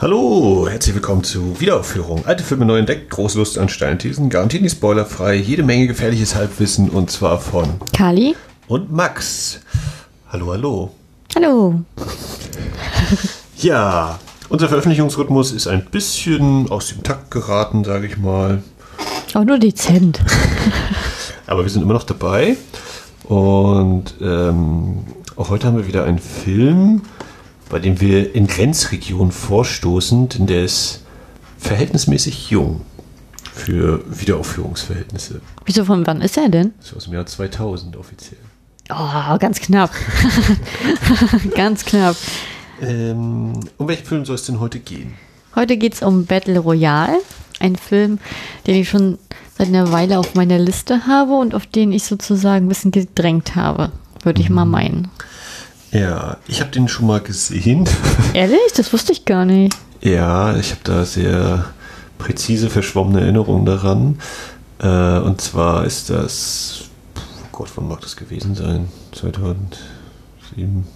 [0.00, 2.24] Hallo, herzlich willkommen zu Wiederaufführung.
[2.24, 6.88] Alte Filme neu entdeckt, große Lust an Steinthesen, garantiert nicht spoilerfrei, jede Menge gefährliches Halbwissen
[6.88, 8.36] und zwar von Kali
[8.68, 9.58] und Max.
[10.28, 10.90] Hallo, hallo.
[11.34, 11.80] Hallo.
[13.56, 18.62] Ja, unser Veröffentlichungsrhythmus ist ein bisschen aus dem Takt geraten, sage ich mal.
[19.34, 20.20] Aber nur dezent.
[21.48, 22.56] Aber wir sind immer noch dabei.
[23.24, 24.98] Und ähm,
[25.34, 27.02] auch heute haben wir wieder einen Film,
[27.68, 31.02] bei dem wir in Grenzregionen vorstoßen, denn der ist
[31.58, 32.82] verhältnismäßig jung
[33.54, 35.40] für Wiederaufführungsverhältnisse.
[35.66, 36.72] Wieso, von wann ist er denn?
[36.80, 38.38] Ist aus dem Jahr 2000 offiziell.
[38.90, 39.90] Oh, ganz knapp.
[41.54, 42.16] ganz knapp.
[42.80, 45.14] Ähm, um welchen Film soll es denn heute gehen?
[45.54, 47.18] Heute geht es um Battle Royale.
[47.60, 48.18] Ein Film,
[48.66, 49.18] den ich schon
[49.58, 53.56] seit einer Weile auf meiner Liste habe und auf den ich sozusagen ein bisschen gedrängt
[53.56, 53.90] habe,
[54.22, 54.70] würde ich mal Mhm.
[54.70, 55.08] meinen.
[55.90, 57.88] Ja, ich habe den schon mal gesehen.
[58.34, 58.72] Ehrlich?
[58.76, 59.74] Das wusste ich gar nicht.
[60.02, 61.64] ja, ich habe da sehr
[62.18, 64.18] präzise verschwommene Erinnerungen daran.
[64.80, 66.82] Äh, und zwar ist das,
[67.16, 68.88] oh Gott, wann mag das gewesen sein?
[69.12, 70.86] 2007?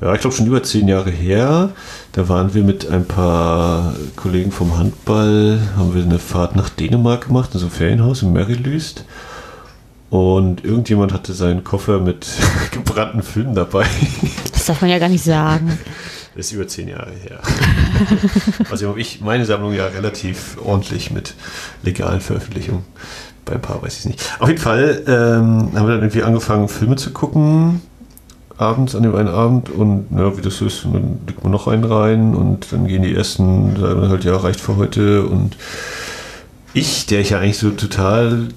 [0.00, 1.70] Ja, ich glaube schon über zehn Jahre her.
[2.12, 7.28] Da waren wir mit ein paar Kollegen vom Handball, haben wir eine Fahrt nach Dänemark
[7.28, 9.04] gemacht, in so einem Ferienhaus in Merrilüst.
[10.12, 12.26] Und irgendjemand hatte seinen Koffer mit
[12.70, 13.86] gebrannten Filmen dabei.
[14.52, 15.78] Das darf man ja gar nicht sagen.
[16.34, 17.40] Das ist über zehn Jahre her.
[18.70, 21.34] also habe ich meine Sammlung ja relativ ordentlich mit
[21.82, 22.84] legalen Veröffentlichungen.
[23.44, 24.32] Bei ein paar weiß ich es nicht.
[24.38, 27.82] Auf jeden Fall ähm, haben wir dann irgendwie angefangen, Filme zu gucken.
[28.56, 31.68] Abends an dem einen Abend und ja, wie das so ist, dann legt man noch
[31.68, 35.26] einen rein und dann gehen die ersten, sagen halt, ja, reicht für heute.
[35.26, 35.58] Und
[36.72, 38.48] ich, der ich ja eigentlich so total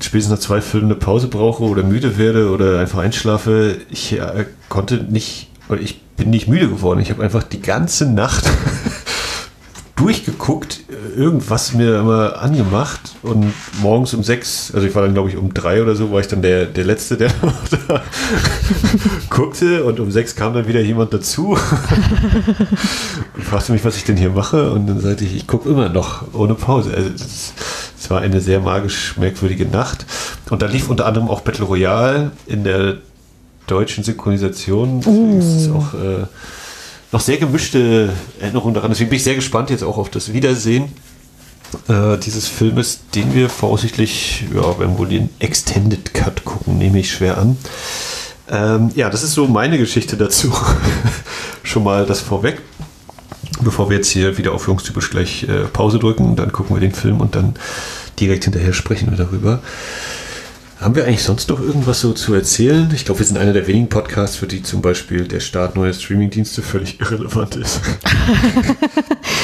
[0.00, 4.46] spätestens nach zwei Filmen eine Pause brauche oder müde werde oder einfach einschlafe, ich äh,
[4.68, 7.00] konnte nicht, oder ich bin nicht müde geworden.
[7.00, 8.44] Ich habe einfach die ganze Nacht
[9.96, 15.28] durchgeguckt, äh, irgendwas mir immer angemacht und morgens um sechs, also ich war dann glaube
[15.28, 17.30] ich um drei oder so, war ich dann der, der Letzte, der
[17.88, 18.02] da
[19.28, 21.50] guckte und um sechs kam dann wieder jemand dazu
[23.34, 25.88] und fragte mich, was ich denn hier mache und dann sagte ich, ich gucke immer
[25.88, 26.94] noch ohne Pause.
[26.94, 27.52] Also das,
[28.10, 30.06] war eine sehr magisch merkwürdige Nacht
[30.50, 32.98] und da lief unter anderem auch Battle Royale in der
[33.66, 35.00] deutschen Synchronisation.
[35.00, 36.26] Das ist auch äh,
[37.12, 38.10] noch sehr gemischte
[38.40, 38.90] Erinnerungen daran.
[38.90, 40.92] Deswegen bin ich sehr gespannt jetzt auch auf das Wiedersehen
[41.88, 47.10] äh, dieses Filmes, den wir voraussichtlich, ja, werden wohl den Extended Cut gucken, nehme ich
[47.10, 47.56] schwer an.
[48.50, 50.52] Ähm, ja, das ist so meine Geschichte dazu.
[51.62, 52.62] Schon mal das vorweg.
[53.60, 57.20] Bevor wir jetzt hier wieder aufführungstypisch gleich äh, Pause drücken, dann gucken wir den Film
[57.20, 57.54] und dann
[58.20, 59.60] direkt hinterher sprechen wir darüber.
[60.80, 62.88] Haben wir eigentlich sonst noch irgendwas so zu erzählen?
[62.94, 65.92] Ich glaube, wir sind einer der wenigen Podcasts, für die zum Beispiel der Start neuer
[65.92, 67.80] Streamingdienste völlig irrelevant ist.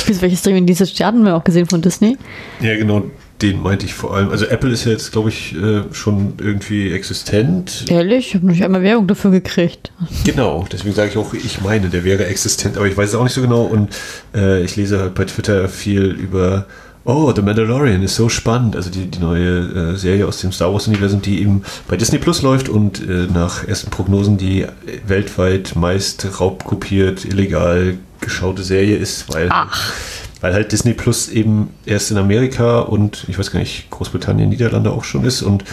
[0.06, 2.16] Bis welches Streaming-Dienste starten wir auch gesehen von Disney?
[2.60, 3.10] Ja, genau,
[3.42, 4.30] den meinte ich vor allem.
[4.30, 7.86] Also Apple ist ja jetzt, glaube ich, äh, schon irgendwie existent.
[7.88, 8.28] Ehrlich?
[8.28, 9.90] Ich habe noch nicht einmal Werbung dafür gekriegt.
[10.24, 13.24] Genau, deswegen sage ich auch, ich meine, der wäre existent, aber ich weiß es auch
[13.24, 13.62] nicht so genau.
[13.62, 13.90] Und
[14.36, 16.66] äh, ich lese halt bei Twitter viel über,
[17.04, 18.76] oh, The Mandalorian ist so spannend.
[18.76, 22.42] Also die, die neue äh, Serie aus dem Star Wars-Universum, die eben bei Disney Plus
[22.42, 24.66] läuft und äh, nach ersten Prognosen die
[25.06, 29.92] weltweit meist raubkopiert, illegal geschaute Serie ist, weil, Ach.
[30.40, 34.90] weil halt Disney Plus eben erst in Amerika und ich weiß gar nicht, Großbritannien, Niederlande
[34.90, 35.64] auch schon ist und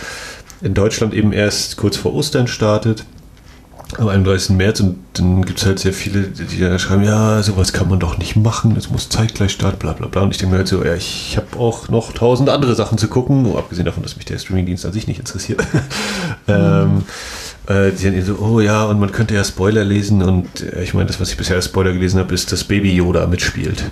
[0.61, 3.05] in Deutschland eben erst kurz vor Ostern startet
[3.97, 4.55] am 31.
[4.55, 7.99] März und dann gibt es halt sehr viele, die dann schreiben, ja, sowas kann man
[7.99, 10.21] doch nicht machen, es muss zeitgleich starten, bla bla bla.
[10.21, 13.07] Und ich denke mir halt so, ja, ich habe auch noch tausend andere Sachen zu
[13.07, 15.61] gucken, nur abgesehen davon, dass mich der Streamingdienst an sich nicht interessiert.
[16.47, 17.03] ähm,
[17.67, 20.93] äh, die dann so, oh ja, und man könnte ja Spoiler lesen und äh, ich
[20.93, 23.83] meine, das, was ich bisher als Spoiler gelesen habe, ist, dass Baby Yoda mitspielt.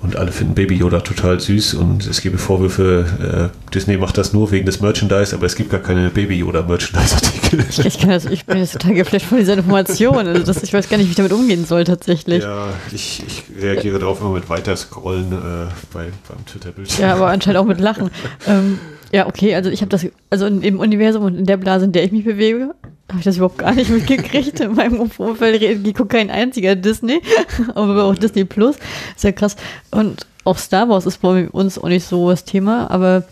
[0.00, 4.32] Und alle finden Baby Yoda total süß und es gebe Vorwürfe, äh, Disney macht das
[4.32, 7.64] nur wegen des Merchandise, aber es gibt gar keine Baby Yoda Merchandise-Artikel.
[7.84, 10.26] Ich, kann das, ich bin jetzt total geflasht von dieser Information.
[10.26, 12.42] Also das, ich weiß gar nicht, wie ich damit umgehen soll tatsächlich.
[12.42, 17.10] Ja, Ja, ich, ich reagiere darauf immer mit weiter scrollen äh, bei, beim Twitter-Bildschirm.
[17.10, 18.10] aber anscheinend auch mit Lachen.
[18.46, 18.78] Ähm,
[19.10, 21.92] ja, okay, also ich habe das, also in, im Universum und in der Blase, in
[21.92, 22.74] der ich mich bewege,
[23.08, 24.60] habe ich das überhaupt gar nicht mitgekriegt.
[24.60, 27.20] In meinem Umfeld redet- guckt kein einziger Disney,
[27.74, 28.76] aber auch Disney Plus.
[29.14, 29.56] Ist ja krass.
[29.90, 33.24] Und auch Star Wars ist bei uns auch nicht so das Thema, aber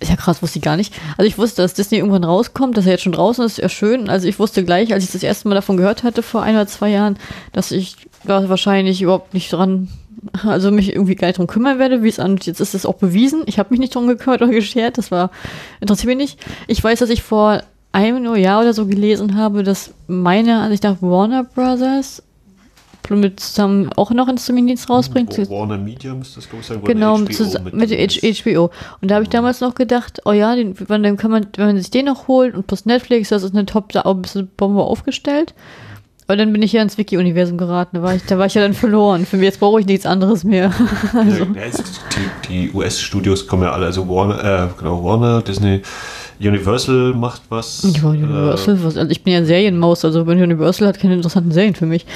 [0.00, 0.92] ist ja krass, wusste ich gar nicht.
[1.16, 3.68] Also ich wusste, dass Disney irgendwann rauskommt, dass er jetzt schon draußen ist, ist ja
[3.68, 4.08] schön.
[4.08, 6.66] Also ich wusste gleich, als ich das erste Mal davon gehört hatte, vor ein oder
[6.66, 7.16] zwei Jahren,
[7.52, 9.88] dass ich da wahrscheinlich überhaupt nicht dran,
[10.42, 12.38] also mich irgendwie gar nicht drum kümmern werde, wie es an.
[12.42, 13.42] Jetzt ist es auch bewiesen.
[13.46, 14.98] Ich habe mich nicht drum gekümmert oder geschert.
[14.98, 15.30] Das war,
[15.80, 16.38] interessiert mich nicht.
[16.66, 17.62] Ich weiß, dass ich vor
[17.94, 22.22] einem Jahr oder so gelesen habe, dass meiner Ansicht nach Warner Brothers
[23.10, 25.36] mit zusammen auch noch einen Streamingdienst rausbringt.
[25.50, 26.82] Warner Media müsste das, glaube ich, sein.
[26.82, 27.38] Genau, mit,
[27.74, 28.70] mit, mit HBO.
[29.00, 31.78] Und da habe ich damals noch gedacht, oh ja, den, dann kann man, wenn man
[31.78, 34.48] sich den noch holt und plus Netflix, das ist eine top, da auch ein bisschen
[34.56, 35.54] Bombe aufgestellt.
[36.26, 37.98] Aber dann bin ich ja ins Wiki-Universum geraten.
[37.98, 39.26] Da war, ich, da war ich ja dann verloren.
[39.26, 40.72] Für mich jetzt brauche ich nichts anderes mehr.
[41.12, 41.44] also.
[41.44, 41.66] ja,
[42.48, 45.82] die, die US-Studios kommen ja alle, also Warner, äh, genau, Warner, Disney,
[46.46, 47.86] Universal macht was.
[47.96, 51.74] Ja, Universal, äh, was, also ich bin ja Serienmaus, also Universal hat keine interessanten Serien
[51.74, 52.06] für mich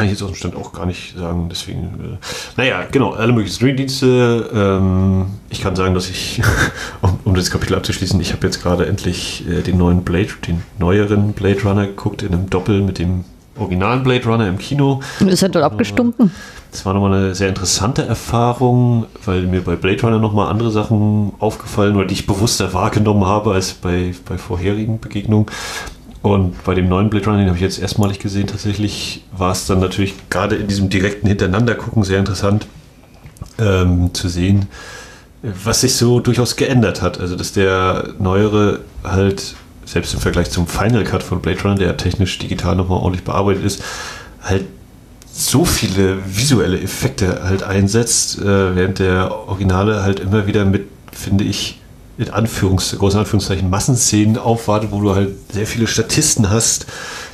[0.00, 1.48] kann ich jetzt aus dem Stand auch gar nicht sagen.
[1.50, 2.16] Deswegen, äh,
[2.56, 4.50] naja, genau, alle möglichen Streamingdienste.
[4.50, 6.40] Ähm, ich kann sagen, dass ich,
[7.02, 10.62] um, um, das Kapitel abzuschließen, ich habe jetzt gerade endlich äh, den neuen Blade, den
[10.78, 13.24] neueren Blade Runner geguckt, in einem Doppel mit dem
[13.60, 15.00] originalen Blade Runner im Kino.
[15.20, 16.30] Und ist er dort abgestunken?
[16.70, 21.32] Das war nochmal eine sehr interessante Erfahrung, weil mir bei Blade Runner nochmal andere Sachen
[21.40, 25.46] aufgefallen oder die ich bewusster wahrgenommen habe als bei, bei vorherigen Begegnungen.
[26.22, 29.66] Und bei dem neuen Blade Runner, den habe ich jetzt erstmalig gesehen, tatsächlich war es
[29.66, 32.66] dann natürlich gerade in diesem direkten Hintereinander-Gucken sehr interessant
[33.58, 34.66] ähm, zu sehen,
[35.42, 37.18] was sich so durchaus geändert hat.
[37.18, 39.54] Also, dass der neuere halt,
[39.90, 43.64] selbst im Vergleich zum Final Cut von Blade Runner, der technisch digital nochmal ordentlich bearbeitet
[43.64, 43.82] ist,
[44.42, 44.64] halt
[45.32, 51.44] so viele visuelle Effekte halt einsetzt, äh, während der Originale halt immer wieder mit, finde
[51.44, 51.80] ich,
[52.18, 56.86] in Anführungs großen Anführungszeichen Massenszenen aufwartet, wo du halt sehr viele Statisten hast,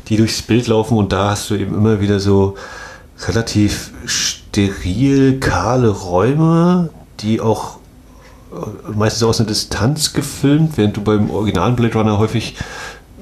[0.09, 2.57] die durchs Bild laufen und da hast du eben immer wieder so
[3.27, 7.76] relativ steril kahle Räume, die auch
[8.95, 12.57] meistens aus einer Distanz gefilmt, während du beim originalen Blade Runner häufig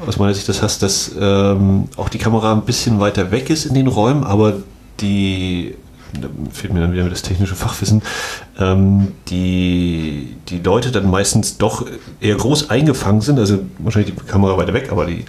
[0.06, 3.64] aus meiner Sicht das hast, dass ähm, auch die Kamera ein bisschen weiter weg ist
[3.64, 4.54] in den Räumen, aber
[5.00, 5.74] die
[6.20, 8.02] da fehlt mir dann wieder das technische Fachwissen,
[8.58, 11.86] ähm, die, die Leute dann meistens doch
[12.20, 15.24] eher groß eingefangen sind, also wahrscheinlich die Kamera weiter weg, aber die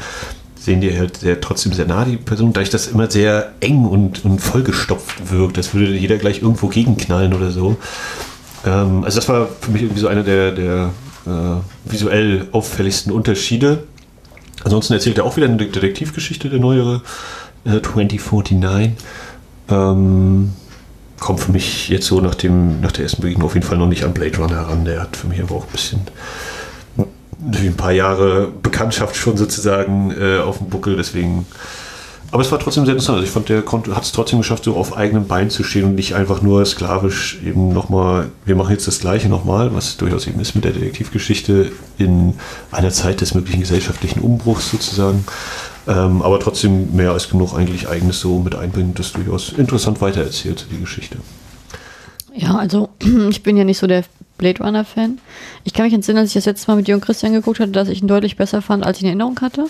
[0.56, 3.86] sehen die halt sehr, trotzdem sehr nah, die Person, da ich das immer sehr eng
[3.86, 7.78] und, und vollgestopft wirkt, das würde jeder gleich irgendwo gegenknallen oder so.
[8.66, 10.92] Ähm, also das war für mich irgendwie so einer der, der
[11.26, 13.84] äh, visuell auffälligsten Unterschiede.
[14.64, 17.02] Ansonsten erzählt er auch wieder eine Detektivgeschichte, der neuere
[17.66, 18.92] äh, 2049.
[19.70, 20.54] Ähm,
[21.20, 23.88] kommt für mich jetzt so nach, dem, nach der ersten Begegnung auf jeden Fall noch
[23.88, 24.86] nicht an Blade Runner heran.
[24.86, 26.02] Der hat für mich aber auch ein bisschen
[27.38, 31.46] durch ein paar Jahre Bekanntschaft schon sozusagen äh, auf dem Buckel, deswegen.
[32.32, 33.18] Aber es war trotzdem sehr interessant.
[33.18, 33.64] Also ich fand, der
[33.96, 37.40] hat es trotzdem geschafft, so auf eigenen Beinen zu stehen und nicht einfach nur sklavisch
[37.46, 41.72] eben nochmal, wir machen jetzt das Gleiche nochmal, was durchaus eben ist mit der Detektivgeschichte
[41.98, 42.34] in
[42.72, 45.26] einer Zeit des möglichen gesellschaftlichen Umbruchs sozusagen,
[45.88, 50.66] ähm, aber trotzdem mehr als genug eigentlich eigenes so mit einbringen, das durchaus interessant weitererzählt,
[50.72, 51.18] die Geschichte.
[52.34, 52.90] Ja, also
[53.30, 54.04] ich bin ja nicht so der
[54.38, 55.20] Blade Runner-Fan.
[55.64, 57.88] Ich kann mich entsinnen, als ich das letzte Mal mit Jürgen Christian geguckt hatte, dass
[57.88, 59.68] ich ihn deutlich besser fand, als ich in Erinnerung hatte.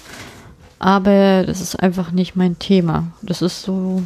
[0.80, 3.07] Aber das ist einfach nicht mein Thema.
[3.22, 4.04] Das ist so.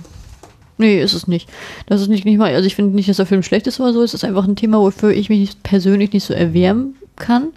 [0.77, 1.49] Nee, ist es nicht.
[1.87, 2.53] Das ist nicht, nicht mal.
[2.53, 4.01] Also ich finde nicht, dass der Film schlecht ist oder so.
[4.01, 7.49] Es ist einfach ein Thema, wofür ich mich persönlich nicht so erwärmen kann,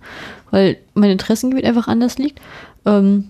[0.50, 2.40] weil mein Interessengebiet einfach anders liegt.
[2.84, 3.28] Ähm,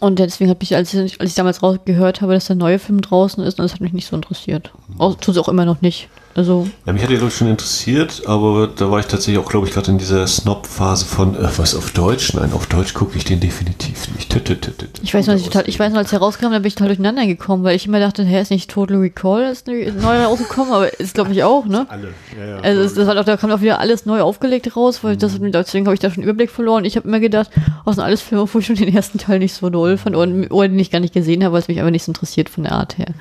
[0.00, 3.00] und deswegen hat mich, als ich, als ich damals gehört habe, dass der neue Film
[3.00, 4.72] draußen ist, das hat mich nicht so interessiert.
[4.98, 6.08] Tut es auch immer noch nicht.
[6.36, 9.48] Also ja, mich hat ja, glaube ich, schon interessiert, aber da war ich tatsächlich auch,
[9.48, 12.34] glaube ich, gerade in dieser Snob-Phase von, äh, was auf Deutsch?
[12.34, 14.30] Nein, auf Deutsch gucke ich den definitiv nicht.
[14.30, 14.72] Tü, tü, tü,
[15.02, 16.88] ich weiß noch, ich, total, ich weiß noch, als er rauskam, da bin ich total
[16.88, 19.88] durcheinander gekommen, weil ich immer dachte, hä, ist nicht Total Recall ist neu
[20.24, 21.86] rausgekommen, aber ist, glaube ich, auch, ne?
[21.88, 22.08] Alle.
[22.38, 25.14] Ja, ja, also das hat auch, da kam auch wieder alles neu aufgelegt raus, weil
[25.14, 25.20] mhm.
[25.20, 26.84] das, deswegen habe ich da schon Überblick verloren.
[26.84, 27.50] Ich habe immer gedacht,
[27.86, 30.30] aus sind alles Filme, wo ich schon den ersten Teil nicht so doll fand oder,
[30.50, 32.64] oder den ich gar nicht gesehen habe, weil es mich einfach nicht so interessiert von
[32.64, 33.14] der Art her.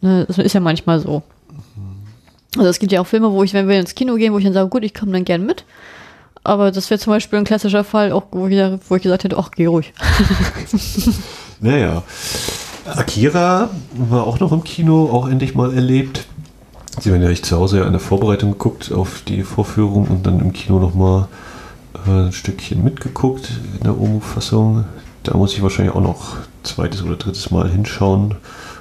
[0.00, 0.26] Mhm.
[0.28, 1.24] Das ist ja manchmal so.
[2.56, 4.44] Also es gibt ja auch Filme, wo ich, wenn wir ins Kino gehen, wo ich
[4.44, 5.64] dann sage, gut, ich komme dann gern mit.
[6.42, 9.38] Aber das wäre zum Beispiel ein klassischer Fall, auch wo ich, wo ich gesagt hätte,
[9.38, 9.92] ach, geh ruhig.
[11.60, 12.02] naja.
[12.86, 16.26] Akira war auch noch im Kino, auch endlich mal erlebt.
[16.98, 20.26] Sie haben ja ich zu Hause ja in der Vorbereitung geguckt auf die Vorführung und
[20.26, 21.28] dann im Kino nochmal
[22.06, 24.84] äh, ein Stückchen mitgeguckt in der OMU-Fassung.
[25.22, 28.36] Da muss ich wahrscheinlich auch noch zweites oder drittes Mal hinschauen,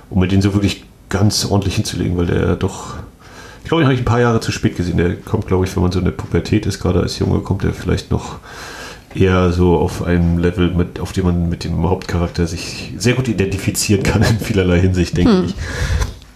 [0.09, 2.95] um mir den so wirklich ganz ordentlich hinzulegen, weil der doch
[3.63, 4.97] ich glaube, den habe ich ein paar Jahre zu spät gesehen.
[4.97, 7.63] Der kommt, glaube ich, wenn man so in der Pubertät ist, gerade als Junge, kommt
[7.63, 8.39] der vielleicht noch
[9.15, 13.27] eher so auf einem Level, mit, auf dem man mit dem Hauptcharakter sich sehr gut
[13.27, 15.45] identifizieren kann in vielerlei Hinsicht, denke hm.
[15.45, 15.55] ich.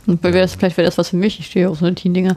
[0.05, 1.39] Und wäre das, vielleicht wäre das was für mich.
[1.39, 2.35] Ich stehe auf so eine Teen-Dinger.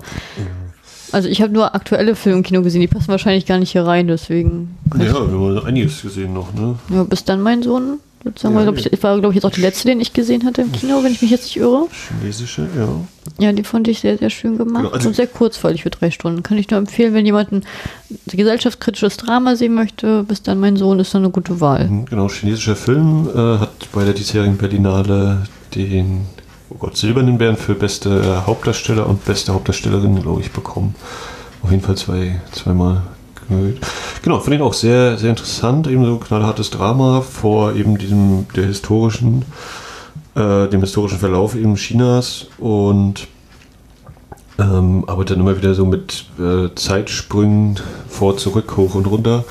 [1.13, 3.85] Also ich habe nur aktuelle Filme im Kino gesehen, die passen wahrscheinlich gar nicht hier
[3.85, 4.77] rein, deswegen.
[4.99, 6.79] Ja, wir haben einiges gesehen noch, ne?
[6.91, 8.55] Ja, bis dann mein Sohn sozusagen.
[8.57, 10.73] Ja, glaub ich, war, glaube ich, jetzt auch die letzte, den ich gesehen hatte im
[10.73, 11.87] Kino, wenn ich mich jetzt nicht irre.
[11.91, 12.89] Chinesische, ja.
[13.39, 16.11] Ja, die fand ich sehr, sehr schön gemacht genau, also und sehr kurzweilig für drei
[16.11, 16.43] Stunden.
[16.43, 17.65] Kann ich nur empfehlen, wenn jemand ein
[18.27, 21.89] gesellschaftskritisches Drama sehen möchte, bis dann mein Sohn ist dann eine gute Wahl.
[21.89, 25.43] Mhm, genau, chinesischer Film äh, hat bei der diesjährigen Berlinale
[25.75, 26.27] den
[26.71, 30.95] oh Gott, silbernen Bären für beste Hauptdarsteller und beste Hauptdarstellerin, glaube ich, bekommen.
[31.63, 33.03] Auf jeden Fall zwei, zweimal
[34.23, 38.67] Genau, finde ich auch sehr, sehr interessant, eben so knallhartes Drama vor eben diesem, der
[38.67, 39.45] historischen,
[40.35, 43.29] äh, dem historischen Verlauf eben Chinas und
[44.59, 49.45] ähm, aber dann immer wieder so mit äh, Zeitsprüngen vor, zurück, hoch und runter.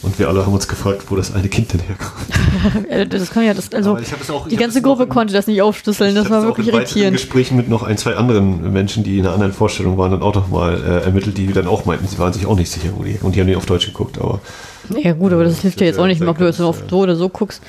[0.00, 3.12] Und wir alle haben uns gefragt, wo das eine Kind denn herkommt.
[3.12, 3.98] das kann ja, das, also
[4.32, 7.16] auch, die ganze Gruppe in, konnte das nicht aufschlüsseln, das war wirklich auch in irritierend.
[7.16, 10.34] Gesprächen mit noch ein, zwei anderen Menschen, die in einer anderen Vorstellung waren, dann auch
[10.34, 13.02] noch mal äh, ermittelt, die dann auch meinten, sie waren sich auch nicht sicher, wo
[13.02, 14.40] die, und die haben die auf Deutsch geguckt, aber.
[14.96, 16.84] Ja gut, aber das, das hilft ja jetzt auch nicht mehr, ob du jetzt auf
[16.88, 17.60] so oder so guckst.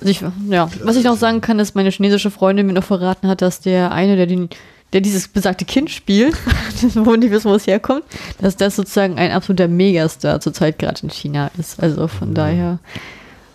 [0.00, 3.26] Also ich, ja, was ich noch sagen kann, ist, meine chinesische Freundin mir noch verraten
[3.26, 4.48] hat, dass der eine, der den
[4.94, 6.36] der dieses besagte Kind spielt,
[6.94, 8.04] wo wir nicht wissen, wo es herkommt,
[8.40, 11.82] dass das sozusagen ein absoluter Megastar zurzeit gerade in China ist.
[11.82, 12.34] Also von mhm.
[12.34, 12.78] daher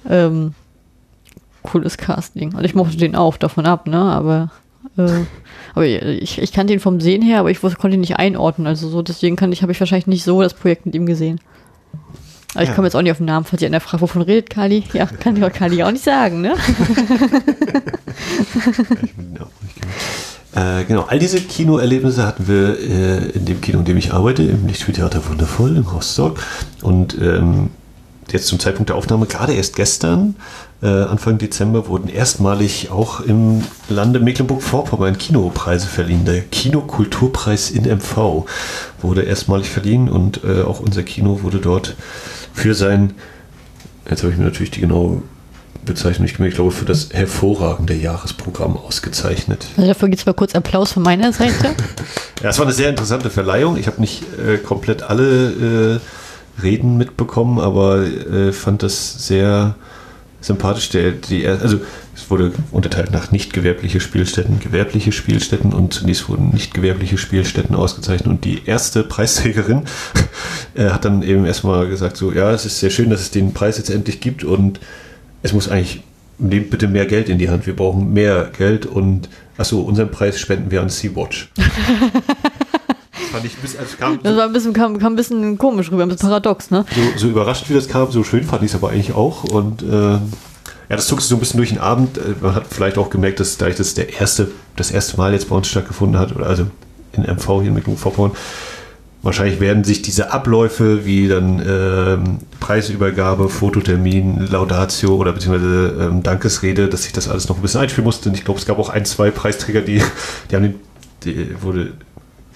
[0.08, 0.54] ähm,
[1.64, 2.54] cooles Casting.
[2.54, 3.98] Also ich mochte den auch davon ab, ne?
[3.98, 4.52] Aber,
[4.98, 5.22] äh,
[5.74, 8.68] aber ich, ich kannte ihn vom Sehen her, aber ich konnte ihn nicht einordnen.
[8.68, 11.40] Also so, deswegen kann ich, habe ich wahrscheinlich nicht so das Projekt mit ihm gesehen.
[12.54, 14.24] Aber ich komme jetzt auch nicht auf den Namen, falls ihr in der Frage, wovon
[14.24, 14.84] redet Kali?
[14.92, 16.56] Ja, kann die Kali auch nicht sagen, ne?
[19.04, 23.80] ich bin auch nicht äh, genau, all diese Kinoerlebnisse hatten wir äh, in dem Kino,
[23.80, 26.40] in dem ich arbeite, im Lichtspieltheater Wundervoll in Rostock.
[26.82, 27.70] Und ähm,
[28.32, 30.36] jetzt zum Zeitpunkt der Aufnahme, gerade erst gestern,
[30.82, 36.26] äh, Anfang Dezember, wurden erstmalig auch im Lande Mecklenburg-Vorpommern Kinopreise verliehen.
[36.26, 38.46] Der Kinokulturpreis in MV
[39.02, 41.96] wurde erstmalig verliehen und äh, auch unser Kino wurde dort
[42.54, 43.14] für sein,
[44.10, 45.22] jetzt habe ich mir natürlich die genaue
[45.86, 49.66] Bezeichnung nicht mehr, ich glaube, für das hervorragende Jahresprogramm ausgezeichnet.
[49.78, 51.76] Also dafür gibt es mal kurz Applaus von meiner Seite.
[52.44, 53.78] ja, es war eine sehr interessante Verleihung.
[53.78, 56.00] Ich habe nicht äh, komplett alle
[56.60, 59.76] äh, Reden mitbekommen, aber äh, fand das sehr
[60.42, 60.90] sympathisch.
[60.90, 61.80] Der, die, also
[62.16, 67.76] es wurde unterteilt nach nicht gewerbliche Spielstätten, gewerbliche Spielstätten und zunächst wurden nicht gewerbliche Spielstätten
[67.76, 69.84] ausgezeichnet und die erste Preisträgerin
[70.76, 73.54] äh, hat dann eben erstmal gesagt so, ja, es ist sehr schön, dass es den
[73.54, 74.80] Preis jetzt endlich gibt und
[75.44, 76.04] es muss eigentlich,
[76.38, 80.40] nehmt bitte mehr Geld in die Hand, wir brauchen mehr Geld und achso, unseren Preis
[80.40, 81.52] spenden wir an Sea-Watch.
[81.56, 81.66] das
[83.32, 86.04] fand ich bis, also kam das war ein bisschen, kam, kam ein bisschen komisch rüber,
[86.04, 86.86] ein bisschen paradox, ne?
[86.96, 89.82] So, so überrascht wie das kam, so schön fand ich es aber eigentlich auch und
[89.84, 90.20] äh,
[90.90, 92.18] ja, das zog sich so ein bisschen durch den Abend.
[92.18, 95.50] Äh, man hat vielleicht auch gemerkt, dass dadurch, dass der erste, das erste Mal jetzt
[95.50, 96.66] bei uns stattgefunden hat, oder also
[97.14, 98.32] in MV hier in Mecklenburg-Vorpommern,
[99.22, 106.88] Wahrscheinlich werden sich diese Abläufe wie dann ähm, Preisübergabe, Fototermin, Laudatio oder beziehungsweise ähm, Dankesrede,
[106.88, 108.30] dass sich das alles noch ein bisschen einspielen musste.
[108.30, 110.02] Und ich glaube, es gab auch ein, zwei Preisträger, die,
[110.50, 110.76] die haben den,
[111.26, 111.92] die wurde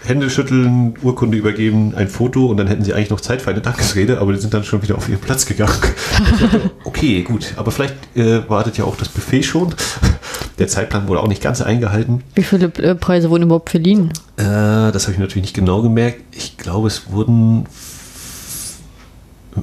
[0.05, 3.61] Hände schütteln, Urkunde übergeben, ein Foto und dann hätten sie eigentlich noch Zeit für eine
[3.61, 5.73] Dankesrede, aber die sind dann schon wieder auf ihren Platz gegangen.
[6.83, 9.73] okay, gut, aber vielleicht äh, wartet ja auch das Buffet schon.
[10.59, 12.23] Der Zeitplan wurde auch nicht ganz eingehalten.
[12.35, 14.11] Wie viele äh, Preise wurden überhaupt verliehen?
[14.37, 16.21] Äh, das habe ich natürlich nicht genau gemerkt.
[16.31, 17.65] Ich glaube, es wurden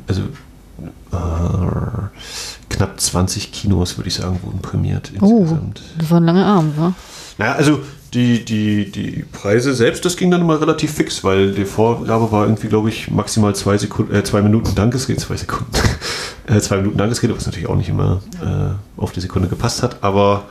[0.06, 0.22] also
[1.12, 5.82] äh, knapp 20 Kinos, würde ich sagen, wurden prämiert oh, insgesamt.
[5.84, 6.94] Oh, das war ein langer Abend, wa?
[7.38, 7.80] Naja, also
[8.14, 12.44] die, die, die Preise selbst, das ging dann immer relativ fix, weil die Vorgabe war
[12.44, 15.70] irgendwie, glaube ich, maximal zwei, Sekunden, äh, zwei Minuten Dankesrede, zwei Sekunden,
[16.46, 20.02] äh, zwei Minuten Dankesrede, was natürlich auch nicht immer äh, auf die Sekunde gepasst hat,
[20.02, 20.44] aber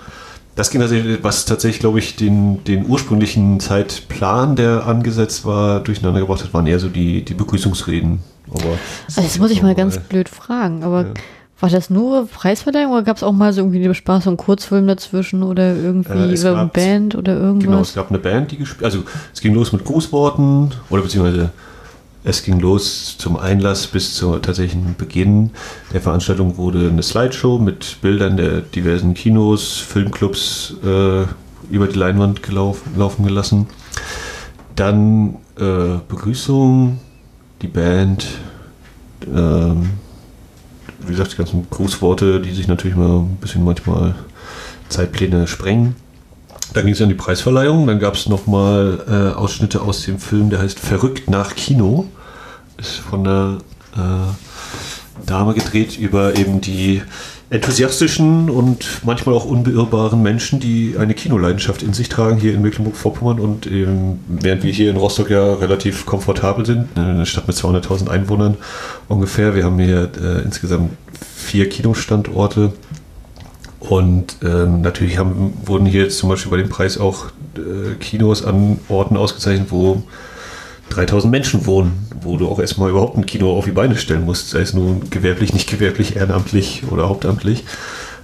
[0.59, 6.19] das ging tatsächlich, was tatsächlich, glaube ich, den, den ursprünglichen Zeitplan, der angesetzt war, durcheinander
[6.19, 8.19] gebracht hat, waren eher so die, die Begrüßungsreden.
[8.51, 11.13] Aber also das muss ich mal ganz blöd fragen, aber ja.
[11.61, 14.87] War das nur Preisverleihung oder gab es auch mal so irgendwie eine Spaß und Kurzfilm
[14.87, 17.65] dazwischen oder irgendwie äh, eine Band oder irgendwas?
[17.65, 21.49] Genau, es gab eine Band, die gespielt Also es ging los mit Grußworten oder beziehungsweise
[22.23, 25.51] es ging los zum Einlass bis zum tatsächlichen Beginn
[25.93, 31.23] der Veranstaltung wurde eine Slideshow mit Bildern der diversen Kinos, Filmclubs äh,
[31.71, 33.67] über die Leinwand gelaufen, laufen gelassen.
[34.75, 36.99] Dann äh, Begrüßung,
[37.61, 38.27] die Band,
[39.33, 39.89] ähm,
[40.99, 44.15] wie gesagt, die ganzen Grußworte, die sich natürlich mal ein bisschen manchmal
[44.89, 45.95] Zeitpläne sprengen.
[46.73, 47.87] Dann ging es an die Preisverleihung.
[47.87, 52.05] Dann gab es nochmal äh, Ausschnitte aus dem Film, der heißt Verrückt nach Kino.
[52.77, 53.57] Ist von einer
[53.95, 57.01] äh, Dame gedreht über eben die
[57.49, 63.39] enthusiastischen und manchmal auch unbeirrbaren Menschen, die eine Kinoleidenschaft in sich tragen hier in Mecklenburg-Vorpommern
[63.39, 68.07] und eben, während wir hier in Rostock ja relativ komfortabel sind, eine Stadt mit 200.000
[68.07, 68.57] Einwohnern
[69.07, 70.91] ungefähr, wir haben hier äh, insgesamt
[71.35, 72.73] vier Kinostandorte
[73.79, 78.43] und ähm, natürlich haben, wurden hier jetzt zum Beispiel bei dem Preis auch äh, Kinos
[78.43, 80.03] an Orten ausgezeichnet, wo
[80.89, 84.49] 3000 Menschen wohnen, wo du auch erstmal überhaupt ein Kino auf die Beine stellen musst,
[84.49, 87.63] sei es nun gewerblich, nicht gewerblich, ehrenamtlich oder hauptamtlich.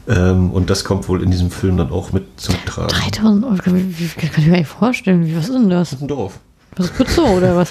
[0.07, 2.89] Ähm, und das kommt wohl in diesem Film dann auch mit zum Tragen.
[2.89, 5.25] 3000 Euro, wie, wie, kann ich mir gar nicht vorstellen.
[5.25, 5.91] Wie, was ist denn das?
[5.91, 6.39] Das ist ein Dorf.
[6.77, 7.70] Was ist Bützow oder was?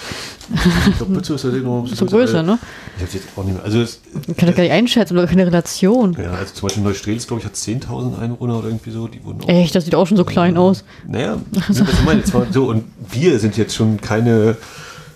[0.89, 2.59] Ich glaube, Bützow ist tatsächlich noch ein bisschen So größer, ne?
[2.97, 3.65] Ich habe jetzt auch nicht mehr.
[3.65, 6.17] Also, es, Ich kann das gar nicht einschätzen oder keine Relation.
[6.21, 9.09] ja, also zum Beispiel Neustrelitz, glaube ich, hat 10.000 Einwohner oder irgendwie so.
[9.09, 10.85] Die wurden auch Echt, das sieht auch schon so klein aus.
[11.07, 14.57] Naja, das ich meine, zwar so, und wir sind jetzt schon keine,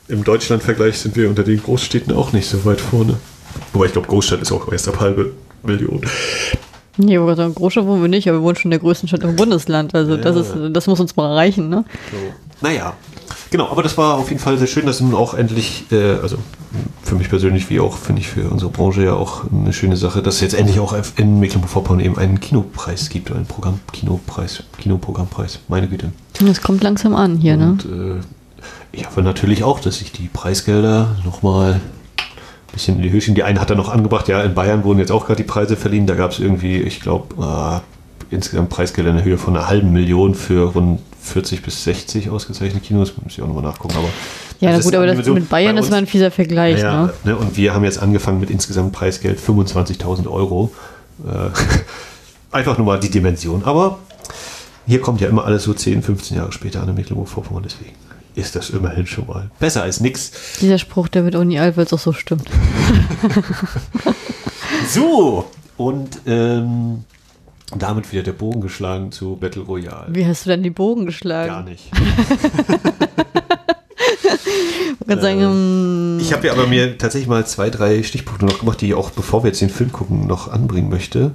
[0.08, 3.16] im Deutschlandvergleich sind wir unter den Großstädten auch nicht so weit vorne.
[3.72, 6.00] Wobei ich glaube, Großstadt ist auch erst ab halbe Million.
[6.96, 9.22] Nee, aber so Großstadt wohnen wir nicht, aber wir wohnen schon in der größten Stadt
[9.22, 9.94] im Bundesland.
[9.94, 10.42] Also das, Ja.
[10.66, 11.84] ist, das muss uns mal reichen, ne?
[12.10, 12.66] So.
[12.66, 12.94] Naja,
[13.50, 16.38] genau, aber das war auf jeden Fall sehr schön, dass nun auch endlich, äh, also
[17.02, 20.22] für mich persönlich wie auch, finde ich, für unsere Branche ja auch eine schöne Sache,
[20.22, 25.60] dass es jetzt endlich auch in Mecklenburg-Vorpommern eben einen Kinopreis gibt, einen Programm, Kinopreis, Kinoprogrammpreis,
[25.68, 26.12] meine Güte.
[26.40, 27.70] Das kommt langsam an hier, ne?
[27.70, 28.20] Und äh,
[28.92, 33.34] ich hoffe natürlich auch, dass sich die Preisgelder nochmal ein bisschen in die Höhe schieben.
[33.34, 35.76] Die eine hat er noch angebracht, ja, in Bayern wurden jetzt auch gerade die Preise
[35.76, 36.06] verliehen.
[36.06, 39.92] Da gab es irgendwie, ich glaube, äh, insgesamt Preisgelder in der Höhe von einer halben
[39.92, 43.12] Million für rund 40 bis 60 ausgezeichnete Kinos.
[43.22, 43.96] Muss ich auch nochmal nachgucken.
[43.96, 44.08] Aber
[44.60, 47.12] Ja, gut, ist aber das mit Bayern, Bei das war ein fieser Vergleich, ja, ne?
[47.24, 47.36] ne?
[47.36, 50.72] Und wir haben jetzt angefangen mit insgesamt Preisgeld 25.000 Euro.
[51.26, 51.50] Äh,
[52.56, 53.64] einfach nur mal die Dimension.
[53.64, 53.98] Aber
[54.86, 57.64] hier kommt ja immer alles so 10, 15 Jahre später an in Mecklenburg-Vorpommern.
[57.64, 57.94] Deswegen
[58.34, 60.32] ist das immerhin schon mal besser als nichts.
[60.60, 62.48] Dieser Spruch, der alt, weil es auch so stimmt.
[64.88, 67.04] So, und ähm,
[67.76, 70.06] damit wieder der Bogen geschlagen zu Battle Royale.
[70.14, 71.48] Wie hast du dann die Bogen geschlagen?
[71.48, 71.90] Gar nicht.
[75.06, 78.88] Sagen, ähm, Ich habe ja aber mir tatsächlich mal zwei, drei Stichpunkte noch gemacht, die
[78.88, 81.32] ich auch, bevor wir jetzt den Film gucken, noch anbringen möchte.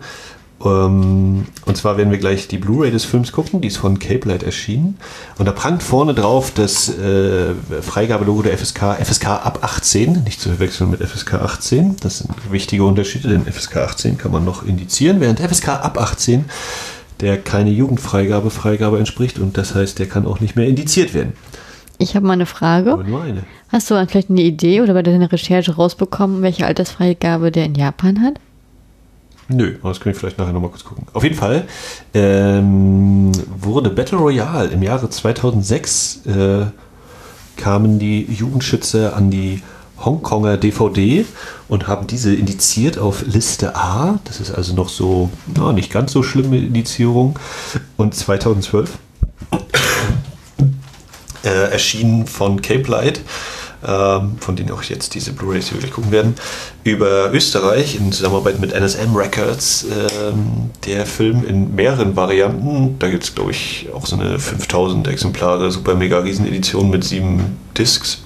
[0.66, 4.28] Ähm, und zwar werden wir gleich die Blu-ray des Films gucken, die ist von Cape
[4.28, 4.98] Light erschienen.
[5.38, 10.50] Und da prangt vorne drauf das äh, Freigabelogo der FSK, FSK ab 18, nicht zu
[10.50, 11.98] verwechseln mit FSK 18.
[12.02, 16.46] Das sind wichtige Unterschiede, denn FSK 18 kann man noch indizieren, während FSK ab 18
[17.20, 21.34] der keine Jugendfreigabe Freigabe entspricht und das heißt, der kann auch nicht mehr indiziert werden.
[22.00, 22.92] ich habe mal eine Frage.
[22.92, 23.44] Aber nur eine.
[23.70, 28.22] Hast du vielleicht eine Idee oder bei deiner Recherche rausbekommen, welche Altersfreigabe der in Japan
[28.22, 28.40] hat?
[29.50, 31.06] Nö, das können wir vielleicht nachher nochmal kurz gucken.
[31.14, 31.66] Auf jeden Fall
[32.14, 36.66] ähm, wurde Battle Royale im Jahre 2006 äh,
[37.58, 39.62] kamen die Jugendschützer an die
[40.04, 41.26] Hongkonger DVD
[41.68, 44.20] und haben diese indiziert auf Liste A.
[44.26, 47.40] Das ist also noch so, na, nicht ganz so schlimme Indizierung.
[47.96, 48.98] Und 2012
[51.44, 53.22] äh, erschienen von Cape Light,
[53.84, 56.36] von denen auch jetzt diese Blu-rays hier wirklich gucken werden,
[56.84, 59.86] über Österreich in Zusammenarbeit mit NSM Records.
[59.86, 62.98] Ähm, der Film in mehreren Varianten.
[63.00, 67.04] Da gibt es, glaube ich, auch so eine 5000 Exemplare Super Mega Riesen Edition mit
[67.04, 68.24] sieben Discs.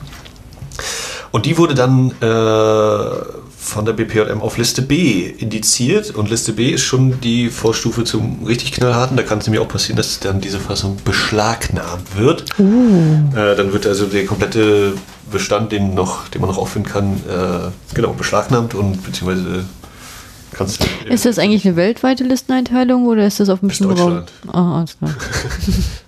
[1.31, 6.11] Und die wurde dann äh, von der BPJM auf Liste B indiziert.
[6.11, 9.17] Und Liste B ist schon die Vorstufe zum richtig knallharten.
[9.17, 12.45] Da kann es nämlich auch passieren, dass dann diese Fassung beschlagnahmt wird.
[13.35, 14.93] Äh, dann wird also der komplette
[15.31, 19.65] Bestand, den, noch, den man noch auffinden kann, äh, genau, beschlagnahmt und beziehungsweise
[20.57, 20.87] kannst du.
[21.13, 24.09] Ist das eigentlich eine weltweite Listeneinteilung oder ist das auf einem Ist bestimmten Raum?
[24.15, 24.55] Deutschland.
[24.55, 25.15] Ah, alles klar.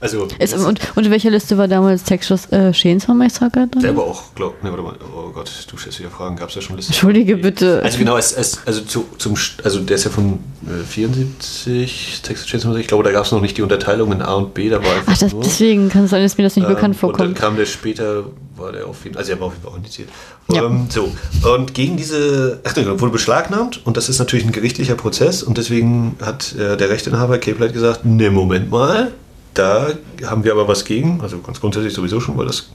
[0.02, 3.82] Also, Ist, und, und in welcher Liste war damals Texas äh, Chainsaw Massacre drin?
[3.82, 6.56] Der aber auch, glaub, ne, warte mal, oh Gott, du stellst wieder Fragen, gab es
[6.56, 6.94] ja schon Listen?
[6.94, 7.82] Entschuldige bitte.
[7.84, 12.46] Also genau, es, es, also zu, zum, also der ist ja von äh, 74, Texas
[12.48, 14.70] Chainsaw Massacre, ich glaube, da gab es noch nicht die Unterteilung in A und B,
[14.70, 17.12] da war Ach, das, deswegen kann es sein, dass mir das nicht Ähm, bekannt Und
[17.12, 17.36] dann vorkommt.
[17.36, 18.24] kam der später,
[18.60, 20.10] war der auf jeden also er war auf jeden Fall indiziert.
[20.52, 20.66] Ja.
[20.66, 21.12] Ähm, so,
[21.54, 25.58] und gegen diese, ach ne, wurde beschlagnahmt und das ist natürlich ein gerichtlicher Prozess und
[25.58, 29.12] deswegen hat äh, der Rechteinhaber Cape Light gesagt, ne, Moment mal,
[29.54, 29.90] da
[30.26, 32.70] haben wir aber was gegen, also ganz grundsätzlich sowieso schon, weil das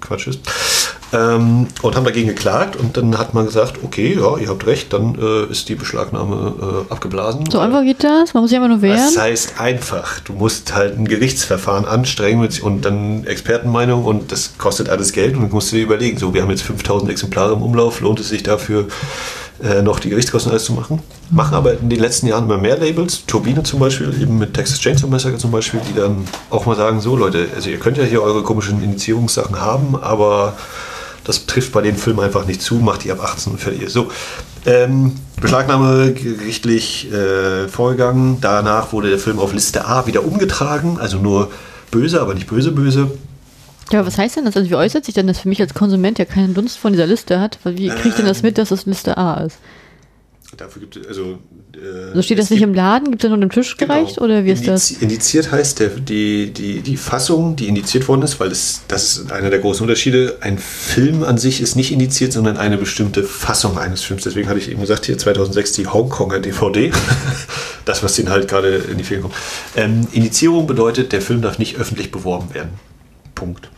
[0.00, 0.40] Quatsch ist.
[1.12, 4.94] Ähm, und haben dagegen geklagt und dann hat man gesagt, okay, ja, ihr habt recht,
[4.94, 7.44] dann äh, ist die Beschlagnahme äh, abgeblasen.
[7.50, 8.32] So einfach geht das?
[8.32, 8.96] Man muss sich einfach nur wehren?
[8.96, 14.88] Das heißt einfach, du musst halt ein Gerichtsverfahren anstrengen und dann Expertenmeinung und das kostet
[14.88, 18.00] alles Geld und musst du dir überlegen, so wir haben jetzt 5000 Exemplare im Umlauf,
[18.00, 18.86] lohnt es sich dafür
[19.62, 21.00] äh, noch die Gerichtskosten alles zu machen?
[21.30, 24.80] Machen aber in den letzten Jahren immer mehr Labels, Turbine zum Beispiel, eben mit Texas
[24.80, 28.04] Chainsaw Massacre zum Beispiel, die dann auch mal sagen, so Leute, also ihr könnt ja
[28.04, 30.54] hier eure komischen Indizierungssachen haben, aber
[31.24, 33.92] das trifft bei den Filmen einfach nicht zu, macht die ab 18 und fertig ist.
[33.92, 34.10] So,
[34.66, 38.38] ähm, Beschlagnahme gerichtlich äh, vorgegangen.
[38.40, 41.50] Danach wurde der Film auf Liste A wieder umgetragen, also nur
[41.90, 43.10] böse, aber nicht böse, böse.
[43.90, 44.56] Ja, aber was heißt denn das?
[44.56, 47.06] Also wie äußert sich denn das für mich als Konsument, der keinen Dunst von dieser
[47.06, 47.58] Liste hat?
[47.64, 49.58] Wie kriege ich denn das mit, dass das Liste A ist?
[50.56, 51.38] Dafür gibt es, also.
[51.74, 53.10] Äh, so steht das nicht im Laden?
[53.10, 53.94] Gibt es nur dem Tisch genau.
[53.94, 54.26] gereicht genau.
[54.26, 54.90] oder wie ist das?
[54.90, 59.32] Indiziert heißt der, die, die, die Fassung, die indiziert worden ist, weil es, das ist
[59.32, 60.36] einer der großen Unterschiede.
[60.40, 64.24] Ein Film an sich ist nicht indiziert, sondern eine bestimmte Fassung eines Films.
[64.24, 66.92] Deswegen hatte ich eben gesagt, hier 2006 die Hongkonger DVD.
[67.86, 69.34] das, was denen halt gerade in die Finger kommt.
[69.74, 72.72] Ähm, Indizierung bedeutet, der Film darf nicht öffentlich beworben werden.
[73.34, 73.70] Punkt.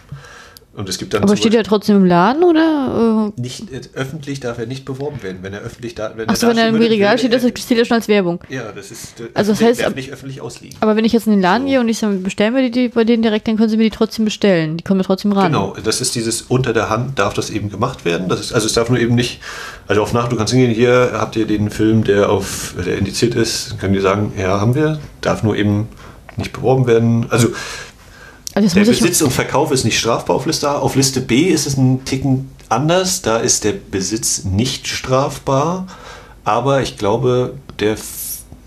[0.77, 3.33] Und es gibt dann Aber steht er trotzdem im Laden oder?
[3.37, 3.41] Äh?
[3.41, 5.39] Nicht, äh, öffentlich darf er nicht beworben werden.
[5.43, 6.13] Wenn er öffentlich da.
[6.17, 8.41] Wenn Achso, wenn er im Regal steht, das steht ja schon als Werbung.
[8.49, 9.21] Ja, das ist.
[9.21, 10.77] Äh, also das heißt, darf nicht öffentlich ausliegen.
[10.81, 11.69] Aber wenn ich jetzt in den Laden so.
[11.69, 13.91] gehe und ich sage, bestellen wir die bei denen direkt, dann können sie mir die
[13.91, 14.77] trotzdem bestellen.
[14.77, 15.53] Die kommen mir trotzdem ran.
[15.53, 18.29] Genau, das ist dieses unter der Hand darf das eben gemacht werden.
[18.29, 19.41] Das ist, also es darf nur eben nicht.
[19.87, 23.37] Also auf Nacht, du kannst hingehen, hier habt ihr den Film, der auf der indiziert
[23.37, 25.89] ist, können die sagen, ja, haben wir, darf nur eben
[26.37, 27.27] nicht beworben werden.
[27.31, 27.49] Also
[28.55, 30.79] also der Besitz und Verkauf ist nicht strafbar auf Liste A.
[30.79, 33.23] Auf Liste B ist es ein Ticken anders.
[33.23, 35.87] Da ist der Besitz nicht strafbar.
[36.45, 37.97] Aber ich glaube, der,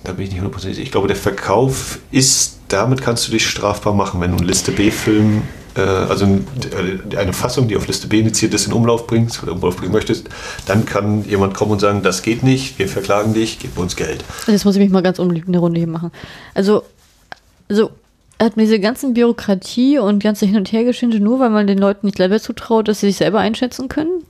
[0.04, 3.94] da bin ich nicht hundertprozentig, ich glaube, der Verkauf ist, damit kannst du dich strafbar
[3.94, 5.44] machen, wenn du einen Liste B-Film,
[5.76, 6.26] äh, also
[7.16, 10.28] eine Fassung, die auf Liste B indiziert ist, in Umlauf bringst oder Umlauf bringen möchtest,
[10.66, 14.24] dann kann jemand kommen und sagen, das geht nicht, wir verklagen dich, gib uns Geld.
[14.48, 16.12] Jetzt muss ich mich mal ganz eine Runde hier machen.
[16.54, 16.84] Also,
[17.70, 17.92] also
[18.40, 22.06] hat mir diese ganzen Bürokratie und ganze Hin- und Hergeschinte nur, weil man den Leuten
[22.06, 24.24] nicht selber zutraut, dass sie sich selber einschätzen können?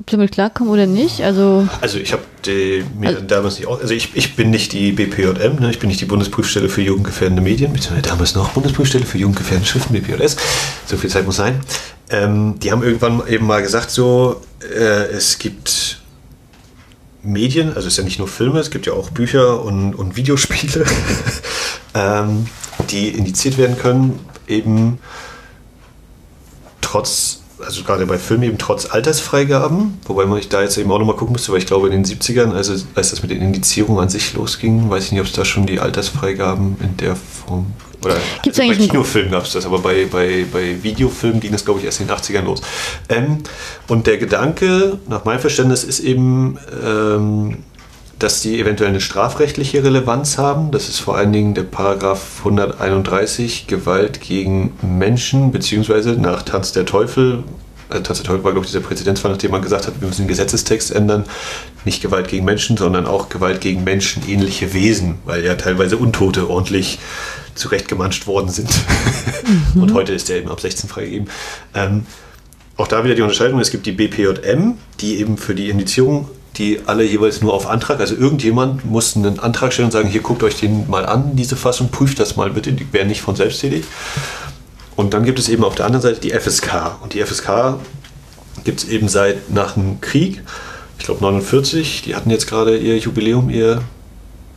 [0.00, 1.22] Ob sie damit klarkommen oder nicht?
[1.22, 2.22] Also, also ich habe
[2.98, 5.70] mir also, damals nicht auch, also ich, ich bin nicht die BPJM, ne?
[5.70, 9.94] ich bin nicht die Bundesprüfstelle für jugendgefährdende Medien, beziehungsweise damals noch Bundesprüfstelle für jugendgefährdende Schriften,
[9.94, 10.36] BPJS,
[10.86, 11.60] so viel Zeit muss sein.
[12.10, 16.00] Ähm, die haben irgendwann eben mal gesagt, so, äh, es gibt
[17.22, 20.16] Medien, also es ist ja nicht nur Filme, es gibt ja auch Bücher und, und
[20.16, 20.84] Videospiele.
[21.94, 22.46] ähm,
[22.90, 24.98] die indiziert werden können, eben
[26.80, 31.16] trotz, also gerade bei Filmen eben trotz Altersfreigaben, wobei man da jetzt eben auch nochmal
[31.16, 34.08] gucken müsste, weil ich glaube in den 70ern, also als das mit den Indizierungen an
[34.08, 37.66] sich losging, weiß ich nicht, ob es da schon die Altersfreigaben in der Form
[38.04, 41.64] oder Gibt's also bei Kinofilmen gab es das, aber bei, bei, bei Videofilmen ging das,
[41.64, 42.60] glaube ich, erst in den 80ern los.
[43.08, 43.38] Ähm,
[43.88, 47.58] und der Gedanke, nach meinem Verständnis, ist eben, ähm,
[48.18, 50.70] dass die eventuell eine strafrechtliche Relevanz haben.
[50.70, 56.86] Das ist vor allen Dingen der Paragraph 131 Gewalt gegen Menschen, beziehungsweise nach Tanz der
[56.86, 57.42] Teufel.
[57.88, 60.22] Also Tanz der Teufel war, glaube ich, dieser Präzedenzfall, nachdem man gesagt hat, wir müssen
[60.22, 61.24] den Gesetzestext ändern.
[61.84, 66.98] Nicht Gewalt gegen Menschen, sondern auch Gewalt gegen menschenähnliche Wesen, weil ja teilweise Untote ordentlich
[67.54, 68.70] zurechtgemanscht worden sind.
[69.74, 69.82] Mhm.
[69.82, 71.28] Und heute ist der eben ab 16 freigegeben.
[71.74, 72.06] Ähm,
[72.76, 76.80] auch da wieder die Unterscheidung, es gibt die BPJM, die eben für die Indizierung die
[76.86, 80.42] alle jeweils nur auf Antrag, also irgendjemand muss einen Antrag stellen und sagen, hier guckt
[80.42, 83.60] euch den mal an, diese Fassung, prüft das mal bitte, die werden nicht von selbst
[83.60, 83.84] tätig.
[84.96, 87.02] Und dann gibt es eben auf der anderen Seite die FSK.
[87.02, 87.78] Und die FSK
[88.62, 90.42] gibt es eben seit nach dem Krieg,
[90.98, 93.82] ich glaube 49, die hatten jetzt gerade ihr Jubiläum, ihr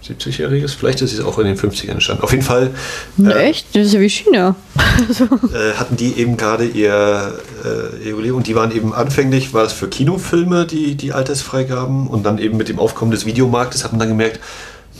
[0.07, 2.23] 70-jähriges, vielleicht ist es auch in den 50ern entstanden.
[2.23, 2.71] Auf jeden Fall.
[3.19, 3.75] Äh, Echt?
[3.75, 4.55] Das ist ja wie China.
[4.77, 7.39] äh, hatten die eben gerade ihr,
[8.05, 12.37] äh, und die waren eben anfänglich, war es für Kinofilme die, die Altersfreigaben und dann
[12.37, 14.39] eben mit dem Aufkommen des Videomarktes hat man dann gemerkt,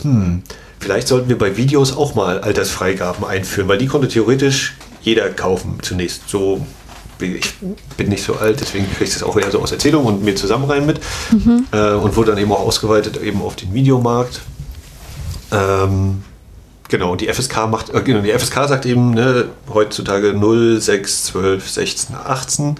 [0.02, 0.42] hm,
[0.78, 5.78] vielleicht sollten wir bei Videos auch mal Altersfreigaben einführen, weil die konnte theoretisch jeder kaufen
[5.82, 6.28] zunächst.
[6.28, 6.66] So
[7.20, 7.54] ich
[7.96, 10.36] bin nicht so alt, deswegen kriege ich das auch eher so aus Erzählung und mir
[10.36, 11.00] zusammen rein mit.
[11.32, 11.66] Mhm.
[11.72, 14.40] Äh, und wurde dann eben auch ausgeweitet eben auf den Videomarkt.
[15.50, 16.22] Ähm,
[16.88, 21.24] genau, und die FSK macht, äh, genau, die FSK sagt eben ne, heutzutage 0, 6,
[21.24, 22.74] 12, 16, 18.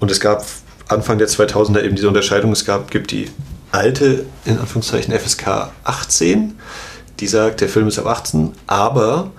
[0.00, 0.44] Und es gab
[0.88, 2.52] Anfang der 2000er eben diese Unterscheidung.
[2.52, 3.30] Es gab, gibt die
[3.72, 6.58] alte, in Anführungszeichen, FSK 18,
[7.20, 9.30] die sagt, der Film ist ab 18, aber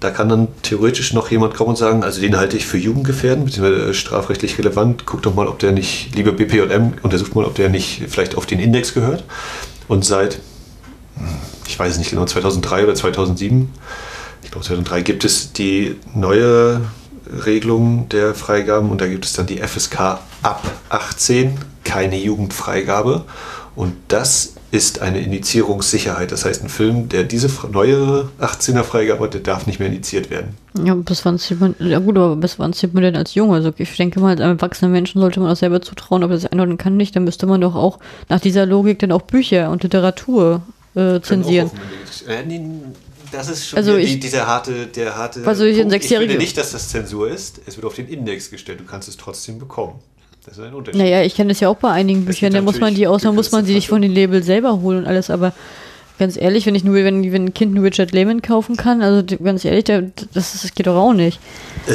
[0.00, 3.46] da kann dann theoretisch noch jemand kommen und sagen, also den halte ich für jugendgefährdend,
[3.46, 5.06] beziehungsweise strafrechtlich relevant.
[5.06, 8.46] Guck doch mal, ob der nicht, liebe BPM, untersucht mal, ob der nicht vielleicht auf
[8.46, 9.24] den Index gehört.
[9.88, 10.38] Und seit
[11.66, 13.70] ich weiß nicht genau, 2003 oder 2007,
[14.42, 16.80] ich glaube 2003 gibt es die neue
[17.44, 23.24] Regelung der Freigaben und da gibt es dann die FSK ab 18, keine Jugendfreigabe.
[23.76, 26.32] Und das ist eine Indizierungssicherheit.
[26.32, 30.30] Das heißt, ein Film, der diese neue 18er Freigabe hat, der darf nicht mehr indiziert
[30.30, 30.56] werden.
[30.84, 33.54] Ja, bis wann zieht man, ja gut, aber bis wann zieht man denn als Junge?
[33.54, 36.76] Also ich denke mal, als erwachsener Menschen sollte man auch selber zutrauen, ob das einordnen
[36.76, 40.62] kann nicht, dann müsste man doch auch nach dieser Logik dann auch Bücher und Literatur
[40.94, 41.70] äh, zensieren.
[42.26, 42.44] Äh,
[43.30, 45.46] das ist schon also die, ich, dieser harte, der harte.
[45.46, 45.94] Also ich, Punkt.
[45.94, 47.60] ich finde nicht, dass das Zensur ist.
[47.66, 48.80] Es wird auf den Index gestellt.
[48.80, 49.98] Du kannst es trotzdem bekommen.
[50.44, 51.00] Das ist ein Unterschied.
[51.00, 52.52] Naja, ich kenne das ja auch bei einigen Büchern.
[52.52, 55.06] Da muss man die aus, muss man sie nicht von den Label selber holen und
[55.06, 55.28] alles.
[55.28, 55.52] Aber
[56.18, 59.36] ganz ehrlich, wenn ich nur, wenn, wenn ein Kind einen Richard Lehman kaufen kann, also
[59.36, 61.38] ganz ehrlich, das, das geht doch auch nicht.
[61.86, 61.94] Ähm,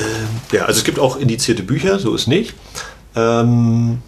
[0.51, 2.53] ja, also es gibt auch indizierte Bücher, so ist nicht.
[3.15, 3.99] Ähm,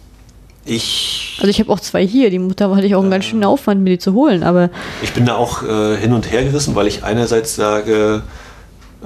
[0.66, 1.36] Ich.
[1.38, 2.30] Also ich habe auch zwei hier.
[2.30, 4.70] Die Mutter hatte ich auch einen ganz schönen Aufwand, mir die zu holen, aber.
[5.02, 8.22] Ich bin da auch äh, hin und her gerissen, weil ich einerseits sage,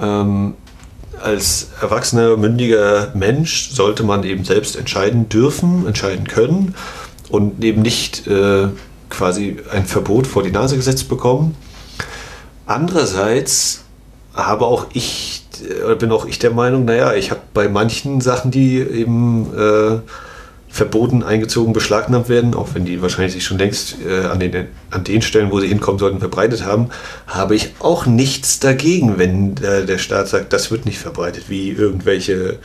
[0.01, 0.55] ähm,
[1.21, 6.75] als erwachsener, mündiger Mensch sollte man eben selbst entscheiden dürfen, entscheiden können
[7.29, 8.67] und eben nicht äh,
[9.09, 11.55] quasi ein Verbot vor die Nase gesetzt bekommen.
[12.65, 13.83] Andererseits
[14.33, 18.49] habe auch ich, äh, bin auch ich der Meinung, naja, ich habe bei manchen Sachen,
[18.49, 19.99] die eben äh,
[20.71, 25.03] verboten, eingezogen, beschlagnahmt werden, auch wenn die wahrscheinlich sich schon längst äh, an, den, an
[25.03, 26.89] den Stellen, wo sie hinkommen sollten, verbreitet haben,
[27.27, 31.71] habe ich auch nichts dagegen, wenn äh, der Staat sagt, das wird nicht verbreitet, wie
[31.71, 32.59] irgendwelche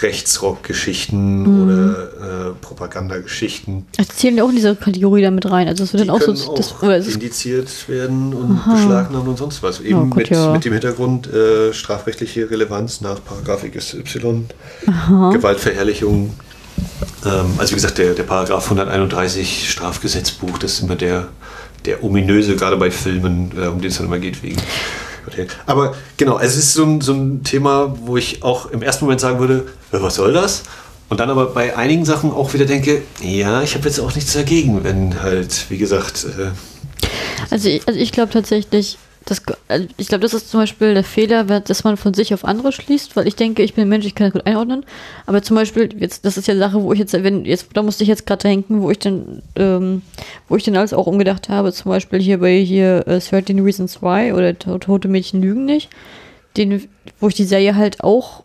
[0.00, 1.64] Rechtsrock-Geschichten mhm.
[1.64, 3.86] oder äh, Propagandageschichten.
[3.98, 5.66] Also zählen ja auch in diese Kategorie damit rein.
[5.66, 8.74] Also es wird die dann auch so das, auch das, indiziert werden und Aha.
[8.74, 9.80] beschlagnahmt und sonst was.
[9.80, 10.52] Eben oh Gott, mit, ja.
[10.52, 14.44] mit, dem Hintergrund äh, strafrechtliche Relevanz nach Paragraph XY,
[14.86, 15.30] Aha.
[15.32, 16.30] Gewaltverherrlichung.
[17.24, 21.28] Ähm, also wie gesagt, der, der Paragraph 131 Strafgesetzbuch, das ist immer der,
[21.84, 24.58] der ominöse, gerade bei Filmen, äh, um den es dann immer geht, wegen
[25.66, 29.20] aber genau, es ist so ein, so ein Thema, wo ich auch im ersten Moment
[29.20, 30.62] sagen würde, was soll das?
[31.08, 34.32] Und dann aber bei einigen Sachen auch wieder denke, ja, ich habe jetzt auch nichts
[34.32, 36.24] dagegen, wenn halt, wie gesagt.
[36.24, 36.50] Äh
[37.50, 41.04] also ich, also ich glaube tatsächlich, das, also ich glaube, das ist zum Beispiel der
[41.04, 44.06] Fehler, dass man von sich auf andere schließt, weil ich denke, ich bin ein Mensch,
[44.06, 44.84] ich kann das gut einordnen.
[45.26, 48.02] Aber zum Beispiel, jetzt, das ist ja Sache, wo ich jetzt, wenn, jetzt, da musste
[48.02, 50.02] ich jetzt gerade denken, wo ich dann, ähm,
[50.48, 53.60] wo ich dann alles auch umgedacht habe, zum Beispiel hier bei hier uh, äh, 13
[53.60, 55.90] Reasons Why oder Tote Mädchen lügen nicht,
[56.56, 56.88] den,
[57.20, 58.44] wo ich die Serie halt auch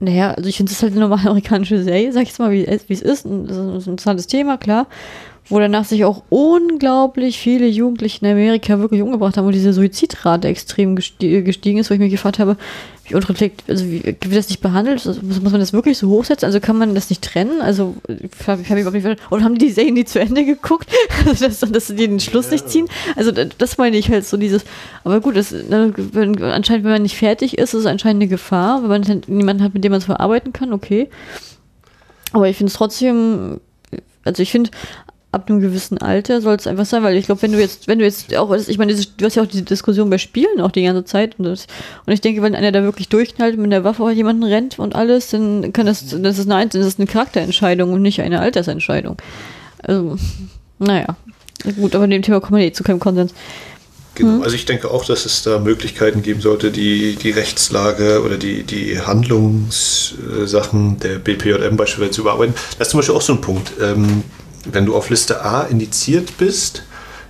[0.00, 2.64] naja, also ich finde es halt eine normale amerikanische Serie, sag ich jetzt mal, wie,
[2.64, 3.24] es ist.
[3.24, 4.86] Das ist ein interessantes Thema, klar
[5.48, 10.48] wo danach sich auch unglaublich viele Jugendliche in Amerika wirklich umgebracht haben und diese Suizidrate
[10.48, 12.56] extrem gestiegen ist, wo ich mich gefragt habe,
[13.06, 15.06] wie unreflekt, also wie wird das nicht behandelt?
[15.06, 16.44] Also muss, man das wirklich so hochsetzen?
[16.44, 17.62] Also kann man das nicht trennen?
[17.62, 20.90] Also ich habe hab überhaupt nicht und haben die Serien nie zu Ende geguckt,
[21.26, 22.86] also dass, dass sie den Schluss nicht ziehen?
[23.16, 24.64] Also das meine ich halt so dieses,
[25.04, 28.28] aber gut, das, ne, wenn, anscheinend, wenn man nicht fertig ist, ist es anscheinend eine
[28.28, 31.08] Gefahr, wenn man niemanden hat, mit dem man es verarbeiten kann, okay.
[32.32, 33.60] Aber ich finde es trotzdem,
[34.24, 34.70] also ich finde,
[35.30, 37.98] ab einem gewissen Alter soll es einfach sein, weil ich glaube, wenn du jetzt, wenn
[37.98, 40.82] du jetzt auch, ich meine, du hast ja auch diese Diskussion bei Spielen auch die
[40.82, 41.66] ganze Zeit und, das,
[42.06, 44.94] und ich denke, wenn einer da wirklich durchknallt mit der Waffe auf jemanden rennt und
[44.94, 49.16] alles, dann kann das, das ist eine, das ist eine Charakterentscheidung und nicht eine Altersentscheidung.
[49.82, 50.16] Also,
[50.78, 51.16] naja.
[51.76, 53.34] Gut, aber in dem Thema kommen wir eh zu keinem Konsens.
[54.14, 54.42] Genau, hm?
[54.42, 58.62] also ich denke auch, dass es da Möglichkeiten geben sollte, die, die Rechtslage oder die,
[58.62, 62.54] die Handlungssachen der BPJM beispielsweise zu überarbeiten.
[62.78, 63.72] Das ist zum Beispiel auch so ein Punkt.
[63.80, 64.24] Ähm,
[64.64, 66.82] wenn du auf Liste A indiziert bist,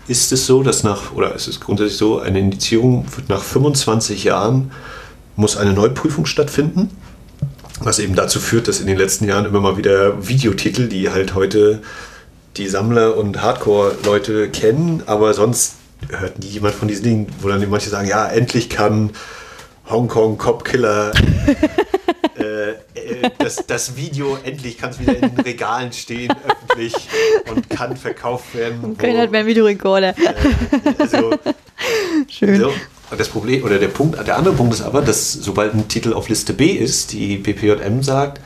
[0.06, 4.24] ist es so, dass nach, oder es ist grundsätzlich so, eine Indizierung wird nach 25
[4.24, 4.70] Jahren
[5.36, 6.90] muss eine Neuprüfung stattfinden.
[7.80, 11.34] Was eben dazu führt, dass in den letzten Jahren immer mal wieder Videotitel, die halt
[11.34, 11.80] heute
[12.56, 15.74] die Sammler und Hardcore-Leute kennen, aber sonst
[16.08, 19.10] hört nie jemand von diesen Dingen, wo dann manche sagen, ja, endlich kann
[19.90, 21.12] Hongkong Cop Killer
[22.38, 22.74] äh, äh,
[23.38, 26.94] das, das, Video endlich kann es wieder in den Regalen stehen, öffentlich
[27.50, 28.80] und kann verkauft werden.
[28.82, 30.10] Und keiner hat mehr Videorekorder.
[30.10, 30.34] Äh,
[30.98, 31.38] also,
[32.28, 32.60] Schön.
[32.60, 32.72] So.
[33.16, 36.28] Das Problem oder der Punkt, der andere Punkt ist aber, dass sobald ein Titel auf
[36.28, 38.40] Liste B ist, die BPJM sagt,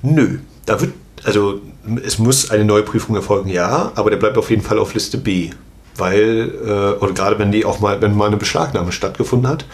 [0.00, 1.60] nö, da wird, also
[2.02, 5.18] es muss eine neue Prüfung erfolgen, ja, aber der bleibt auf jeden Fall auf Liste
[5.18, 5.50] B.
[5.96, 9.66] Weil, äh, oder gerade wenn die auch mal, wenn mal eine Beschlagnahme stattgefunden hat,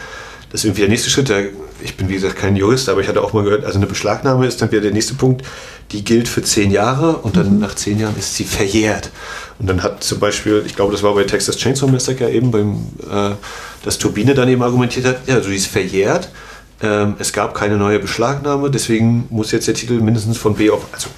[0.51, 1.31] das ist irgendwie der nächste Schritt.
[1.81, 4.47] Ich bin wie gesagt kein Jurist, aber ich hatte auch mal gehört, also eine Beschlagnahme
[4.47, 5.45] ist dann wieder der nächste Punkt.
[5.91, 7.59] Die gilt für zehn Jahre und dann mhm.
[7.59, 9.11] nach zehn Jahren ist sie verjährt.
[9.59, 12.87] Und dann hat zum Beispiel, ich glaube, das war bei Texas Chainsaw Massacre eben, beim,
[13.09, 13.35] äh,
[13.83, 16.29] dass Turbine dann eben argumentiert hat, ja, also die ist verjährt.
[16.81, 20.85] Ähm, es gab keine neue Beschlagnahme, deswegen muss jetzt der Titel mindestens von B auf,
[20.93, 21.09] also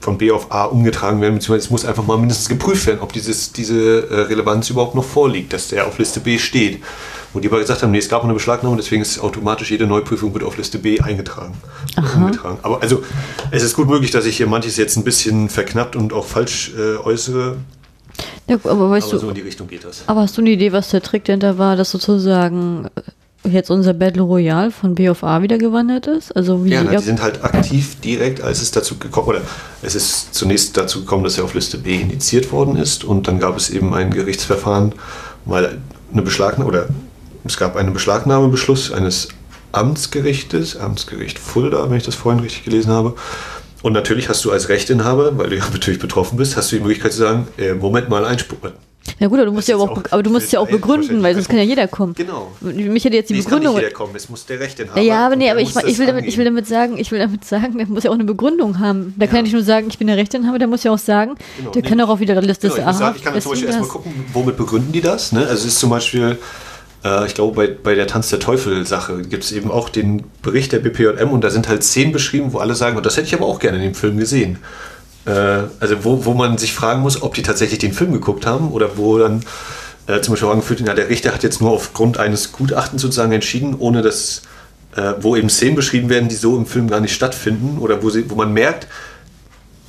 [0.00, 3.12] von B auf A umgetragen werden, beziehungsweise es muss einfach mal mindestens geprüft werden, ob
[3.12, 6.80] dieses, diese äh, Relevanz überhaupt noch vorliegt, dass der auf Liste B steht.
[7.38, 10.34] Wo die aber gesagt haben, nee, es gab eine Beschlagnahme, deswegen ist automatisch jede Neuprüfung
[10.34, 11.54] wird auf Liste B eingetragen.
[12.16, 12.58] Umgetragen.
[12.62, 13.04] Aber also
[13.52, 16.72] es ist gut möglich, dass ich hier manches jetzt ein bisschen verknappt und auch falsch
[16.76, 17.58] äh, äußere.
[18.48, 20.02] Ja, aber weißt aber du, so in die Richtung geht das.
[20.08, 22.88] Aber hast du eine Idee, was der Trick dahinter war, dass sozusagen
[23.44, 26.34] äh, jetzt unser Battle Royale von B auf A wieder gewandert ist?
[26.34, 29.42] Also wie ja, na, die sind halt aktiv direkt, als es dazu gekommen oder
[29.82, 33.38] es ist zunächst dazu gekommen, dass er auf Liste B indiziert worden ist und dann
[33.38, 34.92] gab es eben ein Gerichtsverfahren,
[35.44, 35.78] weil
[36.12, 36.88] eine Beschlagnahme oder
[37.44, 39.28] es gab einen Beschlagnahmebeschluss eines
[39.72, 43.14] Amtsgerichtes, Amtsgericht Fulda, wenn ich das vorhin richtig gelesen habe.
[43.82, 46.82] Und natürlich hast du als Rechteinhaber, weil du ja natürlich betroffen bist, hast du die
[46.82, 48.58] Möglichkeit zu sagen, äh, Moment mal, Einspruch.
[49.20, 51.22] Na gut, aber du musst ja auch, auch aber du musst es ja auch begründen,
[51.22, 52.14] weil sonst kann ja jeder kommen.
[52.14, 52.52] Genau.
[52.60, 53.76] Mich hätte jetzt die Nee, es kann nicht Begründung.
[53.76, 56.26] jeder kommen, es muss der Rechte Ja, ja, aber nee, aber ich, ich, will damit,
[56.26, 59.14] ich will damit sagen, ich will damit sagen, der muss ja auch eine Begründung haben.
[59.18, 61.70] Kann ja nicht nur sagen, ich bin der Rechteinhaber, der muss ja auch sagen, Genau,
[61.70, 61.88] der nee.
[61.88, 64.56] kann auch auf jeder Liste Genau, ich, sagen, ich kann zum Beispiel erstmal gucken, womit
[64.56, 65.32] begründen die das.
[65.32, 65.40] Ne?
[65.40, 66.38] Also es ist zum Beispiel,
[67.04, 70.72] äh, ich glaube, bei, bei der Tanz der Teufel-Sache gibt es eben auch den Bericht
[70.72, 73.34] der BPJM und da sind halt Szenen beschrieben, wo alle sagen, und das hätte ich
[73.34, 74.58] aber auch gerne in dem Film gesehen.
[75.24, 75.30] Äh,
[75.80, 78.96] also wo, wo man sich fragen muss, ob die tatsächlich den Film geguckt haben oder
[78.96, 79.42] wo dann
[80.06, 83.76] äh, zum Beispiel angeführt, ja, der Richter hat jetzt nur aufgrund eines Gutachtens sozusagen entschieden,
[83.78, 84.42] ohne dass,
[84.96, 88.10] äh, wo eben Szenen beschrieben werden, die so im Film gar nicht stattfinden oder wo,
[88.10, 88.86] sie, wo man merkt,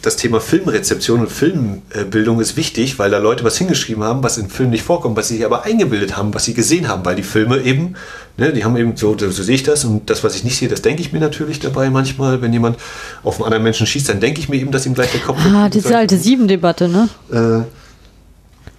[0.09, 4.49] das Thema Filmrezeption und Filmbildung ist wichtig, weil da Leute was hingeschrieben haben, was im
[4.49, 7.21] Film nicht vorkommt, was sie sich aber eingebildet haben, was sie gesehen haben, weil die
[7.21, 7.93] Filme eben,
[8.35, 10.67] ne, die haben eben so, so sehe ich das und das, was ich nicht sehe,
[10.67, 12.79] das denke ich mir natürlich dabei manchmal, wenn jemand
[13.23, 15.37] auf einen anderen Menschen schießt, dann denke ich mir eben, dass ihm gleich der Kopf
[15.45, 17.07] Ah, diese alte Sieben-Debatte, ne?
[17.31, 17.65] äh,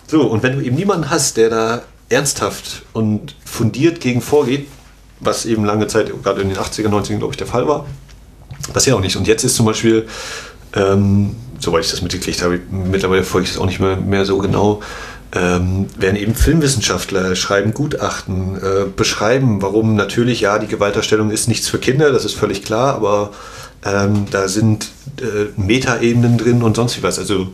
[0.08, 4.66] so, und wenn du eben niemanden hast, der da ernsthaft und fundiert gegen vorgeht,
[5.20, 7.86] was eben lange Zeit, gerade in den 80er, 90er, glaube ich, der Fall war,
[8.72, 9.16] das ja auch nicht.
[9.16, 10.06] Und jetzt ist zum Beispiel,
[10.74, 14.38] ähm, soweit ich das mitgekriegt habe, mittlerweile folge ich das auch nicht mehr, mehr so
[14.38, 14.80] genau,
[15.32, 21.68] ähm, werden eben Filmwissenschaftler schreiben Gutachten, äh, beschreiben, warum natürlich, ja, die Gewalterstellung ist nichts
[21.68, 23.30] für Kinder, das ist völlig klar, aber
[23.84, 27.18] ähm, da sind äh, Metaebenen drin und sonst wie was.
[27.18, 27.48] Also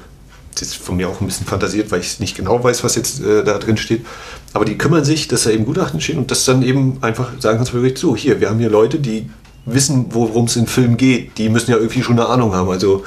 [0.55, 3.21] das ist von mir auch ein bisschen fantasiert, weil ich nicht genau weiß, was jetzt
[3.21, 4.07] äh, da drin steht.
[4.55, 7.59] Aber die kümmern sich, dass da eben Gutachten stehen und das dann eben einfach sagen
[7.59, 9.29] kannst, so, hier, wir haben hier Leute, die
[9.67, 11.37] wissen, worum es in Filmen geht.
[11.39, 12.71] Die müssen ja irgendwie schon eine Ahnung haben.
[12.71, 13.05] Also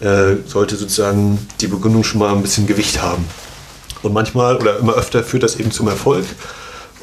[0.00, 3.24] äh, sollte sozusagen die Begründung schon mal ein bisschen Gewicht haben.
[4.02, 6.24] Und manchmal oder immer öfter führt das eben zum Erfolg.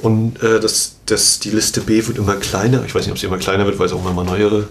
[0.02, 2.84] Und äh, das, das, die Liste B wird immer kleiner.
[2.86, 4.68] Ich weiß nicht, ob sie immer kleiner wird, weil es auch immer neuere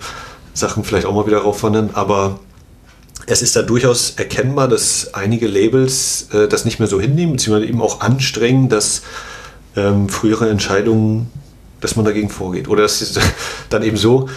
[0.55, 1.91] Sachen vielleicht auch mal wieder raufwandern.
[1.93, 2.41] Aber
[3.27, 7.69] es ist da durchaus erkennbar, dass einige Labels äh, das nicht mehr so hinnehmen, beziehungsweise
[7.69, 9.03] eben auch anstrengen, dass
[9.77, 11.31] ähm, frühere Entscheidungen,
[11.85, 12.67] dass man dagegen vorgeht.
[12.67, 13.03] Oder es
[13.69, 14.31] dann eben so,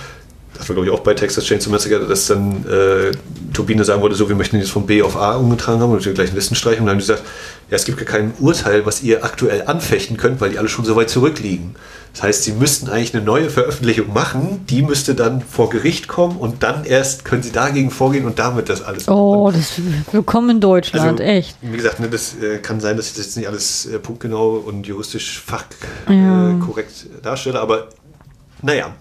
[0.58, 3.12] das war glaube ich auch bei Texas Chainsaw Massacre, dass dann äh,
[3.54, 6.14] Turbine sagen wollte, so, wir möchten jetzt von B auf A umgetragen haben und die
[6.14, 6.82] gleichen Listenstreichung.
[6.82, 7.24] Und dann haben die gesagt,
[7.70, 10.86] ja, es gibt gar kein Urteil, was ihr aktuell anfechten könnt, weil die alle schon
[10.86, 11.76] so weit zurückliegen.
[12.14, 16.38] Das heißt, sie müssten eigentlich eine neue Veröffentlichung machen, die müsste dann vor Gericht kommen
[16.38, 19.74] und dann erst können sie dagegen vorgehen und damit das alles Oh, das
[20.12, 21.56] willkommen in Deutschland, also, echt.
[21.62, 24.54] Wie gesagt, ne, das äh, kann sein, dass ich das jetzt nicht alles äh, punktgenau
[24.56, 27.18] und juristisch fachkorrekt Ja.
[27.18, 27.90] äh, darstelle, aber
[28.64, 28.96] naja,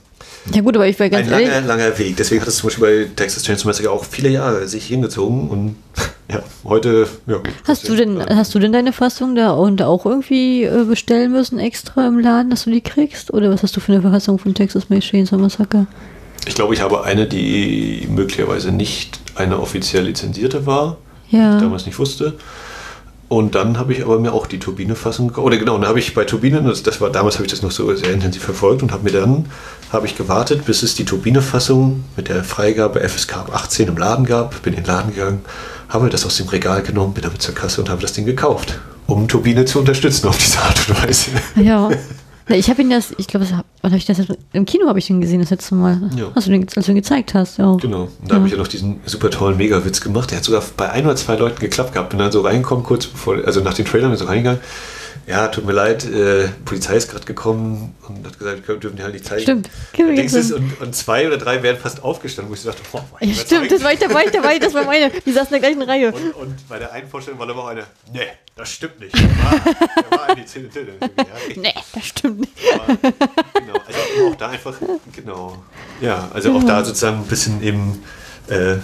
[0.55, 2.17] Ja gut, aber ich war ganz ein ehrlich, langer, langer Weg.
[2.17, 5.77] Deswegen hat es zum Beispiel bei Texas Chainsaw Massacre auch viele Jahre sich hingezogen und
[6.31, 7.37] ja, heute, ja.
[7.39, 10.85] gut, Hast du ja, denn, hast du denn deine Fassung da und auch irgendwie äh,
[10.85, 13.33] bestellen müssen extra im Laden, dass du die kriegst?
[13.33, 15.87] Oder was hast du für eine Fassung von Texas Chainsaw Massacre?
[16.47, 20.97] Ich glaube, ich habe eine, die möglicherweise nicht eine offiziell lizenzierte war,
[21.31, 21.51] Ja.
[21.53, 22.35] die ich damals nicht wusste.
[23.29, 25.45] Und dann habe ich aber mir auch die Turbine-Fassung gekauft.
[25.45, 27.73] Oder genau, dann habe ich bei Turbine, das, das war damals habe ich das noch
[27.73, 29.47] so sehr intensiv verfolgt und habe mir dann
[29.93, 34.25] habe ich gewartet, bis es die Turbine-Fassung mit der Freigabe FSK ab 18 im Laden
[34.25, 34.63] gab.
[34.63, 35.41] Bin in den Laden gegangen,
[35.89, 38.79] habe das aus dem Regal genommen, bin damit zur Kasse und habe das Ding gekauft,
[39.07, 41.31] um Turbine zu unterstützen auf diese Art und Weise.
[41.57, 41.91] Ja.
[42.49, 44.19] Ich habe ihn das, ich glaube, wann habe ich das
[44.53, 46.11] im Kino habe ich den gesehen das letzte Mal.
[46.17, 46.31] Ja.
[46.33, 47.75] Hast du den, als du ihn gezeigt hast, ja.
[47.75, 48.03] Genau.
[48.03, 50.31] Und da habe ich ja noch diesen super tollen Megawitz gemacht.
[50.31, 52.11] Der hat sogar bei ein oder zwei Leuten geklappt gehabt.
[52.11, 54.61] Bin dann so reingekommen, kurz bevor, also nach den Trailern bin ich so reingegangen.
[55.27, 59.03] Ja, tut mir leid, äh, Polizei ist gerade gekommen und hat gesagt, wir dürfen die
[59.03, 59.43] halt nicht zeigen.
[59.43, 59.71] Stimmt.
[59.99, 63.05] Und, es, und, und zwei oder drei wären fast aufgestanden, wo ich so dachte, boah,
[63.21, 65.11] Ja, stimmt, das war ich dabei, dabei, das war meine.
[65.11, 66.13] Die saßen in der gleichen Reihe.
[66.13, 68.21] und, und bei der einen Vorstellung war aber auch eine, nee,
[68.55, 69.15] das stimmt nicht.
[69.17, 69.75] Der war,
[70.11, 70.93] der war eigentlich Till Till.
[71.01, 71.25] Ja.
[71.57, 72.53] Nee, das stimmt nicht.
[72.75, 74.75] Aber, genau, also auch da einfach,
[75.13, 75.63] genau.
[76.01, 78.05] Ja, also auch da sozusagen ein bisschen eben
[78.49, 78.77] äh,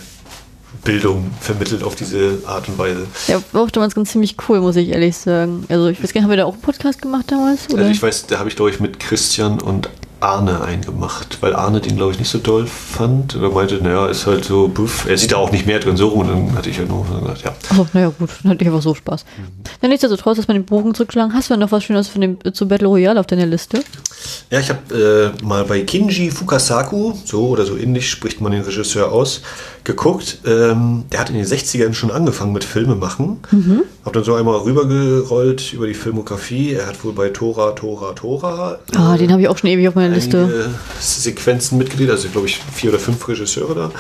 [0.85, 3.06] Bildung vermittelt auf diese Art und Weise.
[3.28, 5.64] Ja, war auch damals ganz ziemlich cool, muss ich ehrlich sagen.
[5.68, 7.68] Also ich weiß gar nicht, haben wir da auch einen Podcast gemacht damals?
[7.70, 7.82] Oder?
[7.82, 9.88] Also ich weiß, da habe ich glaube ich mit Christian und
[10.22, 13.35] Arne eingemacht, weil Arne den glaube ich nicht so doll fand.
[13.37, 15.06] Oder meinte, naja, ist halt so, buff.
[15.08, 16.20] er sieht da auch nicht mehr drin so rum.
[16.20, 17.54] Und dann hatte ich halt nur gesagt, ja.
[17.70, 19.24] Achso, naja, gut, dann hatte ich einfach so Spaß.
[19.24, 19.64] Mhm.
[19.80, 21.35] Dann nichtsdestotrotz, dass man den Bogen zurückschlagen.
[21.35, 23.82] Hast du noch was Schönes von dem, zu Battle Royale auf deiner Liste?
[24.50, 28.62] Ja, ich habe äh, mal bei Kinji Fukasaku, so oder so ähnlich spricht man den
[28.62, 29.42] Regisseur aus,
[29.85, 30.38] geguckt.
[30.47, 33.40] Ähm, der hat in den 60ern schon angefangen mit Filme machen.
[33.51, 33.83] Mhm.
[34.05, 36.73] Hab dann so einmal rübergerollt über die Filmografie.
[36.73, 39.95] Er hat wohl bei Tora, Tora, Tora Ah, den habe ich auch schon ewig auf
[39.95, 40.71] meiner Liste.
[41.01, 43.90] Sequenzen mitgedreht, also glaube ich vier oder fünf Regisseure da.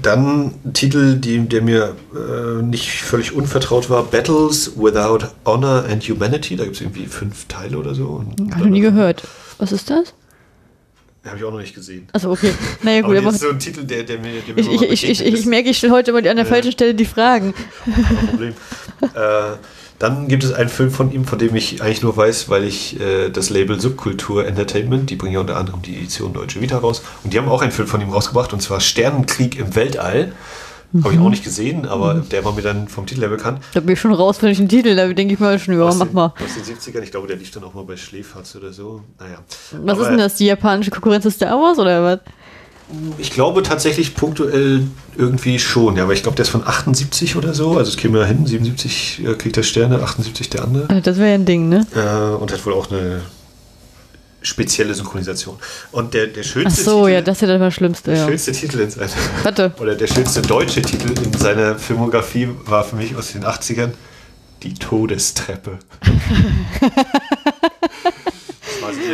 [0.00, 6.02] Dann ein Titel, die, der mir äh, nicht völlig unvertraut war, Battles Without Honor and
[6.02, 6.56] Humanity.
[6.56, 8.24] Da gibt es irgendwie fünf Teile oder so.
[8.52, 9.22] Habe ich nie gehört.
[9.58, 10.12] Was ist das?
[11.24, 12.08] Habe ich auch noch nicht gesehen.
[12.12, 12.52] Achso, okay.
[12.82, 15.08] Naja, gut, Aber das ist so ein Titel, der, der mir, der mir ich, ich,
[15.08, 17.54] ich, ich, merke, ich stelle heute mal an der falschen Stelle die Fragen.
[17.84, 18.54] Kein Problem.
[19.14, 19.56] äh,
[20.00, 22.98] Dann gibt es einen Film von ihm, von dem ich eigentlich nur weiß, weil ich
[23.00, 27.02] äh, das Label Subkultur Entertainment, die bringen ja unter anderem die Edition Deutsche Vita raus.
[27.22, 30.32] Und die haben auch einen Film von ihm rausgebracht, und zwar Sternenkrieg im Weltall.
[31.02, 33.60] Habe ich auch nicht gesehen, aber der war mir dann vom Titel her bekannt.
[33.72, 35.94] Da bin ich schon raus, wenn ich einen Titel, da denke ich mal schon, ja,
[35.94, 36.26] mach mal.
[36.26, 39.00] Aus den 70ern, ich glaube, der lief dann auch mal bei Schläferz oder so.
[39.18, 39.38] Naja.
[39.84, 42.20] Was ist denn das, die japanische Konkurrenz zu Star Wars oder was?
[43.16, 44.82] Ich glaube tatsächlich punktuell
[45.16, 48.18] irgendwie schon, ja, aber ich glaube, der ist von 78 oder so, also es käme
[48.18, 50.90] ja hin, 77 äh, kriegt der Sterne, 78 der andere.
[50.90, 51.86] Also Das wäre ja ein Ding, ne?
[51.94, 53.22] Äh, und hat wohl auch eine
[54.42, 55.56] spezielle Synchronisation.
[55.90, 58.26] Und der, der Ach schönste so, Titel, ja, das ist ja das Schlimmste, der ja.
[58.26, 59.10] schönste Titel in seiner,
[59.42, 59.72] Warte.
[59.80, 63.90] oder der schönste deutsche Titel in seiner Filmografie war für mich aus den 80ern
[64.62, 65.78] Die Todestreppe.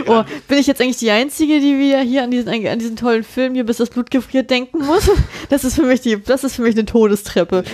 [0.06, 3.24] Oh, bin ich jetzt eigentlich die Einzige, die wieder hier an diesen, an diesen tollen
[3.24, 5.10] Film hier, bis das Blut gefriert, denken muss?
[5.50, 7.64] Das ist für mich die, das ist für mich eine Todestreppe.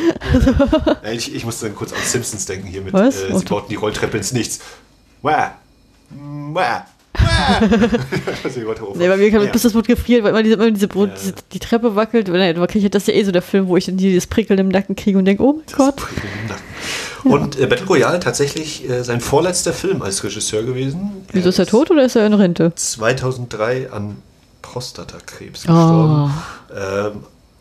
[1.03, 3.69] Ja, ich, ich musste dann kurz an Simpsons denken hier mit, äh, Oh, sie bauten
[3.69, 4.61] die Rolltreppe ins Nichts.
[5.23, 5.57] Wah.
[6.11, 6.87] Wah.
[8.45, 8.95] Also hoch.
[8.97, 9.51] Nee, bei mir kam Ja.
[9.51, 11.15] bis das Blut gefriert, weil immer diese, immer diese, Brot, Ja.
[11.21, 12.29] diese die Treppe wackelt.
[12.29, 14.27] Und dann kriege ich das ist ja eh so der Film, wo ich dann dieses
[14.27, 15.97] Prickeln im Nacken kriege und denke, oh mein Gott.
[15.97, 16.65] Das im Nacken.
[17.33, 21.11] Und äh, Battle Royale tatsächlich äh, sein vorletzter Film als Regisseur gewesen.
[21.33, 22.73] Wieso ist er tot oder ist er in Rente?
[22.75, 24.17] 2003 an
[24.63, 25.73] Prostatakrebs Oh.
[25.73, 26.35] gestorben.
[26.77, 27.13] Ähm,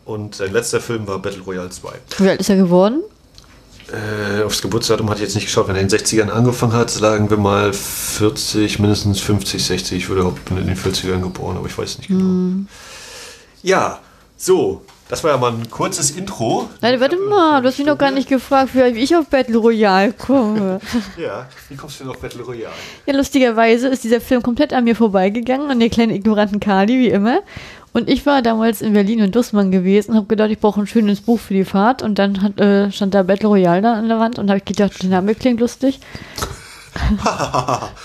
[0.04, 1.88] und sein letzter Film war Battle Royale 2.
[2.18, 3.00] Wie alt ist er geworden?
[3.92, 5.68] Äh, aufs Geburtsdatum hatte ich jetzt nicht geschaut.
[5.68, 9.98] Wenn er in den 60ern angefangen hat, sagen wir mal 40, mindestens 50, 60.
[9.98, 12.20] Ich würde auch bin in den 40ern geboren, aber ich weiß nicht genau.
[12.20, 12.68] Hm.
[13.62, 14.00] Ja,
[14.36, 14.82] so.
[15.08, 16.68] Das war ja mal ein kurzes Intro.
[16.80, 20.14] Nein, warte mal, du hast mich noch gar nicht gefragt, wie ich auf Battle Royale
[20.14, 20.80] komme.
[21.18, 22.72] Ja, wie kommst du denn auf Battle Royale?
[23.04, 27.10] Ja, lustigerweise ist dieser Film komplett an mir vorbeigegangen, an der kleinen ignoranten Kali, wie
[27.10, 27.40] immer.
[27.94, 30.86] Und ich war damals in Berlin und Dussmann gewesen und habe gedacht, ich brauche ein
[30.88, 32.02] schönes Buch für die Fahrt.
[32.02, 34.64] Und dann hat, äh, stand da Battle Royale da an der Wand und habe ich
[34.64, 36.00] gedacht, der Name klingt lustig.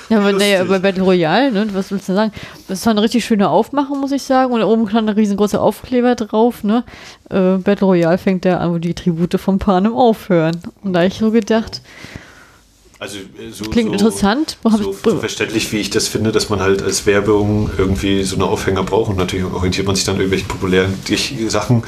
[0.09, 2.31] ja, aber naja, bei Battle Royale, ne, was willst du sagen?
[2.67, 4.53] Das war eine richtig schöne Aufmachung, muss ich sagen.
[4.53, 6.83] Und oben stand ein riesengroßer Aufkleber drauf, ne?
[7.31, 10.61] Äh, Battle Royale fängt da an, wo die Tribute von Panem aufhören.
[10.83, 11.81] Und da hab ich so gedacht,
[12.99, 14.57] Also äh, so, klingt so, interessant.
[14.61, 18.23] Wo So, ich, so verständlich, wie ich das finde, dass man halt als Werbung irgendwie
[18.23, 20.93] so eine Aufhänger braucht und natürlich orientiert man sich dann an irgendwelchen populären
[21.47, 21.83] Sachen.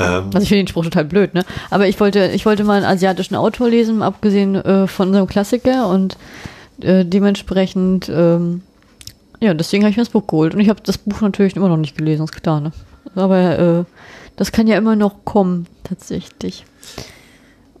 [0.00, 1.44] Ähm, Also ich finde den Spruch total blöd, ne?
[1.70, 5.88] Aber ich wollte, ich wollte mal einen asiatischen Autor lesen, abgesehen äh, von unserem Klassiker
[5.88, 6.16] und
[6.80, 8.62] äh, dementsprechend, ähm,
[9.40, 10.54] ja, deswegen habe ich mir das Buch geholt.
[10.54, 12.72] Und ich habe das Buch natürlich immer noch nicht gelesen, ist klar, ne?
[13.14, 13.84] Aber äh,
[14.36, 16.64] das kann ja immer noch kommen, tatsächlich.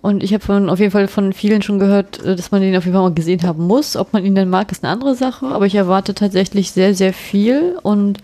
[0.02, 2.84] Und ich habe auf jeden Fall von vielen schon gehört, äh, dass man den auf
[2.84, 3.96] jeden Fall mal gesehen haben muss.
[3.96, 5.46] Ob man ihn dann mag, ist eine andere Sache.
[5.46, 7.78] Aber ich erwarte tatsächlich sehr, sehr viel.
[7.82, 8.18] Und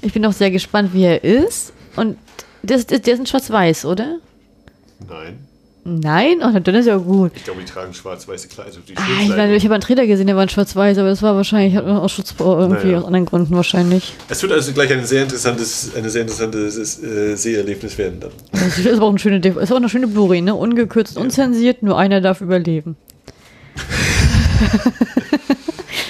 [0.00, 1.74] ich bin auch sehr gespannt, wie er ist.
[1.94, 2.16] Und
[2.62, 4.16] der ist in Schwarz-Weiß, oder?
[5.08, 5.49] nein.
[5.84, 6.40] Nein?
[6.42, 7.32] Oh, dann ist ja gut.
[7.34, 8.68] Ich glaube, die tragen schwarz-weiße Kleider.
[8.68, 11.08] Also die Ah, ich, meine, ich habe einen Trailer gesehen, der war in Schwarz-Weiß, aber
[11.08, 12.98] das war wahrscheinlich aus Schutz irgendwie Naja.
[12.98, 14.12] aus anderen Gründen wahrscheinlich.
[14.28, 18.30] Es wird also gleich ein sehr interessantes, eine sehr interessantes äh, Seherlebnis werden dann.
[18.52, 20.54] Das ist aber auch eine schöne, DV ist auch eine schöne Blu-ray, ne?
[20.54, 22.96] Ungekürzt, unzensiert, nur einer darf überleben.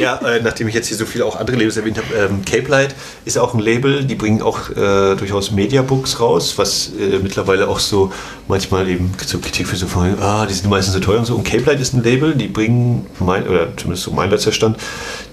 [0.00, 2.68] Ja, äh, nachdem ich jetzt hier so viele auch andere Labels erwähnt habe, ähm, Cape
[2.68, 2.94] Light
[3.26, 7.78] ist auch ein Label, die bringen auch äh, durchaus Mediabooks raus, was äh, mittlerweile auch
[7.78, 8.10] so
[8.48, 11.34] manchmal eben so Kritik für so von, ah, die sind meistens so teuer und so.
[11.34, 14.78] Und Cape Light ist ein Label, die bringen, mein, oder zumindest so mein letzter Stand,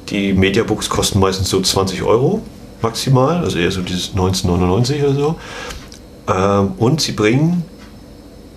[0.09, 2.41] die Mediabooks kosten meistens so 20 Euro
[2.81, 5.35] maximal, also eher so dieses 1999 oder so.
[6.27, 7.63] Ähm, und sie bringen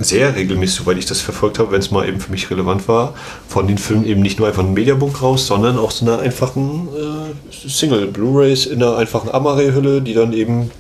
[0.01, 3.15] sehr regelmäßig, soweit ich das verfolgt habe, wenn es mal eben für mich relevant war,
[3.49, 6.89] von den Filmen eben nicht nur einfach ein Mediabook raus, sondern auch so einer einfachen
[6.89, 10.71] äh, Single Blu-rays in einer einfachen Amare-Hülle, die dann eben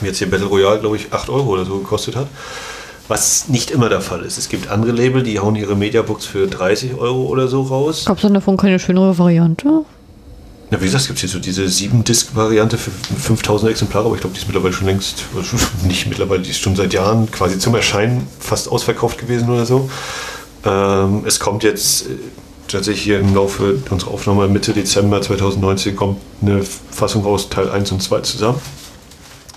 [0.00, 2.28] jetzt hier Battle Royale, glaube ich, 8 Euro oder so gekostet hat.
[3.08, 4.38] Was nicht immer der Fall ist.
[4.38, 8.04] Es gibt andere Label, die hauen ihre Mediabooks für 30 Euro oder so raus.
[8.04, 9.84] Gab es dann davon keine schönere Variante?
[10.72, 14.32] Ja, wie gesagt, es gibt hier so diese 7-Disc-Variante für 5000 Exemplare, aber ich glaube,
[14.34, 17.74] die ist mittlerweile schon längst, also nicht mittlerweile, die ist schon seit Jahren quasi zum
[17.74, 19.90] Erscheinen fast ausverkauft gewesen oder so.
[20.64, 22.14] Ähm, es kommt jetzt äh,
[22.68, 27.92] tatsächlich hier im Laufe unserer Aufnahme Mitte Dezember 2019 kommt eine Fassung raus, Teil 1
[27.92, 28.58] und 2 zusammen.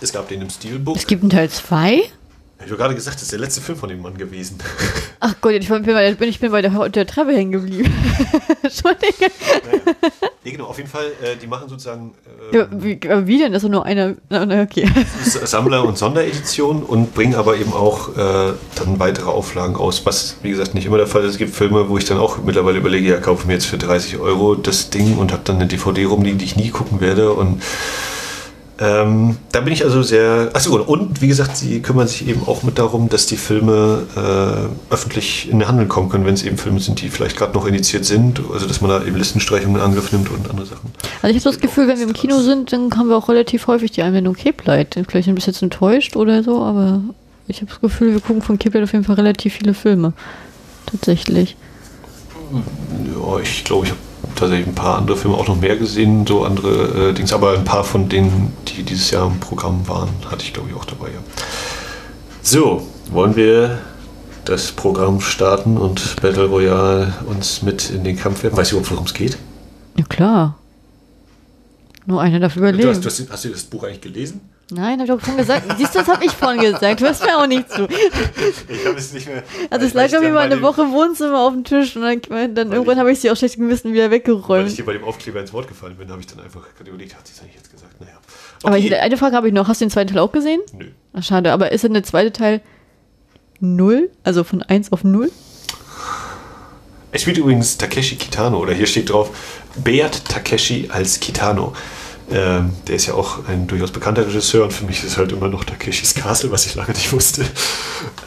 [0.01, 0.97] Es gab den im Steelbook.
[0.97, 1.93] Es gibt einen Teil 2?
[2.65, 4.57] Ich habe gerade gesagt, das ist der letzte Film von dem Mann gewesen.
[5.21, 7.93] Ach Gott, ich bin bei, bin, ich bin bei der, der Treppe hängen geblieben.
[8.61, 9.31] Entschuldige.
[10.45, 12.13] Nee, genau, auf jeden Fall, äh, die machen sozusagen
[12.51, 13.51] äh, Ja, wie, wie denn?
[13.51, 13.85] Das ist nur
[14.29, 14.87] na, okay.
[15.43, 20.51] Sammler- und Sonderedition und bringen aber eben auch äh, dann weitere Auflagen aus, was wie
[20.51, 21.31] gesagt nicht immer der Fall ist.
[21.31, 24.19] Es gibt Filme, wo ich dann auch mittlerweile überlege, ja, kaufe mir jetzt für 30
[24.19, 27.61] Euro das Ding und habe dann eine DVD rumliegen, die ich nie gucken werde und
[28.77, 30.49] Ähm, da bin ich also sehr.
[30.53, 34.93] Achso, und wie gesagt, sie kümmern sich eben auch mit darum, dass die Filme äh,
[34.93, 37.65] öffentlich in den Handel kommen können, wenn es eben Filme sind, die vielleicht gerade noch
[37.65, 38.41] initiiert sind.
[38.51, 40.91] Also, dass man da eben Listenstreichungen in Angriff nimmt und andere Sachen.
[41.21, 43.67] Also, ich habe das Gefühl, wenn wir im Kino sind, dann haben wir auch relativ
[43.67, 44.99] häufig die Anwendung Cape Light.
[45.07, 47.01] Vielleicht ein bisschen enttäuscht oder so, aber
[47.47, 50.11] ich habe das Gefühl, wir gucken von Cape Light auf jeden Fall relativ viele Filme.
[50.85, 51.55] Tatsächlich.
[52.51, 53.99] Ja, ich glaube, ich habe
[54.35, 57.63] tatsächlich ein paar andere Filme auch noch mehr gesehen, so andere äh, Dings, aber ein
[57.63, 61.07] paar von denen, die dieses Jahr im Programm waren, hatte ich glaube ich auch dabei,
[61.07, 61.19] ja.
[62.41, 63.79] So, wollen wir
[64.45, 68.57] das Programm starten und Battle Royale uns mit in den Kampf werfen?
[68.57, 69.37] Weißt du, worum es geht?
[69.97, 70.57] Ja, klar.
[72.05, 72.83] Nur einer darf überleben.
[72.83, 74.41] Du hast, du hast, hast, du das Buch eigentlich gelesen?
[74.71, 75.77] Nein, hab ich doch schon gesagt.
[75.77, 76.99] Siehst du, das habe ich vorhin gesagt.
[76.99, 77.87] Du hörst mir auch nicht zu.
[77.87, 79.43] Ich habe es nicht mehr.
[79.69, 82.71] Also es lag irgendwie mal eine Woche im Wohnzimmer auf dem Tisch und dann, dann
[82.71, 84.47] irgendwann habe ich sie auch schlecht gewissen wieder weggeräumt.
[84.47, 87.15] Weil ich dir bei dem Aufkleber ins Wort gefallen bin, habe ich dann einfach überlegt,
[87.15, 88.01] hat sie es eigentlich jetzt gesagt?
[88.01, 88.13] Naja.
[88.63, 88.67] Okay.
[88.67, 89.67] Aber ich, eine Frage habe ich noch.
[89.67, 90.61] Hast du den zweiten Teil auch gesehen?
[90.73, 90.87] Nö.
[91.13, 91.51] Ach, schade.
[91.51, 92.61] Aber ist denn der zweite Teil
[93.59, 94.09] 0?
[94.23, 95.31] Also von 1 auf 0?
[97.11, 99.29] Es spielt übrigens Takeshi Kitano, oder hier steht drauf,
[99.77, 101.73] Beat Takeshi als Kitano.
[102.31, 105.47] Ähm, der ist ja auch ein durchaus bekannter Regisseur und für mich ist halt immer
[105.47, 107.45] noch Takeshis Castle, was ich lange nicht wusste.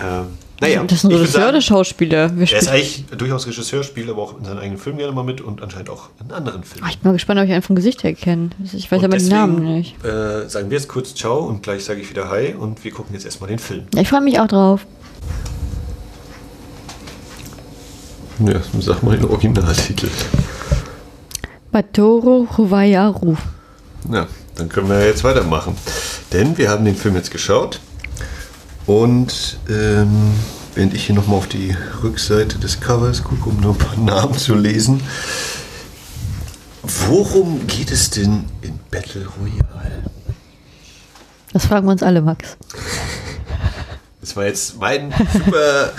[0.00, 0.26] Ähm,
[0.60, 2.32] naja, das ist ein Regisseur oder Schauspieler?
[2.36, 5.40] er ist eigentlich durchaus Regisseur, spielt aber auch in seinen eigenen Filmen gerne mal mit
[5.40, 6.84] und anscheinend auch in anderen Filmen.
[6.84, 8.50] Ach, ich bin mal gespannt, ob ich einen vom Gesicht erkenne.
[8.64, 10.04] Ich weiß und aber deswegen, den Namen nicht.
[10.04, 13.14] Äh, sagen wir jetzt kurz Ciao und gleich sage ich wieder Hi und wir gucken
[13.14, 13.84] jetzt erstmal den Film.
[13.94, 14.86] Ja, ich freue mich auch drauf.
[18.40, 20.08] Ja, sag mal den Originaltitel.
[21.70, 23.36] Batoro Huvayaru.
[24.10, 25.76] Ja, dann können wir jetzt weitermachen.
[26.32, 27.80] Denn wir haben den Film jetzt geschaut.
[28.86, 30.34] Und ähm,
[30.74, 34.34] während ich hier nochmal auf die Rückseite des Covers gucke, um noch ein paar Namen
[34.34, 35.02] zu lesen.
[36.82, 40.04] Worum geht es denn in Battle Royale?
[41.52, 42.56] Das fragen wir uns alle, Max.
[44.20, 45.92] Das war jetzt mein super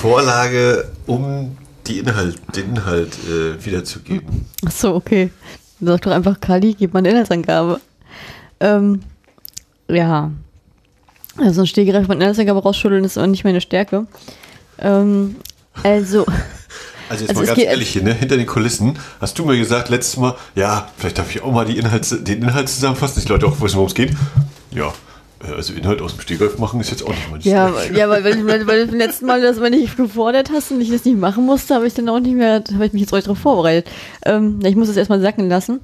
[0.00, 1.56] Vorlage, um
[1.86, 4.46] die Inhalt, den Inhalt äh, wiederzugeben.
[4.64, 5.30] Ach so, okay.
[5.80, 7.80] Sag doch einfach, Kali, gib mal eine Inhaltsangabe.
[8.60, 9.02] Ähm,
[9.88, 10.30] ja.
[11.38, 14.06] Also ein Stehgreif von Inhaltsangabe rausschütteln ist auch nicht meine Stärke.
[14.78, 15.36] Ähm,
[15.82, 16.26] also.
[17.08, 18.12] Also jetzt also mal ganz ehrlich hier, ne?
[18.12, 21.64] hinter den Kulissen hast du mir gesagt letztes Mal, ja, vielleicht darf ich auch mal
[21.64, 24.10] die Inhalts, den Inhalt zusammenfassen, dass die Leute auch wissen, worum es geht.
[24.72, 24.92] Ja,
[25.40, 28.46] also Inhalt aus dem Stehgreif machen ist jetzt auch nicht mein Ja, ja weil, weil,
[28.46, 31.44] weil, weil beim letzten Mal, dass wenn ich gefordert hast und ich das nicht machen
[31.44, 33.90] musste, habe ich dann auch nicht mehr, habe ich mich jetzt euch darauf vorbereitet.
[34.24, 35.80] Ähm, ich muss es erstmal sacken lassen.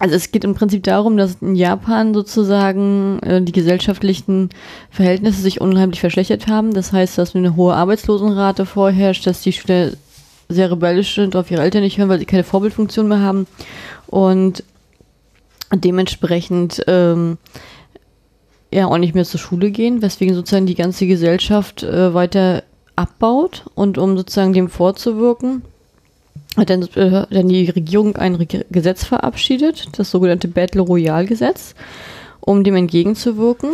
[0.00, 4.50] Also es geht im Prinzip darum, dass in Japan sozusagen äh, die gesellschaftlichen
[4.90, 6.72] Verhältnisse sich unheimlich verschlechtert haben.
[6.72, 9.90] Das heißt, dass eine hohe Arbeitslosenrate vorherrscht, dass die Schüler
[10.48, 13.48] sehr rebellisch sind, auf ihre Eltern nicht hören, weil sie keine Vorbildfunktion mehr haben.
[14.06, 14.62] Und
[15.74, 17.36] dementsprechend ähm,
[18.72, 22.62] ja auch nicht mehr zur Schule gehen, weswegen sozusagen die ganze Gesellschaft äh, weiter
[22.96, 25.62] abbaut und um sozusagen dem vorzuwirken,
[26.56, 31.74] hat dann, äh, dann die Regierung ein Re Gesetz verabschiedet, das sogenannte Battle Royale Gesetz,
[32.40, 33.70] um dem entgegenzuwirken.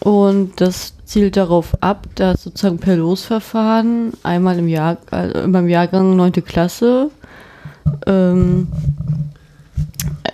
[0.00, 6.16] Und das zielt darauf ab, dass sozusagen per Losverfahren einmal im Jahr, äh, beim Jahrgang
[6.16, 6.32] 9.
[6.44, 7.10] Klasse
[8.06, 8.68] ähm,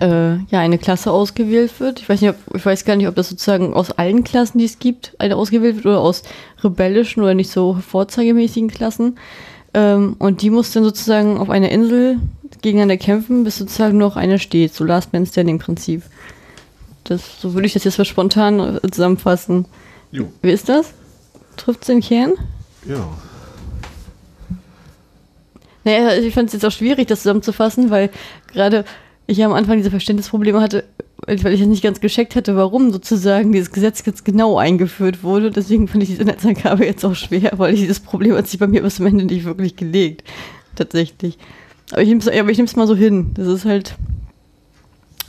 [0.01, 2.01] äh, ja, eine Klasse ausgewählt wird.
[2.01, 4.65] Ich weiß, nicht, ob, ich weiß gar nicht, ob das sozusagen aus allen Klassen, die
[4.65, 6.23] es gibt, eine ausgewählt wird oder aus
[6.63, 9.19] rebellischen oder nicht so vorzeigemäßigen Klassen.
[9.73, 12.19] Ähm, und die muss dann sozusagen auf einer Insel
[12.63, 14.75] gegeneinander kämpfen, bis sozusagen noch einer steht.
[14.75, 16.03] So Last Man Standing Prinzip.
[17.05, 19.67] Das, so würde ich das jetzt mal spontan äh, zusammenfassen.
[20.11, 20.31] Jo.
[20.43, 20.93] Wie ist das?
[21.57, 22.33] Trifft es den Kern?
[22.87, 23.07] Ja.
[25.85, 28.11] Naja, ich fand es jetzt auch schwierig, das zusammenzufassen, weil
[28.53, 28.85] gerade
[29.27, 30.85] ich am Anfang diese Verständnisprobleme hatte,
[31.27, 35.51] weil ich es nicht ganz gescheckt hatte, warum sozusagen dieses Gesetz jetzt genau eingeführt wurde.
[35.51, 38.83] Deswegen fand ich diese Netzangabe jetzt auch schwer, weil dieses Problem hat sich bei mir
[38.83, 40.25] bis zum Ende nicht wirklich gelegt.
[40.75, 41.39] Tatsächlich.
[41.93, 43.33] Aber ich nehme es mal so hin.
[43.35, 43.95] Das ist halt,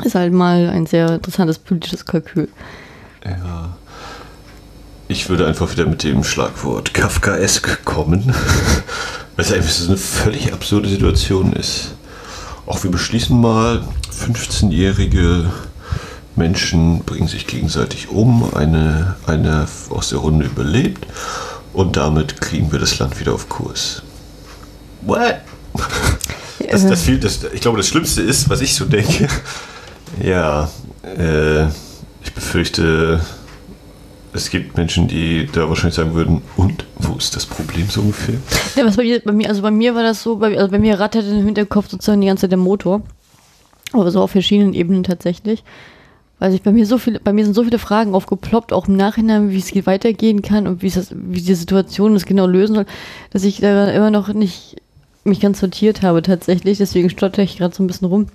[0.04, 2.50] ist halt mal ein sehr interessantes politisches Kalkül.
[3.24, 3.78] Ja.
[5.08, 8.34] Ich würde einfach wieder mit dem Schlagwort Kafkaesk kommen,
[9.36, 11.96] weil es einfach so eine völlig absurde Situation ist.
[12.66, 15.51] Auch wir beschließen mal, 15-jährige
[16.36, 21.05] Menschen bringen sich gegenseitig um, eine, eine aus der Runde überlebt
[21.74, 24.01] und damit kriegen wir das Land wieder auf Kurs.
[25.01, 25.36] What?
[26.72, 29.28] Das, das viel, das, ich glaube, das Schlimmste ist, was ich so denke,
[30.22, 30.70] ja,
[31.03, 31.66] äh,
[32.24, 33.22] ich befürchte,
[34.36, 38.36] es gibt Menschen, die da wahrscheinlich sagen würden, und wo ist das Problem so ungefähr?
[38.75, 40.79] Ja, was bei mir, bei mir also bei mir war das so, bei, also bei
[40.79, 43.01] mir ratterte im Hinterkopf sozusagen die ganze Zeit der Motor.
[43.93, 45.63] Aber so auf verschiedenen Ebenen tatsächlich.
[46.39, 48.97] weil sich bei mir so viele, bei mir sind so viele Fragen aufgeploppt, auch im
[48.97, 52.86] Nachhinein, wie es weitergehen kann und wie es wie die Situation das genau lösen soll,
[53.31, 54.75] dass ich da immer noch nicht
[55.23, 56.77] mich ganz sortiert habe tatsächlich.
[56.77, 58.27] Deswegen stotter ich gerade so ein bisschen rum.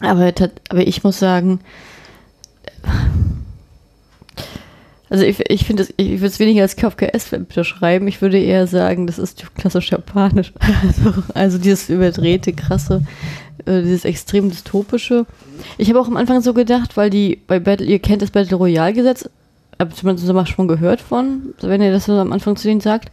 [0.00, 0.32] Aber,
[0.68, 1.60] aber ich muss sagen,
[5.10, 8.06] also ich, ich finde, ich würde es weniger als Kafkaes beschreiben.
[8.06, 10.52] Ich würde eher sagen, das ist klassisch japanisch.
[10.82, 13.02] Also, also dieses überdrehte, krasse,
[13.66, 15.26] äh, dieses extrem dystopische.
[15.78, 18.56] Ich habe auch am Anfang so gedacht, weil die bei Battle, ihr kennt das Battle
[18.56, 19.28] Royale Gesetz,
[19.80, 23.10] habt zumindest mal schon gehört von, wenn ihr das so am Anfang zu denen sagt.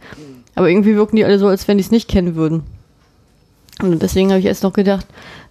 [0.54, 2.62] Aber irgendwie wirken die alle so, als wenn die es nicht kennen würden.
[3.82, 5.06] Und deswegen habe ich erst noch gedacht,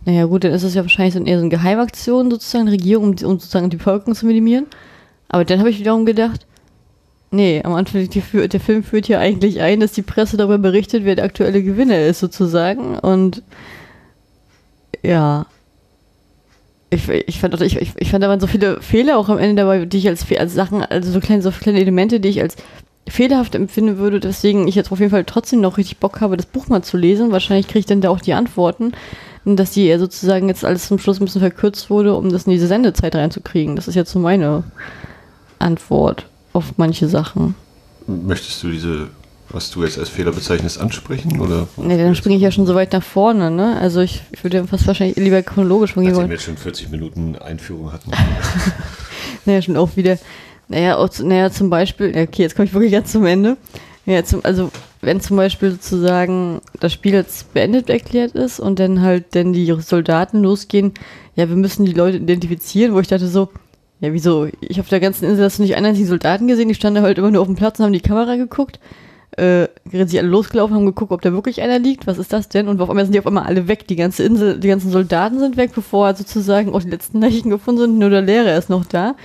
[0.05, 3.11] naja gut, dann ist es ja wahrscheinlich so eher so eine Geheimaktion sozusagen, Regierung, um,
[3.11, 4.65] um sozusagen die Bevölkerung zu minimieren.
[5.29, 6.45] Aber dann habe ich wiederum gedacht,
[7.31, 11.05] nee, am Anfang die, der Film führt ja eigentlich ein, dass die Presse darüber berichtet,
[11.05, 12.97] wer der aktuelle Gewinner ist sozusagen.
[12.97, 13.43] Und
[15.03, 15.45] ja,
[16.89, 19.61] ich, ich fand ich, ich, ich fand da waren so viele Fehler auch am Ende
[19.61, 22.55] dabei, die ich als, als Sachen, also so kleine, so kleine Elemente, die ich als
[23.09, 26.45] fehlerhaft empfinden würde, deswegen ich jetzt auf jeden Fall trotzdem noch richtig Bock habe, das
[26.45, 27.31] Buch mal zu lesen.
[27.31, 28.93] Wahrscheinlich kriege ich dann da auch die Antworten,
[29.45, 32.51] dass die ja sozusagen jetzt alles zum Schluss ein bisschen verkürzt wurde, um das in
[32.51, 33.75] diese Sendezeit reinzukriegen.
[33.77, 34.63] Das ist jetzt so meine
[35.59, 37.55] Antwort auf manche Sachen.
[38.07, 39.07] Möchtest du diese,
[39.49, 41.39] was du jetzt als Fehler bezeichnest, ansprechen?
[41.39, 43.77] Oder nee, dann springe ich ja schon so weit nach vorne, ne?
[43.79, 46.29] Also ich, ich würde fast wahrscheinlich lieber chronologisch vorgehen wollen.
[46.29, 48.11] wir jetzt schon 40 Minuten Einführung hatten.
[49.45, 50.17] naja, schon auch wieder
[50.67, 53.57] naja, auch, naja, zum Beispiel, okay, jetzt komme ich wirklich ganz zum Ende.
[54.05, 59.01] Ja, zum, also wenn zum Beispiel sozusagen das Spiel jetzt beendet erklärt ist und dann
[59.01, 60.93] halt dann die Soldaten losgehen,
[61.35, 63.49] ja, wir müssen die Leute identifizieren, wo ich dachte so,
[63.99, 64.47] ja, wieso?
[64.61, 67.17] Ich auf der ganzen Insel hast du nicht einen einzigen Soldaten gesehen, die standen halt
[67.17, 68.79] immer nur auf dem Platz und haben die Kamera geguckt.
[69.31, 72.07] Äh, sie alle losgelaufen, haben geguckt, ob da wirklich einer liegt.
[72.07, 72.67] Was ist das denn?
[72.67, 73.87] Und auf einmal sind die auf einmal alle weg.
[73.87, 77.81] Die ganze Insel, die ganzen Soldaten sind weg, bevor sozusagen auch die letzten Leichen gefunden
[77.81, 77.99] sind.
[77.99, 79.15] Nur der Lehrer ist noch da.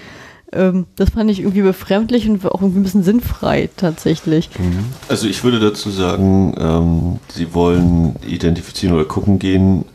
[0.52, 4.50] Ähm, das fand ich irgendwie befremdlich und auch irgendwie ein bisschen sinnfrei tatsächlich.
[4.58, 4.84] Mhm.
[5.08, 9.86] Also ich würde dazu sagen, ähm, sie wollen identifizieren oder gucken gehen,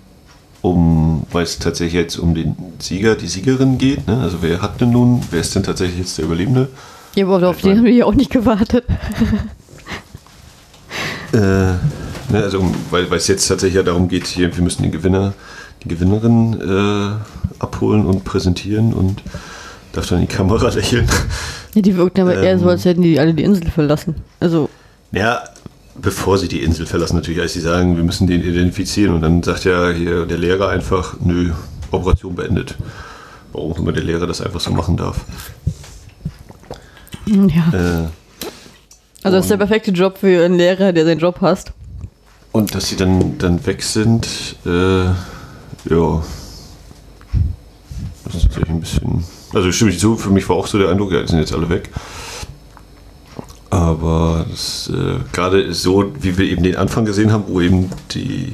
[0.70, 4.07] um, weil es tatsächlich jetzt um den Sieger, die Siegerin geht.
[4.07, 4.20] Ne?
[4.20, 6.70] Also wer hat denn nun, wer ist denn tatsächlich jetzt der Überlebende?
[7.15, 8.86] Ja, aber auf den haben wir ja auch nicht gewartet.
[11.34, 11.80] äh, ne,
[12.32, 15.34] also weil, weil es jetzt tatsächlich ja darum geht, hier, wir müssen den Gewinner,
[15.84, 17.09] die Gewinnerin äh,
[17.59, 19.24] abholen und präsentieren und
[19.93, 21.07] darf dann die Kamera lächeln.
[21.74, 22.70] Ja, die wirken aber ähm, eher so, ähm.
[22.70, 24.15] als hätten die alle die Insel verlassen.
[24.39, 24.70] Also.
[25.11, 25.43] Ja,
[26.02, 29.16] bevor sie die Insel verlassen, natürlich, als sie sagen, wir müssen den identifizieren.
[29.16, 31.52] Und dann sagt ja hier der Lehrer einfach, nö,
[31.91, 32.76] Operation beendet.
[33.54, 35.26] Warum immer der Lehrer das einfach so machen darf.
[37.26, 37.74] Ja.
[37.74, 38.08] Äh,
[39.24, 41.74] also das ist der perfekte Job für einen Lehrer, der seinen Job hasst.
[42.52, 46.24] Und dass sie dann, dann weg sind, äh, ja.
[48.24, 50.89] Das ist natürlich ein bisschen also stimme ich zu, für mich war auch so der
[50.89, 51.89] Eindruck, ja, die sind jetzt alle weg.
[53.70, 58.53] Aber das, äh, gerade so, wie wir eben den Anfang gesehen haben, wo eben die,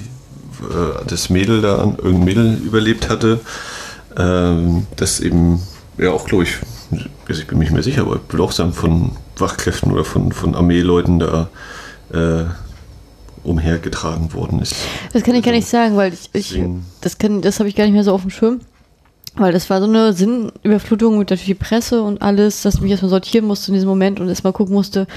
[0.61, 3.39] äh, das Mädel da, irgendein Mädel überlebt hatte,
[4.18, 5.61] ähm, das eben,
[5.97, 6.57] ja auch glaube ich,
[7.28, 10.03] also ich bin mir nicht mehr sicher, aber ich würde auch sagen, von Wachkräften oder
[10.03, 11.49] von, von Armeeleuten da
[12.11, 12.45] äh,
[13.43, 14.76] umhergetragen worden ist.
[15.11, 16.64] Das kann ich also, gar nicht sagen, weil ich, ich
[17.01, 18.61] das, das habe ich gar nicht mehr so auf dem Schirm.
[19.36, 23.10] Weil das war so eine Sinnüberflutung mit natürlich Presse und alles, dass ich mich erstmal
[23.10, 25.08] sortieren musste in diesem Moment und erstmal gucken musste.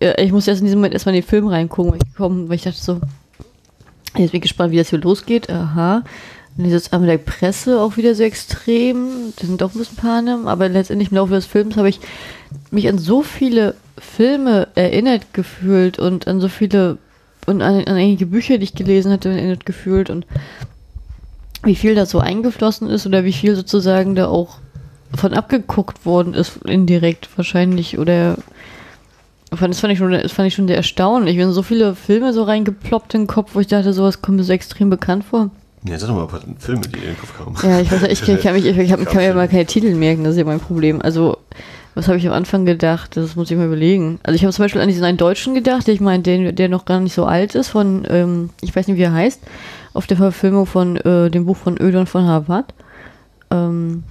[0.00, 2.48] Äh, ich musste erst in diesem Moment erstmal in den Film reingucken, weil ich, gekommen,
[2.48, 2.94] weil ich dachte so,
[4.16, 5.50] jetzt bin ich gespannt, wie das hier losgeht.
[5.50, 6.02] Aha.
[6.56, 9.32] Und ist einmal der Presse auch wieder so extrem.
[9.36, 12.00] Da sind doch ein bisschen Panem, aber letztendlich im Laufe des Films habe ich
[12.70, 16.98] mich an so viele Filme erinnert gefühlt und an so viele
[17.46, 20.26] und an, an einige Bücher, die ich gelesen hatte, erinnert gefühlt und
[21.62, 24.58] wie viel da so eingeflossen ist oder wie viel sozusagen da auch
[25.16, 28.36] von abgeguckt worden ist, indirekt wahrscheinlich oder
[29.50, 31.38] das fand ich schon, das fand ich schon sehr erstaunlich.
[31.38, 34.44] Wenn so viele Filme so reingeploppt in den Kopf, wo ich dachte, sowas kommt mir
[34.44, 35.50] so extrem bekannt vor.
[35.84, 37.56] Ja, sag doch mal ein paar Filme, die in den Kopf kamen.
[37.62, 40.24] Ja, ich weiß ich, ich, kann, mich, ich, ich kann mir mal keine Titel merken,
[40.24, 41.00] das ist ja mein Problem.
[41.00, 41.38] Also,
[41.94, 43.16] was habe ich am Anfang gedacht?
[43.16, 44.20] Das muss ich mal überlegen.
[44.22, 46.84] Also, ich habe zum Beispiel an diesen einen Deutschen gedacht, ich meine, den, der noch
[46.84, 49.40] gar nicht so alt ist, von, ähm, ich weiß nicht, wie er heißt
[49.98, 52.72] auf der Verfilmung von äh, dem Buch von Ödon von Harvard.
[53.50, 54.04] Ähm,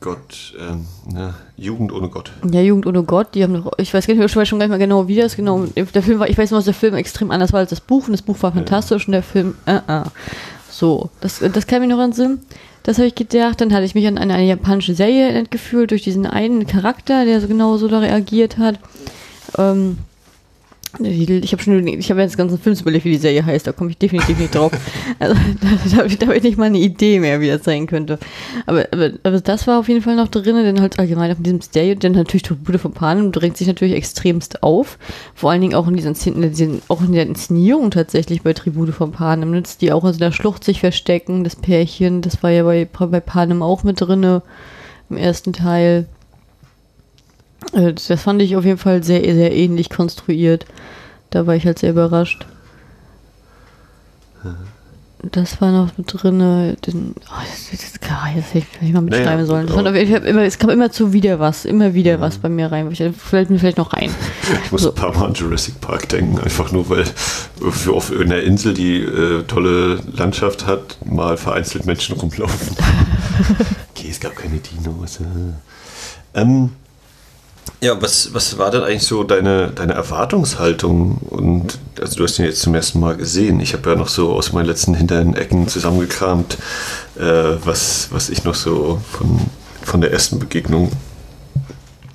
[0.00, 1.34] Gott, ähm, ne?
[1.56, 2.30] Jugend ohne Gott.
[2.48, 4.66] Ja, Jugend ohne Gott, die haben noch, ich weiß gar nicht, ich weiß schon gar
[4.66, 6.94] nicht mehr genau, wie das genau, der Film war, ich weiß nur, dass der Film
[6.94, 9.06] extrem anders war als das Buch und das Buch war fantastisch ja.
[9.08, 10.04] und der Film, äh, äh.
[10.70, 12.38] So, das, das kam mir noch an Sinn.
[12.84, 16.02] Das habe ich gedacht, dann hatte ich mich an eine, eine japanische Serie gefühlt, durch
[16.02, 18.78] diesen einen Charakter, der so genau so da reagiert hat.
[19.58, 19.98] Ähm,
[21.00, 23.66] Ich habe schon, ich habe jetzt ganzen Film überlegt, wie die Serie heißt.
[23.66, 24.72] Da komme ich definitiv nicht drauf.
[25.18, 28.18] Also da, da, da habe ich nicht mal eine Idee mehr, wie das sein könnte.
[28.66, 31.60] Aber, aber, aber das war auf jeden Fall noch drin, denn halt allgemein auf diesem
[31.60, 34.98] Stereo, denn natürlich Tribute von Panem drängt sich natürlich extremst auf.
[35.34, 39.50] Vor allen Dingen auch in diesen, auch in der Inszenierung tatsächlich bei Tribute von Panem,
[39.50, 42.22] ne, die auch in der Schlucht sich verstecken, das Pärchen.
[42.22, 44.40] Das war ja bei, bei Panem auch mit drin
[45.10, 46.06] im ersten Teil.
[47.72, 50.66] Äh, das fand ich auf jeden Fall sehr, sehr ähnlich konstruiert.
[51.30, 52.46] Da war ich halt sehr überrascht.
[55.32, 56.38] Das war noch mit drin.
[56.38, 59.66] Den, oh, das, das, das, das hätte ich mal mitschreiben naja, sollen.
[59.66, 62.20] Das war, ich immer, es kam immer zu wieder was, immer wieder mhm.
[62.20, 62.90] was bei mir rein.
[62.90, 64.10] Ich, fällt mir vielleicht noch rein.
[64.64, 64.90] Ich muss so.
[64.90, 67.04] ein paar Mal an Jurassic Park denken, einfach nur weil
[67.62, 72.76] auf irgendeiner Insel, die äh, tolle Landschaft hat, mal vereinzelt Menschen rumlaufen.
[73.94, 75.20] okay, es gab keine Dinos.
[75.20, 76.40] Äh.
[76.40, 76.70] Ähm,
[77.80, 81.18] ja, was, was war denn eigentlich so deine, deine Erwartungshaltung?
[81.30, 83.60] Und also du hast ihn jetzt zum ersten Mal gesehen.
[83.60, 86.56] Ich habe ja noch so aus meinen letzten hinteren Ecken zusammengekramt,
[87.16, 89.38] äh, was, was ich noch so von,
[89.82, 90.90] von der ersten Begegnung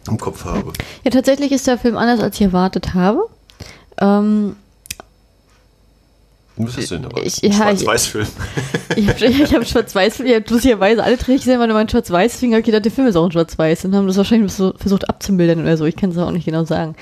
[0.08, 0.74] im Kopf habe.
[1.04, 3.28] Ja, tatsächlich ist der Film anders, als ich erwartet habe.
[4.02, 4.56] Ähm,
[6.92, 7.22] denn aber?
[7.54, 8.28] Schwarz-Weiß-Film.
[8.96, 10.28] Ich, ich habe ich hab Schwarz-Weiß-Film.
[10.28, 12.92] Ich habe lustigerweise alle Tricks gesehen, weil du meinst Schwarz-Weiß, deswegen habe ich gedacht, der
[12.92, 15.86] Film ist auch in Schwarz-Weiß und haben das wahrscheinlich so versucht abzumildern oder so.
[15.86, 16.96] Ich kann es auch nicht genau sagen.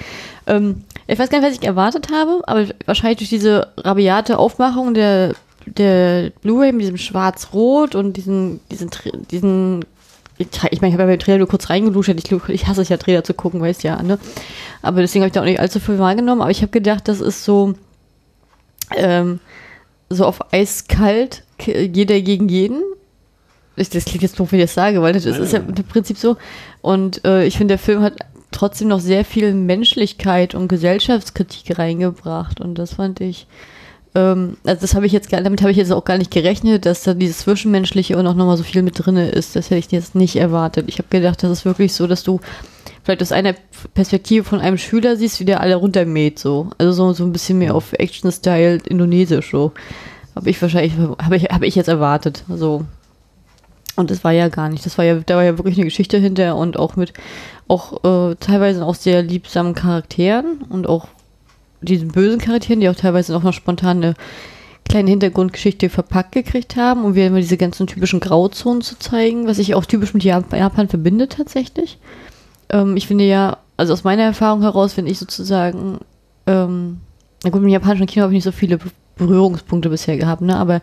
[0.45, 4.93] Ähm, ich weiß gar nicht, was ich erwartet habe, aber wahrscheinlich durch diese rabiate Aufmachung
[4.93, 5.34] der,
[5.66, 8.89] der Blu-ray mit diesem Schwarz-Rot und diesen, diesen,
[9.32, 9.86] diesen
[10.38, 12.89] ich, ich meine, ich habe ja beim Trailer nur kurz reingeluscht, ich, ich hasse es
[12.89, 14.20] ja, Trailer zu gucken, weißt ja, ne?
[14.84, 17.22] Aber deswegen habe ich da auch nicht allzu viel wahrgenommen, aber ich habe gedacht, das
[17.22, 17.74] ist so,
[18.95, 19.39] ähm,
[20.09, 22.81] so auf eiskalt, jeder gegen jeden.
[23.75, 25.73] Ich, das klingt jetzt doof, wenn ich das sage, weil das ja, ist ja im
[25.75, 26.38] Prinzip so.
[26.81, 28.13] Und äh, ich finde, der Film hat
[28.51, 32.59] trotzdem noch sehr viel Menschlichkeit und Gesellschaftskritik reingebracht.
[32.59, 33.45] Und das fand ich,
[34.15, 37.03] ähm, also das habe ich jetzt, damit habe ich jetzt auch gar nicht gerechnet, dass
[37.03, 39.55] da dieses Zwischenmenschliche und auch nochmal so viel mit drin ist.
[39.55, 40.85] Das hätte ich jetzt nicht erwartet.
[40.88, 42.39] Ich habe gedacht, das ist wirklich so, dass du
[43.08, 43.55] vielleicht aus einer
[43.93, 46.72] Perspektive von einem Schüler siehst, wie der alle runtermäht, so.
[46.78, 49.72] Also so, so ein bisschen mehr auf Action-Style indonesisch, so.
[50.36, 52.84] Habe ich wahrscheinlich, habe ich, hab ich jetzt erwartet, so.
[53.95, 54.86] Und das war ja gar nicht.
[54.86, 57.14] Das war ja, da war ja wirklich eine Geschichte hinter und auch mit,
[57.70, 61.08] auch äh, teilweise auch sehr liebsamen Charakteren und auch
[61.80, 64.16] diesen bösen Charakteren, die auch teilweise noch spontan eine
[64.89, 69.55] kleine Hintergrundgeschichte verpackt gekriegt haben, um wieder immer diese ganzen typischen Grauzonen zu zeigen, was
[69.58, 71.99] sich auch typisch mit Japan verbindet tatsächlich.
[72.70, 75.99] Ähm, ich finde ja, also aus meiner Erfahrung heraus, finde ich sozusagen,
[76.45, 76.99] ähm,
[77.43, 78.80] na gut, im japanischen Kino habe ich nicht so viele
[79.18, 80.57] Berührungspunkte bisher gehabt, ne?
[80.57, 80.82] Aber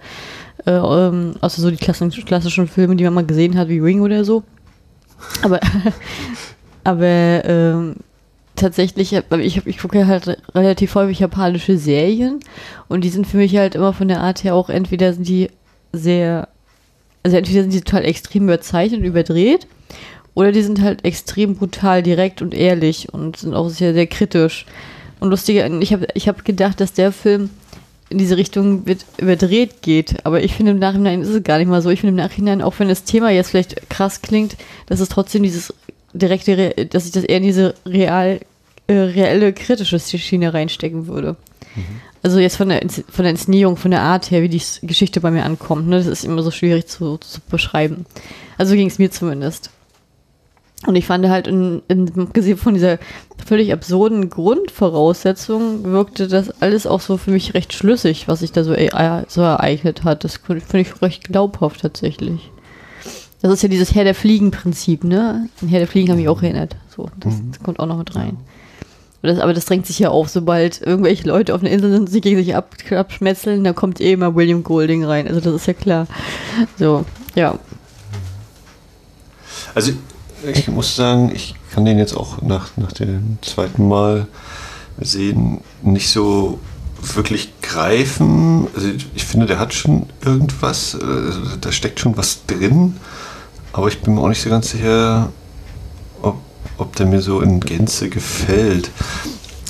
[0.66, 4.00] äh, ähm, außer so die klassischen, klassischen Filme, die man mal gesehen hat, wie Ring
[4.00, 4.42] oder so.
[5.42, 5.60] Aber,
[6.84, 7.96] aber ähm,
[8.56, 12.40] tatsächlich, ich, ich gucke halt relativ häufig japanische Serien
[12.88, 15.50] und die sind für mich halt immer von der Art her auch entweder sind die
[15.92, 16.48] sehr,
[17.22, 19.66] also entweder sind die total extrem überzeichnet und überdreht
[20.34, 24.66] oder die sind halt extrem brutal, direkt und ehrlich und sind auch sehr, sehr kritisch.
[25.20, 27.50] Und lustiger, ich habe ich hab gedacht, dass der Film
[28.10, 30.26] in diese Richtung wird überdreht geht.
[30.26, 31.90] Aber ich finde im Nachhinein ist es gar nicht mal so.
[31.90, 34.56] Ich finde im Nachhinein, auch wenn das Thema jetzt vielleicht krass klingt,
[34.86, 35.72] dass es trotzdem dieses
[36.12, 38.40] direkte, dass ich das eher in diese real,
[38.86, 41.36] äh, reelle kritische Schiene reinstecken würde.
[41.74, 42.00] Mhm.
[42.22, 42.80] Also jetzt von der,
[43.10, 45.88] von der Inszenierung, von der Art her, wie die Geschichte bei mir ankommt.
[45.88, 45.98] Ne?
[45.98, 48.06] Das ist immer so schwierig zu, zu beschreiben.
[48.56, 49.70] Also ging es mir zumindest.
[50.86, 52.98] Und ich fand halt, in, in, gesehen von dieser
[53.44, 58.64] völlig absurden Grundvoraussetzung, wirkte das alles auch so für mich recht schlüssig, was sich da
[58.64, 60.24] so, äh, so ereignet hat.
[60.24, 62.50] Das finde ich recht glaubhaft tatsächlich.
[63.40, 65.48] Das ist ja dieses Herr der Fliegen-Prinzip, ne?
[65.60, 66.76] An Herr der Fliegen habe ich auch erinnert.
[66.88, 67.62] So, das, das, mhm.
[67.62, 68.38] kommt auch noch mit rein.
[69.20, 72.10] Das, aber das drängt sich ja auf, sobald irgendwelche Leute auf einer Insel sind und
[72.10, 75.26] sich gegen sich ab, abschmetzeln, da kommt eh immer William Golding rein.
[75.28, 76.06] Also das ist ja klar.
[76.78, 77.58] So, ja.
[79.74, 79.92] Also
[80.52, 84.26] ich muss sagen, ich kann den jetzt auch nach, nach dem zweiten Mal
[85.00, 86.58] sehen nicht so
[87.00, 88.68] wirklich greifen.
[88.74, 92.96] Also ich finde, der hat schon irgendwas, also da steckt schon was drin,
[93.72, 95.30] aber ich bin mir auch nicht so ganz sicher,
[96.22, 96.36] ob,
[96.78, 98.90] ob der mir so in Gänze gefällt.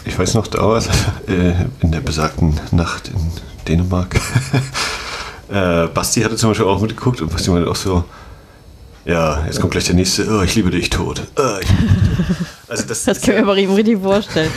[0.05, 0.89] Ich weiß noch damals,
[1.27, 3.31] äh, in der besagten Nacht in
[3.67, 4.15] Dänemark,
[5.49, 8.05] äh, Basti hatte zum Beispiel auch mitgeguckt und Basti meinte auch so,
[9.05, 10.27] ja, jetzt kommt gleich der nächste.
[10.31, 11.23] Oh, ich liebe dich tot.
[11.37, 11.69] Oh, ich.
[12.69, 14.51] Also das, das können wir aber ihm richtig vorstellen.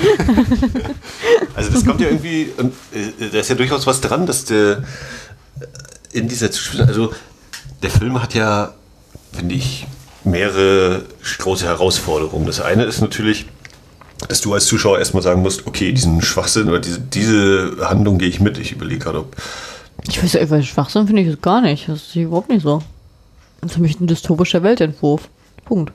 [1.55, 4.83] also das kommt ja irgendwie, und äh, da ist ja durchaus was dran, dass der
[5.59, 7.13] äh, in dieser Zuspielung, also
[7.83, 8.73] der Film hat ja,
[9.33, 9.85] finde ich,
[10.23, 11.05] mehrere
[11.39, 12.45] große Herausforderungen.
[12.45, 13.47] Das eine ist natürlich,
[14.27, 18.29] dass du als Zuschauer erstmal sagen musst, okay, diesen Schwachsinn oder diese, diese Handlung gehe
[18.29, 18.57] ich mit.
[18.57, 19.35] Ich überlege gerade, ob.
[20.07, 21.89] Ich weiß ja, Schwachsinn finde ich das gar nicht.
[21.89, 22.81] Das ist überhaupt nicht so.
[23.61, 25.29] Das ist für mich ein dystopischer Weltentwurf.
[25.65, 25.91] Punkt.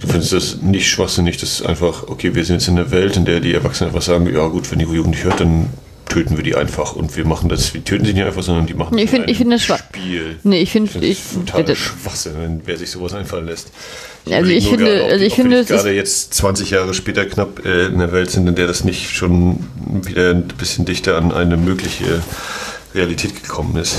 [0.00, 3.16] Du findest das nicht schwachsinnig, das ist einfach, okay, wir sind jetzt in einer Welt,
[3.16, 5.68] in der die Erwachsenen einfach sagen, ja gut, wenn die Jugend nicht hört, dann
[6.10, 8.74] töten wir die einfach und wir machen das, wir töten sie nicht einfach, sondern die
[8.74, 10.38] machen nee, ich find, ich find das Spiel.
[10.42, 13.70] Nee, ich finde ich find das total das Schwachsinn, wenn wer sich sowas einfallen lässt.
[14.26, 17.64] Ich also ich finde, gerade, also ich finde, es gerade jetzt 20 Jahre später knapp
[17.64, 19.64] äh, in der Welt sind, in der das nicht schon
[20.04, 22.22] wieder ein bisschen dichter an eine mögliche
[22.94, 23.96] Realität gekommen ist.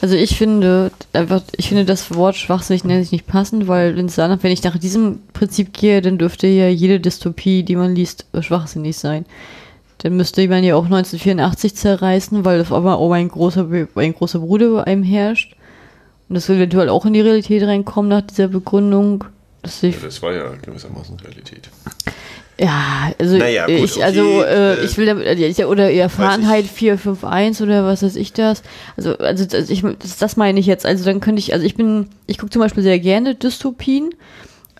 [0.00, 4.52] Also ich finde einfach, ich finde das Wort schwachsinnig nenne ich nicht passend, weil wenn
[4.52, 9.24] ich nach diesem Prinzip gehe, dann dürfte ja jede Dystopie, die man liest, schwachsinnig sein.
[9.98, 14.40] Dann müsste man ja auch 1984 zerreißen, weil auf einmal oh, ein großer, ein großer
[14.40, 15.56] Bruder über einem herrscht.
[16.28, 19.24] Und das will eventuell auch in die Realität reinkommen nach dieser Begründung.
[20.02, 21.70] Ja, das war ja gewissermaßen Realität.
[22.58, 26.66] Ja, also naja, gut, ich, also okay, äh, äh, ich will damit, äh, oder Erfahrenheit
[26.66, 28.62] 451 oder was weiß ich das.
[28.96, 30.86] Also, also, also ich, das, das meine ich jetzt.
[30.86, 34.14] Also dann könnte ich, also ich bin, ich gucke zum Beispiel sehr gerne Dystopien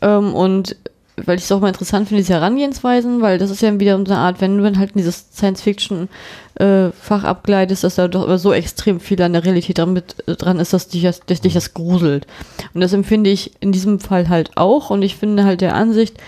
[0.03, 0.77] ähm, und
[1.17, 4.05] weil ich es auch mal interessant finde, diese Herangehensweisen, weil das ist ja wieder so
[4.05, 8.39] eine Art, wenn du dann halt in dieses Science-Fiction-Fach äh, abgleitest, dass da doch immer
[8.39, 11.41] so extrem viel an der Realität dran, mit, äh, dran ist, dass dich, das, dass
[11.41, 12.27] dich das gruselt.
[12.73, 16.19] Und das empfinde ich in diesem Fall halt auch und ich finde halt der Ansicht,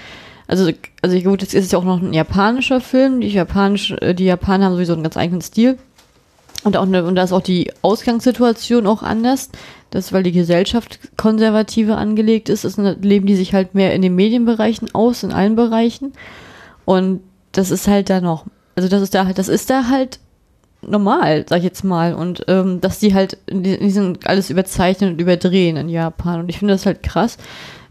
[0.49, 0.71] also,
[1.03, 3.21] also gut, jetzt ist ja auch noch ein japanischer Film.
[3.21, 5.79] Die, Japanisch, äh, die Japaner haben sowieso einen ganz eigenen Stil.
[6.63, 9.51] Und, auch eine, und da ist auch die Ausgangssituation auch anders.
[9.91, 14.15] Das, weil die Gesellschaft konservative angelegt ist, ist leben die sich halt mehr in den
[14.15, 16.13] Medienbereichen aus, in allen Bereichen.
[16.85, 17.21] Und
[17.53, 20.19] das ist halt da noch, also das ist da halt, das ist da halt
[20.83, 22.15] normal, sag ich jetzt mal.
[22.15, 26.41] Und ähm, dass die halt in diesem alles überzeichnen und überdrehen in Japan.
[26.41, 27.39] Und ich finde das halt krass.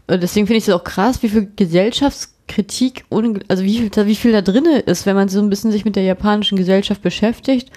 [0.08, 3.04] Deswegen finde ich es auch krass, wie viel Gesellschafts Kritik,
[3.48, 5.96] also wie viel, wie viel da drin ist, wenn man so ein bisschen sich mit
[5.96, 7.70] der japanischen Gesellschaft beschäftigt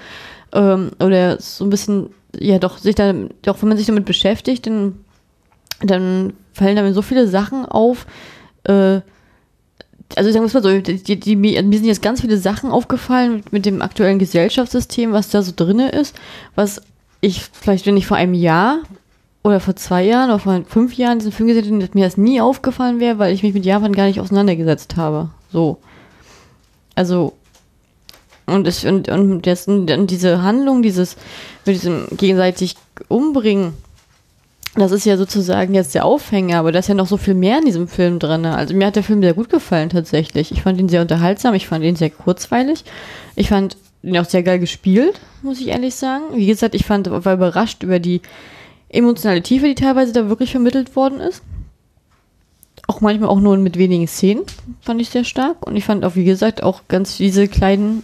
[0.53, 2.09] ähm, oder so ein bisschen,
[2.39, 4.99] ja doch, sich da, doch wenn man sich damit beschäftigt, dann,
[5.82, 8.05] dann fallen damit so viele Sachen auf,
[8.63, 9.01] äh,
[10.15, 13.65] also sagen wir mal so, die, die, mir sind jetzt ganz viele Sachen aufgefallen mit
[13.65, 16.15] dem aktuellen Gesellschaftssystem, was da so drin ist,
[16.55, 16.82] was
[17.22, 18.80] ich vielleicht, wenn ich vor einem Jahr
[19.43, 22.41] oder vor zwei Jahren oder vor fünf Jahren diesen Film gesehen dass mir das nie
[22.41, 25.29] aufgefallen wäre, weil ich mich mit Japan gar nicht auseinandergesetzt habe.
[25.51, 25.77] So.
[26.95, 27.33] Also,
[28.45, 31.15] und, ich, und, und, das, und diese Handlung, dieses,
[31.65, 32.75] mit diesem gegenseitig
[33.07, 33.73] Umbringen,
[34.75, 37.59] das ist ja sozusagen jetzt der Aufhänger, aber da ist ja noch so viel mehr
[37.59, 38.45] in diesem Film drin.
[38.45, 40.51] Also mir hat der Film sehr gut gefallen tatsächlich.
[40.51, 42.83] Ich fand ihn sehr unterhaltsam, ich fand ihn sehr kurzweilig.
[43.35, 46.23] Ich fand ihn auch sehr geil gespielt, muss ich ehrlich sagen.
[46.33, 48.21] Wie gesagt, ich fand, war überrascht über die
[48.89, 51.41] emotionale Tiefe, die teilweise da wirklich vermittelt worden ist.
[52.87, 54.43] Auch manchmal auch nur mit wenigen Szenen,
[54.81, 55.65] fand ich sehr stark.
[55.65, 58.03] Und ich fand auch, wie gesagt, auch ganz diese kleinen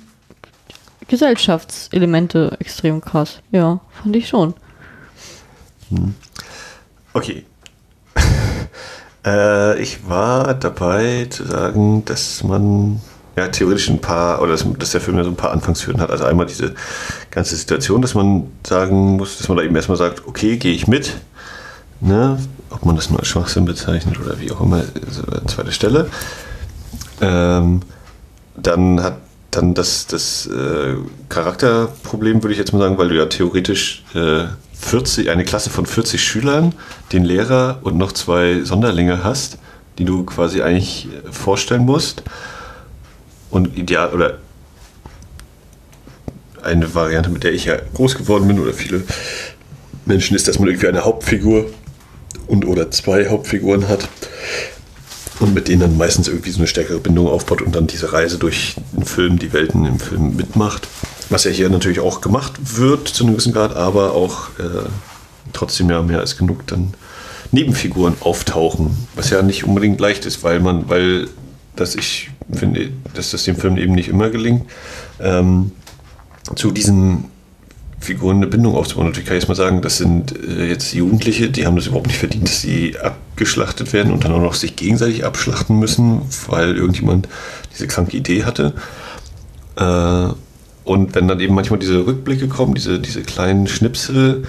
[1.07, 3.39] Gesellschaftselemente extrem krass.
[3.51, 4.53] Ja, fand ich schon.
[5.89, 6.15] Hm.
[7.13, 7.45] Okay.
[9.25, 13.01] äh, ich war dabei zu sagen, dass man
[13.35, 16.09] ja, theoretisch ein paar, oder dass, dass der Film ja so ein paar Anfangshürden hat.
[16.09, 16.73] Also einmal diese
[17.31, 20.87] ganze Situation, dass man sagen muss, dass man da eben erstmal sagt, okay, gehe ich
[20.87, 21.13] mit.
[21.99, 22.39] Ne?
[22.69, 25.23] Ob man das nur als Schwachsinn bezeichnet oder wie auch immer, also
[25.61, 26.09] an Stelle.
[27.21, 27.81] Ähm,
[28.55, 29.17] dann hat
[29.51, 30.95] dann das, das äh,
[31.29, 35.85] Charakterproblem, würde ich jetzt mal sagen, weil du ja theoretisch äh, 40, eine Klasse von
[35.85, 36.73] 40 Schülern,
[37.13, 39.57] den Lehrer und noch zwei Sonderlinge hast,
[39.97, 42.23] die du quasi eigentlich vorstellen musst.
[43.55, 44.39] Und ideal, oder
[46.61, 49.03] eine Variante, mit der ich ja groß geworden bin, oder viele
[50.05, 51.67] Menschen, ist, dass man irgendwie eine Hauptfigur
[52.47, 54.09] und oder zwei Hauptfiguren hat
[55.39, 58.37] und mit denen dann meistens irgendwie so eine stärkere Bindung aufbaut und dann diese Reise
[58.37, 60.89] durch den Film, die Welten im Film mitmacht.
[61.29, 64.89] Was ja hier natürlich auch gemacht wird zu einem gewissen Grad, aber auch äh,
[65.53, 66.93] trotzdem ja mehr als genug dann
[67.53, 71.29] Nebenfiguren auftauchen, was ja nicht unbedingt leicht ist, weil man, weil
[71.75, 74.65] dass ich finde, dass das dem Film eben nicht immer gelingt,
[75.19, 75.71] ähm,
[76.55, 77.25] zu diesen
[77.99, 79.07] Figuren eine Bindung aufzubauen.
[79.07, 82.07] Natürlich kann ich jetzt mal sagen, das sind äh, jetzt Jugendliche, die haben das überhaupt
[82.07, 86.75] nicht verdient, dass sie abgeschlachtet werden und dann auch noch sich gegenseitig abschlachten müssen, weil
[86.75, 87.27] irgendjemand
[87.73, 88.73] diese kranke Idee hatte.
[89.75, 90.33] Äh,
[90.83, 94.43] und wenn dann eben manchmal diese Rückblicke kommen, diese, diese kleinen Schnipsel,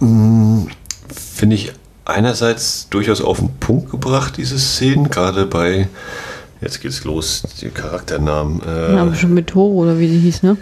[0.00, 0.64] mm,
[1.08, 1.72] finde ich
[2.04, 5.88] einerseits durchaus auf den Punkt gebracht, diese Szenen, gerade bei,
[6.60, 8.60] jetzt geht's los, die Charakternamen.
[8.62, 10.56] Äh, ja, schon mit Toro oder wie sie hieß, ne?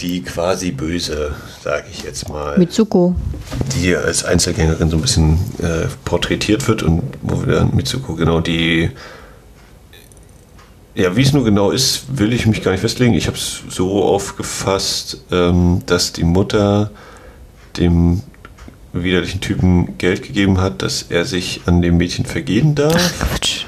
[0.00, 1.34] Die quasi böse,
[1.64, 2.58] sage ich jetzt mal.
[2.58, 3.14] Mitsuko.
[3.74, 8.40] Die als Einzelgängerin so ein bisschen äh, porträtiert wird und wo wir dann Mitsuko, genau,
[8.40, 8.90] die
[10.96, 13.12] ja, wie es nur genau ist, will ich mich gar nicht festlegen.
[13.12, 16.90] Ich habe es so aufgefasst, ähm, dass die Mutter
[17.76, 18.22] dem
[19.02, 22.94] widerlichen Typen Geld gegeben hat, dass er sich an dem Mädchen vergehen darf.
[22.96, 23.66] Ach, Quatsch.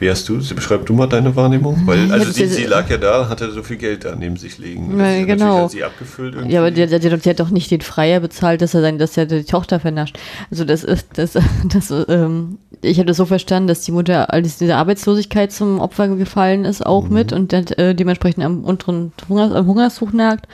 [0.00, 1.82] Wie hast du, beschreib du mal deine Wahrnehmung?
[1.84, 4.98] Weil, also sie, sie lag ja da, hatte so viel Geld da neben sich liegen.
[4.98, 5.64] Ja, genau.
[5.64, 6.54] Hat sie abgefüllt irgendwie.
[6.54, 9.18] Ja, aber der, der, der, hat doch nicht den Freier bezahlt, dass er sein, dass
[9.18, 10.18] er die Tochter vernascht.
[10.50, 11.32] Also das ist, das,
[11.64, 16.08] das, ähm, ich habe das so verstanden, dass die Mutter als diese Arbeitslosigkeit zum Opfer
[16.08, 17.12] gefallen ist, auch mhm.
[17.12, 20.46] mit und dann, äh, dementsprechend am unteren Hunger, am Hungersuch nagt.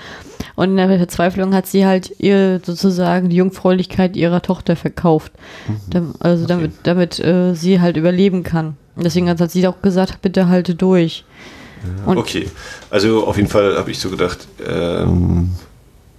[0.56, 5.32] Und in der Verzweiflung hat sie halt ihr sozusagen die Jungfräulichkeit ihrer Tochter verkauft.
[5.68, 6.14] Mhm.
[6.20, 6.52] Also okay.
[6.54, 8.76] damit, damit äh, sie halt überleben kann.
[8.96, 11.24] Deswegen hat sie auch gesagt, bitte halte durch.
[12.06, 12.50] Ja, okay,
[12.90, 15.50] also auf jeden Fall habe ich so gedacht, ähm,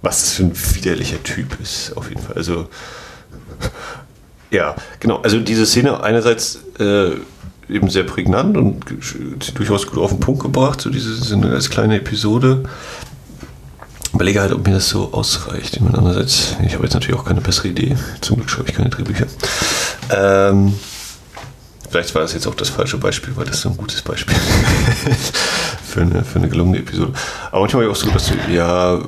[0.02, 2.36] was das für ein widerlicher Typ ist, auf jeden Fall.
[2.36, 2.68] Also,
[4.50, 5.20] ja, genau.
[5.22, 7.10] Also diese Szene einerseits äh,
[7.68, 8.84] eben sehr prägnant und
[9.54, 12.64] durchaus gut auf den Punkt gebracht, so diese so als kleine Episode.
[14.14, 15.76] Überlege halt, ob mir das so ausreicht.
[15.76, 17.96] Ich meine, andererseits, ich habe jetzt natürlich auch keine bessere Idee.
[18.20, 19.26] Zum Glück schreibe ich keine Drehbücher.
[20.10, 20.74] Ähm,
[21.90, 24.36] Vielleicht war das jetzt auch das falsche Beispiel, weil das ist so ein gutes Beispiel
[25.84, 27.12] für, eine, für eine gelungene Episode.
[27.50, 29.00] Aber manchmal auch so, dass du, ja,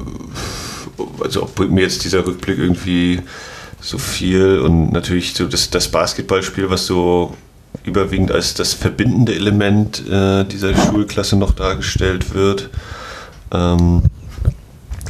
[1.23, 3.21] also bringt mir jetzt dieser Rückblick irgendwie
[3.81, 7.37] so viel und natürlich so das, das Basketballspiel, was so
[7.85, 12.71] überwiegend als das verbindende Element äh, dieser Schulklasse noch dargestellt wird.
[13.53, 14.03] Ähm,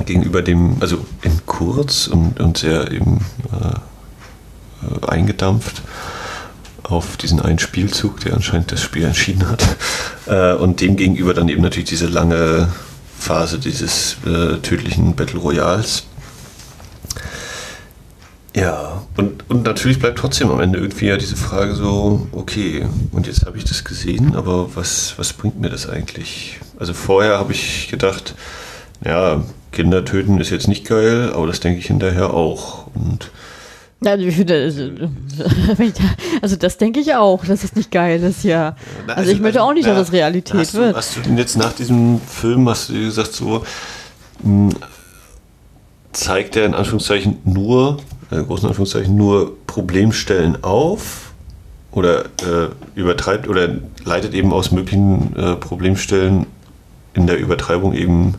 [0.06, 5.82] gegenüber dem, also in kurz und, und sehr eben äh, eingedampft
[6.82, 9.64] auf diesen einen Spielzug, der anscheinend das Spiel entschieden hat.
[10.26, 12.68] Äh, und dem gegenüber dann eben natürlich diese lange
[13.18, 16.04] Phase dieses äh, tödlichen Battle Royals.
[18.54, 23.28] Ja, und, und natürlich bleibt trotzdem am Ende irgendwie ja diese Frage so, okay, und
[23.28, 26.58] jetzt habe ich das gesehen, aber was, was bringt mir das eigentlich?
[26.78, 28.34] Also vorher habe ich gedacht,
[29.04, 32.88] ja, Kinder töten ist jetzt nicht geil, aber das denke ich hinterher auch.
[32.94, 33.30] Und
[34.04, 34.26] also,
[36.42, 38.74] also das denke ich auch, dass es nicht geil ist, ja.
[39.06, 40.94] Also, also ich möchte auch nicht, dass das Realität hast wird.
[40.94, 43.62] Du, hast du denn jetzt nach diesem Film, hast du gesagt, so
[44.42, 44.70] hm,
[46.12, 47.98] zeigt er in Anführungszeichen nur,
[48.30, 51.32] äh, großen Anführungszeichen, nur Problemstellen auf
[51.92, 53.68] oder äh, übertreibt oder
[54.04, 56.46] leitet eben aus möglichen äh, Problemstellen
[57.14, 58.34] in der Übertreibung eben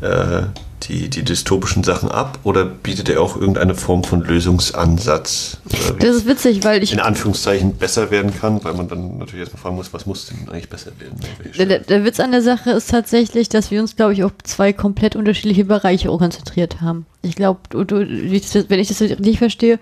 [0.00, 0.42] äh,
[0.88, 5.58] die, die dystopischen Sachen ab oder bietet er auch irgendeine Form von Lösungsansatz?
[5.98, 6.92] Das ist witzig, weil ich.
[6.92, 10.48] In Anführungszeichen besser werden kann, weil man dann natürlich erstmal fragen muss, was muss denn
[10.48, 11.18] eigentlich besser werden?
[11.56, 14.72] Der, der, Witz an der Sache ist tatsächlich, dass wir uns, glaube ich, auf zwei
[14.72, 17.06] komplett unterschiedliche Bereiche konzentriert haben.
[17.22, 19.78] Ich glaube, du, du, wenn ich das richtig verstehe,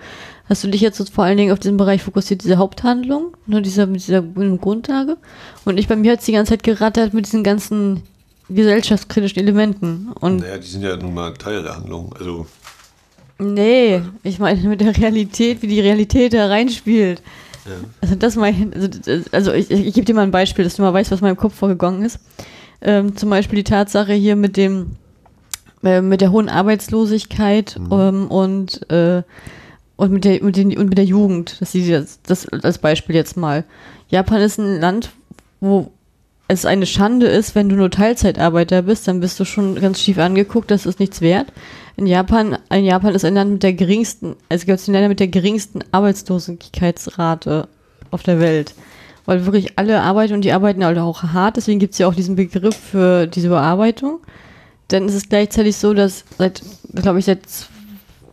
[0.48, 3.62] hast du dich jetzt vor allen Dingen auf diesen Bereich fokussiert, diese Haupthandlung, nur ne,
[3.62, 5.16] dieser, mit dieser Grundlage.
[5.64, 8.02] Und ich bei mir hat es die ganze Zeit gerattert mit diesen ganzen
[8.48, 10.08] gesellschaftskritischen Elementen.
[10.20, 12.14] Und naja, die sind ja nun mal Teil der Handlung.
[12.18, 12.46] Also.
[13.38, 17.22] Nee, ich meine mit der Realität, wie die Realität da reinspielt.
[17.64, 17.72] Ja.
[18.00, 20.82] Also das mein, also, also ich, ich, ich gebe dir mal ein Beispiel, dass du
[20.82, 22.18] mal weißt, was in meinem Kopf vorgegangen ist.
[22.80, 24.96] Ähm, zum Beispiel die Tatsache hier mit dem
[25.84, 27.92] äh, mit der hohen Arbeitslosigkeit mhm.
[27.92, 29.22] ähm, und äh,
[29.96, 33.14] und mit der mit den, und mit der Jugend, dass sie das, das als Beispiel
[33.14, 33.64] jetzt mal.
[34.08, 35.10] Japan ist ein Land,
[35.60, 35.92] wo
[36.48, 40.18] es eine Schande ist, wenn du nur Teilzeitarbeiter bist, dann bist du schon ganz schief
[40.18, 41.52] angeguckt, das ist nichts wert.
[41.96, 45.28] In Japan, in Japan ist ein Land mit der geringsten, es gibt Länder mit der
[45.28, 47.68] geringsten Arbeitslosigkeitsrate
[48.10, 48.74] auf der Welt.
[49.24, 52.14] Weil wirklich alle arbeiten und die arbeiten halt auch hart, deswegen gibt es ja auch
[52.14, 54.20] diesen Begriff für diese Bearbeitung.
[54.90, 56.62] Denn es ist gleichzeitig so, dass seit,
[56.94, 57.40] glaube ich, seit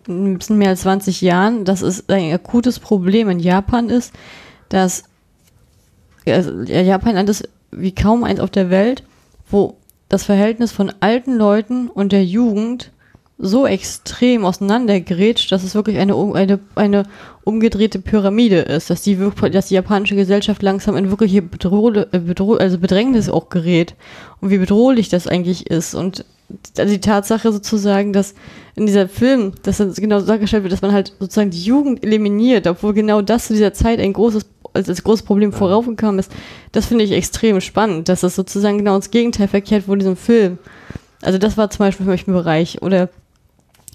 [0.07, 4.14] ein bisschen mehr als 20 Jahren, dass es ein akutes Problem in Japan ist,
[4.68, 5.03] dass
[6.26, 9.03] Japan Land ist wie kaum eins auf der Welt,
[9.49, 9.76] wo
[10.09, 12.91] das Verhältnis von alten Leuten und der Jugend
[13.41, 17.03] so extrem auseinandergrätscht, dass es wirklich eine, eine, eine
[17.45, 19.17] umgedrehte Pyramide ist, dass die,
[19.51, 23.95] dass die japanische Gesellschaft langsam in wirkliche Bedroh Bedroh also Bedrängnis auch gerät
[24.41, 25.95] und wie bedrohlich das eigentlich ist.
[25.95, 26.26] Und
[26.78, 28.36] also die Tatsache sozusagen, dass
[28.76, 32.67] in dieser Film, dass dann genau dargestellt wird, dass man halt sozusagen die Jugend eliminiert,
[32.67, 34.45] obwohl genau das zu dieser Zeit ein großes
[34.80, 36.32] als das große Problem voraufgekommen ist,
[36.71, 40.17] das finde ich extrem spannend, dass das sozusagen genau ins Gegenteil verkehrt wurde in diesem
[40.17, 40.57] Film.
[41.21, 42.82] Also das war zum Beispiel für mich ein Bereich.
[42.82, 43.09] Oder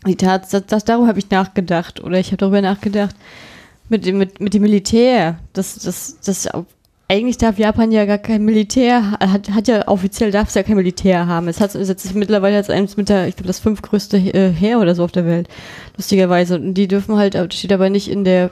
[0.06, 2.02] die Tat, das, darüber habe ich nachgedacht.
[2.02, 3.16] Oder ich habe darüber nachgedacht,
[3.88, 5.38] mit dem, mit, mit dem Militär.
[5.52, 6.48] Das, das, das,
[7.08, 10.76] eigentlich darf Japan ja gar kein Militär, hat, hat ja offiziell darf es ja kein
[10.76, 11.48] Militär haben.
[11.48, 14.80] Es hat es ist mittlerweile als eines mit der, ich glaube, das fünfgrößte äh, Heer
[14.80, 15.48] oder so auf der Welt.
[15.96, 16.56] Lustigerweise.
[16.56, 18.50] Und die dürfen halt, steht aber nicht in der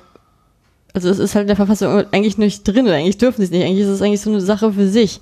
[0.92, 3.64] also es ist halt in der Verfassung eigentlich nicht drin, eigentlich dürfen sie es nicht,
[3.64, 5.20] eigentlich ist es eigentlich so eine Sache für sich.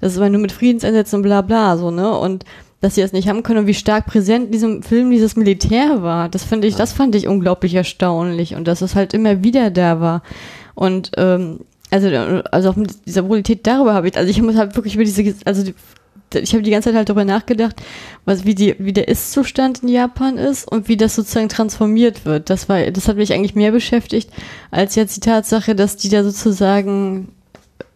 [0.00, 2.16] Das ist aber nur mit Friedenseinsätzen und bla bla, so, ne?
[2.16, 2.44] Und
[2.80, 6.02] dass sie das nicht haben können und wie stark präsent in diesem Film dieses Militär
[6.02, 6.30] war.
[6.30, 10.00] Das finde ich, das fand ich unglaublich erstaunlich und dass es halt immer wieder da
[10.00, 10.22] war.
[10.74, 12.08] Und ähm, also,
[12.50, 15.34] also auch mit dieser Brutalität darüber habe ich, also ich muss halt wirklich über diese,
[15.44, 15.74] also die,
[16.34, 17.76] ich habe die ganze Zeit halt darüber nachgedacht,
[18.24, 22.50] was, wie, die, wie der Ist-Zustand in Japan ist und wie das sozusagen transformiert wird.
[22.50, 24.30] Das war, das hat mich eigentlich mehr beschäftigt,
[24.70, 27.28] als jetzt die Tatsache, dass die da sozusagen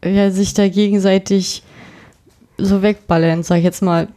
[0.04, 1.62] ja, sich da gegenseitig
[2.58, 4.08] so wegballern, sag ich jetzt mal.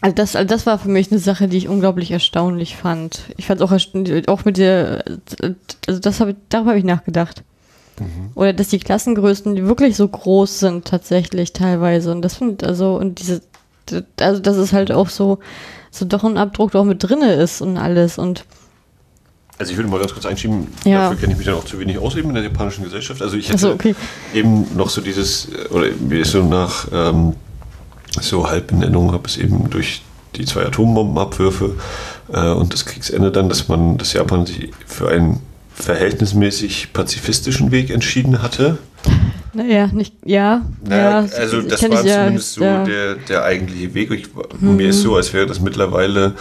[0.00, 3.24] Also das, also das war für mich eine Sache, die ich unglaublich erstaunlich fand.
[3.36, 5.04] Ich fand auch auch mit der,
[5.86, 7.42] also das habe darüber habe ich nachgedacht.
[7.98, 8.30] Mhm.
[8.34, 12.12] Oder dass die Klassengrößen wirklich so groß sind tatsächlich teilweise.
[12.12, 13.42] Und das finde also und diese,
[14.20, 15.38] also dass es halt auch so,
[15.90, 18.44] so doch ein Abdruck auch mit drinne ist und alles und
[19.58, 21.02] also ich würde mal ganz kurz einschieben, Ja.
[21.02, 23.20] dafür kenne ich mich dann auch zu wenig aus eben in der japanischen Gesellschaft.
[23.20, 23.94] Also ich hätte so, okay.
[24.32, 27.34] eben noch so dieses, oder mir ist so nach ähm,
[28.22, 30.00] so Halbbenennung habe es eben durch
[30.36, 31.76] die zwei Atombombenabwürfe
[32.32, 35.40] äh, und das Kriegsende dann, dass man, dass Japan sich für einen
[35.80, 38.78] verhältnismäßig pazifistischen Weg entschieden hatte.
[39.52, 40.62] naja, nicht, ja.
[40.84, 42.84] Naja, ja, also das war ja, zumindest so ja.
[42.84, 44.10] der, der eigentliche Weg.
[44.10, 44.28] Ich,
[44.60, 46.34] Mir ist so, als wäre das mittlerweile,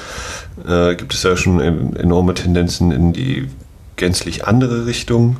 [0.68, 3.48] äh, gibt es da schon en enorme Tendenzen in die
[3.96, 5.38] gänzlich andere Richtung.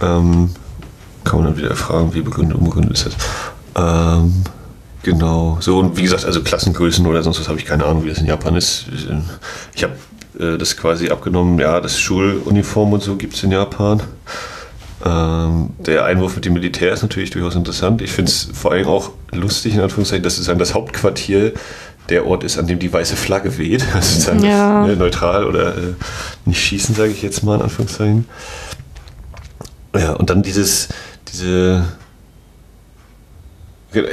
[0.00, 0.50] Ähm,
[1.24, 3.16] kann man dann wieder fragen, wie begründet, unbegründet ist das.
[3.76, 4.44] Ähm,
[5.02, 8.08] genau, so und wie gesagt, also Klassengrößen oder sonst was habe ich keine Ahnung, wie
[8.08, 8.86] das in Japan ist.
[9.74, 9.94] Ich habe
[10.38, 14.02] äh, das quasi abgenommen, ja, das Schuluniform und so gibt es in Japan.
[15.04, 18.02] Ähm, der Einwurf mit dem Militär ist natürlich durchaus interessant.
[18.02, 21.52] Ich finde es vor allem auch lustig, in Anführungszeichen, dass sozusagen das Hauptquartier
[22.08, 23.84] der Ort ist, an dem die weiße Flagge weht.
[23.94, 24.86] Also sozusagen Ja.
[24.86, 25.94] ne, neutral oder äh,
[26.46, 28.24] nicht schießen, sage ich jetzt mal in Anführungszeichen.
[29.94, 30.88] Ja, und dann dieses,
[31.32, 31.84] diese.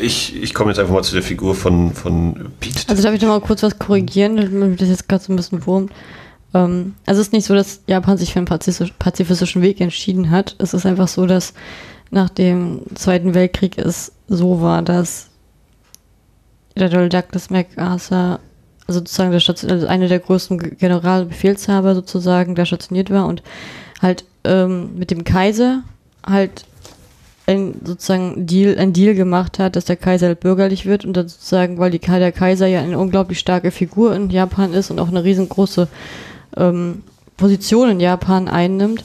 [0.02, 2.88] Ich, ich komme jetzt einfach mal zu der Figur von, von Pete.
[2.88, 5.66] Also darf ich noch mal kurz was korrigieren, damit das jetzt gerade so ein bisschen
[5.66, 5.92] wurmt.
[6.54, 10.56] Ähm, also es ist nicht so, dass Japan sich für einen pazifistischen Weg entschieden hat.
[10.60, 11.54] Es ist einfach so, dass
[12.10, 15.28] nach dem Zweiten Weltkrieg es so war, dass
[16.76, 18.40] General Douglas MacArthur
[18.88, 23.42] also sozusagen der Station, also einer der größten Ge- Generalbefehlshaber sozusagen, da stationiert war und
[24.02, 25.84] halt ähm, mit dem Kaiser
[26.26, 26.66] halt
[27.48, 31.28] ein sozusagen Deal, ein Deal gemacht hat, dass der Kaiser halt bürgerlich wird und dann
[31.28, 35.10] sozusagen, weil die, der Kaiser ja eine unglaublich starke Figur in Japan ist und auch
[35.10, 35.88] eine riesengroße
[36.58, 37.04] ähm,
[37.38, 39.04] Position in Japan einnimmt,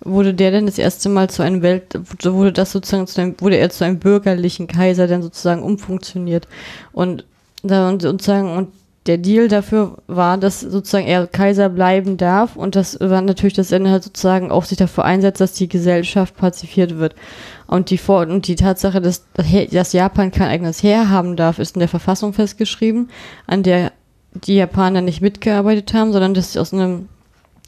[0.00, 3.56] wurde der dann das erste Mal zu einem Welt, wurde das sozusagen zu einem, wurde
[3.56, 6.48] er zu einem bürgerlichen Kaiser dann sozusagen umfunktioniert.
[6.92, 7.24] Und
[7.62, 8.68] und sozusagen und
[9.06, 13.72] der Deal dafür war, dass sozusagen er Kaiser bleiben darf und das war natürlich das
[13.72, 17.16] Ende halt sozusagen auch sich dafür einsetzt, dass die Gesellschaft pazifiert wird.
[17.66, 21.74] Und die Vor und die Tatsache, dass, dass Japan kein eigenes Heer haben darf, ist
[21.74, 23.08] in der Verfassung festgeschrieben,
[23.46, 23.92] an der
[24.34, 27.08] die Japaner nicht mitgearbeitet haben, sondern dass sie aus einem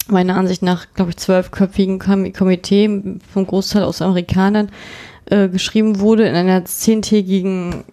[0.07, 4.70] meiner Ansicht nach, glaube ich, zwölfköpfigen Kom Komitee vom Großteil aus Amerikanern
[5.26, 7.85] äh, geschrieben wurde in einer zehntägigen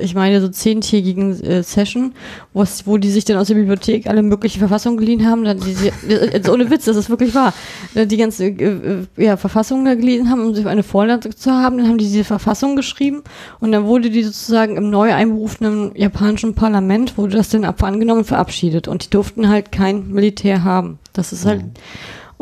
[0.00, 2.12] ich meine, so zehntägigen äh, Session,
[2.54, 5.44] wo, es- wo die sich dann aus der Bibliothek alle möglichen Verfassungen geliehen haben.
[5.44, 5.74] Dann die,
[6.08, 7.52] die, also ohne Witz, das ist wirklich wahr.
[7.94, 11.50] Äh, Die ganze äh, äh, ja, Verfassungen da gelesen haben, um sich eine Vorlage zu
[11.52, 11.78] haben.
[11.78, 13.22] Dann haben die diese Verfassung geschrieben
[13.60, 18.26] und dann wurde die sozusagen im neu einberufenen japanischen Parlament, wurde das dann angenommen und
[18.26, 18.88] verabschiedet.
[18.88, 20.98] Und die durften halt kein Militär haben.
[21.12, 21.64] Das ist halt.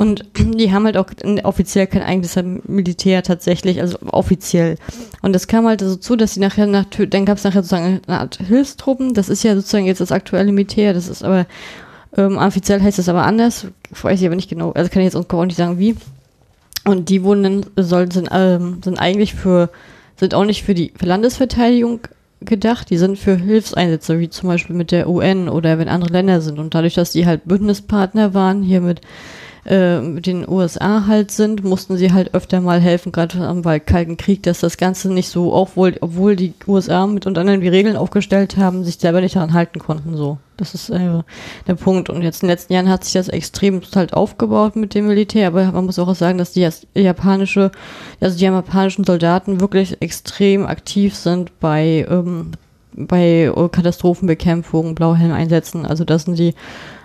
[0.00, 1.10] Und die haben halt auch
[1.42, 2.34] offiziell kein eigenes
[2.66, 4.76] Militär tatsächlich, also offiziell.
[5.20, 8.00] Und das kam halt so zu, dass sie nachher nach, dann gab es nachher sozusagen
[8.06, 9.12] eine Art Hilfstruppen.
[9.12, 10.94] Das ist ja sozusagen jetzt das aktuelle Militär.
[10.94, 11.44] Das ist aber
[12.16, 13.66] ähm, offiziell heißt das aber anders.
[13.90, 14.72] Weiß ich aber nicht genau.
[14.72, 15.94] Also kann ich jetzt auch nicht sagen wie.
[16.86, 19.68] Und die wurden dann sollen sind, ähm, sind eigentlich für
[20.16, 22.00] sind auch nicht für die für Landesverteidigung
[22.40, 22.88] gedacht.
[22.88, 26.58] Die sind für Hilfseinsätze wie zum Beispiel mit der UN oder wenn andere Länder sind.
[26.58, 29.02] Und dadurch, dass die halt Bündnispartner waren hier mit
[29.64, 34.42] äh, den USA halt sind, mussten sie halt öfter mal helfen, gerade am Kalten Krieg,
[34.42, 38.56] dass das Ganze nicht so, obwohl, obwohl die USA mit und anderen die Regeln aufgestellt
[38.56, 40.16] haben, sich selber nicht daran halten konnten.
[40.16, 41.22] So, das ist äh,
[41.66, 42.10] der Punkt.
[42.10, 45.48] Und jetzt in den letzten Jahren hat sich das extrem halt aufgebaut mit dem Militär,
[45.48, 47.70] aber man muss auch sagen, dass die japanische,
[48.20, 52.52] also die japanischen Soldaten wirklich extrem aktiv sind bei ähm,
[52.92, 55.86] bei Katastrophenbekämpfung, Blauhelm-Einsätzen.
[55.86, 56.54] Also da sind die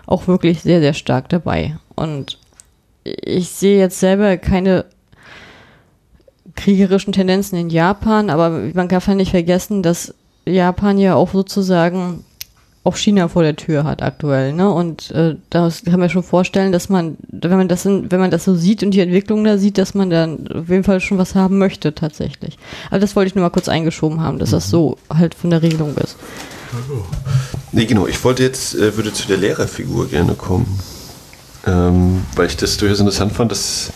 [0.06, 1.78] auch wirklich sehr, sehr stark dabei.
[1.96, 2.38] Und
[3.06, 4.86] ich sehe jetzt selber keine
[6.56, 10.14] kriegerischen Tendenzen in Japan, aber man darf ja nicht vergessen, dass
[10.46, 12.24] Japan ja auch sozusagen
[12.84, 14.72] auch China vor der Tür hat aktuell, ne?
[14.72, 18.30] Und äh, das kann man schon vorstellen, dass man, wenn man das in, wenn man
[18.30, 21.18] das so sieht und die Entwicklung da sieht, dass man dann auf jeden Fall schon
[21.18, 22.60] was haben möchte tatsächlich.
[22.92, 25.64] Aber das wollte ich nur mal kurz eingeschoben haben, dass das so halt von der
[25.64, 26.16] Regelung ist.
[27.72, 28.06] Nee, genau.
[28.06, 30.80] Ich wollte jetzt, äh, würde zu der Lehrerfigur gerne kommen.
[31.68, 33.92] Ähm, weil ich das durchaus interessant fand, dass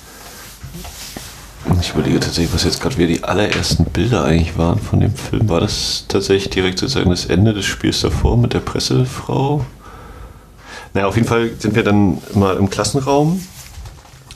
[1.81, 5.49] ich überlege tatsächlich, was jetzt gerade wieder die allerersten Bilder eigentlich waren von dem Film.
[5.49, 9.65] War das tatsächlich direkt sozusagen das Ende des Spiels davor mit der Pressefrau?
[10.93, 13.41] Naja, auf jeden Fall sind wir dann mal im Klassenraum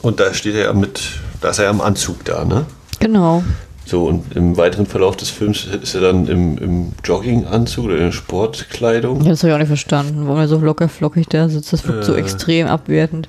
[0.01, 1.01] und da steht er ja mit,
[1.41, 2.65] da ist er ja im Anzug da, ne?
[2.99, 3.43] Genau.
[3.85, 8.11] So, und im weiteren Verlauf des Films ist er dann im, im Jogginganzug oder in
[8.13, 9.21] Sportkleidung.
[9.23, 11.73] Ja, das habe ich auch nicht verstanden, warum er so locker flockig da sitzt.
[11.73, 12.19] Das wirkt so Äh.
[12.19, 13.27] extrem abwertend.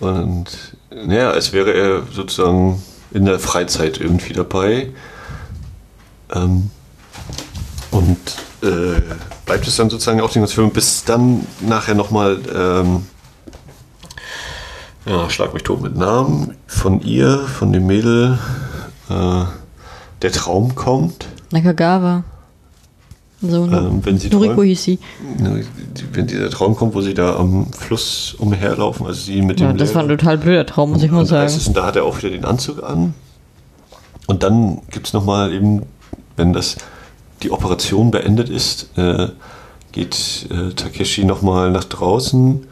[0.00, 0.46] Und
[0.90, 2.82] naja, als wäre er sozusagen
[3.12, 4.88] in der Freizeit irgendwie dabei.
[6.34, 6.70] Ähm,
[7.90, 8.16] und
[8.62, 9.00] äh,
[9.44, 13.04] bleibt es dann sozusagen auch den ganzen Film, bis dann nachher nochmal, ähm,
[15.06, 18.38] ja, schlag mich tot mit Namen, von ihr, von dem Mädel,
[19.10, 19.44] äh,
[20.22, 21.26] der Traum kommt.
[21.50, 22.24] Nakagawa.
[23.42, 23.78] So, ne?
[23.78, 24.68] Ähm, wenn sie Noriko träumt.
[24.68, 24.98] hieß sie.
[25.38, 25.64] Ne,
[26.12, 29.72] Wenn dieser Traum kommt, wo sie da am Fluss umherlaufen, also sie mit dem Ja,
[29.72, 31.52] das war ein total blöder Traum, muss ich mal sagen.
[31.66, 33.14] Und da hat er auch wieder den Anzug an.
[34.26, 35.82] Und dann gibt es nochmal eben,
[36.36, 36.76] wenn das
[37.42, 39.28] die Operation beendet ist, äh,
[39.92, 42.66] geht äh, Takeshi nochmal nach draußen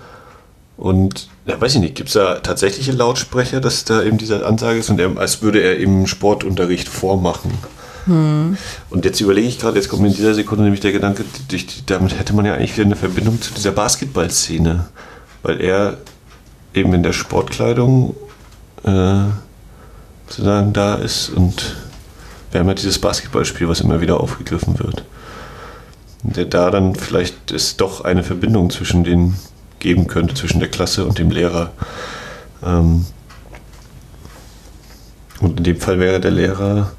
[0.76, 4.80] und ja, weiß ich nicht, gibt es da tatsächliche Lautsprecher, dass da eben diese Ansage
[4.80, 7.52] ist und er, als würde er eben Sportunterricht vormachen.
[8.90, 11.24] Und jetzt überlege ich gerade, jetzt kommt mir in dieser Sekunde nämlich der Gedanke,
[11.86, 14.86] damit hätte man ja eigentlich wieder eine Verbindung zu dieser Basketballszene,
[15.42, 15.98] weil er
[16.74, 18.14] eben in der Sportkleidung
[18.84, 19.24] äh,
[20.26, 21.76] sozusagen da ist und
[22.50, 25.04] wir haben ja dieses Basketballspiel, was immer wieder aufgegriffen wird.
[26.24, 29.36] Und der da dann vielleicht es doch eine Verbindung zwischen den
[29.78, 31.72] geben könnte, zwischen der Klasse und dem Lehrer.
[32.64, 33.06] Ähm,
[35.40, 36.92] und in dem Fall wäre der Lehrer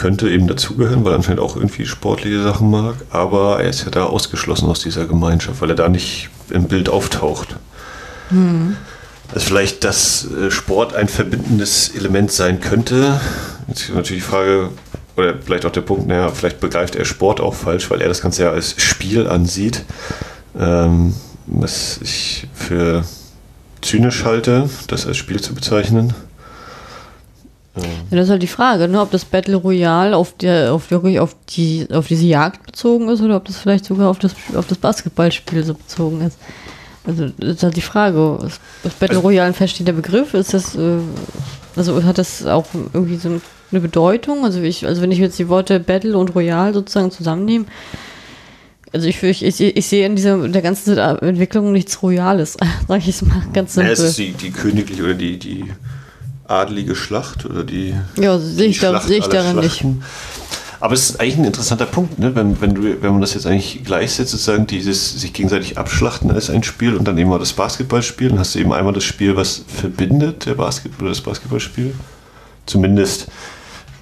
[0.00, 3.90] könnte eben dazugehören, weil er anscheinend auch irgendwie sportliche Sachen mag, aber er ist ja
[3.90, 7.56] da ausgeschlossen aus dieser Gemeinschaft, weil er da nicht im Bild auftaucht.
[9.34, 13.20] Also vielleicht, dass äh, Sport ein verbindendes Element sein könnte.
[13.68, 14.70] Jetzt ist natürlich die Frage,
[15.16, 18.22] oder vielleicht auch der Punkt, naja, vielleicht begreift er Sport auch falsch, weil er das
[18.22, 19.84] Ganze ja als Spiel ansieht.
[20.58, 21.14] Ähm,
[21.52, 23.04] was ich für
[23.82, 26.14] zynisch halte, das als Spiel zu bezeichnen.
[27.76, 31.20] Ja, das ist halt die Frage, ne, ob das Battle Royale auf der, auf wirklich
[31.20, 34.66] auf die, auf diese Jagd bezogen ist oder ob das vielleicht sogar auf das, auf
[34.66, 36.36] das Basketballspiel so bezogen ist.
[37.06, 38.38] Also das ist halt die Frage.
[38.44, 40.34] Ist, ist Battle Also- Royale ein feststehender Begriff?
[40.34, 40.98] Ist das, äh,
[41.76, 43.40] also hat das auch irgendwie so
[43.70, 44.44] eine Bedeutung?
[44.44, 47.66] Also ich, also wenn ich jetzt die Worte Battle und Royale sozusagen zusammennehme,
[48.92, 52.56] also ich, ich, ich, ich sehe in dieser in der ganzen Entwicklung nichts Royales,
[52.88, 53.92] sag ich es mal ganz simpel.
[53.92, 55.64] es ist die, die königliche oder die, die
[56.46, 57.94] adelige Schlacht oder die.
[58.16, 59.84] ja, sehe ich, da, sehe ich darin nicht.
[60.80, 62.34] Aber es ist eigentlich ein interessanter Punkt, ne?
[62.34, 66.48] wenn, wenn, du, wenn man das jetzt eigentlich gleichsetzt, sozusagen dieses sich gegenseitig abschlachten als
[66.48, 69.36] ein Spiel und dann eben mal das Basketballspiel, dann hast du eben einmal das Spiel,
[69.36, 71.94] was verbindet, der Basketball oder das Basketballspiel.
[72.64, 73.26] Zumindest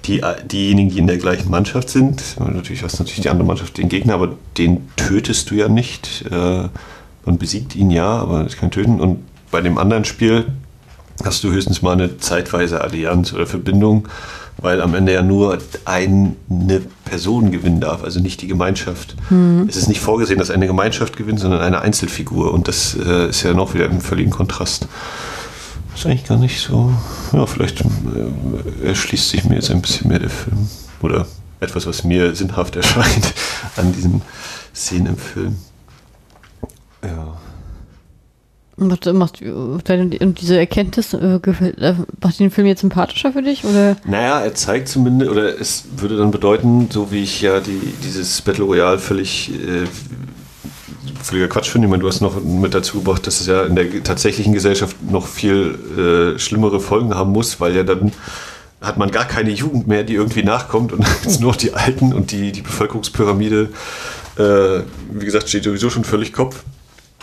[0.05, 0.21] die,
[0.51, 2.21] diejenigen, die in der gleichen Mannschaft sind.
[2.39, 6.25] Natürlich hast du natürlich die andere Mannschaft den Gegner, aber den tötest du ja nicht.
[6.31, 6.69] Äh,
[7.25, 8.99] Man besiegt ihn ja, aber das kann töten.
[8.99, 9.19] Und
[9.51, 10.45] bei dem anderen Spiel
[11.23, 14.07] hast du höchstens mal eine zeitweise Allianz oder Verbindung,
[14.57, 16.35] weil am Ende ja nur eine
[17.05, 19.15] Person gewinnen darf, also nicht die Gemeinschaft.
[19.67, 22.53] Es ist nicht vorgesehen, dass eine Gemeinschaft gewinnt, sondern eine Einzelfigur.
[22.53, 24.87] Und das äh, ist ja noch wieder im völligen Kontrast.
[25.99, 26.93] Ist eigentlich gar nicht so.
[27.33, 30.69] Ja, vielleicht äh, erschließt sich mir jetzt ein bisschen mehr der Film.
[31.01, 31.27] Oder
[31.59, 33.33] etwas, was mir sinnhaft erscheint
[33.75, 34.21] an diesen
[34.73, 35.57] Szenen im Film.
[37.03, 37.37] Ja.
[38.77, 43.65] Macht, macht, und diese Erkenntnis, äh, äh, macht den Film jetzt sympathischer für dich?
[43.65, 43.97] Oder?
[44.05, 48.41] Naja, er zeigt zumindest, oder es würde dann bedeuten, so wie ich ja die, dieses
[48.41, 49.83] Battle Royale völlig äh,
[51.21, 51.87] völliger Quatsch finde.
[51.87, 54.95] Ich meine, du hast noch mit dazu gebracht, dass es ja in der tatsächlichen Gesellschaft
[55.09, 58.11] noch viel äh, schlimmere Folgen haben muss, weil ja dann
[58.81, 62.13] hat man gar keine Jugend mehr, die irgendwie nachkommt und jetzt nur noch die Alten
[62.13, 63.69] und die, die Bevölkerungspyramide,
[64.37, 64.41] äh,
[65.11, 66.63] wie gesagt, steht sowieso schon völlig Kopf.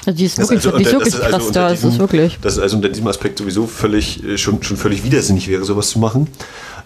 [0.05, 1.83] Also die ist wirklich, also die ist unter- wirklich ist also krass unter da, ist
[1.83, 2.39] diesem- wirklich.
[2.43, 5.89] Das ist also unter diesem Aspekt sowieso völlig, äh, schon, schon völlig widersinnig wäre, sowas
[5.89, 6.29] zu machen.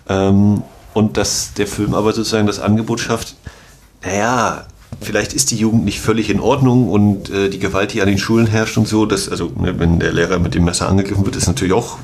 [0.08, 0.62] Ähm,
[0.94, 3.34] und dass der Film aber sozusagen das Angebot schafft,
[4.02, 4.66] naja,
[5.00, 8.18] vielleicht ist die Jugend nicht völlig in Ordnung und äh, die Gewalt, die an den
[8.18, 11.36] Schulen herrscht und so, das, also ne, wenn der Lehrer mit dem Messer angegriffen wird,
[11.36, 11.98] ist natürlich auch,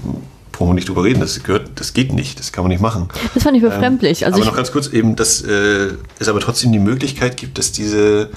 [0.52, 3.08] brauchen wir nicht drüber reden, das gehört, das geht nicht, das kann man nicht machen.
[3.34, 4.24] Das fand ich befremdlich.
[4.24, 7.72] Also aber noch ganz kurz eben, dass äh, es aber trotzdem die Möglichkeit gibt, dass
[7.72, 8.30] diese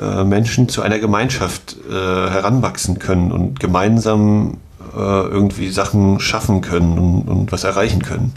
[0.00, 4.58] äh, Menschen zu einer Gemeinschaft äh, heranwachsen können und gemeinsam
[4.94, 8.34] äh, irgendwie Sachen schaffen können und, und, was erreichen können.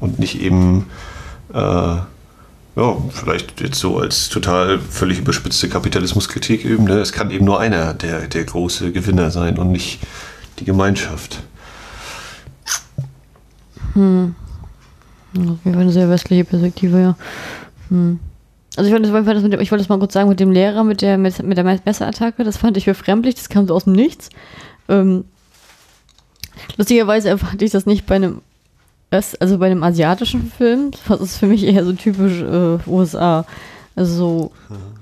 [0.00, 0.86] Und nicht eben,
[1.52, 1.96] äh,
[2.78, 7.00] ja, vielleicht jetzt so als total völlig überspitzte Kapitalismuskritik eben, ne?
[7.00, 9.98] es kann eben nur einer der, der große Gewinner sein und nicht
[10.60, 11.42] die Gemeinschaft.
[13.94, 14.36] Hm.
[15.36, 17.16] Okay, eine sehr westliche Perspektive, ja.
[17.88, 18.20] Hm.
[18.76, 21.18] Also ich wollte, das ich wollte das mal kurz sagen mit dem Lehrer, mit der,
[21.18, 24.28] mit, der Messerattacke, das fand ich befremdlich, das kam so aus dem Nichts.
[24.88, 25.24] Ähm,
[26.76, 28.40] lustigerweise erwarte ich das nicht bei einem
[29.10, 30.90] also bei einem asiatischen Film.
[31.08, 33.44] Das ist für mich eher so typisch äh, USA.
[33.96, 34.52] Also so,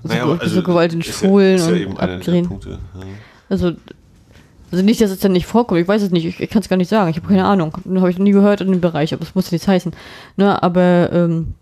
[0.05, 2.49] naja, so, also so Gewalt in Schulen ja, ja und abdrehen.
[2.65, 2.79] Ja.
[3.51, 3.73] Also
[4.73, 6.69] also nicht, dass es dann nicht vorkommt, ich weiß es nicht, ich, ich kann es
[6.69, 7.73] gar nicht sagen, ich habe keine Ahnung.
[7.73, 9.93] Habe ich noch nie gehört in dem Bereich, aber es muss nichts heißen.
[10.37, 11.55] Ne, aber ähm,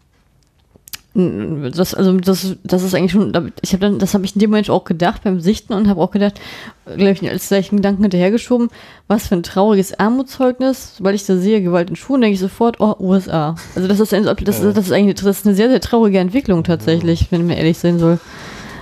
[1.15, 4.51] das, also das, das ist eigentlich schon, ich habe dann, das habe ich in dem
[4.51, 6.41] Moment auch gedacht beim Sichten und habe auch gedacht,
[6.87, 8.69] glaube ich, als gleichen Gedanken hinterhergeschoben,
[9.07, 12.81] was für ein trauriges Armutszeugnis, weil ich da sehe, Gewalt in Schulen, denke ich sofort,
[12.81, 13.55] oh, USA.
[13.77, 16.65] Also das ist, ein, das, das ist eigentlich, das ist eine sehr, sehr traurige Entwicklung
[16.65, 17.27] tatsächlich, ja.
[17.31, 18.19] wenn man ehrlich sein soll.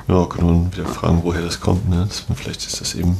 [0.08, 2.06] Ja, kann man wieder fragen, woher das kommt, ne?
[2.08, 3.18] Das, vielleicht ist das eben,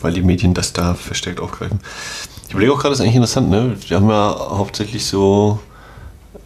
[0.00, 1.80] weil die Medien das da verstärkt aufgreifen.
[2.46, 3.76] Ich überlege auch gerade, das ist eigentlich interessant, ne?
[3.88, 5.58] Wir haben ja hauptsächlich so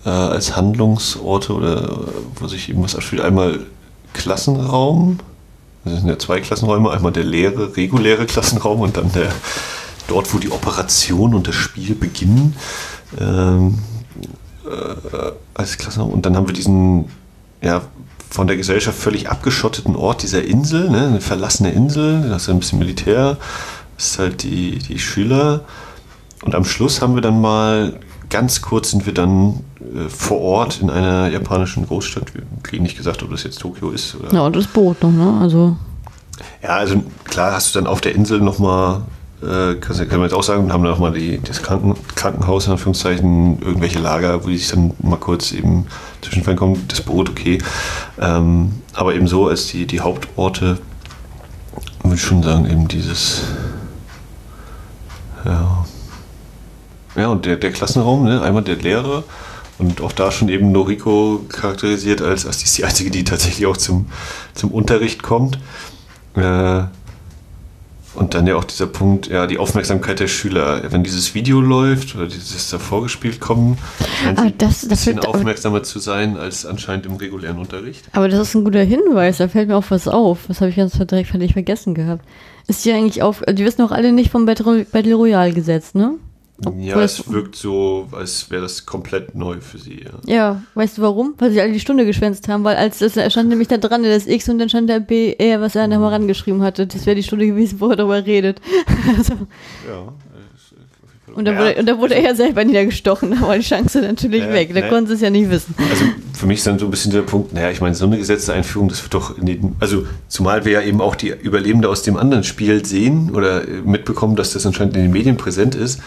[0.08, 2.00] äh, als Handlungsorte oder
[2.36, 3.20] wo sich eben was abspielt.
[3.20, 3.60] Einmal
[4.14, 5.18] Klassenraum,
[5.84, 9.30] das sind ja zwei Klassenräume, einmal der leere, reguläre Klassenraum und dann der
[10.06, 12.56] dort, wo die Operation und das Spiel beginnen.
[13.20, 13.78] Ähm,
[14.64, 16.12] äh, als Klassenraum.
[16.12, 17.10] Und dann haben wir diesen
[17.60, 17.82] ja,
[18.30, 22.58] von der Gesellschaft völlig abgeschotteten Ort dieser Insel, ne, eine verlassene Insel, das ist ein
[22.58, 23.36] bisschen Militär,
[23.96, 25.64] das ist halt die, die Schüler.
[26.42, 27.98] Und am Schluss haben wir dann mal
[28.30, 32.34] ganz kurz sind wir dann äh, vor Ort in einer japanischen Großstadt.
[32.34, 34.16] Wir kriegen nicht gesagt, ob das jetzt Tokio ist.
[34.16, 35.38] Oder ja, und das Boot noch, ne?
[35.40, 35.76] Also.
[36.62, 39.02] Ja, also klar hast du dann auf der Insel nochmal,
[39.42, 41.12] äh, kann, kann man jetzt auch sagen, haben nochmal
[41.44, 45.86] das Kranken, Krankenhaus, in Anführungszeichen, irgendwelche Lager, wo die sich dann mal kurz eben
[46.22, 47.58] zwischenfallen kommen, das Boot, okay.
[48.20, 50.78] Ähm, aber eben so als die, die Hauptorte,
[52.02, 53.42] würde ich schon sagen, eben dieses,
[55.44, 55.84] ja,
[57.18, 58.42] ja, und der, der Klassenraum, ne?
[58.42, 59.24] einmal der Lehrer
[59.78, 63.66] und auch da schon eben Noriko charakterisiert als, als die ist die einzige, die tatsächlich
[63.66, 64.06] auch zum,
[64.54, 65.58] zum Unterricht kommt.
[66.34, 66.82] Äh,
[68.14, 70.82] und dann ja auch dieser Punkt, ja, die Aufmerksamkeit der Schüler.
[70.90, 73.78] Wenn dieses Video läuft oder dieses davor gespielt kommen,
[74.34, 78.06] ein bisschen das aufmerksamer zu sein als anscheinend im regulären Unterricht.
[78.12, 80.46] Aber das ist ein guter Hinweis, da fällt mir auch was auf.
[80.48, 82.24] Das habe ich ganz direkt völlig vergessen gehabt.
[82.66, 86.14] Ist dir eigentlich auf, die wissen auch alle nicht vom Battle, Battle Royale Gesetz, ne?
[86.76, 90.02] Ja, es wirkt so, als wäre das komplett neu für sie.
[90.02, 90.34] Ja.
[90.34, 91.34] ja, weißt du warum?
[91.38, 94.26] Weil sie alle die Stunde geschwänzt haben, weil als das stand nämlich da dran das
[94.26, 95.92] X und dann stand der B, R, was er mhm.
[95.92, 96.88] da mal rangeschrieben hatte.
[96.88, 98.60] Das wäre die Stunde gewesen, wo er darüber redet.
[99.16, 99.34] also,
[99.88, 100.12] ja.
[101.34, 104.52] Und da, wurde, und da wurde er selber niedergestochen, da war die Chance natürlich ja,
[104.52, 104.74] weg.
[104.74, 105.74] Da ne, konnte es ja nicht wissen.
[105.88, 108.18] Also für mich ist dann so ein bisschen der Punkt, naja, ich meine, so eine
[108.18, 112.02] Gesetzeinführung, das wird doch in den, also zumal wir ja eben auch die Überlebende aus
[112.02, 116.00] dem anderen Spiel sehen oder mitbekommen, dass das anscheinend in den Medien präsent ist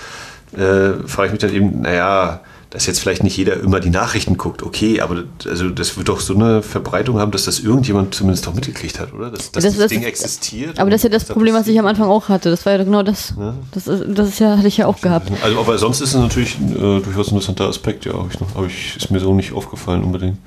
[0.53, 2.41] äh, frage ich mich dann eben, naja,
[2.72, 6.22] dass jetzt vielleicht nicht jeder immer die Nachrichten guckt, okay, aber also das wird doch
[6.22, 9.30] so eine Verbreitung haben, dass das irgendjemand zumindest doch mitgekriegt hat, oder?
[9.30, 10.80] Dass, dass das, das, Ding existiert.
[10.80, 12.49] Aber das ist ja das Problem, was ich am Anfang auch hatte.
[12.49, 13.34] Das war ja genau das.
[13.38, 13.56] Ja.
[13.73, 15.30] Das, ist, das ist ja, hatte ich ja auch gehabt.
[15.44, 18.68] Also, aber sonst ist es natürlich äh, durchaus ein interessanter Aspekt, ja, ich noch, aber
[18.68, 20.38] ich, ist mir so nicht aufgefallen unbedingt.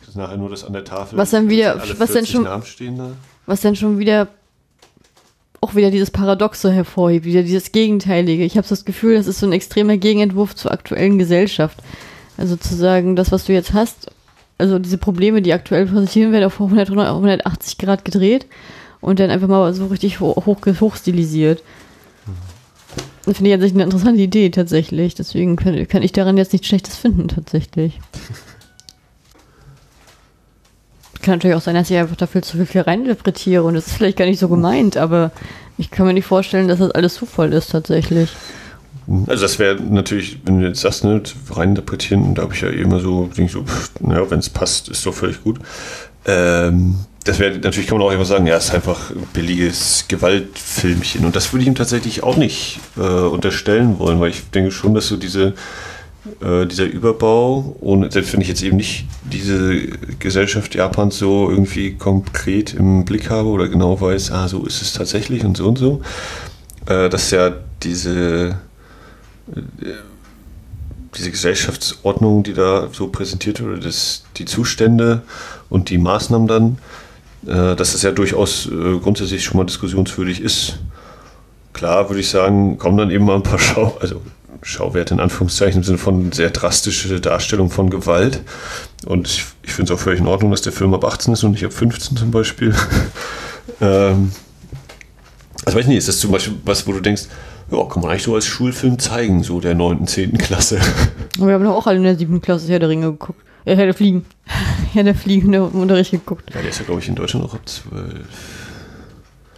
[0.00, 1.18] Das ist nachher nur das an der Tafel.
[1.18, 2.48] Was dann wieder, was denn schon,
[3.44, 4.28] was denn schon wieder
[5.60, 8.44] auch wieder dieses Paradoxe hervorhebt, wieder dieses Gegenteilige.
[8.44, 11.78] Ich habe das Gefühl, das ist so ein extremer Gegenentwurf zur aktuellen Gesellschaft.
[12.36, 14.10] Also zu sagen, das, was du jetzt hast,
[14.58, 18.46] also diese Probleme, die aktuell präsentieren werden, auf 100, 180 Grad gedreht
[19.00, 21.62] und dann einfach mal so richtig hoch, hoch, hochstilisiert.
[23.24, 25.14] Das finde ich an sich eine interessante Idee tatsächlich.
[25.14, 28.00] Deswegen kann, kann ich daran jetzt nichts Schlechtes finden tatsächlich.
[31.22, 34.18] Kann natürlich auch sein, dass ich einfach dafür zu viel reininterpretiere und das ist vielleicht
[34.18, 35.30] gar nicht so gemeint, aber
[35.76, 38.30] ich kann mir nicht vorstellen, dass das alles Zufall ist tatsächlich.
[39.26, 43.00] Also das wäre natürlich, wenn du jetzt sagst, ne, reininterpretieren, da habe ich ja immer
[43.00, 43.64] so, denke so,
[44.00, 45.58] naja, wenn es passt, ist doch völlig gut.
[46.26, 50.06] Ähm, das wäre, natürlich kann man auch einfach sagen, ja, es ist einfach ein billiges
[50.08, 51.24] Gewaltfilmchen.
[51.24, 54.94] Und das würde ich ihm tatsächlich auch nicht äh, unterstellen wollen, weil ich denke schon,
[54.94, 55.54] dass so diese
[56.40, 59.86] äh, dieser Überbau, ohne, selbst wenn ich jetzt eben nicht diese
[60.18, 64.92] Gesellschaft Japans so irgendwie konkret im Blick habe oder genau weiß, ah, so ist es
[64.92, 66.02] tatsächlich und so und so,
[66.86, 67.52] äh, dass ja
[67.82, 68.58] diese,
[69.54, 69.60] äh,
[71.16, 75.22] diese Gesellschaftsordnung, die da so präsentiert wurde, das, die Zustände
[75.68, 76.78] und die Maßnahmen dann,
[77.46, 78.68] äh, dass das ja durchaus
[79.02, 80.78] grundsätzlich schon mal diskussionswürdig ist.
[81.72, 84.20] Klar würde ich sagen, kommen dann eben mal ein paar Schau, also
[84.62, 88.40] Schauwerte in Anführungszeichen im Sinne von sehr drastische Darstellung von Gewalt.
[89.06, 91.44] Und ich, ich finde es auch völlig in Ordnung, dass der Film ab 18 ist
[91.44, 92.74] und nicht ab 15 zum Beispiel.
[93.80, 94.32] ähm,
[95.64, 97.24] also weiß ich nicht, ist das zum Beispiel was, wo du denkst,
[97.70, 100.38] ja, kann man eigentlich so als Schulfilm zeigen, so der 9., 10.
[100.38, 100.80] Klasse.
[101.38, 102.40] Wir haben doch auch alle in der 7.
[102.40, 103.40] Klasse Herr der Ringe geguckt.
[103.64, 104.24] Äh, Herr der Fliegen.
[104.92, 106.50] Herr der Fliegen im Unterricht geguckt.
[106.54, 108.14] Ja, der ist ja, glaube ich, in Deutschland auch ab 12.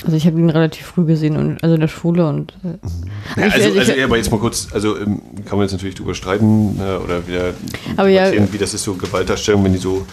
[0.05, 2.53] Also ich habe ihn relativ früh gesehen, und, also in der Schule und.
[2.65, 5.63] Äh, Ja, ich- also, ich- also, ja, aber jetzt mal kurz, also ähm, kann man
[5.63, 7.53] jetzt natürlich drüber streiten äh, oder wieder
[7.97, 10.07] Aber ja- wie das ist so Gewaltdarstellung, wenn die so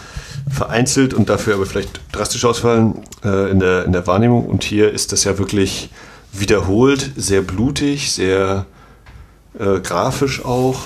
[0.49, 4.45] vereinzelt und dafür aber vielleicht drastisch ausfallen äh, in, der, in der Wahrnehmung.
[4.45, 5.89] Und hier ist das ja wirklich
[6.33, 8.65] wiederholt, sehr blutig, sehr
[9.59, 10.79] äh, grafisch auch.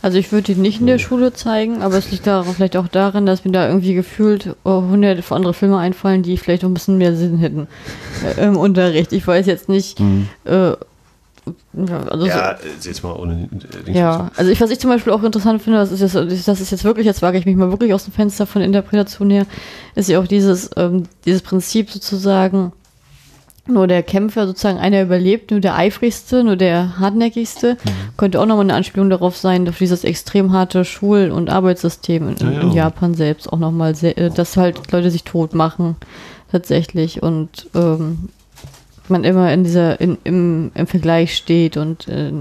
[0.00, 2.88] Also ich würde ihn nicht in der Schule zeigen, aber es liegt daran, vielleicht auch
[2.88, 6.70] daran, dass mir da irgendwie gefühlt oh, hunderte von andere Filme einfallen, die vielleicht noch
[6.70, 7.66] ein bisschen mehr Sinn hätten
[8.24, 9.12] äh, im Unterricht.
[9.12, 9.98] Ich weiß jetzt nicht.
[10.44, 10.74] Äh,
[11.72, 13.48] ja, also so, Ja, äh, jetzt mal ohne
[13.86, 16.60] äh, Ja, also ich, was ich zum Beispiel auch interessant finde, das ist jetzt, das
[16.60, 19.46] ist jetzt wirklich, jetzt wage ich mich mal wirklich aus dem Fenster von Interpretation her,
[19.94, 22.72] ist ja auch dieses, ähm, dieses Prinzip sozusagen,
[23.68, 27.76] nur der Kämpfer sozusagen einer überlebt, nur der eifrigste, nur der hartnäckigste,
[28.16, 32.36] könnte auch nochmal eine Anspielung darauf sein, auf dieses extrem harte Schul- und Arbeitssystem in,
[32.36, 32.60] Ja, ja.
[32.60, 35.96] in Japan selbst auch nochmal, äh, dass halt Leute sich tot machen,
[36.50, 38.30] tatsächlich, und ähm,
[39.08, 42.32] man immer in dieser, in, im, im Vergleich steht und äh,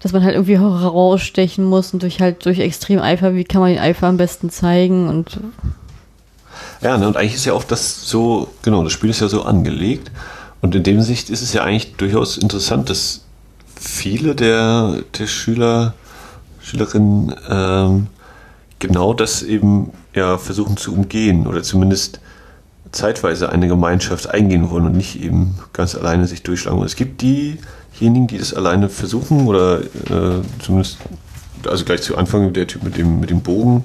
[0.00, 3.70] dass man halt irgendwie herausstechen muss und durch halt durch extrem Eifer, wie kann man
[3.70, 5.40] den Eifer am besten zeigen und
[6.80, 9.42] Ja, ne, und eigentlich ist ja auch das so, genau, das Spiel ist ja so
[9.42, 10.10] angelegt.
[10.60, 13.22] Und in dem Sicht ist es ja eigentlich durchaus interessant, dass
[13.76, 15.94] viele der, der Schüler,
[16.60, 18.06] Schülerinnen ähm,
[18.78, 22.20] genau das eben ja versuchen zu umgehen oder zumindest
[22.92, 26.80] zeitweise eine Gemeinschaft eingehen wollen und nicht eben ganz alleine sich durchschlagen.
[26.80, 30.98] Und es gibt diejenigen, die das alleine versuchen oder äh, zumindest,
[31.66, 33.84] also gleich zu Anfang der Typ mit dem, mit dem Bogen.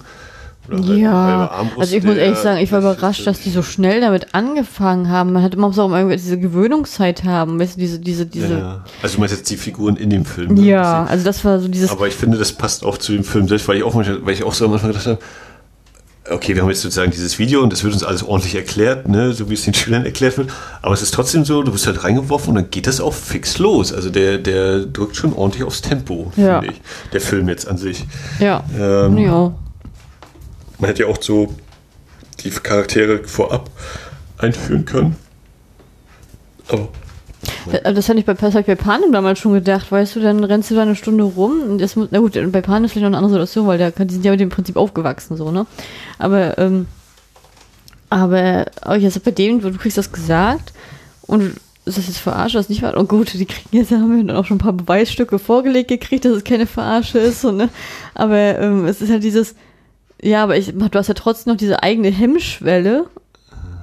[0.71, 4.01] Halbe- ja, halbe also ich muss ehrlich sagen, ich war überrascht, dass die so schnell
[4.01, 5.33] damit angefangen haben.
[5.33, 8.83] Man hat immer so irgendwie diese Gewöhnungszeit haben, weißt du, diese, diese, diese, Ja, ja.
[9.01, 10.53] Also du meinst jetzt die Figuren in dem Film.
[10.53, 10.61] ne?
[10.61, 13.47] ja, also das war so dieses, Aber ich finde, das passt auch zu dem Film
[13.47, 15.19] selbst, weil ich auch, manchmal, weil ich auch so am Anfang gedacht habe,
[16.29, 19.33] okay, wir haben jetzt sozusagen dieses Video und das wird uns alles ordentlich erklärt, ne,
[19.33, 20.49] so wie es den Schülern erklärt wird.
[20.81, 23.57] Aber es ist trotzdem so, du wirst halt reingeworfen und dann geht das auch fix
[23.57, 23.91] los.
[23.91, 26.61] Also der, der drückt schon ordentlich aufs Tempo, Ja.
[26.61, 26.81] finde ich.
[27.11, 28.05] Der Film jetzt an sich.
[28.39, 29.53] ja, Ähm, ja,
[30.79, 31.53] Man hätte ja auch so
[32.43, 33.69] die Charaktere vorab
[34.37, 35.15] einführen können.
[36.69, 36.89] Aber
[37.69, 40.71] Das- Das hatte ich bei, ich bei Panem damals schon gedacht, weißt du, dann rennst
[40.71, 43.07] du da eine Stunde rum und das muss, na gut, bei Panem ist vielleicht noch
[43.09, 45.65] eine andere Situation, weil da, die sind ja mit dem Prinzip aufgewachsen, so, ne?
[46.19, 46.87] Aber, ähm,
[48.09, 50.71] aber, aber jetzt bei denen, du kriegst das gesagt
[51.23, 51.55] und
[51.85, 52.95] ist das jetzt verarscht, das nicht wahr?
[52.95, 56.23] Und gut, die kriegen jetzt, haben wir dann auch schon ein paar Beweisstücke vorgelegt gekriegt,
[56.23, 57.67] dass es keine Verarsche ist, so, ne?
[58.13, 59.55] Aber ähm, es ist halt dieses,
[60.23, 63.05] ja, aber ich, du hast ja trotzdem noch diese eigene Hemmschwelle.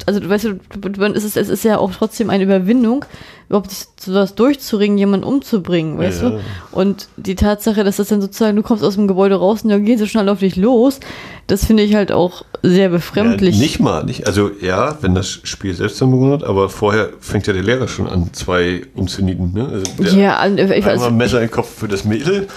[0.07, 3.05] Also, du weißt, du, es, ist, es ist ja auch trotzdem eine Überwindung,
[3.49, 6.31] überhaupt sich sowas durchzuringen, jemanden umzubringen, weißt Ja.
[6.31, 6.41] du?
[6.73, 9.85] Und die Tatsache, dass das dann sozusagen, du kommst aus dem Gebäude raus und dann
[9.85, 11.01] gehen sie schnell auf dich los,
[11.49, 13.57] das finde ich halt auch sehr befremdlich.
[13.57, 14.27] Ja, nicht mal, nicht.
[14.27, 17.87] Also ja, wenn das Spiel selbst dann begonnen hat, aber vorher fängt ja der Lehrer
[17.89, 19.53] schon an, zwei umzunieten.
[19.53, 19.69] Ne?
[19.69, 22.49] Also der ja, ich einmal weiß, ein Messer im Kopf für das Mädel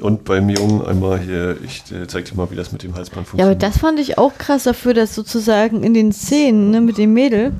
[0.00, 3.26] und beim Jungen einmal hier, ich äh, zeig dir mal, wie das mit dem Halsband
[3.26, 3.62] ja, aber funktioniert.
[3.62, 7.52] das fand ich auch krass dafür, dass sozusagen in den Szenen ne, mit dem Mädel,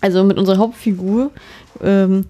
[0.00, 1.30] also mit unserer Hauptfigur,
[1.82, 2.26] ähm,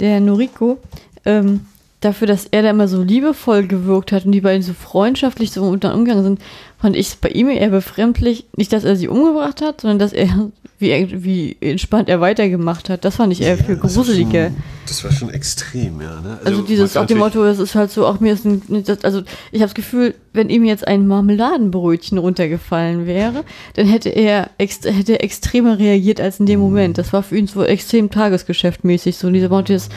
[0.00, 0.78] der Noriko,
[1.24, 1.66] ähm,
[2.00, 5.70] dafür, dass er da immer so liebevoll gewirkt hat und die beiden so freundschaftlich so
[5.70, 6.40] miteinander umgegangen sind,
[6.80, 10.12] fand ich es bei ihm eher befremdlich, nicht, dass er sie umgebracht hat, sondern dass
[10.12, 10.28] er,
[10.78, 13.04] wie, wie entspannt er weitergemacht hat.
[13.04, 14.46] Das fand ich eher Ja, viel das war gruseliger.
[14.46, 14.56] schon-
[14.86, 16.20] Das war schon extrem, ja.
[16.20, 16.38] Ne?
[16.44, 19.02] Also, dieses man auf dem Motto, es ist halt so, auch mir ist ein, das,
[19.02, 23.44] also ich habe das Gefühl, wenn ihm jetzt ein Marmeladenbrötchen runtergefallen wäre,
[23.74, 26.96] dann hätte er ext hätte er extremer reagiert als in dem Moment.
[26.96, 29.90] Das war für ihn so extrem tagesgeschäftmäßig, so dieser Motto ist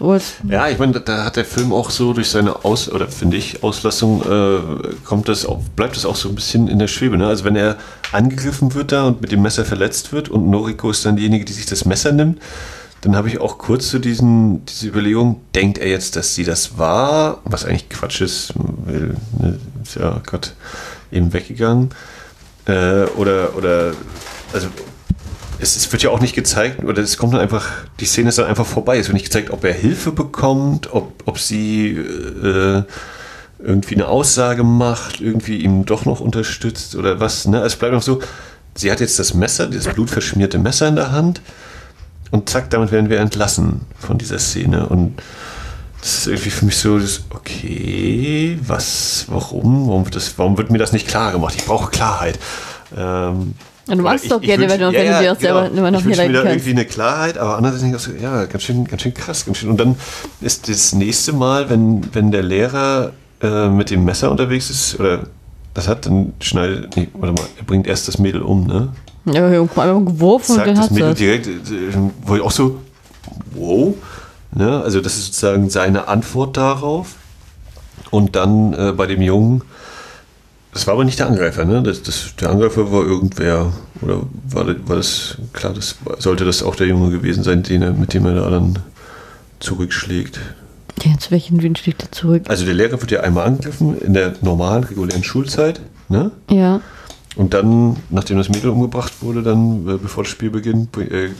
[0.00, 3.36] als, Ja, ich meine, da- hat der Film auch so durch seine Aus oder finde
[3.36, 4.58] ich Auslassung äh,
[5.04, 7.16] kommt das auch, bleibt das auch so ein bisschen in der Schwebe.
[7.18, 7.26] Ne?
[7.26, 7.76] Also wenn er
[8.12, 11.52] angegriffen wird da und mit dem Messer verletzt wird und Noriko ist dann diejenige, die
[11.52, 12.40] sich das Messer nimmt,
[13.02, 16.76] dann habe ich auch kurz so diesen diese Überlegung, denkt er jetzt, dass sie das
[16.78, 18.52] war, was eigentlich Quatsch ist,
[18.84, 20.52] weil ne, ist ja Gott
[21.10, 21.90] eben weggegangen
[22.66, 23.92] äh, oder oder
[24.52, 24.66] also
[25.60, 27.68] es, es wird ja auch nicht gezeigt, oder es kommt dann einfach,
[28.00, 28.98] die Szene ist dann einfach vorbei.
[28.98, 32.82] Es wird nicht gezeigt, ob er Hilfe bekommt, ob, ob sie äh,
[33.58, 37.46] irgendwie eine Aussage macht, irgendwie ihm doch noch unterstützt oder was.
[37.46, 37.60] Ne?
[37.62, 38.20] Es bleibt noch so,
[38.74, 41.40] sie hat jetzt das Messer, dieses blutverschmierte Messer in der Hand
[42.30, 44.86] und zack, damit werden wir entlassen von dieser Szene.
[44.86, 45.20] Und
[46.00, 49.88] das ist irgendwie für mich so, das, okay, was, warum?
[49.88, 51.54] Warum wird, das, warum wird mir das nicht klar gemacht?
[51.56, 52.38] Ich brauche Klarheit.
[52.96, 53.54] Ähm,
[53.90, 55.78] ja, du machst doch gerne, wenn du, wenn du dir auch selber genau.
[55.78, 58.44] immer noch ich mir da irgendwie eine Klarheit, aber andererseits denke ich auch so, ja,
[58.44, 59.70] ganz schön, ganz schön krass, ganz schön.
[59.70, 59.96] Und dann
[60.40, 63.12] ist das nächste Mal, wenn, wenn der Lehrer
[63.42, 65.24] äh, mit dem Messer unterwegs ist, oder
[65.74, 68.92] das hat, dann schneidet, nee, warte mal, er bringt erst das Mädel um, ne?
[69.26, 71.18] Ja, einmal geworfen Sagt und dann das Mädel das.
[71.18, 71.52] direkt, äh,
[72.22, 72.78] wo ich auch so,
[73.52, 73.94] wow,
[74.52, 74.82] ne?
[74.82, 77.16] Also das ist sozusagen seine Antwort darauf.
[78.10, 79.62] Und dann äh, bei dem Jungen,
[80.72, 81.82] das war aber nicht der Angreifer, ne?
[81.82, 83.72] Das, das, der Angreifer war irgendwer.
[84.02, 87.82] Oder war das, war das klar, das sollte das auch der Junge gewesen sein, den
[87.82, 88.78] er, mit dem er da dann
[89.58, 90.38] zurückschlägt.
[91.02, 92.44] Ja, zu welchen Wien schlägt er zurück?
[92.48, 96.30] Also der Lehrer wird ja einmal angegriffen in der normalen, regulären Schulzeit, ne?
[96.50, 96.80] Ja.
[97.36, 101.30] Und dann, nachdem das Mädel umgebracht wurde, dann, äh, bevor das Spiel beginnt, äh,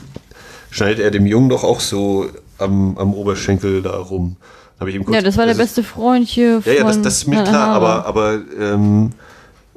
[0.70, 2.26] schneidet er dem Jungen doch auch so
[2.58, 4.36] am, am Oberschenkel da rum.
[4.80, 6.62] Habe ich ihm kurz, ja, das war der also, beste Freund hier.
[6.64, 9.10] Ja, ja, das, das ist mir klar, aber, aber ähm,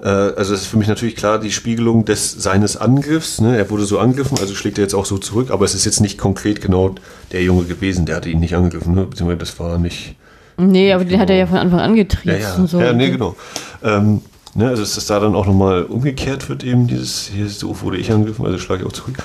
[0.01, 3.41] äh, also das ist für mich natürlich klar die Spiegelung des seines Angriffs.
[3.41, 3.57] Ne?
[3.57, 5.99] Er wurde so angegriffen, also schlägt er jetzt auch so zurück, aber es ist jetzt
[5.99, 6.95] nicht konkret genau
[7.31, 9.05] der Junge gewesen, der hatte ihn nicht angegriffen, ne?
[9.05, 10.15] beziehungsweise das war nicht.
[10.57, 12.39] Nee, aber den hat er ja von Anfang an getrieben.
[12.39, 12.67] Ja, ja.
[12.67, 12.79] So.
[12.79, 13.35] ja nee, genau.
[13.83, 14.21] Ähm,
[14.55, 17.97] ne, also dass das da dann auch nochmal umgekehrt wird, eben dieses, hier so wurde
[17.97, 19.15] ich angegriffen, also schlage ich auch zurück.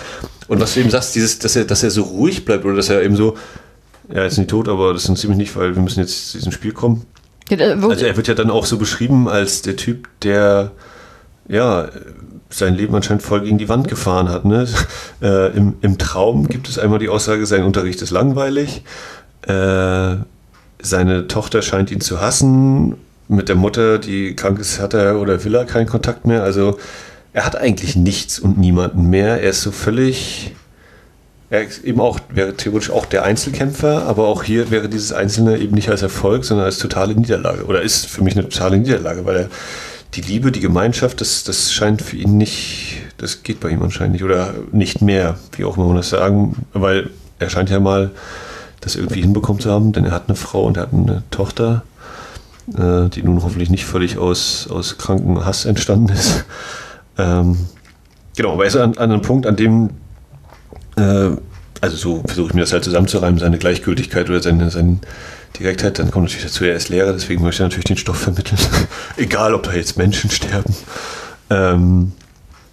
[0.49, 2.89] Und was du eben sagst, dieses, dass er, dass er so ruhig bleibt oder dass
[2.89, 3.37] er eben so,
[4.13, 6.53] ja, ist nicht tot, aber das ist ziemlich nicht, weil wir müssen jetzt zu diesem
[6.53, 7.05] Spiel kommen.
[7.91, 10.73] Also er wird ja dann auch so beschrieben als der Typ, der
[11.49, 11.89] ja
[12.51, 14.45] sein Leben anscheinend voll gegen die Wand gefahren hat.
[14.45, 14.67] Ne?
[15.21, 18.85] Äh, im, Im Traum gibt es einmal die Aussage, sein Unterricht ist langweilig.
[19.43, 20.17] Äh,
[20.81, 22.95] seine Tochter scheint ihn zu hassen.
[23.27, 26.45] Mit der Mutter, die krank ist, hat er oder will er keinen Kontakt mehr.
[26.45, 26.79] Also
[27.33, 29.43] er hat eigentlich nichts und niemanden mehr.
[29.43, 30.55] Er ist so völlig
[31.51, 35.59] er ist eben auch, wäre theoretisch auch der Einzelkämpfer, aber auch hier wäre dieses Einzelne
[35.59, 37.65] eben nicht als Erfolg, sondern als totale Niederlage.
[37.65, 39.51] Oder ist für mich eine totale Niederlage, weil er
[40.15, 44.13] die Liebe, die Gemeinschaft, das, das scheint für ihn nicht, das geht bei ihm anscheinend
[44.13, 44.25] nicht.
[44.25, 48.11] Oder nicht mehr, wie auch immer man das sagen, weil er scheint ja mal
[48.81, 51.83] das irgendwie hinbekommen zu haben, denn er hat eine Frau und er hat eine Tochter,
[52.77, 56.45] äh, die nun hoffentlich nicht völlig aus, aus kranken Hass entstanden ist.
[57.17, 57.57] Ähm,
[58.37, 59.91] genau, aber er ist an, an einem Punkt, an dem
[60.99, 61.37] äh,
[61.81, 64.99] also so versuche ich mir das halt zusammenzureimen, seine Gleichgültigkeit oder seine, seine
[65.59, 65.99] Direktheit.
[65.99, 68.59] Dann kommt natürlich dazu, er ist Lehrer, deswegen möchte er natürlich den Stoff vermitteln.
[69.17, 70.75] Egal, ob da jetzt Menschen sterben.
[71.51, 72.13] Ähm,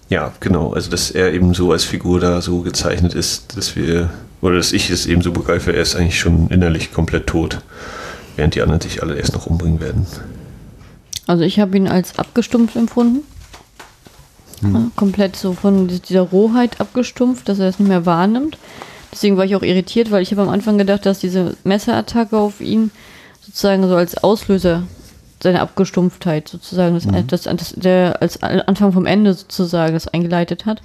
[0.10, 0.74] ja, genau.
[0.74, 4.10] Also, dass er eben so als Figur da so gezeichnet ist, dass wir,
[4.42, 7.62] oder dass ich es eben so begreife, er ist eigentlich schon innerlich komplett tot,
[8.36, 10.06] während die anderen sich alle erst noch umbringen werden.
[11.28, 13.24] Also, ich habe ihn als abgestumpft empfunden.
[14.62, 14.92] Hm.
[14.96, 18.58] Komplett so von dieser Rohheit abgestumpft, dass er das nicht mehr wahrnimmt.
[19.12, 22.60] Deswegen war ich auch irritiert, weil ich habe am Anfang gedacht, dass diese Messerattacke auf
[22.62, 22.92] ihn
[23.42, 24.84] sozusagen so als Auslöser
[25.42, 27.28] seine Abgestumpftheit sozusagen, das, mhm.
[27.28, 30.82] das, das, der als Anfang vom Ende sozusagen das eingeleitet hat.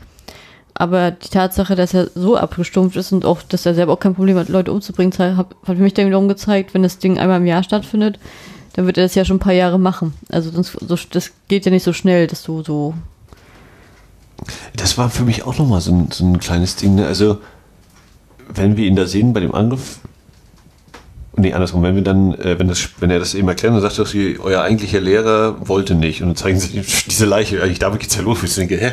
[0.74, 4.14] Aber die Tatsache, dass er so abgestumpft ist und auch, dass er selber auch kein
[4.14, 7.40] Problem hat, Leute umzubringen, hat, hat für mich dann wiederum gezeigt, wenn das Ding einmal
[7.40, 8.18] im Jahr stattfindet,
[8.74, 10.14] dann wird er das ja schon ein paar Jahre machen.
[10.30, 10.76] Also das,
[11.10, 12.94] das geht ja nicht so schnell, dass du so
[14.76, 16.94] das war für mich auch nochmal so ein, so ein kleines Ding.
[16.94, 17.06] Ne?
[17.06, 17.38] Also,
[18.54, 20.00] wenn wir ihn da sehen bei dem Angriff,
[21.36, 23.98] nee, andersrum, wenn wir dann, äh, wenn, das, wenn er das eben erklärt, dann sagt
[23.98, 26.22] er, sie, euer eigentlicher Lehrer wollte nicht.
[26.22, 28.42] Und dann zeigen sie diese Leiche, eigentlich damit geht's ja los.
[28.42, 28.92] Ich denke, hä?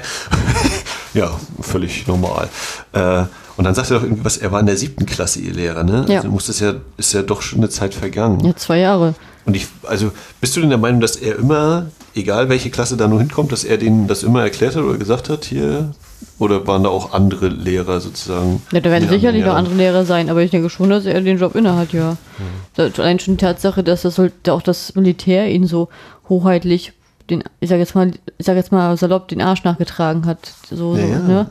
[1.14, 2.50] ja, völlig normal.
[2.94, 3.24] Äh,
[3.58, 5.84] und dann sagt er doch irgendwie was, er war in der siebten Klasse ihr Lehrer,
[5.84, 6.06] ne?
[6.08, 6.18] Ja.
[6.18, 8.46] Also muss das ja, ist ja doch schon eine Zeit vergangen.
[8.46, 9.16] Ja, zwei Jahre.
[9.48, 10.12] Und ich, also,
[10.42, 11.88] bist du denn der Meinung, dass er immer
[12.18, 15.30] egal welche Klasse da nur hinkommt, dass er denen das immer erklärt hat oder gesagt
[15.30, 15.92] hat, hier?
[16.40, 18.62] Oder waren da auch andere Lehrer sozusagen?
[18.72, 21.38] Ja, da werden sicherlich noch andere Lehrer sein, aber ich denke schon, dass er den
[21.38, 22.18] Job innehat, ja.
[22.38, 22.92] Mhm.
[22.98, 25.90] Allein schon die Tatsache, dass das auch das Militär ihn so
[26.28, 26.94] hoheitlich
[27.30, 30.40] den, ich sag jetzt mal, ich sag jetzt mal salopp den Arsch nachgetragen hat.
[30.70, 31.48] So, ja, so ne?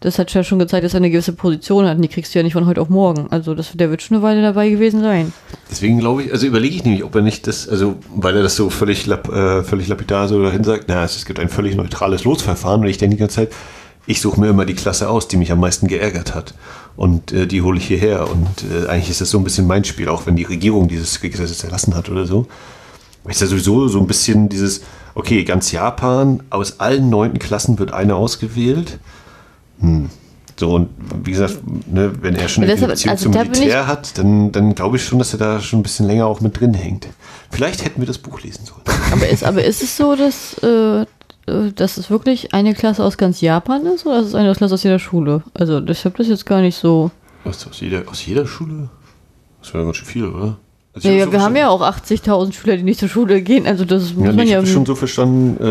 [0.00, 2.38] Das hat ja schon gezeigt, dass er eine gewisse Position hat und die kriegst du
[2.38, 3.26] ja nicht von heute auf morgen.
[3.30, 5.32] Also das, der wird schon eine Weile dabei gewesen sein.
[5.70, 8.54] Deswegen glaube ich, also überlege ich nämlich, ob er nicht das, also weil er das
[8.54, 12.24] so völlig, lap, äh, völlig lapidar so dahin sagt, na, es gibt ein völlig neutrales
[12.24, 13.52] Losverfahren und ich denke die ganze Zeit,
[14.06, 16.54] ich suche mir immer die Klasse aus, die mich am meisten geärgert hat.
[16.96, 18.30] Und äh, die hole ich hierher.
[18.30, 21.20] Und äh, eigentlich ist das so ein bisschen mein Spiel, auch wenn die Regierung dieses
[21.20, 22.46] Kriegsgesetz erlassen hat oder so.
[23.28, 24.80] Ist ja sowieso so ein bisschen dieses,
[25.14, 28.98] okay, ganz Japan, aus allen neunten Klassen wird eine ausgewählt
[29.80, 30.10] hm.
[30.58, 30.88] So, und
[31.24, 34.74] wie gesagt, ne, wenn er schon eine deshalb- Beziehung also zum Militär hat, dann, dann
[34.74, 37.06] glaube ich schon, dass er da schon ein bisschen länger auch mit drin hängt.
[37.50, 38.82] Vielleicht hätten wir das Buch lesen sollen.
[39.12, 43.16] Aber ist, aber ist es so, dass, äh, äh, dass es wirklich eine Klasse aus
[43.16, 45.44] ganz Japan ist oder ist es eine Klasse aus jeder Schule?
[45.54, 47.12] Also ich habe das jetzt gar nicht so.
[47.44, 48.88] Was, aus jeder, aus jeder Schule?
[49.62, 50.56] Das wäre ganz schön viel, oder?
[51.04, 53.08] Also ich Ja, hab ja, so wir haben ja auch 80.000 Schüler, die nicht zur
[53.08, 53.66] Schule gehen.
[53.66, 54.56] Also das muss Ja, man ich ja.
[54.58, 55.62] habe schon so verstanden,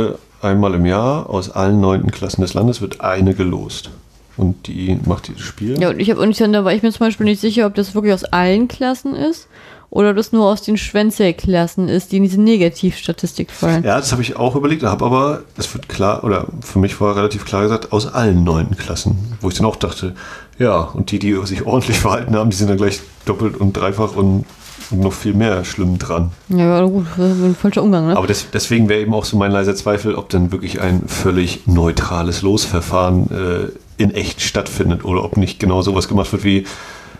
[0.41, 3.89] äh, einmal im Jahr aus allen neunten Klassen des Landes wird eine gelost.
[4.37, 5.81] Und die macht dieses Spiel.
[5.81, 7.73] Ja, und ich habe und ich, da war ich mir zum Beispiel nicht sicher, ob
[7.73, 9.47] das wirklich aus allen Klassen ist
[9.89, 13.83] oder ob das nur aus den Schwänze-Klassen ist, die in diese Negativstatistik fallen.
[13.83, 17.15] Ja, das habe ich auch überlegt, habe aber, es wird klar, oder für mich war
[17.15, 19.17] relativ klar gesagt, aus allen neunten Klassen.
[19.41, 20.13] Wo ich dann auch dachte,
[20.59, 24.15] ja, und die, die sich ordentlich verhalten haben, die sind dann gleich doppelt und dreifach
[24.15, 24.45] und
[24.91, 26.31] noch viel mehr schlimm dran.
[26.49, 28.17] Ja, aber gut, das ist ein falscher Umgang, ne?
[28.17, 31.67] Aber des, deswegen wäre eben auch so mein leiser Zweifel, ob dann wirklich ein völlig
[31.67, 36.65] neutrales Losverfahren äh, in echt stattfindet oder ob nicht genau sowas gemacht wird wie,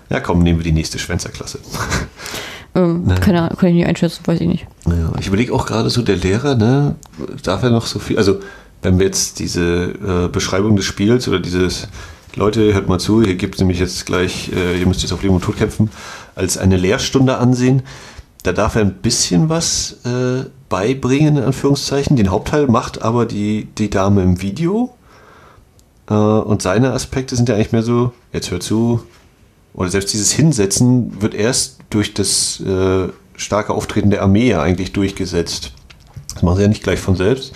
[0.09, 1.59] ja komm, nehmen wir die nächste Schwänzerklasse.
[2.75, 4.67] ähm, keine Ahnung, kann ich nicht einschätzen, weiß ich nicht.
[4.85, 6.95] Ja, ich überlege auch gerade so, der Lehrer, ne,
[7.43, 8.39] darf er noch so viel, also
[8.81, 11.87] wenn wir jetzt diese äh, Beschreibung des Spiels oder dieses,
[12.37, 15.23] Leute, hört mal zu, hier gibt es nämlich jetzt gleich, äh, ihr müsst jetzt auf
[15.23, 15.89] Leben und Tod kämpfen,
[16.37, 17.83] als eine Lehrstunde ansehen,
[18.43, 22.15] da darf er ein bisschen was äh, beibringen, in Anführungszeichen.
[22.15, 24.95] Den Hauptteil macht aber die, die Dame im Video.
[26.09, 29.03] Äh, und seine Aspekte sind ja eigentlich mehr so, jetzt hör zu,
[29.73, 34.93] oder selbst dieses Hinsetzen wird erst durch das äh, starke Auftreten der Armee ja eigentlich
[34.93, 35.73] durchgesetzt.
[36.33, 37.53] Das machen sie ja nicht gleich von selbst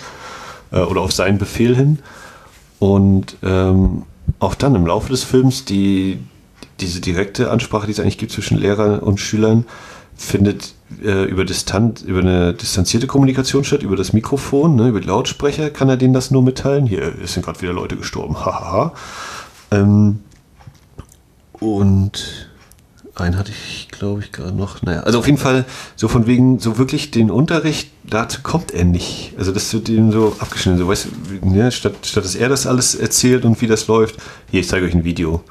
[0.70, 2.00] äh, oder auf seinen Befehl hin.
[2.78, 4.02] Und ähm,
[4.38, 6.18] auch dann im Laufe des Films, die,
[6.82, 9.64] diese direkte Ansprache, die es eigentlich gibt zwischen Lehrern und Schülern,
[10.16, 15.06] findet äh, über, Distant, über eine distanzierte Kommunikation statt, über das Mikrofon, ne, über die
[15.06, 16.86] Lautsprecher kann er denen das nur mitteilen.
[16.86, 18.92] Hier sind gerade wieder Leute gestorben, hahaha.
[19.70, 20.20] ähm,
[21.52, 22.48] und
[23.14, 24.82] einen hatte ich, glaube ich, gerade noch.
[24.82, 25.64] Naja, also auf jeden Fall,
[25.96, 29.34] so von wegen, so wirklich den Unterricht, dazu kommt er nicht.
[29.38, 30.78] Also das wird ihm so abgeschnitten.
[30.78, 31.08] So, weißt
[31.42, 34.16] ne, statt, statt dass er das alles erzählt und wie das läuft,
[34.50, 35.44] hier, ich zeige euch ein Video.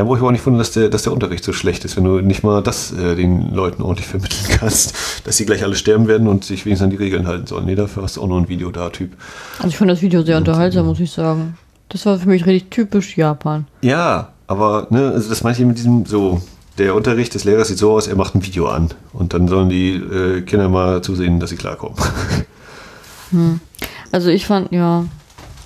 [0.00, 2.04] Ja, wo ich auch nicht wundern, dass der, dass der Unterricht so schlecht ist, wenn
[2.04, 4.94] du nicht mal das äh, den Leuten ordentlich vermitteln kannst,
[5.26, 7.66] dass sie gleich alle sterben werden und sich wenigstens an die Regeln halten sollen.
[7.66, 9.12] Nee, dafür hast du auch noch ein Video da, Typ.
[9.58, 11.58] Also ich fand das Video sehr unterhaltsam, muss ich sagen.
[11.90, 13.66] Das war für mich richtig typisch Japan.
[13.82, 16.40] Ja, aber ne, also das ich mit diesem so,
[16.78, 19.68] der Unterricht des Lehrers sieht so aus, er macht ein Video an und dann sollen
[19.68, 21.98] die äh, Kinder mal zusehen, dass sie klarkommen.
[24.12, 25.04] Also ich fand, ja,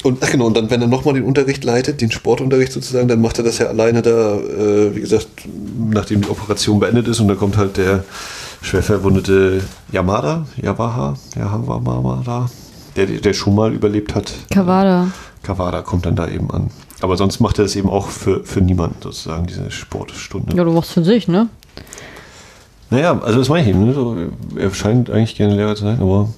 [0.04, 3.22] Und ach genau, und dann, wenn er nochmal den Unterricht leitet, den Sportunterricht sozusagen, dann
[3.22, 5.28] macht er das ja alleine da, äh, wie gesagt,
[5.90, 8.04] nachdem die Operation beendet ist und dann kommt halt der
[8.60, 12.50] schwer verwundete Yamada, Yawaha, Yamada,
[12.96, 14.30] der, der schon mal überlebt hat.
[14.50, 15.08] Kawada.
[15.42, 16.68] Kawada kommt dann da eben an.
[17.00, 20.54] Aber sonst macht er das eben auch für, für niemanden sozusagen, diese Sportstunde.
[20.54, 21.48] Ja, du machst für sich, ne?
[22.90, 23.86] Naja, also das meine ich eben.
[23.86, 23.94] Ne?
[23.94, 24.16] So,
[24.54, 26.28] er scheint eigentlich gerne Lehrer zu sein, aber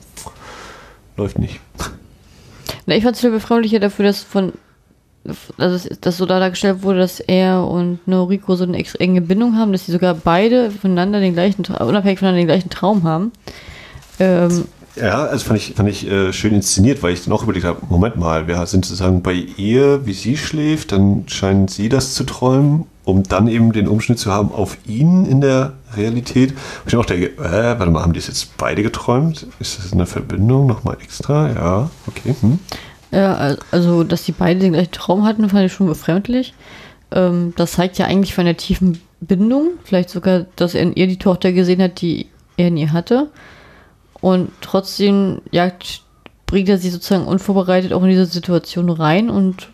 [1.16, 1.60] läuft nicht.
[2.86, 4.52] Na, ich fand es viel befremdlicher dafür, dass von,
[5.58, 9.72] also dass so da dargestellt wurde, dass er und Noriko so eine enge Bindung haben,
[9.72, 13.32] dass sie sogar beide voneinander den gleichen, unabhängig voneinander den gleichen Traum haben.
[14.20, 14.64] Ähm,
[14.96, 17.82] Ja, also fand ich, fand ich äh, schön inszeniert, weil ich dann auch überlegt habe,
[17.90, 22.24] Moment mal, wir sind sozusagen bei ihr, wie sie schläft, dann scheint sie das zu
[22.24, 26.51] träumen, um dann eben den Umschnitt zu haben auf ihn in der Realität.
[26.52, 29.47] Und ich auch denke, äh, warte mal, haben die es jetzt beide geträumt?
[29.59, 31.51] Ist das eine Verbindung nochmal extra?
[31.52, 32.35] Ja, okay.
[32.40, 32.59] Hm.
[33.12, 36.55] Ja, al- also, dass die beide den gleichen Traum hatten, fand ich schon befremdlich.
[37.12, 39.70] Ähm, das zeigt ja eigentlich von der tiefen Bindung.
[39.85, 43.31] Vielleicht sogar, dass er in ihr die Tochter gesehen hat, die er in ihr hatte.
[44.20, 46.02] Und trotzdem jagt,
[46.47, 49.31] bringt er sie sozusagen unvorbereitet auch in diese Situation rein.
[49.31, 49.68] Und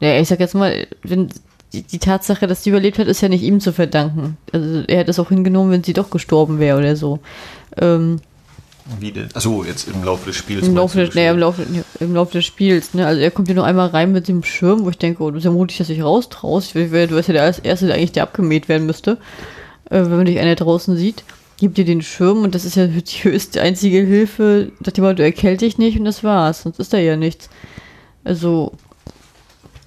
[0.00, 1.28] ja, ich sag jetzt mal, wenn
[1.72, 4.36] die, die Tatsache, dass sie überlebt hat, ist ja nicht ihm zu verdanken.
[4.52, 7.20] Also er hätte es auch hingenommen, wenn sie doch gestorben wäre oder so.
[7.78, 8.20] Ähm,
[9.00, 9.28] Wie denn?
[9.32, 10.66] Achso, jetzt im Laufe des Spiels.
[10.66, 11.66] im Laufe, des, naja, im, Laufe,
[12.00, 13.06] im Laufe des Spiels, ne?
[13.06, 15.34] Also er kommt ja nur einmal rein mit dem Schirm, wo ich denke, oh, du
[15.34, 16.74] bist ja mutig, dass du dich raustraust.
[16.74, 19.18] Du bist ja der Erste, der eigentlich der abgemäht werden müsste,
[19.88, 21.24] äh, wenn man dich einer draußen sieht.
[21.56, 24.72] Gibt dir den Schirm und das ist ja die höchste einzige Hilfe.
[24.84, 26.62] Sagt jemand, du erkält dich nicht und das war's.
[26.62, 27.48] Sonst ist da ja nichts.
[28.24, 28.72] Also,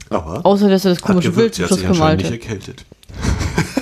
[0.09, 2.33] Aber außer dass er das komische gewirkt, Bild zum hat Schluss gemalt nicht hat.
[2.33, 2.85] erkältet.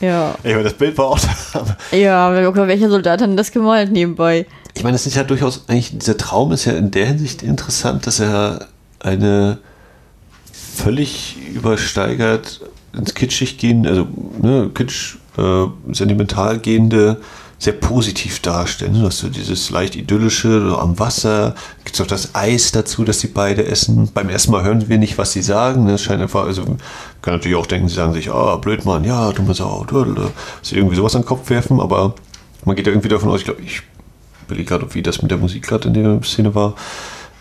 [0.00, 0.36] Ja.
[0.44, 1.18] Ich meine, das Bild war auch
[1.52, 1.96] da.
[1.96, 4.46] Ja, aber okay, welcher Soldat hat denn das gemalt nebenbei?
[4.74, 8.06] Ich meine, es ist ja durchaus, eigentlich, dieser Traum ist ja in der Hinsicht interessant,
[8.06, 8.68] dass er
[9.00, 9.58] eine
[10.52, 12.60] völlig übersteigert
[12.96, 14.06] ins Kitschig gehende, also
[14.40, 17.20] ne, Kitsch, äh, sentimental gehende
[17.58, 18.94] sehr positiv darstellen.
[18.94, 23.04] Du hast so dieses leicht idyllische so am Wasser, gibt es auch das Eis dazu,
[23.04, 24.10] das die beide essen.
[24.14, 25.88] Beim ersten Mal hören wir nicht, was sie sagen.
[25.88, 26.64] Das scheint einfach, also
[27.20, 29.84] kann natürlich auch denken, sie sagen sich, ah, blöd Mann, ja, dumme Sau,
[30.62, 32.14] sie irgendwie sowas an den Kopf werfen, aber
[32.64, 33.82] man geht ja irgendwie davon aus, ich glaube, ich
[34.46, 36.74] überlege gerade, wie das mit der Musik gerade in der Szene war.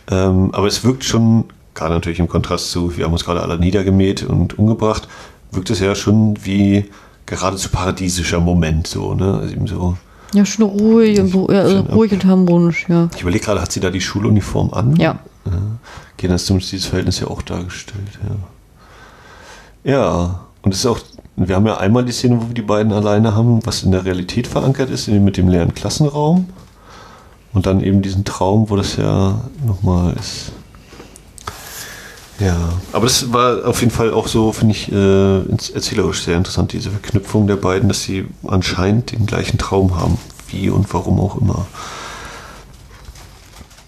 [0.09, 1.45] Ähm, aber es wirkt schon,
[1.75, 5.07] gerade natürlich im Kontrast zu, wir haben uns gerade alle niedergemäht und umgebracht,
[5.51, 6.85] wirkt es ja schon wie
[7.25, 9.39] geradezu paradiesischer Moment, so, ne?
[9.41, 9.97] Also eben so
[10.33, 13.09] ja, schon ruhig und, ja, also ruhig und harmonisch, ja.
[13.15, 14.95] Ich überlege gerade, hat sie da die Schuluniform an?
[14.95, 15.19] Ja.
[15.45, 15.51] ja.
[16.15, 19.91] Okay, dann ist zumindest dieses Verhältnis ja auch dargestellt, ja.
[19.91, 20.99] Ja, und es ist auch,
[21.37, 24.03] wir haben ja einmal die Szene, wo wir die beiden alleine haben, was in der
[24.03, 26.49] Realität verankert ist, mit dem leeren Klassenraum.
[27.53, 30.51] Und dann eben diesen Traum, wo das ja nochmal ist.
[32.39, 32.55] Ja,
[32.91, 36.91] aber das war auf jeden Fall auch so, finde ich, äh, erzählerisch sehr interessant, diese
[36.91, 40.19] Verknüpfung der beiden, dass sie anscheinend den gleichen Traum haben.
[40.49, 41.65] Wie und warum auch immer.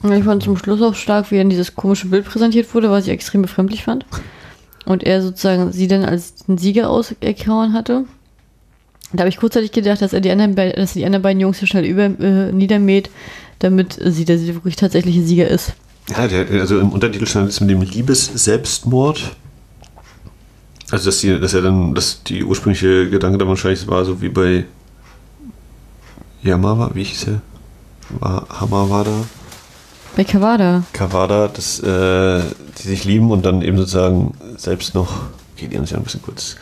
[0.03, 3.11] Ich fand zum Schluss auch stark, wie dann dieses komische Bild präsentiert wurde, was ich
[3.11, 4.05] extrem befremdlich fand.
[4.85, 8.05] Und er sozusagen sie dann als den Sieger auserkoren hatte.
[9.11, 11.65] Da habe ich kurzzeitig gedacht, dass er die anderen, dass die anderen beiden Jungs so
[11.65, 13.09] schnell über, äh, niedermäht,
[13.59, 15.73] damit sie der wirklich tatsächliche Sieger ist.
[16.09, 19.35] Ja, der, also im Untertitel stand es mit dem Liebes-Selbstmord.
[20.91, 24.29] Also, dass, die, dass er dann, dass die ursprüngliche Gedanke dann wahrscheinlich war, so wie
[24.29, 24.65] bei
[26.41, 27.41] Yamawa, wie hieß er?
[28.19, 29.25] War, Hamawada?
[30.15, 30.83] Bei Kawada.
[30.93, 32.41] Kawada, dass äh,
[32.77, 35.21] die sich lieben und dann eben sozusagen selbst noch,
[35.55, 36.55] okay, die haben sich ja ein bisschen kurz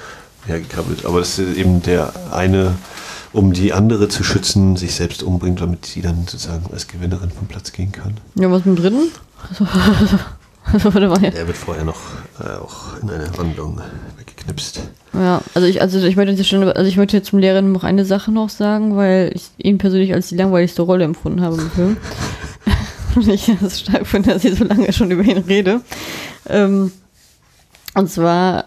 [0.45, 2.76] hergekrabbelt, aber dass eben der eine,
[3.34, 7.48] um die andere zu schützen, sich selbst umbringt, damit sie dann sozusagen als Gewinnerin vom
[7.48, 8.18] Platz gehen kann.
[8.36, 9.11] Ja, was mit dem dritten?
[9.49, 9.65] Also,
[10.73, 11.99] also Der wird vorher noch
[12.39, 13.81] äh, auch in eine Wandlung
[14.18, 14.81] weggeknipst.
[15.14, 18.31] Ja, also ich, also ich möchte schon, also ich möchte zum Lehrern noch eine Sache
[18.31, 21.97] noch sagen, weil ich ihn persönlich als die langweiligste Rolle empfunden habe im Film.
[23.27, 25.81] ich es stark finde, dass ich so lange schon über ihn rede.
[26.47, 26.91] Ähm,
[27.93, 28.65] und zwar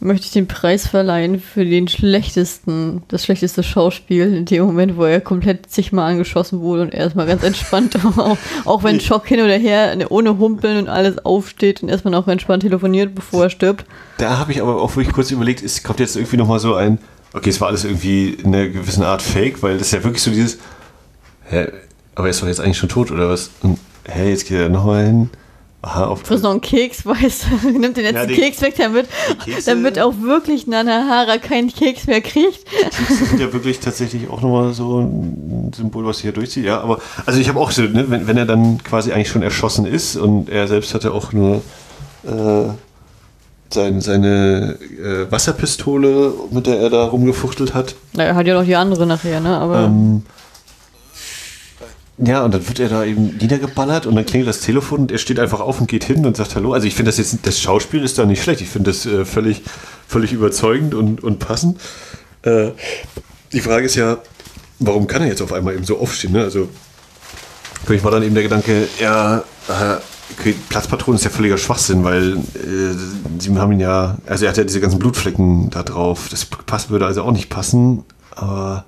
[0.00, 5.04] möchte ich den Preis verleihen für den schlechtesten, das schlechteste Schauspiel in dem Moment, wo
[5.04, 9.56] er komplett zigmal angeschossen wurde und erstmal ganz entspannt, auch, auch wenn Schock hin oder
[9.56, 13.86] her, ohne Humpeln und alles aufsteht und erstmal noch entspannt telefoniert, bevor er stirbt.
[14.18, 16.98] Da habe ich aber auch wirklich kurz überlegt, es kommt jetzt irgendwie nochmal so ein,
[17.32, 20.22] okay, es war alles irgendwie in einer gewissen Art Fake, weil das ist ja wirklich
[20.22, 20.58] so dieses,
[21.44, 21.66] hä,
[22.14, 23.50] aber er ist doch jetzt eigentlich schon tot oder was?
[23.62, 25.30] Und, hä, jetzt geht er nochmal hin
[25.80, 29.06] Aha, auf Frisst noch einen Keks, weißt du, nimmt den letzten ja, Keks weg, damit,
[29.64, 32.64] damit auch wirklich Nanahara keinen Keks mehr kriegt.
[32.98, 36.64] Die sind ja wirklich tatsächlich auch nochmal so ein Symbol, was hier durchzieht.
[36.64, 39.42] Ja, aber also ich habe auch so, ne, wenn, wenn er dann quasi eigentlich schon
[39.42, 41.62] erschossen ist und er selbst hatte auch nur
[42.24, 42.70] äh,
[43.70, 47.94] sein, seine äh, Wasserpistole, mit der er da rumgefuchtelt hat.
[48.14, 49.56] Na, er hat ja noch die andere nachher, ne?
[49.56, 49.84] Aber.
[49.84, 50.22] Ähm,
[52.18, 55.18] ja, und dann wird er da eben niedergeballert und dann klingelt das Telefon und er
[55.18, 56.72] steht einfach auf und geht hin und sagt Hallo.
[56.72, 58.60] Also ich finde das jetzt, das Schauspiel ist da nicht schlecht.
[58.60, 59.62] Ich finde das äh, völlig,
[60.08, 61.80] völlig überzeugend und, und passend.
[62.42, 62.70] Äh,
[63.52, 64.18] die Frage ist ja,
[64.80, 66.32] warum kann er jetzt auf einmal eben so aufstehen?
[66.32, 66.42] Ne?
[66.42, 66.68] Also
[67.84, 69.38] für mich war dann eben der Gedanke, ja,
[69.68, 69.96] äh,
[70.36, 74.58] okay, Platzpatronen ist ja völliger Schwachsinn, weil äh, sie haben ihn ja, also er hat
[74.58, 76.28] ja diese ganzen Blutflecken da drauf.
[76.30, 78.04] Das passt, würde also auch nicht passen,
[78.34, 78.84] aber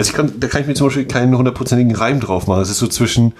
[0.00, 2.62] also ich kann, da kann ich mir zum Beispiel keinen hundertprozentigen Reim drauf machen.
[2.62, 3.34] Es ist so zwischen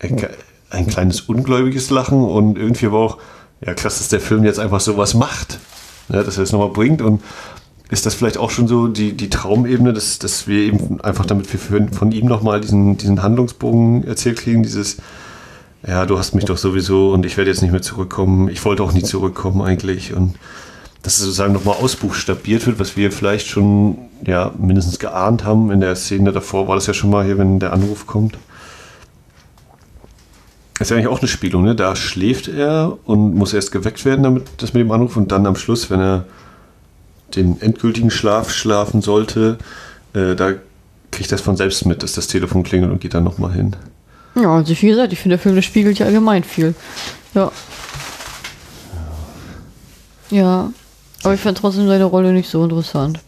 [0.00, 0.26] ein,
[0.68, 3.18] ein, kleines ungläubiges Lachen und irgendwie aber auch,
[3.64, 5.60] ja krass, dass der Film jetzt einfach sowas macht.
[6.08, 7.22] Ja, dass er es nochmal bringt und
[7.88, 11.46] ist das vielleicht auch schon so die, die Traumebene, dass, dass wir eben einfach damit
[11.52, 14.96] wir von ihm nochmal diesen, diesen Handlungsbogen erzählt kriegen, dieses,
[15.86, 18.82] ja, du hast mich doch sowieso und ich werde jetzt nicht mehr zurückkommen, ich wollte
[18.82, 20.34] auch nie zurückkommen eigentlich und
[21.02, 25.70] dass es sozusagen nochmal ausbuchstabiert wird, was wir vielleicht schon ja, mindestens geahnt haben.
[25.70, 28.36] In der Szene davor war das ja schon mal hier, wenn der Anruf kommt.
[30.78, 31.74] Das ist ja eigentlich auch eine Spielung, ne?
[31.74, 35.46] Da schläft er und muss erst geweckt werden, damit das mit dem Anruf und dann
[35.46, 36.24] am Schluss, wenn er
[37.34, 39.58] den endgültigen Schlaf schlafen sollte,
[40.14, 40.52] äh, da
[41.10, 43.76] kriegt das von selbst mit, dass das Telefon klingelt und geht dann nochmal hin.
[44.34, 46.74] Ja, also wie gesagt, ich finde, der Film der spiegelt ja allgemein viel.
[47.34, 47.50] Ja.
[50.30, 50.70] Ja.
[51.22, 53.20] Aber ich fand trotzdem seine Rolle nicht so interessant.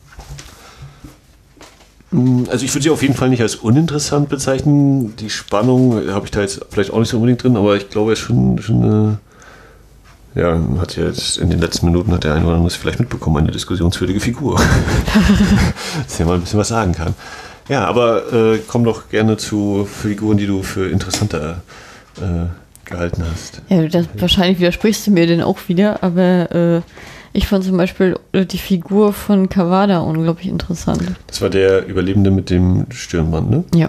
[2.10, 5.16] Mm, also ich würde sie auf jeden Fall nicht als uninteressant bezeichnen.
[5.16, 8.12] Die Spannung habe ich da jetzt vielleicht auch nicht so unbedingt drin, aber ich glaube,
[8.12, 9.18] er ist schon, schon
[10.34, 13.00] äh, ja, hat ja jetzt in den letzten Minuten hat der eine oder andere vielleicht
[13.00, 14.58] mitbekommen, eine diskussionswürdige Figur.
[16.04, 17.14] Dass er mal ein bisschen was sagen kann.
[17.68, 21.62] Ja, aber äh, komm doch gerne zu Figuren, die du für interessanter
[22.16, 22.46] äh,
[22.84, 23.62] gehalten hast.
[23.68, 26.80] Ja, das, wahrscheinlich widersprichst du mir denn auch wieder, aber äh,
[27.34, 31.02] Ich fand zum Beispiel die Figur von Kawada unglaublich interessant.
[31.26, 33.64] Das war der Überlebende mit dem Stirnband, ne?
[33.74, 33.88] Ja.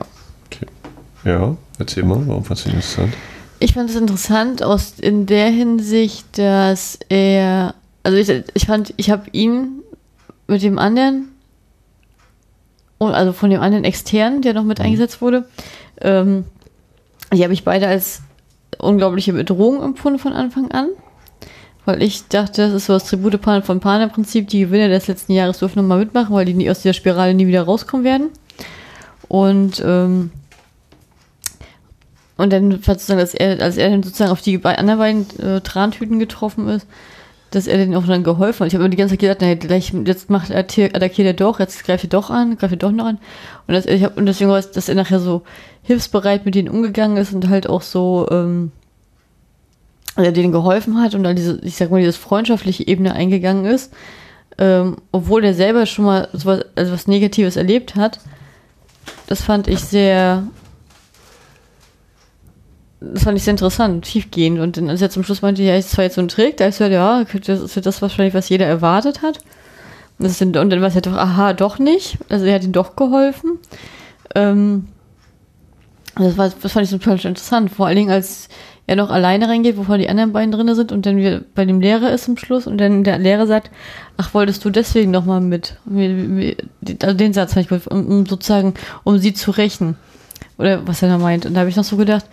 [1.26, 3.14] Ja, erzähl mal, warum fandst du ihn interessant?
[3.60, 9.10] Ich fand es interessant aus in der Hinsicht, dass er, also ich, ich fand, ich
[9.10, 9.82] habe ihn
[10.48, 11.30] mit dem anderen,
[13.00, 14.86] also von dem anderen externen, der noch mit Mhm.
[14.86, 15.46] eingesetzt wurde,
[16.02, 16.46] ähm,
[17.34, 18.22] die habe ich beide als
[18.80, 20.88] unglaubliche Bedrohung empfunden von Anfang an.
[21.86, 25.60] Weil ich dachte, das ist so das Tribute von Panem-Prinzip, die Gewinner des letzten Jahres
[25.60, 28.30] dürfen nochmal mitmachen, weil die nie aus dieser Spirale nie wieder rauskommen werden.
[29.28, 30.32] Und ähm,
[32.36, 36.20] und dann sozusagen, dass er, als er dann sozusagen auf die anderen beiden äh, Trantüten
[36.20, 36.88] getroffen ist,
[37.52, 38.68] dass er denen auch dann geholfen hat.
[38.68, 41.60] Ich habe mir die ganze Zeit gedacht, na, gleich, jetzt macht er, attackiert er doch,
[41.60, 43.20] jetzt greift er doch an, greift er doch noch an.
[43.68, 45.44] Und, das, ich hab, und deswegen war es, dass er nachher so
[45.84, 48.72] hilfsbereit mit denen umgegangen ist und halt auch so, ähm,
[50.16, 53.66] also er denen geholfen hat und dann diese, ich sag mal, dieses freundschaftliche Ebene eingegangen
[53.66, 53.92] ist,
[54.58, 58.20] ähm, obwohl er selber schon mal sowas, also was Negatives erlebt hat.
[59.28, 60.44] Das fand ich sehr,
[63.00, 64.60] das fand ich sehr interessant, tiefgehend.
[64.60, 66.68] Und dann, als er zum Schluss meinte, ja, ist zwar jetzt so ein Trick, da
[66.68, 69.40] ist ja, ja, das ist ja das wahrscheinlich, was jeder erwartet hat.
[70.20, 72.18] Und, das sind, und dann war es ja doch, aha, doch nicht.
[72.30, 73.58] Also er hat ihm doch geholfen.
[74.36, 74.88] Ähm,
[76.16, 77.72] das, war, das fand ich total interessant.
[77.72, 78.48] Vor allen Dingen, als
[78.86, 81.80] er noch alleine reingeht, wovon die anderen beiden drin sind und dann wieder bei dem
[81.80, 83.72] Lehrer ist zum Schluss und dann der Lehrer sagt,
[84.18, 85.78] ach, wolltest du deswegen noch mal mit?
[87.02, 88.74] Also den Satz fand ich, um, um sozusagen,
[89.04, 89.96] um sie zu rächen.
[90.58, 91.46] Oder was er da meint.
[91.46, 92.26] Und da habe ich noch so gedacht,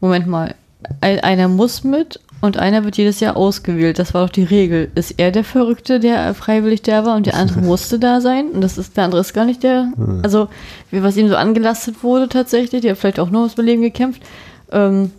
[0.00, 0.54] Moment mal,
[1.00, 3.98] ein- einer muss mit und einer wird jedes Jahr ausgewählt.
[3.98, 4.90] Das war doch die Regel.
[4.94, 8.50] Ist er der Verrückte, der freiwillig da war und der andere musste da sein?
[8.50, 9.92] Und das ist der andere ist gar nicht der.
[10.22, 10.48] Also,
[10.92, 14.22] wie was ihm so angelastet wurde tatsächlich, der hat vielleicht auch nur ums Überleben gekämpft.
[14.70, 15.10] Ähm,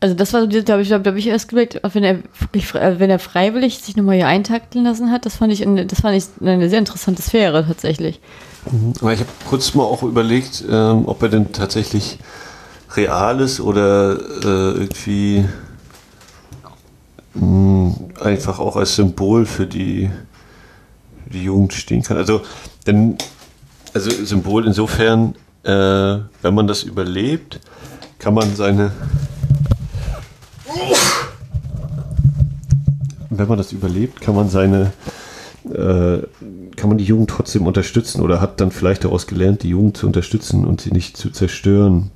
[0.00, 3.78] also das war habe ich, hab ich erst gemerkt, wenn er äh, wenn er freiwillig
[3.78, 6.78] sich nochmal hier eintakteln lassen hat, das fand ich, eine, das fand ich eine sehr
[6.78, 8.20] interessante Sphäre tatsächlich.
[9.00, 12.18] Aber ich habe kurz mal auch überlegt, ähm, ob er denn tatsächlich
[12.94, 15.44] real ist oder äh, irgendwie
[17.34, 20.10] mh, einfach auch als Symbol für die,
[21.24, 22.16] für die Jugend stehen kann.
[22.16, 22.42] Also,
[22.86, 23.18] denn,
[23.94, 25.34] also Symbol insofern,
[25.64, 27.60] äh, wenn man das überlebt,
[28.18, 28.92] kann man seine
[33.30, 34.92] wenn man das überlebt, kann man seine
[35.64, 36.22] äh,
[36.76, 40.06] kann man die Jugend trotzdem unterstützen oder hat dann vielleicht daraus gelernt, die Jugend zu
[40.06, 42.10] unterstützen und sie nicht zu zerstören.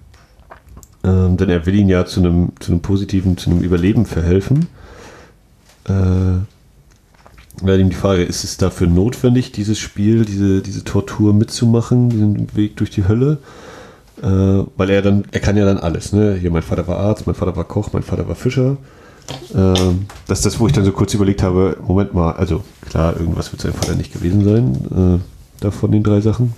[1.04, 4.68] Ähm, denn er will ihnen ja zu einem, zu einem positiven, zu einem Überleben verhelfen.
[5.84, 6.38] Äh,
[7.60, 12.56] wäre ihm die Frage, ist es dafür notwendig, dieses Spiel, diese, diese Tortur mitzumachen, diesen
[12.56, 13.38] Weg durch die Hölle?
[14.22, 16.34] Äh, weil er dann, er kann ja dann alles, ne?
[16.34, 18.76] Hier, mein Vater war Arzt, mein Vater war Koch, mein Vater war Fischer.
[19.54, 23.18] Ähm, das ist das, wo ich dann so kurz überlegt habe, Moment mal, also klar,
[23.18, 26.54] irgendwas wird sein Vater nicht gewesen sein, äh, da den drei Sachen.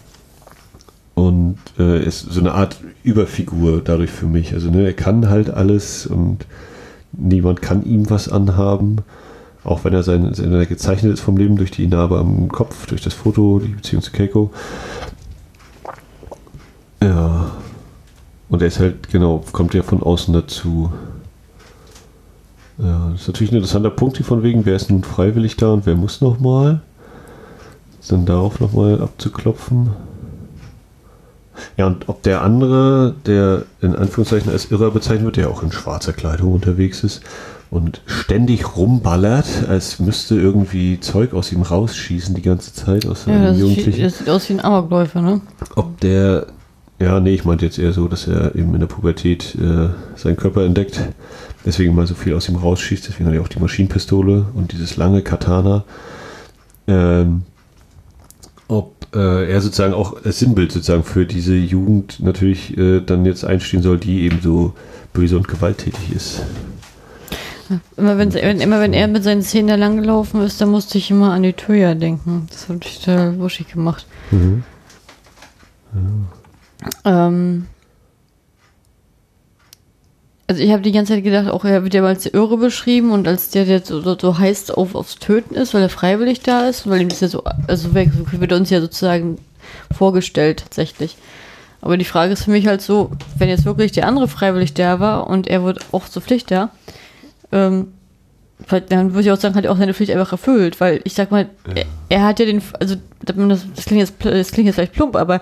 [1.14, 4.52] Und äh, ist so eine Art Überfigur dadurch für mich.
[4.52, 6.46] Also ne, er kann halt alles und
[7.12, 8.98] niemand kann ihm was anhaben.
[9.62, 12.86] Auch wenn er sein, wenn er gezeichnet ist vom Leben durch die Narbe am Kopf,
[12.86, 14.50] durch das Foto, die Beziehung zu Keiko.
[17.02, 17.52] Ja.
[18.48, 20.92] Und er ist halt, genau, kommt ja von außen dazu.
[22.78, 25.72] Ja, das ist natürlich ein interessanter Punkt hier von wegen, wer ist nun freiwillig da
[25.72, 26.80] und wer muss nochmal.
[28.08, 29.90] Dann darauf nochmal abzuklopfen.
[31.76, 35.72] Ja, und ob der andere, der in Anführungszeichen als Irrer bezeichnet wird, der auch in
[35.72, 37.22] schwarzer Kleidung unterwegs ist
[37.70, 43.36] und ständig rumballert, als müsste irgendwie Zeug aus ihm rausschießen die ganze Zeit aus seinem
[43.42, 44.02] Ja, das, sieht, Jugendlichen.
[44.02, 45.40] das sieht aus wie ein Amokläufer, ne?
[45.76, 46.46] Ob der,
[47.00, 50.36] ja, nee, ich meinte jetzt eher so, dass er eben in der Pubertät äh, seinen
[50.36, 51.00] Körper entdeckt,
[51.66, 54.96] deswegen mal so viel aus ihm rausschießt, deswegen hat er auch die Maschinenpistole und dieses
[54.96, 55.84] lange Katana.
[56.86, 57.42] Ähm,
[58.68, 63.44] ob äh, er sozusagen auch als Sinnbild sozusagen für diese Jugend natürlich äh, dann jetzt
[63.44, 64.72] einstehen soll, die eben so
[65.12, 66.42] böse und gewalttätig ist.
[67.96, 71.10] Immer wenn, immer wenn er mit seinen Zähnen da lang gelaufen ist, dann musste ich
[71.10, 72.46] immer an die Töja denken.
[72.50, 74.06] Das hat mich total wuschig gemacht.
[77.04, 77.66] Ähm,
[80.46, 83.12] also ich habe die ganze Zeit gedacht, auch er wird ja als der Irre beschrieben
[83.12, 86.40] und als der, der so, so, so heißt auf, aufs Töten ist, weil er freiwillig
[86.40, 89.38] da ist, weil ihm das ja so, also wird uns ja sozusagen
[89.90, 91.16] vorgestellt tatsächlich.
[91.80, 95.00] Aber die Frage ist für mich halt so, wenn jetzt wirklich der andere freiwillig da
[95.00, 96.70] war und er wird auch zur Pflicht da,
[97.52, 97.92] ähm,
[98.88, 101.30] dann würde ich auch sagen, hat er auch seine Pflicht einfach erfüllt, weil ich sag
[101.30, 104.92] mal, er, er hat ja den, also das, das klingt jetzt, das klingt jetzt vielleicht
[104.92, 105.40] plump, aber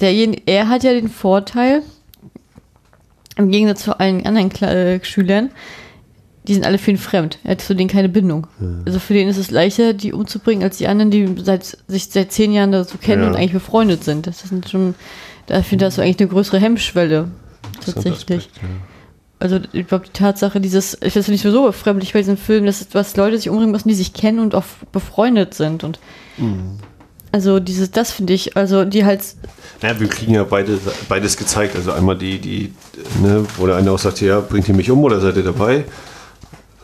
[0.00, 1.82] derjenige, er hat ja den Vorteil,
[3.36, 5.50] im Gegensatz zu allen anderen Kla äh, Schülern,
[6.48, 7.38] die sind alle für ihn fremd.
[7.42, 8.46] Er hat zu denen keine Bindung.
[8.86, 12.30] Also für den ist es leichter, die umzubringen, als die anderen, die seit, sich seit
[12.30, 13.28] zehn Jahren da so kennen Ja.
[13.28, 14.28] und eigentlich befreundet sind.
[14.28, 14.94] Das sind schon,
[15.46, 17.30] da finde ich, eigentlich eine größere Hemmschwelle.
[17.84, 18.14] Tatsächlich.
[18.16, 18.68] Aspekt, ja.
[19.40, 22.64] Also ich glaube, die Tatsache, dieses, ich finde es nicht so befremdlich bei diesem Film,
[22.64, 25.82] dass, was Leute sich umbringen müssen, die sich kennen und auch befreundet sind.
[25.84, 25.98] Und
[26.38, 26.78] Mhm.
[27.32, 29.20] Also dieses, das finde ich, also die halt,
[29.82, 30.78] Ja, wir kriegen ja beide,
[31.08, 31.76] beides gezeigt.
[31.76, 32.72] Also einmal die, die,
[33.22, 35.84] ne, wo der eine auch sagt, ja, bringt ihr mich um oder seid ihr dabei?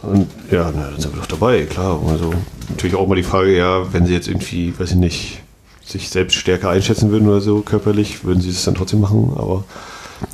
[0.03, 2.01] Und ja, na, dann sind wir doch dabei, klar.
[2.09, 2.35] Also
[2.69, 5.43] natürlich auch mal die Frage, ja, wenn sie jetzt irgendwie, weiß ich nicht,
[5.85, 9.33] sich selbst stärker einschätzen würden oder so körperlich, würden sie es dann trotzdem machen.
[9.37, 9.65] Aber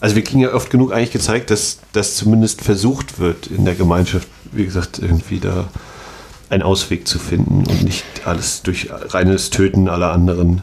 [0.01, 3.75] also wir kriegen ja oft genug eigentlich gezeigt, dass das zumindest versucht wird in der
[3.75, 5.69] Gemeinschaft, wie gesagt, irgendwie da
[6.51, 10.63] einen Ausweg zu finden und nicht alles durch reines Töten aller anderen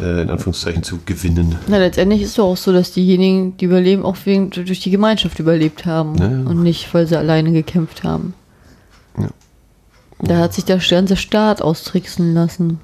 [0.00, 1.56] äh, in Anführungszeichen zu gewinnen.
[1.66, 4.90] na letztendlich ist es doch auch so, dass diejenigen, die überleben, auch wegen, durch die
[4.90, 6.38] Gemeinschaft überlebt haben Ja, ja.
[6.40, 8.34] und nicht, weil sie alleine gekämpft haben.
[9.18, 9.28] Ja.
[10.20, 12.80] Da hat sich der ganze Staat austricksen lassen.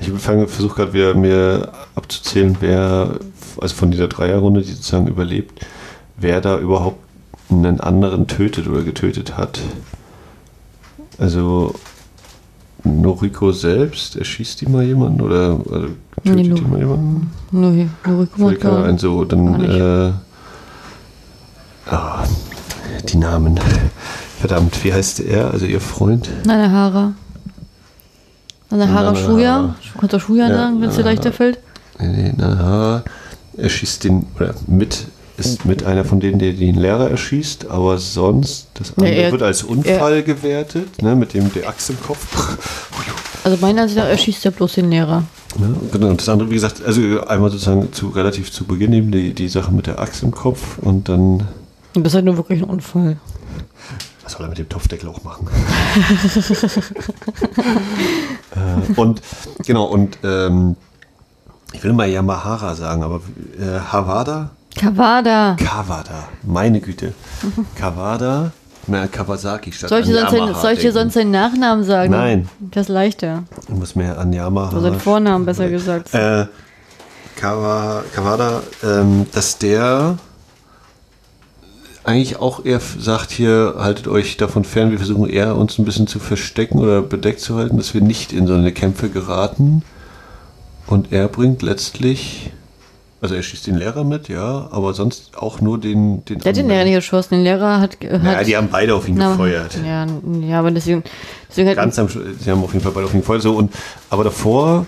[0.00, 3.20] Ich versuche gerade wieder mir abzuzählen, wer,
[3.60, 5.64] also von dieser Dreierrunde, die sozusagen überlebt,
[6.16, 6.98] wer da überhaupt
[7.50, 9.60] einen anderen tötet oder getötet hat.
[11.18, 11.74] Also
[12.84, 15.88] Noriko selbst, erschießt die mal jemanden oder, oder
[16.24, 17.30] tötet Nee, die mal jemanden?
[17.50, 18.84] Nur hier, Fällt keiner Rückkommentar.
[18.84, 20.12] ein, so, Gar dann äh,
[21.90, 22.24] ah,
[23.08, 23.58] die Namen.
[24.40, 26.28] Verdammt, wie heißt er, also ihr Freund?
[26.44, 27.14] Nanahara.
[28.70, 29.16] Nanahara Nanahara.
[29.16, 29.74] Shuya.
[29.92, 31.10] Du kannst auch Shuya sagen, wenn es dir Nanahara.
[31.10, 31.58] leichter fällt.
[31.98, 33.02] Nee, nee, na,
[33.56, 35.06] er schießt den, oder mit,
[35.38, 39.42] ist mit einer von denen, der den Lehrer erschießt, aber sonst, das andere er- wird
[39.42, 42.56] als Unfall gewertet, ne, mit dem der Axt im Kopf.
[43.44, 45.22] Also meiner Ansicht nach erschießt er bloß den Lehrer.
[45.58, 49.10] Ne, genau, und das andere, wie gesagt, also einmal sozusagen zu, relativ zu Beginn eben
[49.12, 51.46] die, die Sache mit der Axt im Kopf und dann,
[51.94, 53.16] das ist halt nur wirklich ein Unfall.
[54.24, 55.48] was soll er mit dem Topfdeckel auch machen?
[58.54, 59.22] äh, und,
[59.64, 60.76] genau, und, ähm,
[61.72, 63.20] ich will mal Yamahara sagen, aber
[63.58, 64.50] äh, Havada?
[64.78, 65.56] Kawada.
[65.58, 67.12] Kawada, meine Güte.
[67.74, 68.52] Kawada,
[68.86, 72.10] na, Kawasaki statt Soll ich, dir an sonst ich dir sonst seinen Nachnamen sagen?
[72.10, 72.48] Nein.
[72.58, 73.44] Das ist leichter.
[73.68, 74.72] Ich muss mehr an Yamaha.
[74.72, 76.14] Oder seinen Vornamen besser gesagt.
[76.14, 76.46] Äh,
[77.36, 80.16] Kawa, Kawada, ähm, dass der
[82.04, 86.06] eigentlich auch eher sagt hier, haltet euch davon fern, wir versuchen eher uns ein bisschen
[86.06, 89.82] zu verstecken oder bedeckt zu halten, dass wir nicht in so eine Kämpfe geraten.
[90.86, 92.50] Und er bringt letztlich,
[93.20, 96.24] also er schießt den Lehrer mit, ja, aber sonst auch nur den...
[96.24, 96.68] den Der hat den.
[96.68, 97.34] Lehrer nicht geschossen.
[97.34, 97.98] Den Lehrer hat.
[98.00, 99.76] hat Ja, die haben beide auf ihn Na, gefeuert.
[99.84, 100.06] Ja,
[100.40, 101.02] ja, aber deswegen.
[101.48, 103.42] deswegen Ganz am Schluss, sie haben auf jeden Fall beide auf ihn gefeuert.
[103.42, 103.74] So, und,
[104.08, 104.86] aber davor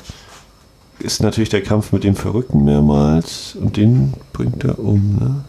[1.01, 5.45] ist natürlich der Kampf mit dem Verrückten mehrmals und den bringt er um, ne?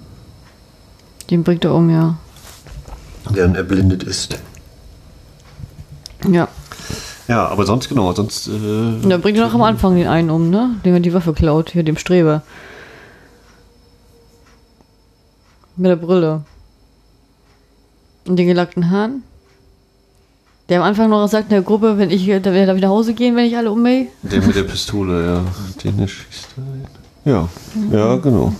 [1.29, 2.17] den bringt er um, ja.
[3.29, 4.39] Der dann erblindet ist.
[6.27, 6.47] Ja.
[7.31, 8.49] Ja, aber sonst genau, sonst.
[8.49, 10.75] Äh, Und dann bringt er noch am Anfang den einen um, ne?
[10.83, 12.41] Dem er die Waffe klaut, hier dem Streber.
[15.77, 16.43] Mit der Brille.
[18.27, 19.23] Und den gelackten Haaren.
[20.67, 23.13] Der am Anfang noch sagt in der Gruppe, wenn ich, da darf ich nach Hause
[23.13, 24.07] gehen, wenn ich alle ummähe.
[24.23, 25.45] Der mit der Pistole, ja.
[25.85, 26.49] Den er schießt.
[27.23, 27.31] er.
[27.31, 27.49] Ja,
[27.97, 28.53] ja, genau.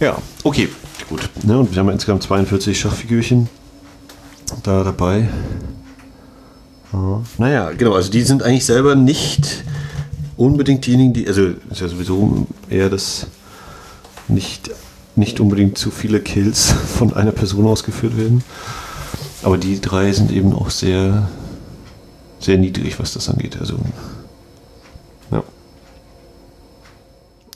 [0.00, 0.68] Ja, okay,
[1.08, 1.30] gut.
[1.44, 3.48] Ne, und wir haben insgesamt 42 Schachfigürchen
[4.64, 5.28] da dabei.
[6.92, 7.22] Ja.
[7.38, 9.64] Naja, genau, also die sind eigentlich selber nicht
[10.36, 13.26] unbedingt diejenigen, die, also ist ja sowieso eher das
[14.28, 14.70] nicht,
[15.16, 18.42] nicht unbedingt zu viele Kills von einer Person ausgeführt werden.
[19.42, 21.28] Aber die drei sind eben auch sehr,
[22.38, 23.58] sehr niedrig, was das angeht.
[23.58, 23.76] Also,
[25.30, 25.42] ja.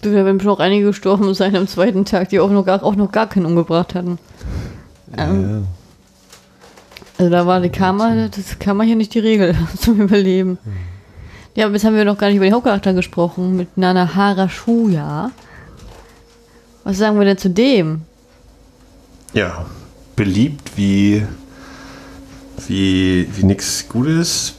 [0.00, 2.96] Da werden schon auch einige gestorben sein am zweiten Tag, die auch noch gar, auch
[2.96, 4.18] noch gar keinen umgebracht hatten.
[5.16, 5.66] Ähm,
[7.18, 10.58] Also da war die Karma, das Karma hier nicht die Regel zum Überleben.
[11.54, 15.30] Ja, aber jetzt haben wir noch gar nicht über den Hauptcharakter gesprochen, mit Nanahara Shuya.
[16.82, 18.02] Was sagen wir denn zu dem?
[19.34, 19.66] ja,
[20.16, 21.26] beliebt wie,
[22.68, 24.54] wie, wie nix Gutes.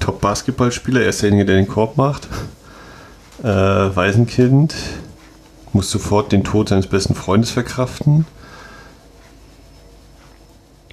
[0.00, 2.28] Top-Basketballspieler, er ist derjenige, der den Korb macht.
[3.42, 4.74] Äh, Waisenkind,
[5.72, 8.26] muss sofort den Tod seines besten Freundes verkraften.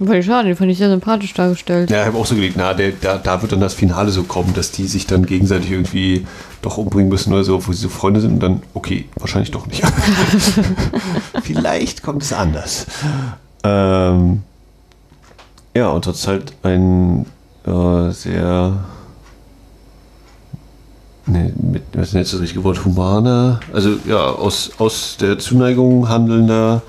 [0.02, 1.92] Den fand ich schade, den fand ich sehr sympathisch dargestellt.
[1.92, 4.24] Ja, ich habe auch so gelegt, na, der, da, da wird dann das Finale so
[4.24, 6.26] kommen, dass die sich dann gegenseitig irgendwie
[6.64, 9.68] doch umbringen müssen oder so, wo sie so Freunde sind und dann, okay, wahrscheinlich doch
[9.68, 9.84] nicht.
[11.44, 12.88] Vielleicht kommt es anders.
[13.64, 14.42] Ähm,
[15.76, 17.28] ja, und das ist halt ein
[17.68, 18.84] äh, sehr,
[21.28, 26.10] ne, mit, was ist jetzt das richtige Wort, humaner, also ja, aus, aus der Zuneigung
[26.10, 26.82] handelnder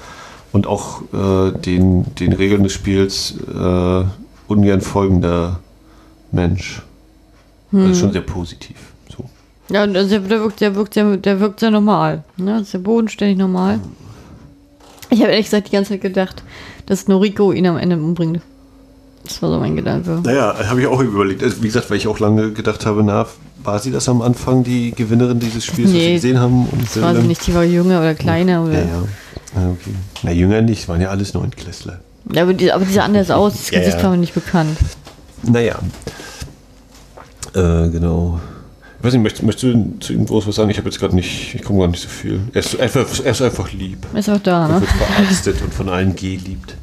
[0.52, 4.04] und auch äh, den, den Regeln des Spiels äh,
[4.48, 5.60] ungern folgender
[6.30, 6.82] Mensch.
[7.70, 7.82] Hm.
[7.82, 8.76] Das ist schon sehr positiv.
[9.14, 9.24] So.
[9.68, 12.24] Ja, und also der, der, wirkt, der, wirkt sehr, der wirkt sehr normal.
[12.36, 12.52] Ne?
[12.52, 13.80] Das ist sehr bodenständig normal.
[15.10, 16.42] Ich habe ehrlich gesagt die ganze Zeit gedacht,
[16.86, 18.40] dass Noriko ihn am Ende umbringt.
[19.24, 20.20] Das war so mein Gedanke.
[20.24, 21.42] Naja, habe ich auch überlegt.
[21.42, 23.26] Also, wie gesagt, weil ich auch lange gedacht habe, na,
[23.62, 26.66] war sie das am Anfang, die Gewinnerin dieses Spiels, was Nee, wir gesehen haben?
[26.66, 28.64] Und Das war sie nicht, die war jünger oder kleiner.
[28.64, 29.02] Oder, Ja, ja.
[29.54, 29.94] Ah, okay.
[30.22, 32.00] Na, jünger nicht, waren ja alles Neuntklässler.
[32.32, 34.02] Ja, aber, die, aber die sah anders aus, das Gesicht ja.
[34.02, 34.78] war mir nicht bekannt.
[35.42, 35.78] Naja.
[37.54, 38.40] Äh, genau.
[38.98, 40.70] Ich weiß nicht, möchtest, möchtest du zu ihm groß was sagen?
[40.70, 42.40] Ich habe jetzt gerade nicht, ich komme gar nicht so viel.
[42.52, 44.06] Er ist einfach, er ist einfach lieb.
[44.14, 44.80] Ist auch da, Er ne?
[44.80, 46.76] wird verarztet und von allen geliebt.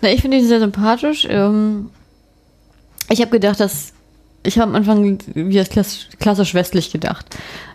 [0.00, 1.26] Na, ich finde ihn sehr sympathisch.
[1.28, 1.90] Ähm,
[3.10, 3.92] ich habe gedacht, dass.
[4.44, 7.26] Ich habe am Anfang wie das klassisch, westlich gedacht.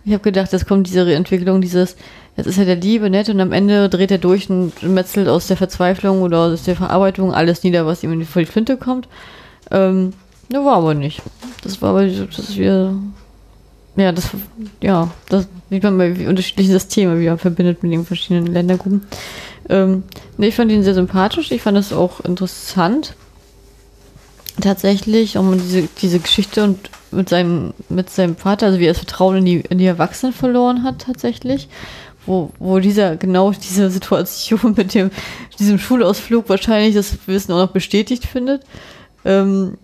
[0.05, 1.95] Ich habe gedacht, es kommt diese Entwicklung, dieses,
[2.37, 5.47] jetzt ist er der Liebe, nett, und am Ende dreht er durch und metzelt aus
[5.47, 9.07] der Verzweiflung oder aus der Verarbeitung alles nieder, was ihm vor die Flinte kommt.
[9.71, 10.13] Ähm,
[10.49, 11.21] ne, war aber nicht.
[11.63, 12.93] Das war aber, das ist wieder.
[13.95, 14.29] Ja, das,
[14.81, 19.03] ja, das sieht man mal, wie unterschiedliche Systeme, wie er verbindet mit den verschiedenen Ländergruppen.
[19.69, 20.03] Ähm,
[20.37, 21.51] nee, ich fand ihn sehr sympathisch.
[21.51, 23.15] Ich fand es auch interessant.
[24.61, 28.99] Tatsächlich, um diese, diese Geschichte und mit seinem, mit seinem Vater, also wie er das
[28.99, 31.69] Vertrauen in die, in die Erwachsenen verloren hat, tatsächlich.
[32.25, 35.11] Wo, wo dieser, genau diese Situation mit dem,
[35.59, 38.63] diesem Schulausflug wahrscheinlich das Wissen auch noch bestätigt findet.
[39.25, 39.77] Ähm,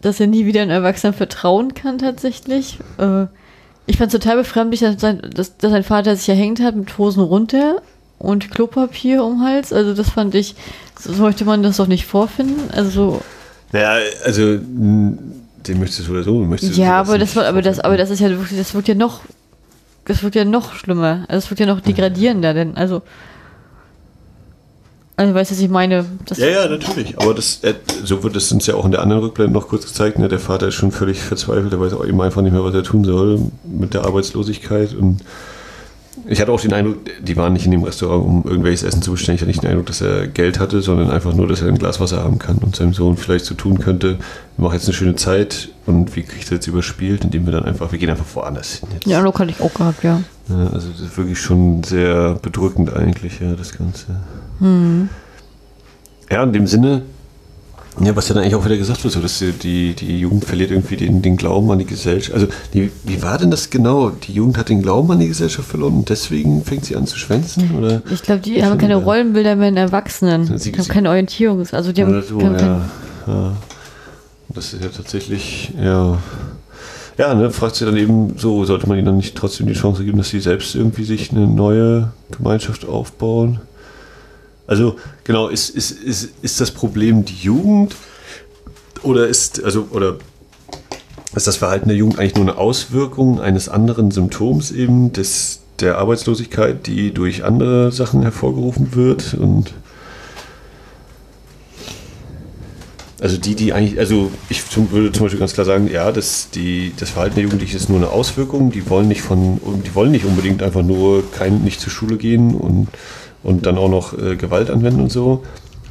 [0.00, 2.78] dass er nie wieder einen Erwachsenen vertrauen kann, tatsächlich.
[2.98, 3.26] Äh,
[3.86, 6.96] ich fand es total befremdlich, dass sein, dass, dass sein Vater sich erhängt hat mit
[6.96, 7.82] Hosen runter
[8.18, 9.72] und Klopapier um den Hals.
[9.72, 10.54] Also das fand ich,
[10.98, 12.70] so sollte man das doch nicht vorfinden.
[12.72, 13.20] Also
[13.72, 14.58] Naja, also,
[15.66, 16.38] den möchtest du oder so.
[16.44, 18.88] Möchtest du ja, aber das war, aber das, aber das ist ja wirklich, das wird
[18.88, 19.20] ja noch,
[20.06, 21.24] das wird ja noch schlimmer.
[21.28, 23.02] Also es wird ja noch degradierender, denn also,
[25.16, 26.06] also weißt du, was ich meine?
[26.36, 27.18] Ja, ja, natürlich.
[27.18, 27.74] Aber das, äh,
[28.04, 30.18] so wird es uns ja auch in der anderen Rückblende noch kurz gezeigt.
[30.18, 30.28] Ne?
[30.28, 31.72] Der Vater ist schon völlig verzweifelt.
[31.72, 34.94] Er weiß auch eben einfach nicht mehr, was er tun soll mit der Arbeitslosigkeit.
[34.94, 35.22] Und
[36.26, 39.12] ich hatte auch den Eindruck, die waren nicht in dem Restaurant, um irgendwelches Essen zu
[39.12, 39.36] bestellen.
[39.36, 41.78] Ich hatte nicht den Eindruck, dass er Geld hatte, sondern einfach nur, dass er ein
[41.78, 44.18] Glas Wasser haben kann und seinem Sohn vielleicht so tun könnte.
[44.56, 47.64] Wir machen jetzt eine schöne Zeit und wie kriegt er jetzt überspielt, indem wir dann
[47.64, 48.88] einfach, wir gehen einfach woanders hin.
[48.94, 49.06] Jetzt.
[49.06, 50.22] ja, hatte ich auch gehabt, ja.
[50.48, 54.06] Ja, also das ist wirklich schon sehr bedrückend eigentlich, ja, das Ganze.
[56.30, 57.02] Ja, in dem Sinne,
[57.98, 60.70] ja, was ja dann eigentlich auch wieder gesagt wird, so dass die, die, Jugend verliert
[60.70, 62.32] irgendwie den, den Glauben an die Gesellschaft.
[62.34, 64.10] Also, die, wie war denn das genau?
[64.10, 67.18] Die Jugend hat den Glauben an die Gesellschaft verloren und deswegen fängt sie an zu
[67.18, 67.76] schwänzen?
[67.76, 68.94] Oder, Ich glaube, die haben keine.
[68.96, 70.56] Rollenbilder mehr in Erwachsenen.
[70.58, 71.66] Sie- Die haben keine Orientierung.
[71.72, 72.84] Also die haben, so, haben kein, ja,
[73.26, 73.56] ja.
[74.54, 76.18] Das ist ja tatsächlich, ja.
[77.18, 80.04] Ja, ne, fragt sie dann eben so, sollte man ihnen dann nicht trotzdem die Chance
[80.04, 83.60] geben, dass sie selbst irgendwie sich eine neue Gemeinschaft aufbauen?
[84.70, 84.94] Also,
[85.24, 87.96] genau, ist, ist, ist, ist das Problem die Jugend
[89.02, 90.18] oder ist, also, oder
[91.34, 95.98] ist das Verhalten der Jugend eigentlich nur eine Auswirkung eines anderen Symptoms eben des, der
[95.98, 99.74] Arbeitslosigkeit, die durch andere Sachen hervorgerufen wird und
[103.20, 106.48] Also die, die eigentlich, also ich zum, würde zum Beispiel ganz klar sagen, ja, das,
[106.50, 108.70] die, das Verhalten der Jugendlichen ist nur eine Auswirkung.
[108.70, 112.54] Die wollen nicht von, die wollen nicht unbedingt einfach nur kein, nicht zur Schule gehen
[112.54, 112.88] und,
[113.42, 115.42] und dann auch noch äh, Gewalt anwenden und so,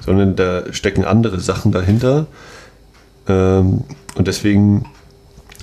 [0.05, 2.27] sondern da stecken andere Sachen dahinter.
[3.27, 3.83] Ähm,
[4.15, 4.85] und deswegen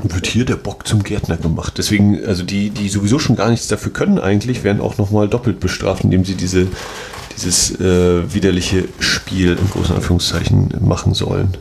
[0.03, 1.75] wird hier der Bock zum Gärtner gemacht.
[1.79, 5.59] Deswegen, also die, die sowieso schon gar nichts dafür können eigentlich, werden auch nochmal doppelt
[5.59, 6.67] bestraft, indem sie diese,
[7.35, 11.57] dieses äh, widerliche Spiel in großen Anführungszeichen machen sollen.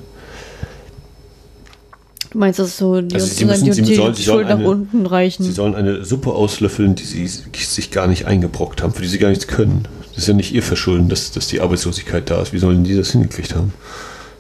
[2.31, 4.67] du meinst das so, die, Also sie müssen- die, die sollen- Schuld sollen nach eine-
[4.67, 5.43] unten reichen.
[5.43, 9.19] Sie sollen eine Suppe auslöffeln, die sie sich gar nicht eingebrockt haben, für die sie
[9.19, 9.87] gar nichts können.
[10.15, 12.53] Das ist ja nicht ihr Verschulden, dass, dass die Arbeitslosigkeit da ist.
[12.53, 13.73] Wie sollen die das hingekriegt haben?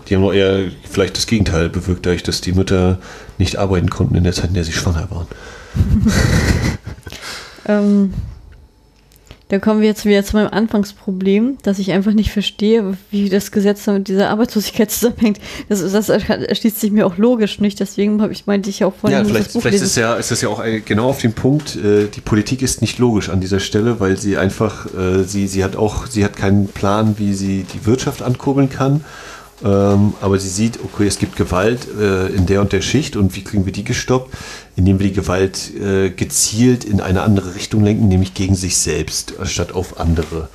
[0.07, 2.99] Die haben doch eher vielleicht das Gegenteil bewirkt, dadurch, dass die Mütter
[3.37, 5.27] nicht arbeiten konnten in der Zeit, in der sie schwanger waren.
[7.67, 8.13] Ähm,
[9.49, 13.51] da kommen wir jetzt wieder zu meinem Anfangsproblem, dass ich einfach nicht verstehe, wie das
[13.51, 15.39] Gesetz mit dieser Arbeitslosigkeit zusammenhängt.
[15.69, 17.79] Das, das erschließt sich mir auch logisch nicht.
[17.79, 20.49] Deswegen habe ich meinte ich auch vorhin, Ja, vielleicht, vielleicht ist, ja, ist das ja
[20.49, 24.17] auch genau auf dem Punkt, äh, die Politik ist nicht logisch an dieser Stelle, weil
[24.17, 28.23] sie einfach, äh, sie, sie hat auch, sie hat keinen Plan, wie sie die Wirtschaft
[28.23, 29.03] ankurbeln kann.
[29.63, 33.35] Ähm, aber sie sieht, okay, es gibt Gewalt äh, in der und der Schicht und
[33.35, 34.33] wie kriegen wir die gestoppt?
[34.75, 39.35] Indem wir die Gewalt äh, gezielt in eine andere Richtung lenken, nämlich gegen sich selbst,
[39.39, 40.49] anstatt auf andere.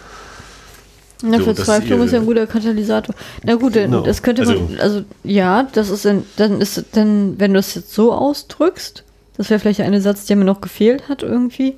[1.22, 3.14] Na, So, Verzweiflung ist ja ein guter Katalysator.
[3.42, 4.02] Na gut, Genau.
[4.02, 7.94] das könnte man, also ja, das ist ein, dann ist dann, wenn du es jetzt
[7.94, 9.04] so ausdrückst,
[9.36, 11.76] das wäre vielleicht ein Satz, der mir noch gefehlt hat irgendwie,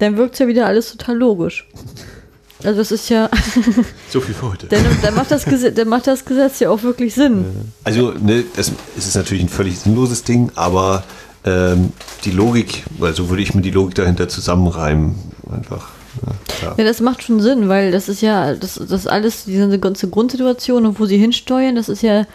[0.00, 1.68] dann wirkt es ja wieder alles total logisch.
[2.64, 3.30] Also das ist ja,
[4.10, 4.66] So viel für heute.
[4.66, 7.44] dann, dann, macht das Gesetz, dann macht das Gesetz ja auch wirklich Sinn.
[7.84, 11.04] Also, ne, das es ist natürlich ein völlig sinnloses Ding, aber
[11.44, 11.92] ähm,
[12.24, 15.14] die Logik, weil so würde ich mir die Logik dahinter zusammenreimen.
[15.50, 15.88] Einfach.
[16.26, 16.74] Ja, klar.
[16.78, 20.84] Ja, das macht schon Sinn, weil das ist ja, das, das alles, diese ganze Grundsituation
[20.84, 22.26] und wo sie hinsteuern, das ist ja,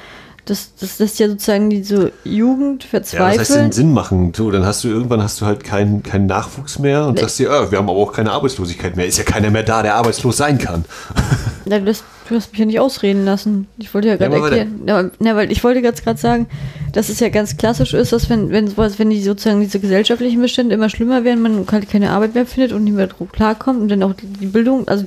[0.45, 4.33] das, das lässt ja sozusagen diese Jugend Ja, das heißt den Sinn machen.
[4.35, 7.49] So, dann hast du irgendwann hast du halt keinen keinen Nachwuchs mehr und sagst dir,
[7.51, 9.05] ah, wir haben aber auch keine Arbeitslosigkeit mehr.
[9.05, 10.85] Ist ja keiner mehr da, der arbeitslos sein kann.
[11.65, 13.67] Ja, du, lässt, du hast mich ja nicht ausreden lassen.
[13.77, 14.57] Ich wollte ja gerade weiter.
[14.57, 14.81] erklären.
[14.85, 16.47] Ja, na, weil ich wollte gerade sagen,
[16.91, 20.41] dass es ja ganz klassisch ist, dass wenn, wenn sowas, wenn die sozusagen diese gesellschaftlichen
[20.41, 23.81] Bestände immer schlimmer werden, man halt keine Arbeit mehr findet und nicht mehr drauf klarkommt
[23.81, 25.05] und dann auch die Bildung, also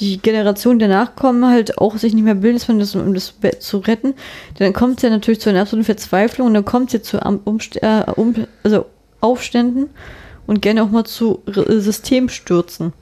[0.00, 3.78] die Generation der Nachkommen halt auch sich nicht mehr bilden, man das, um das zu
[3.78, 4.14] retten,
[4.58, 7.18] dann kommt es ja natürlich zu einer absoluten Verzweiflung und dann kommt es ja zu
[7.44, 8.86] Umst äh, um, also
[9.20, 9.90] Aufständen
[10.46, 12.92] und gerne auch mal zu Re- Systemstürzen.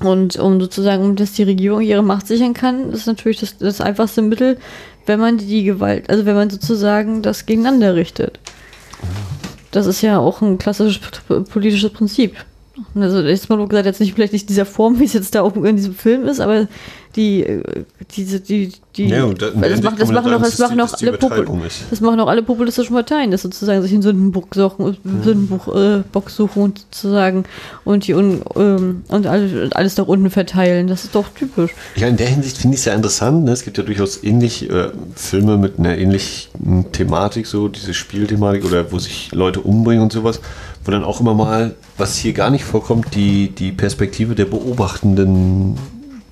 [0.00, 3.80] Und um sozusagen, um dass die Regierung ihre Macht sichern kann, ist natürlich das, das
[3.80, 4.58] einfachste Mittel,
[5.06, 8.38] wenn man die Gewalt, also wenn man sozusagen das gegeneinander richtet.
[9.72, 11.00] Das ist ja auch ein klassisches
[11.50, 12.36] politisches Prinzip.
[12.94, 15.42] Also jetzt mal gesagt, jetzt nicht vielleicht nicht in dieser Form, wie es jetzt da
[15.42, 16.68] auch in diesem Film ist, aber
[17.16, 17.62] die, äh,
[18.12, 21.16] diese, die, die, Ja, und da- das, machen, das machen dass das machen die alle
[21.18, 21.82] Popul Übertreibung ist.
[21.90, 26.30] das machen auch alle populistischen Parteien, das sozusagen sich in Sündenbock suchen, Sündenbuch, äh, Bock
[26.30, 27.44] suchen und sozusagen
[27.84, 30.86] und die un, ähm, und alles, alles nach unten verteilen.
[30.86, 31.72] Das ist doch typisch.
[31.96, 33.44] Ja, in der Hinsicht finde ich es ja interessant.
[33.44, 33.52] Ne?
[33.52, 38.92] Es gibt ja durchaus ähnlich äh, Filme mit einer ähnlichen Thematik, so diese Spielthematik oder
[38.92, 40.40] wo sich Leute umbringen und sowas,
[40.84, 45.76] wo dann auch immer mal, was hier gar nicht vorkommt, die, die Perspektive der Beobachtenden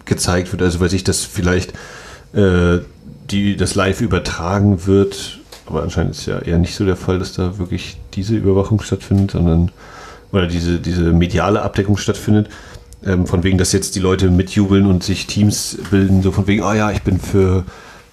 [0.05, 0.63] gezeigt wird.
[0.63, 1.73] Also weil sich das vielleicht
[2.33, 2.79] äh,
[3.31, 7.33] die, das live übertragen wird, aber anscheinend ist ja eher nicht so der Fall, dass
[7.33, 9.73] da wirklich diese Überwachung stattfindet, sondern
[10.33, 12.49] oder diese, diese mediale Abdeckung stattfindet.
[13.05, 16.63] Ähm, von wegen, dass jetzt die Leute mitjubeln und sich Teams bilden, so von wegen,
[16.63, 17.65] ah ja, ich bin für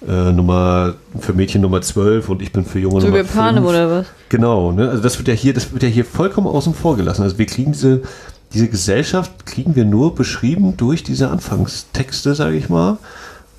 [0.08, 3.64] äh, Nummer, für Mädchen Nummer 12 und ich bin für Junge So Nummer wie Panem
[3.64, 3.68] 5.
[3.68, 4.06] oder was?
[4.28, 4.88] Genau, ne?
[4.90, 7.22] Also das wird ja hier, das wird ja hier vollkommen außen vor gelassen.
[7.22, 8.02] Also wir kriegen diese,
[8.52, 12.98] diese Gesellschaft kriegen wir nur beschrieben durch diese Anfangstexte, sage ich mal.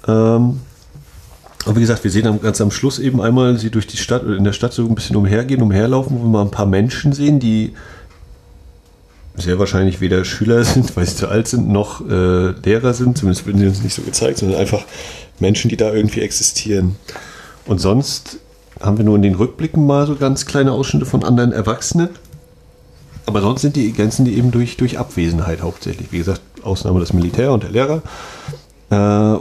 [0.08, 0.60] Ähm,
[1.66, 4.38] aber wie gesagt, wir sehen ganz am Schluss eben einmal sie durch die Stadt oder
[4.38, 7.40] in der Stadt so ein bisschen umhergehen, umherlaufen, wo wir mal ein paar Menschen sehen,
[7.40, 7.74] die
[9.38, 13.18] sehr wahrscheinlich weder Schüler sind, weil sie zu alt sind, noch äh, Lehrer sind.
[13.18, 14.84] Zumindest werden sie uns nicht so gezeigt, sondern einfach
[15.40, 16.96] Menschen, die da irgendwie existieren.
[17.66, 18.38] Und sonst
[18.82, 22.10] haben wir nur in den Rückblicken mal so ganz kleine Ausschnitte von anderen Erwachsenen.
[23.26, 26.12] Aber sonst sind die Grenzen die eben durch, durch Abwesenheit hauptsächlich.
[26.12, 28.02] Wie gesagt, Ausnahme das Militär und der Lehrer.
[28.92, 29.40] Äh,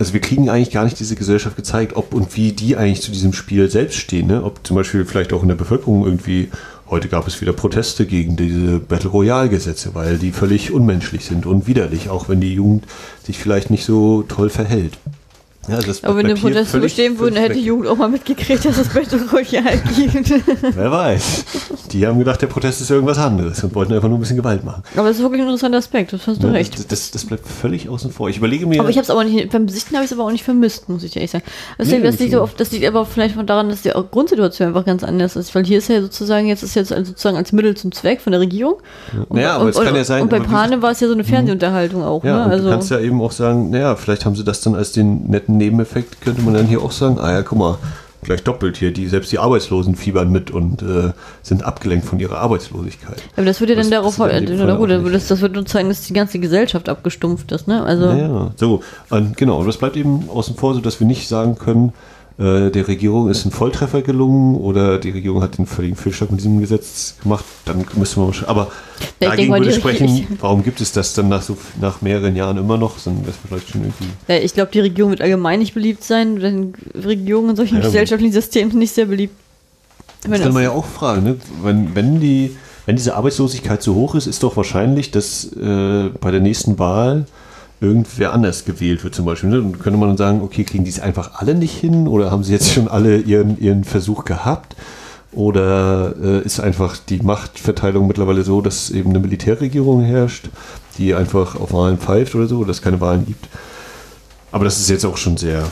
[0.00, 3.10] also wir kriegen eigentlich gar nicht diese Gesellschaft gezeigt, ob und wie die eigentlich zu
[3.10, 4.28] diesem Spiel selbst stehen.
[4.28, 4.42] Ne?
[4.42, 6.50] Ob zum Beispiel vielleicht auch in der Bevölkerung irgendwie,
[6.90, 11.66] heute gab es wieder Proteste gegen diese Battle Royale-Gesetze, weil die völlig unmenschlich sind und
[11.66, 12.84] widerlich, auch wenn die Jugend
[13.22, 14.98] sich vielleicht nicht so toll verhält.
[15.68, 17.66] Ja, also das Aber wenn Proteste völlig- bestehen würden, völlig hätte die.
[17.66, 20.32] Jugend auch mal mitgekriegt, dass es Royale gibt.
[20.74, 21.44] Wer weiß.
[21.92, 24.64] Die haben gedacht, der Protest ist irgendwas anderes und wollten einfach nur ein bisschen Gewalt
[24.64, 24.82] machen.
[24.96, 26.54] Aber das ist wirklich ein interessanter Aspekt, das hast du Ne?
[26.54, 26.78] recht.
[26.78, 28.30] Das, das, das bleibt völlig außen vor.
[28.30, 28.80] Ich überlege mir.
[28.80, 30.88] Aber ich habe es aber nicht, beim Sichten habe ich es aber auch nicht vermisst,
[30.88, 31.44] muss ich ehrlich sagen.
[31.76, 32.38] Das, Nee, liegt, das, liegt so.
[32.42, 35.54] aber, das liegt aber vielleicht daran, dass die Grundsituation einfach ganz anders ist.
[35.54, 38.40] Weil hier ist ja sozusagen, jetzt ist jetzt sozusagen als Mittel zum Zweck von der
[38.40, 38.76] Regierung.
[39.28, 41.24] Und, Naja, aber es kann ja sein, Und bei Panem war es ja so eine
[41.24, 42.24] Fernsehunterhaltung auch.
[42.24, 42.44] ja, ne?
[42.46, 44.92] und Also, du kannst ja eben auch sagen, naja, vielleicht haben sie das dann als
[44.92, 47.78] den netten Nebeneffekt, könnte man dann hier auch sagen, ah ja, guck mal,
[48.22, 51.12] gleich doppelt hier, die, selbst die Arbeitslosen fiebern mit und äh,
[51.42, 53.22] sind abgelenkt von ihrer Arbeitslosigkeit.
[53.36, 56.02] aber das würde ja dann darauf, äh, na gut, das, das würde nur zeigen, dass
[56.02, 57.66] die ganze Gesellschaft abgestumpft ist.
[57.66, 57.82] Ne?
[57.82, 61.28] Also, Ja, so, und genau, und das bleibt eben außen vor, so dass wir nicht
[61.28, 61.92] sagen können,
[62.40, 66.40] äh, der Regierung ist ein Volltreffer gelungen oder die Regierung hat den völligen Fehlschlag mit
[66.40, 68.68] diesem Gesetz gemacht, dann müsste man wahrscheinlich, aber
[69.20, 72.00] ich dagegen mal, würde die- sprechen, ich- warum gibt es das dann nach, so, nach
[72.02, 75.20] mehreren Jahren immer noch, dann wäre vielleicht schon irgendwie Ja, ich glaube, die Regierung wird
[75.20, 79.34] allgemein nicht beliebt sein, denn Regierungen in solchen Ja, gesellschaftlichen Systemen sind nicht sehr beliebt.
[80.22, 81.36] Wenn Das kann man ja auch fragen, ne?
[81.62, 82.56] wenn, wenn, die,
[82.86, 87.26] wenn diese Arbeitslosigkeit so hoch ist, ist doch wahrscheinlich, dass äh, bei der nächsten Wahl
[87.80, 89.50] irgendwer anders gewählt wird zum Beispiel.
[89.50, 89.56] Ne?
[89.56, 92.44] Dann könnte man dann sagen, okay, kriegen die es einfach alle nicht hin oder haben
[92.44, 94.76] sie jetzt schon alle ihren, ihren Versuch gehabt?
[95.32, 100.48] Oder äh, ist einfach die Machtverteilung mittlerweile so, dass eben eine Militärregierung herrscht,
[100.98, 103.48] die einfach auf Wahlen pfeift oder so, oder es keine Wahlen gibt?
[104.50, 105.64] Aber das ist jetzt auch schon sehr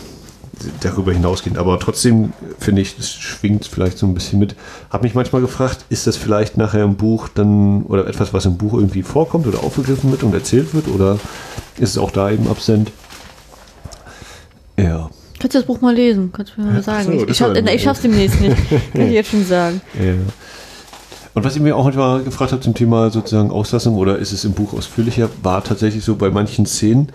[0.81, 1.59] darüber hinausgehend.
[1.59, 4.55] Aber trotzdem finde ich, das schwingt vielleicht so ein bisschen mit.
[4.91, 8.57] Habe mich manchmal gefragt, ist das vielleicht nachher im Buch dann oder etwas, was im
[8.59, 11.19] Buch irgendwie vorkommt oder aufgegriffen wird und erzählt wird oder
[11.79, 12.91] ist es auch da eben absent?
[14.77, 15.11] Ja.
[15.41, 16.31] Kannst du das Buch mal lesen?
[16.33, 17.05] Kannst du mir mal sagen?
[17.07, 18.57] so, ich, ich, war- nein, ich schaff's demnächst nicht.
[18.93, 19.81] Kann ich jetzt schon sagen.
[19.99, 20.15] Ja,
[21.35, 24.45] Und was ich mir auch manchmal gefragt habe zum Thema sozusagen Auslassung oder ist es
[24.45, 27.13] im Buch ausführlicher, war tatsächlich so bei manchen Szenen.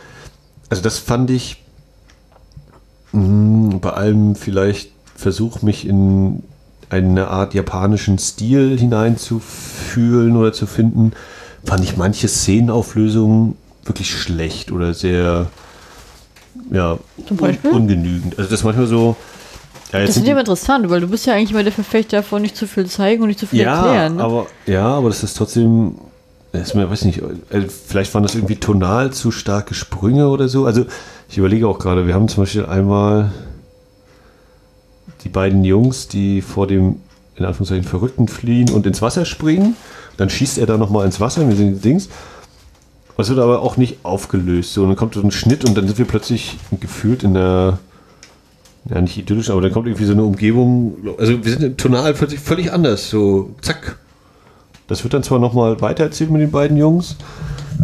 [0.69, 1.62] Also das fand ich
[3.13, 6.43] bei allem vielleicht Versuch, mich in
[6.89, 11.13] eine Art japanischen Stil hineinzufühlen oder zu finden,
[11.63, 15.47] fand ich manche Szenenauflösungen wirklich schlecht oder sehr
[16.71, 16.97] ja,
[17.29, 18.37] un ungenügend.
[18.37, 19.15] Also das ist manchmal so.
[19.91, 22.55] Ja, Das ja die- interessant, weil du bist ja eigentlich immer der Verfechter davon, nicht
[22.57, 24.15] zu viel zeigen und nicht zu viel ja, erklären.
[24.15, 24.23] Ne?
[24.23, 25.95] aber ja, aber das ist trotzdem,
[26.51, 27.21] das ist mir, weiß nicht,
[27.51, 30.65] also vielleicht waren das irgendwie tonal zu starke Sprünge oder so.
[30.65, 30.85] Also
[31.33, 33.31] ich überlege auch gerade, wir haben zum Beispiel einmal
[35.23, 36.97] die beiden Jungs, die vor dem
[37.35, 39.75] in Anführungszeichen Verrückten fliehen und ins Wasser springen.
[40.15, 42.07] Dann schießt er da nochmal ins Wasser mit den Dings.
[43.17, 44.73] Es wird aber auch nicht aufgelöst.
[44.73, 47.79] So, und dann kommt so ein Schnitt und dann sind wir plötzlich gefühlt in der,
[48.87, 50.97] ja nicht idyllisch, aber dann kommt irgendwie so eine Umgebung.
[51.17, 53.09] Also wir sind tonal plötzlich völlig anders.
[53.09, 53.97] So, zack.
[54.87, 57.15] Das wird dann zwar nochmal weitererzählt mit den beiden Jungs,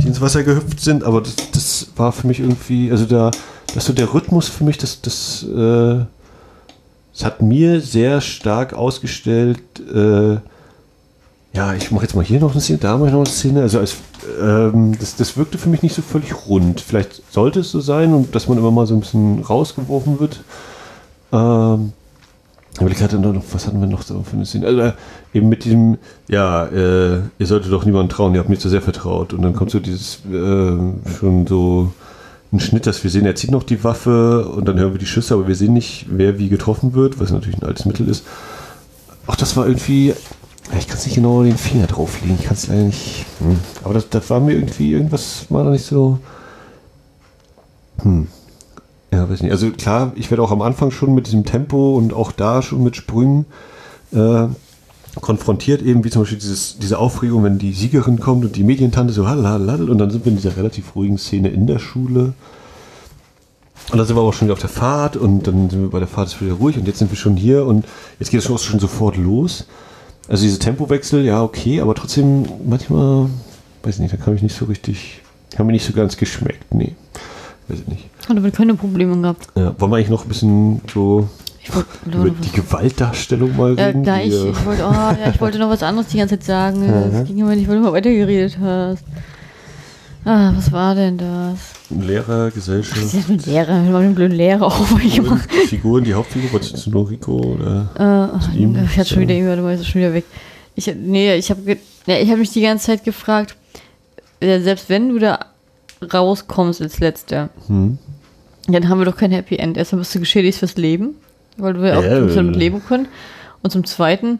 [0.02, 3.32] die ins Wasser gehüpft sind, aber das, das war für mich irgendwie, also da,
[3.74, 6.06] das so der Rhythmus für mich, das, das, äh,
[7.14, 9.62] das hat mir sehr stark ausgestellt,
[9.94, 10.38] äh,
[11.54, 13.62] ja, ich mache jetzt mal hier noch eine Szene, da mache ich noch eine Szene.
[13.62, 13.96] Also als,
[14.40, 16.80] ähm, das, das wirkte für mich nicht so völlig rund.
[16.80, 20.42] Vielleicht sollte es so sein und dass man immer mal so ein bisschen rausgeworfen wird.
[21.32, 21.94] Ähm,
[22.78, 24.68] aber ich hatte noch, was hatten wir noch so für eine Szene?
[24.68, 24.94] Also äh,
[25.34, 25.98] eben mit diesem,
[26.28, 29.34] ja, äh, ihr solltet doch niemandem trauen, ihr habt mir zu sehr vertraut.
[29.34, 30.78] Und dann kommt so dieses, äh,
[31.20, 31.91] schon so
[32.52, 35.06] ein Schnitt, dass wir sehen, er zieht noch die Waffe und dann hören wir die
[35.06, 38.26] Schüsse, aber wir sehen nicht, wer wie getroffen wird, was natürlich ein altes Mittel ist.
[39.28, 40.14] Auch das war irgendwie,
[40.78, 43.26] ich kann es nicht genau den Finger drauflegen, ich kann es leider nicht.
[43.40, 43.60] Hm.
[43.84, 46.20] Aber das, das war mir irgendwie, irgendwas war da nicht so.
[48.02, 48.28] Hm.
[49.11, 49.52] Ja, weiß nicht.
[49.52, 52.84] Also klar, ich werde auch am Anfang schon mit diesem Tempo und auch da schon
[52.84, 53.45] mit Sprüngen
[54.11, 54.48] äh,
[55.22, 59.14] konfrontiert, eben wie zum Beispiel dieses, diese Aufregung, wenn die Siegerin kommt und die Medientante
[59.14, 62.34] so halalal und dann sind wir in dieser relativ ruhigen Szene in der Schule.
[63.91, 65.99] Und dann sind wir aber schon wieder auf der Fahrt und dann sind wir bei
[65.99, 67.86] der Fahrt ist wieder ruhig und jetzt sind wir schon hier und
[68.19, 69.65] jetzt geht es schon, schon sofort los.
[70.27, 73.30] Also diese Tempowechsel, ja, okay, aber trotzdem manchmal,
[73.81, 75.22] weiß nicht, da kam ich nicht so richtig,
[75.57, 76.94] haben mir nicht so ganz geschmeckt, nee.
[77.70, 78.06] Weiß ich nicht.
[78.28, 79.48] Hat damit keine Probleme gehabt.
[79.56, 81.30] Ja, wollen wir eigentlich noch ein bisschen so
[81.62, 84.04] Ich wollte, über die Gewaltdarstellung mal ja, reden?
[84.04, 84.28] gleich.
[84.28, 86.84] Ich wollte, oh, ja, ich wollte noch was anderes die ganze Zeit sagen.
[87.14, 89.04] Es ging immer nicht, weil du mal weitergeredet hast.
[90.26, 91.60] Ah, was war denn das?
[91.90, 93.82] Lehrer, Was Gesellschaft, ist mit Lehrer?
[93.82, 95.50] Mit meinem blöden Lehrer auch mal Figuren, gemacht.
[95.68, 99.74] Figuren, die Hauptfigur, was zu Noriko oder Äh, ach, ihm, ich hatte schon wieder, mal,
[99.74, 100.26] ist schon wieder weg.
[100.76, 103.56] Ich, nee, ich habe ja, ich hab mich die ganze Zeit gefragt,
[104.40, 105.40] äh, selbst wenn du da
[106.02, 107.98] rauskommst als Letzter, hm?
[108.68, 109.78] dann haben wir doch kein Happy End.
[109.78, 111.16] Erstmal bist du geschädigt fürs Leben,
[111.58, 112.42] weil du ja auch äh.
[112.42, 113.08] leben können.
[113.64, 114.40] Und zum Zweiten,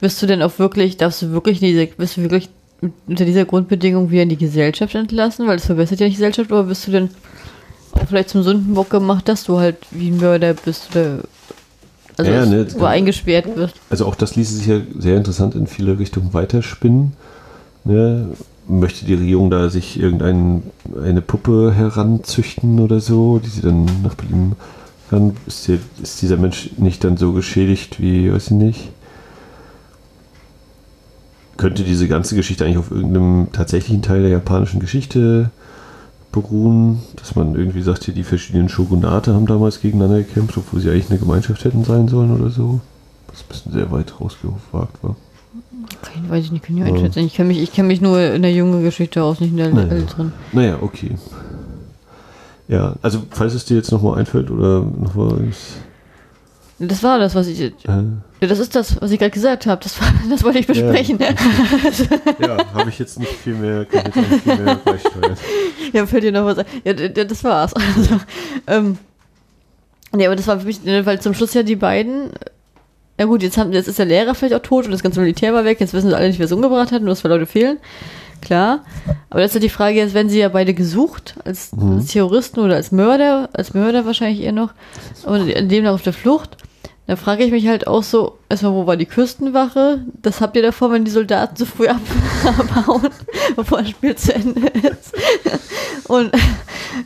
[0.00, 2.50] wirst du denn auch wirklich, darfst du wirklich, diese, wirst du wirklich
[2.80, 6.20] mit- unter dieser Grundbedingung wieder in die Gesellschaft entlassen, weil es verbessert ja nicht die
[6.22, 7.10] Gesellschaft, oder wirst du denn
[7.92, 11.18] auch vielleicht zum Sündenbock gemacht, dass du halt wie ein Mörder bist oder
[12.16, 13.74] also Ja, ne, das oder kann- eingesperrt wirst.
[13.90, 17.12] Also auch das ließe sich ja sehr interessant in viele Richtungen weiterspinnen.
[17.84, 18.28] Ne?
[18.70, 20.62] Möchte die Regierung da sich irgendeine
[21.04, 24.52] eine Puppe heranzüchten oder so, die sie dann nach Belieben
[25.08, 25.36] kann?
[25.46, 28.92] Ist, der, ist dieser Mensch nicht dann so geschädigt wie, weiß ich nicht?
[31.56, 35.50] Könnte diese ganze Geschichte eigentlich auf irgendeinem tatsächlichen Teil der japanischen Geschichte
[36.30, 40.90] beruhen, dass man irgendwie sagt, hier die verschiedenen Shogunate haben damals gegeneinander gekämpft, obwohl sie
[40.90, 42.80] eigentlich eine Gemeinschaft hätten sein sollen oder so?
[43.26, 45.16] Was ein bisschen sehr weit rausgewagt war.
[46.02, 46.96] Kein, weiß ich nicht, kann ich nicht Ja.
[46.96, 47.24] einschätzen.
[47.26, 49.70] Ich kenne mich, ich kenn mich nur in der jungen Geschichte aus, nicht in der
[49.70, 49.88] Naja.
[49.88, 50.32] älteren.
[50.52, 51.16] Naja, okay.
[52.68, 55.76] Ja, also falls es dir jetzt nochmal einfällt oder noch was.
[56.78, 57.60] Das war das, was ich.
[57.60, 58.04] Äh, Ja,
[58.48, 59.82] Das ist das, was ich gerade gesagt habe.
[59.82, 61.18] Das, war- das wollte ich besprechen.
[61.20, 65.36] ja, habe ich jetzt nicht viel mehr, kann ich jetzt nicht viel mehr beisteuern.
[65.92, 66.64] Ja, fällt dir noch was ein?
[66.84, 67.74] Ja, das war's.
[67.74, 68.20] Also,
[68.66, 68.96] ähm,
[70.14, 72.30] nee, aber das war für mich, ne, weil zum Schluss ja die beiden.
[73.20, 75.52] Ja gut, jetzt, haben, jetzt ist der Lehrer vielleicht auch tot und das ganze Militär
[75.52, 75.78] war weg.
[75.78, 77.76] Jetzt wissen sie alle nicht, wer es umgebracht hat, nur dass zwei Leute fehlen.
[78.40, 78.82] Klar.
[79.28, 82.60] Aber jetzt ist ja die Frage, jetzt werden sie ja beide gesucht, als, als Terroristen
[82.60, 84.72] oder als Mörder, als Mörder wahrscheinlich eher noch.
[85.26, 85.48] Und
[85.82, 86.56] noch auf der Flucht.
[87.10, 90.04] Da frage ich mich halt auch so, erstmal, wo war die Küstenwache?
[90.22, 91.96] Das habt ihr davor, wenn die Soldaten so früh ab
[92.46, 93.08] abhauen,
[93.56, 95.12] bevor das Spiel zu Ende ist.
[96.08, 96.30] Und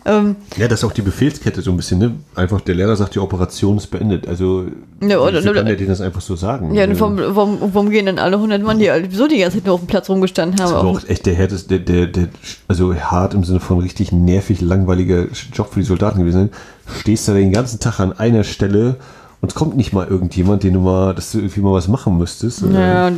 [0.05, 2.12] ähm, Ja, das ist auch die Befehlskette so ein bisschen, ne?
[2.35, 4.28] Einfach der Lehrer sagt, die Operation ist beendet.
[4.28, 4.66] Also,
[5.02, 6.74] Ja, oder- wieso kann der denen das einfach so sagen?
[6.74, 9.64] ja, und warum, warum, warum gehen dann alle 100 Mann, die so die ganze Zeit
[9.64, 10.74] nur auf dem Platz rumgestanden Das haben?
[10.74, 12.28] ist aber Auch, auch echt der härteste, der, der, der,
[12.68, 16.51] also hart im Sinne von richtig nervig, langweiliger Job für die Soldaten gewesen.
[17.01, 18.97] Stehst da den ganzen Tag an einer Stelle
[19.40, 22.19] und es kommt nicht mal irgendjemand, den du mal, dass du irgendwie mal was machen
[22.19, 22.62] müsstest.
[22.62, 23.11] ja,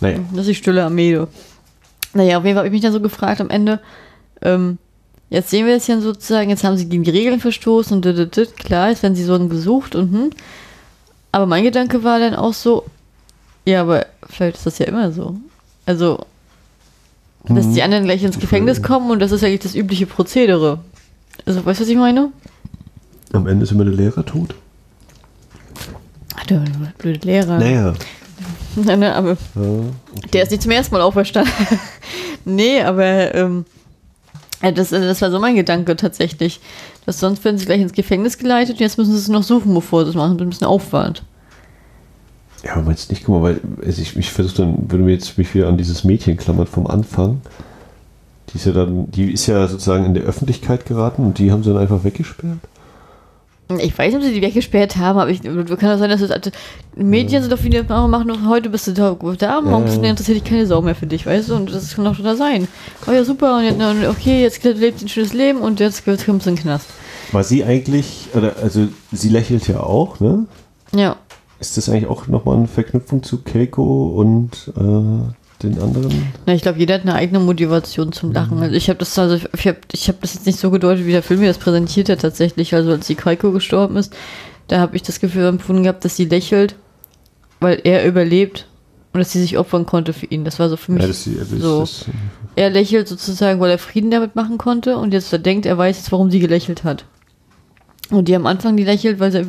[0.00, 0.18] Naja.
[0.30, 1.14] Das ist die stille Armee.
[1.14, 1.28] du.
[2.14, 3.80] Naja, auf jeden Fall habe ich mich dann so gefragt am Ende,
[4.42, 4.78] ähm,
[5.28, 8.16] jetzt sehen wir es ja sozusagen, jetzt haben sie gegen die Regeln verstoßen und dit,
[8.16, 8.56] dit, dit.
[8.56, 10.30] klar, jetzt werden sie so gesucht und hm.
[11.32, 12.84] Aber mein Gedanke war dann auch so,
[13.66, 15.36] ja, aber vielleicht ist das ja immer so.
[15.84, 16.24] Also,
[17.48, 20.78] dass die anderen gleich ins Gefängnis kommen und das ist eigentlich das übliche Prozedere.
[21.44, 22.30] Also, weißt du, was ich meine?
[23.32, 24.54] Am Ende ist immer der Lehrer tot.
[26.36, 26.62] Ach, der
[26.98, 27.58] blöde Lehrer.
[27.58, 27.94] Naja.
[28.76, 31.50] Nein, nein, aber Ja, Der ist nicht zum ersten Mal auferstanden.
[32.44, 33.64] nee, aber ähm,
[34.60, 36.60] das, das war so mein Gedanke tatsächlich.
[37.06, 39.72] Dass sonst werden sie gleich ins Gefängnis geleitet und jetzt müssen sie es noch suchen,
[39.72, 40.38] bevor sie es machen.
[40.38, 41.22] Ein bisschen Aufwand.
[42.64, 45.38] Ja, aber du nicht, guck mal, weil also ich, ich versuche dann, würde mir jetzt
[45.38, 47.40] mich wieder an dieses Mädchen klammern vom Anfang.
[48.50, 51.62] Die ist ja dann, die ist ja sozusagen in der Öffentlichkeit geraten und die haben
[51.62, 52.58] sie dann einfach weggesperrt.
[53.68, 56.30] Ich weiß nicht, ob sie die weggesperrt haben, aber ich, kann doch sein, dass es
[56.30, 56.50] also,
[56.94, 60.36] Medien sind doch wie die machen, heute bist du da, da morgen bist du, interessiert
[60.36, 61.56] dich keine Sau mehr für dich, weißt du?
[61.56, 62.68] Und das kann doch da sein.
[63.08, 66.26] Oh ja, super, und jetzt, und okay, jetzt lebt ein schönes Leben und jetzt, jetzt
[66.26, 66.86] kommt sie in den Knast.
[67.32, 70.46] War sie eigentlich, oder also sie lächelt ja auch, ne?
[70.94, 71.16] Ja.
[71.58, 75.32] Ist das eigentlich auch nochmal eine Verknüpfung zu Keiko und äh,
[75.62, 76.32] den anderen?
[76.46, 78.34] Na, ich glaube, jeder hat eine eigene Motivation zum Mhm.
[78.34, 78.58] Lachen.
[78.62, 81.12] Also ich habe das also ich habe ich habe das jetzt nicht so gedeutet, wie
[81.12, 82.74] der Film mir das präsentiert hat tatsächlich.
[82.74, 84.14] Also als die Kaiko gestorben ist,
[84.68, 86.74] da habe ich das Gefühl empfunden gehabt, dass sie lächelt,
[87.60, 88.66] weil er überlebt
[89.12, 90.44] und dass sie sich opfern konnte für ihn.
[90.44, 91.02] Das war so für mich.
[91.02, 91.80] Ja, das, das, so.
[91.80, 92.04] das,
[92.56, 96.12] er lächelt sozusagen, weil er Frieden damit machen konnte und jetzt denkt, er weiß jetzt,
[96.12, 97.04] warum sie gelächelt hat.
[98.10, 99.46] Und die am Anfang die lächelt, weil sie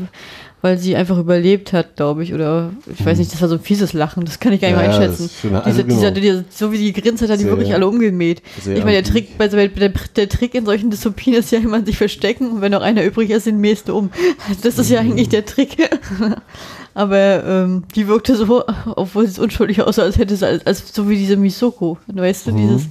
[0.62, 3.62] weil sie einfach überlebt hat, glaube ich, oder ich weiß nicht, das war so ein
[3.62, 4.78] fieses Lachen, das kann ich gar nicht.
[4.78, 5.30] Ja, mehr ja, einschätzen.
[5.42, 8.42] schon- also dieser, so wie sie gegrinst hat, hat die Sehr, wirklich alle umgemäht.
[8.58, 9.04] ich meine, der.
[9.04, 12.72] Trick, also der, der Trick in solchen Dystopien ist ja immer sich verstecken und wenn
[12.72, 14.10] noch einer übrig ist, den mähst du um.
[14.64, 15.12] Das ist ja Mhm.
[15.12, 15.78] eigentlich der Trick.
[16.94, 18.64] Aber ähm, die wirkte so,
[18.96, 22.52] obwohl sie unschuldig aussah, als hätte sie, als, als so wie diese Misoko, weißt du,
[22.54, 22.58] Mhm.
[22.58, 22.82] dieses,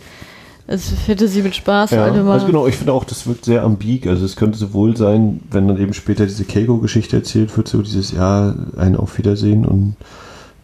[0.67, 2.33] als hätte sie mit Spaß ja, alle mal.
[2.33, 4.07] also genau, ich finde auch, das wirkt sehr ambig.
[4.07, 8.13] Also es könnte sowohl sein, wenn dann eben später diese Keiko-Geschichte erzählt wird, so dieses,
[8.13, 9.97] ja, ein Auf Wiedersehen und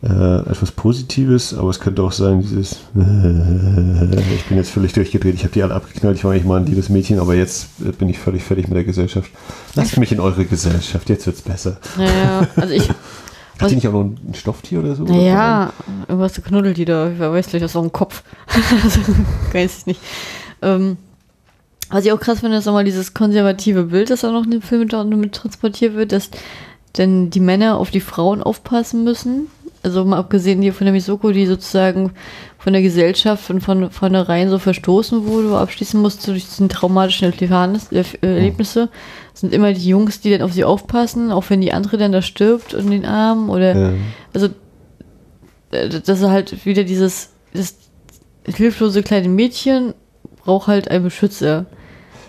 [0.02, 5.34] äh, etwas Positives, aber es könnte auch sein, dieses, äh, ich bin jetzt völlig durchgedreht,
[5.34, 7.92] ich habe die alle abgeknallt, ich war eigentlich mal ein liebes Mädchen, aber jetzt äh,
[7.92, 9.30] bin ich völlig fertig mit der Gesellschaft.
[9.76, 11.76] Lasst mich in eure Gesellschaft, jetzt wird's besser.
[11.96, 12.88] Naja, also ich,
[13.62, 15.04] Hat die nicht auch noch ein Stofftier oder so?
[15.04, 15.72] naja,
[16.08, 18.22] irgendwas knuddelt die da, wer weiß vielleicht, das ist auch ein Kopf.
[18.84, 19.00] also,
[19.52, 20.00] weiß ich nicht.
[20.60, 20.96] Ähm,
[21.90, 24.62] was ich auch krass finde, ist nochmal dieses konservative Bild, das auch noch in dem
[24.62, 24.88] Film
[25.20, 26.30] mit, transportiert wird, dass
[26.96, 29.48] denn die Männer auf die Frauen aufpassen müssen.
[29.82, 32.12] Also mal abgesehen hier von der Misoko, die sozusagen
[32.58, 38.04] von der Gesellschaft und von vornherein so verstoßen wurde, abschließen musste durch diese traumatischen äh,
[38.20, 38.88] Erlebnisse,
[39.34, 42.22] sind immer die Jungs, die dann auf sie aufpassen, auch wenn die andere dann da
[42.22, 43.92] stirbt in den Armen oder Ja.
[44.34, 44.48] also
[45.70, 47.74] äh, das ist halt wieder dieses das
[48.46, 49.94] hilflose kleine Mädchen
[50.44, 51.66] braucht halt einen Beschützer.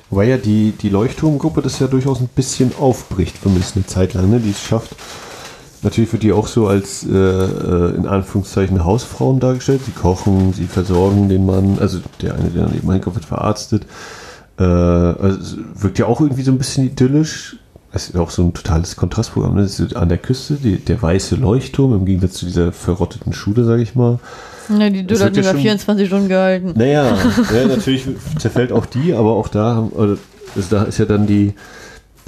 [0.09, 4.29] Wobei ja die, die Leuchtturmgruppe das ja durchaus ein bisschen aufbricht, zumindest eine Zeit lang,
[4.29, 4.39] ne?
[4.39, 4.95] die es schafft.
[5.81, 9.81] Natürlich wird die auch so als äh, äh, in Anführungszeichen Hausfrauen dargestellt.
[9.85, 13.85] Sie kochen, sie versorgen den Mann, also der eine, der daneben reinkommt, wird verarztet.
[14.59, 17.57] Äh, also wirkt ja auch irgendwie so ein bisschen idyllisch.
[17.91, 19.55] Es ist auch so ein totales Kontrastprogramm.
[19.55, 19.67] Ne?
[19.95, 23.93] An der Küste, die, der weiße Leuchtturm, im Gegensatz zu dieser verrotteten Schule, sage ich
[23.95, 24.19] mal.
[24.69, 26.73] Ja, die Döder hat über schon- 24 Stunden gehalten.
[26.75, 27.15] Naja,
[27.53, 28.07] ja, natürlich
[28.39, 30.17] zerfällt auch die, aber auch da, haben, oder,
[30.55, 31.53] also da ist ja dann die,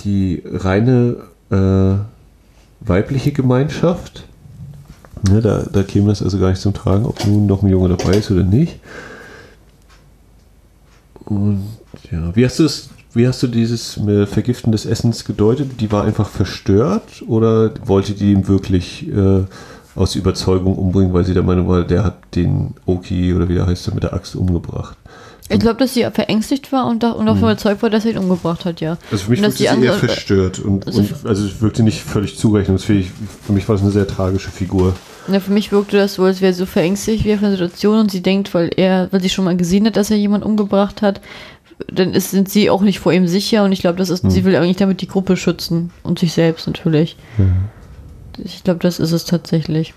[0.03, 1.17] die reine
[1.49, 1.95] äh,
[2.81, 4.25] weibliche Gemeinschaft.
[5.29, 7.89] Ne, da, da käme das also gar nicht zum Tragen, ob nun noch ein Junge
[7.89, 8.79] dabei ist oder nicht.
[11.25, 11.63] Und
[12.11, 15.79] ja, wie hast du es, wie hast du dieses äh, Vergiften des Essens gedeutet?
[15.79, 19.43] Die war einfach verstört oder wollte die ihn wirklich äh,
[19.95, 23.65] aus Überzeugung umbringen, weil sie der Meinung war, der hat den Oki oder wie der
[23.65, 24.97] heißt, mit der Axt umgebracht?
[25.47, 28.17] Ich glaube, dass sie verängstigt war und, da, und davon überzeugt war, dass er ihn
[28.17, 28.97] umgebracht hat, ja.
[29.11, 32.37] Also für mich wirkte sie eher verstört und, Also- und also es wirkte nicht völlig
[32.37, 33.11] zurechnungsfähig.
[33.45, 34.95] Für mich war das eine sehr tragische Figur.
[35.27, 37.99] Ja, für mich wirkte das so, als wäre sie so verängstigt wie von der Situation
[37.99, 41.01] und sie denkt, weil er, weil sie schon mal gesehen hat, dass er jemanden umgebracht
[41.01, 41.19] hat,
[41.91, 44.29] dann ist, sind sie auch nicht vor ihm sicher und ich glaube, das ist, Hm.
[44.29, 47.17] sie will eigentlich damit die Gruppe schützen und sich selbst natürlich.
[48.43, 49.93] Ich glaube, das ist es tatsächlich.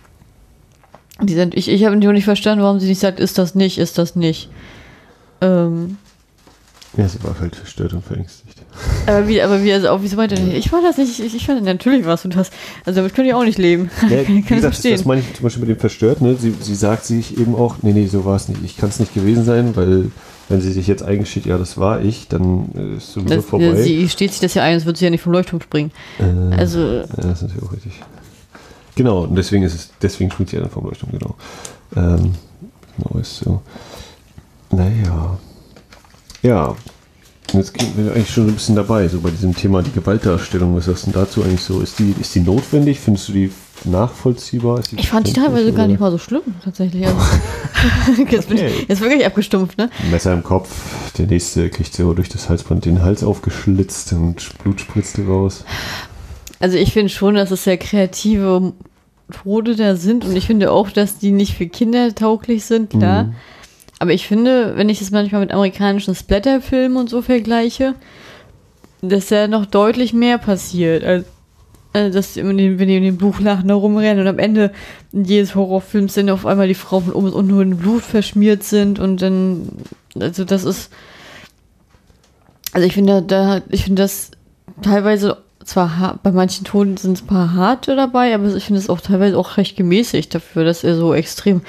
[1.20, 3.78] Die sind, ich ich habe nur nicht verstanden, warum sie nicht sagt, ist das nicht,
[3.78, 4.48] ist das nicht.
[5.40, 5.98] Ähm,
[6.98, 8.58] Ja, sie war halt verstört und verängstigt.
[9.06, 11.46] aber wie, aber wie, also auch, wieso meinte er, ich war das nicht, ich, ich
[11.46, 12.50] fand, natürlich warst du das.
[12.84, 13.88] Also damit könnte ich auch nicht leben.
[14.10, 14.96] Ja, kann wie gesagt, das, verstehen.
[14.96, 16.20] das meine ich zum Beispiel mit dem verstört.
[16.20, 16.34] Ne?
[16.34, 18.62] Sie, sie sagt sich eben auch, nee, nee, so war es nicht.
[18.64, 20.10] Ich kann es nicht gewesen sein, weil
[20.48, 23.80] wenn sie sich jetzt eingesteht, ja, das war ich, dann äh, ist sowieso Das, vorbei.
[23.80, 25.92] sie steht sich das ja ein, sonst wird sie ja nicht vom Leuchtturm springen.
[26.18, 27.92] Äh, Also, Ja, das ist natürlich auch richtig.
[28.96, 31.36] Genau, und deswegen ist es, deswegen springt sie ja dann vom Leuchtturm, genau.
[31.94, 32.32] Ähm,
[32.96, 33.62] genau ist so.
[34.72, 35.38] Naja.
[36.42, 36.76] Ja.
[37.52, 40.76] Jetzt sind wir eigentlich schon ein bisschen dabei, so bei diesem Thema die Gewaltdarstellung.
[40.76, 41.80] Was sagst du denn dazu eigentlich so?
[41.80, 43.00] Ist die, ist die notwendig?
[43.00, 43.50] Findest du die
[43.84, 44.80] nachvollziehbar?
[44.80, 47.06] Die ich fand die teilweise gar nicht mal so schlimm, tatsächlich.
[47.06, 47.18] Also,
[48.30, 49.88] jetzt bin ich jetzt wirklich abgestumpft, ne?
[50.10, 50.68] Messer im Kopf,
[51.16, 55.64] der nächste kriegt so durch das Halsband den Hals aufgeschlitzt und Blut spritzt raus.
[56.60, 58.74] Also ich finde schon, dass es sehr kreative
[59.42, 63.24] Tode da sind und ich finde auch, dass die nicht für Kinder tauglich sind, klar.
[63.24, 63.34] Mhm.
[63.98, 67.94] Aber ich finde, wenn ich das manchmal mit amerikanischen Splatterfilmen und so vergleiche,
[69.02, 71.04] dass da noch deutlich mehr passiert.
[71.04, 71.24] Also,
[71.94, 74.72] dass wenn die in dem Buchlachen rumrennen und am Ende
[75.12, 78.98] jedes Horrorfilms sind auf einmal die Frauen von oben und nur in Blut verschmiert sind
[78.98, 79.68] und dann,
[80.20, 80.92] also das ist,
[82.72, 84.30] also ich finde da, ich finde das
[84.82, 88.88] teilweise zwar bei manchen Toten sind es ein paar harte dabei, aber ich finde es
[88.88, 91.62] auch teilweise auch recht gemäßigt dafür, dass er so extrem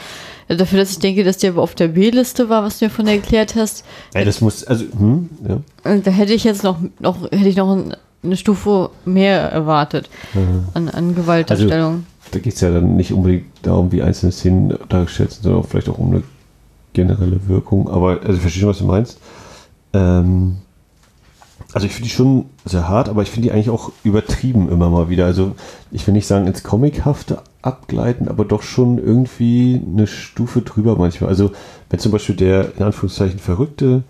[0.57, 3.55] dafür, dass ich denke, dass der auf der B-Liste war, was du mir von erklärt
[3.55, 3.85] hast.
[4.13, 5.97] Ja, das muss, also, hm, ja.
[5.97, 7.77] Da hätte ich jetzt noch, noch hätte ich noch
[8.23, 10.65] eine Stufe mehr erwartet mhm.
[10.73, 11.93] an, an Gewaltdarstellung.
[11.93, 15.61] Also, da geht es ja dann nicht unbedingt darum, wie einzelne Szenen dargestellt sind, sondern
[15.61, 16.23] auch vielleicht auch um eine
[16.93, 17.89] generelle Wirkung.
[17.89, 19.19] Aber, also ich verstehe schon, was du meinst.
[19.93, 20.57] Ähm,
[21.73, 24.89] also ich finde die schon sehr hart, aber ich finde die eigentlich auch übertrieben immer
[24.89, 25.25] mal wieder.
[25.25, 25.55] Also
[25.91, 31.29] ich will nicht sagen ins Comichafte abgleiten, aber doch schon irgendwie eine Stufe drüber manchmal.
[31.29, 31.51] Also
[31.89, 34.03] wenn zum Beispiel der in Anführungszeichen Verrückte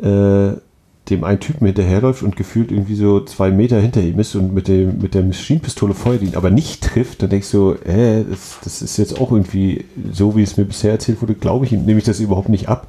[0.00, 0.52] äh,
[1.10, 4.68] dem einen Typen hinterherläuft und gefühlt irgendwie so zwei Meter hinter ihm ist und mit,
[4.68, 8.82] dem, mit der Maschinenpistole feuert ihn, aber nicht trifft, dann denkst du, äh, das, das
[8.82, 11.98] ist jetzt auch irgendwie so, wie es mir bisher erzählt wurde, glaube ich ihm, nehme
[11.98, 12.88] ich das überhaupt nicht ab.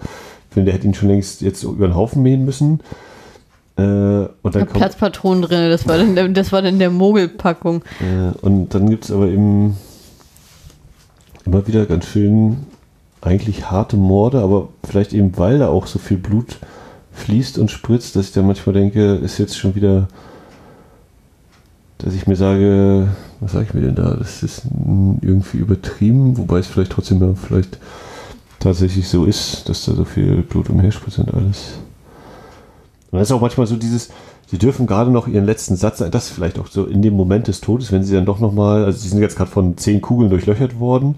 [0.49, 2.79] Ich finde, der hätte ihn schon längst jetzt über den Haufen mähen müssen.
[3.77, 7.83] Äh, und dann kommt, Platzpatronen drin, das war dann, das war dann der Mogelpackung.
[7.99, 9.77] Äh, und dann gibt es aber eben
[11.45, 12.65] immer wieder ganz schön
[13.21, 16.57] eigentlich harte Morde, aber vielleicht eben, weil da auch so viel Blut
[17.13, 20.07] fließt und spritzt, dass ich da manchmal denke, ist jetzt schon wieder,
[21.97, 23.07] dass ich mir sage,
[23.39, 24.15] was sage ich mir denn da?
[24.15, 24.63] Das ist
[25.21, 27.79] irgendwie übertrieben, wobei es vielleicht trotzdem ja vielleicht
[28.59, 31.79] tatsächlich so ist, dass da so viel Blut umherspritzt und alles.
[33.11, 34.09] Und das ist auch manchmal so dieses,
[34.47, 37.61] sie dürfen gerade noch ihren letzten Satz, das vielleicht auch so in dem Moment des
[37.61, 40.79] Todes, wenn sie dann doch nochmal, also sie sind jetzt gerade von zehn Kugeln durchlöchert
[40.79, 41.15] worden,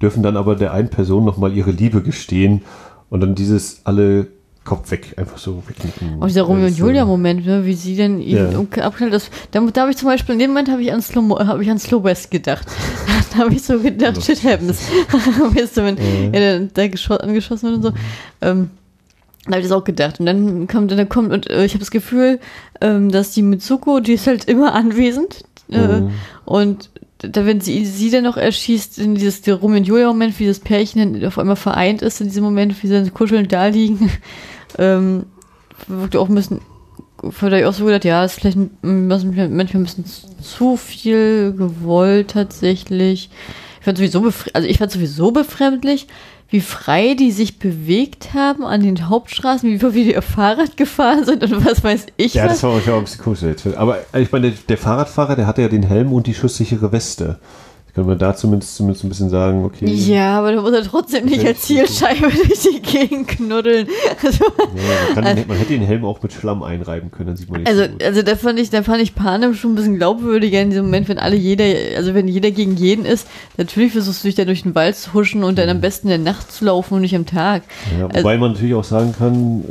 [0.00, 2.62] dürfen dann aber der einen Person nochmal ihre Liebe gestehen
[3.08, 4.28] und dann dieses alle
[4.66, 6.20] Kopf weg, einfach so wegnicken.
[6.20, 8.50] Auch dieser Romeo und Julia-Moment, ne, wie sie denn ja.
[8.82, 11.38] abknallt, das, da, da habe ich zum Beispiel, in dem Moment habe ich an Slow,
[11.38, 12.66] habe ich an Slow West gedacht.
[13.32, 14.80] da habe ich so gedacht, shit happens.
[15.54, 16.30] weißt du, wenn ja.
[16.32, 16.82] er da
[17.16, 17.92] angeschossen wird und so.
[18.42, 18.70] Ähm,
[19.46, 20.20] habe ich das auch gedacht.
[20.20, 22.40] Und dann kommt, dann kommt, und äh, ich habe das Gefühl,
[22.80, 25.44] ähm, dass die Mitsuko, die ist halt immer anwesend.
[25.70, 26.10] Äh, mhm.
[26.44, 30.46] Und da, wenn sie sie dann noch erschießt, in dieses der Romeo und Julia-Moment, wie
[30.46, 34.10] das Pärchen auf einmal vereint ist, in diesem Moment, wie sie dann kuschelnd da liegen,
[34.78, 35.24] ähm,
[35.86, 36.60] wirkt auch ein bisschen,
[37.30, 40.04] vielleicht auch so gedacht, ja, ist vielleicht manchmal ein bisschen
[40.42, 43.30] zu viel gewollt tatsächlich.
[43.80, 46.08] Ich fand sowieso, also ich fand sowieso befremdlich,
[46.48, 51.42] wie frei die sich bewegt haben an den Hauptstraßen, wie die auf Fahrrad gefahren sind
[51.42, 52.34] und was weiß ich.
[52.34, 52.52] Ja, was.
[52.52, 53.42] das war auch ein bisschen komisch.
[53.76, 57.38] Aber ich meine, der, der Fahrradfahrer, der hatte ja den Helm und die schusssichere Weste.
[57.96, 59.86] Können wir da zumindest, zumindest ein bisschen sagen, okay.
[59.86, 63.88] Ja, aber du musst ja trotzdem nicht als Zielscheibe durch die Gegend knuddeln.
[64.22, 67.48] Also, ja, man, kann, man, hätte den Helm auch mit Schlamm einreiben können, dann sieht
[67.48, 69.96] man nicht Also, so also da fand ich, da fand ich Panem schon ein bisschen
[69.96, 71.64] glaubwürdiger in diesem Moment, wenn alle jeder,
[71.96, 75.14] also wenn jeder gegen jeden ist, natürlich versuchst du dich da durch den Wald zu
[75.14, 77.62] huschen und dann am besten in der Nacht zu laufen und nicht am Tag.
[77.98, 79.62] Ja, wobei also, man natürlich auch sagen kann,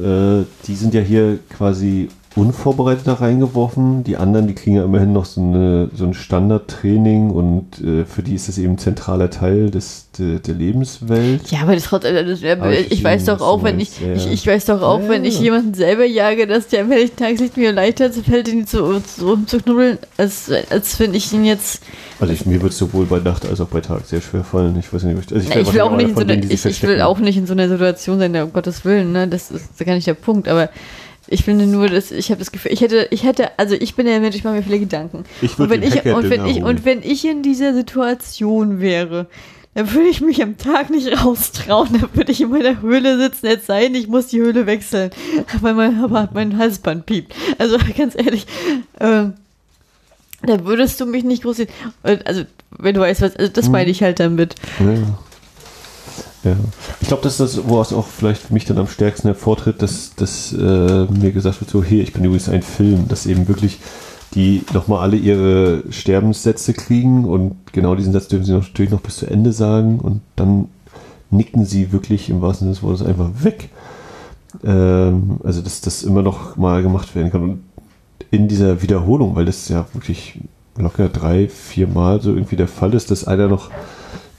[0.43, 4.03] äh, die sind ja hier quasi unvorbereitet da reingeworfen.
[4.03, 8.24] Die anderen, die kriegen ja immerhin noch so, eine, so ein Standardtraining und äh, für
[8.24, 11.49] die ist das eben ein zentraler Teil des, de, der Lebenswelt.
[11.49, 14.14] Ja, aber das, äh, das äh, ich, ich weiß doch auch, wenn ich, ja.
[14.14, 17.16] ich, ich weiß doch auch, ja, wenn ich jemanden selber jage, dass der am helllichen
[17.16, 21.82] Tageslicht mir leichter fällt, ihn zu, zu, zu knuddeln, als, als wenn ich ihn jetzt.
[22.20, 24.78] Also ich, mir wird es sowohl bei Nacht als auch bei Tag sehr schwer fallen.
[24.78, 27.02] Ich weiß nicht, also ich, ich will auch nicht in so einer, ich, ich will
[27.02, 29.28] auch nicht in so einer Situation sein, um Gottes Willen, ne?
[29.28, 30.70] Das ist gar nicht der Punkt, aber
[31.27, 34.06] ich finde nur, dass ich habe das Gefühl, ich hätte, ich hätte, also ich bin
[34.06, 35.23] der Mensch, ich mache mir viele Gedanken.
[35.41, 39.27] Ich und wenn ich und wenn ich und wenn ich in dieser Situation wäre,
[39.76, 43.47] dann würde ich mich am Tag nicht raustrauen, dann würde ich in meiner Höhle sitzen,
[43.47, 45.11] jetzt sein, ich muss die Höhle wechseln,
[45.61, 47.34] weil mein, aber mein Halsband piept.
[47.57, 48.45] Also ganz ehrlich,
[48.99, 49.26] äh,
[50.43, 51.69] da würdest du mich nicht groß sehen.
[52.03, 52.43] Also
[52.77, 53.72] wenn du weißt, was, also das hm.
[53.72, 54.56] meine ich halt damit.
[54.80, 55.18] Ja.
[56.46, 56.56] Ja.
[57.02, 59.82] Ich glaube, das ist das, wo es auch vielleicht für mich dann am stärksten hervortritt,
[59.82, 63.48] dass, dass äh, mir gesagt wird, so, hier, ich bin übrigens ein Film, dass eben
[63.48, 63.80] wirklich
[64.36, 69.18] die nochmal alle ihre Sterbenssätze kriegen und genau diesen Satz dürfen sie natürlich noch bis
[69.18, 70.68] zu Ende sagen und dann
[71.32, 73.70] nicken sie wirklich im wahrsten Sinne des Wortes einfach weg.
[74.64, 77.44] Ähm, also, dass das immer noch mal gemacht werden kann.
[77.44, 77.64] Und
[78.32, 80.40] in dieser Wiederholung, weil das ja wirklich
[80.78, 83.70] locker drei, vier Mal so irgendwie der Fall ist, dass einer noch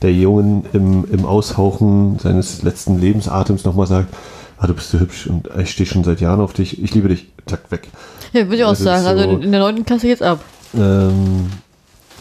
[0.03, 4.13] der Jungen im, im Aushauchen seines letzten Lebensatems nochmal sagt,
[4.59, 7.09] ah, du bist so hübsch und ich stehe schon seit Jahren auf dich, ich liebe
[7.09, 7.89] dich, zack, weg.
[8.33, 9.03] Ja, würde ich auch Also sagen.
[9.05, 10.41] so- Also in der neunten Klasse jetzt ab.
[10.77, 11.47] Ähm,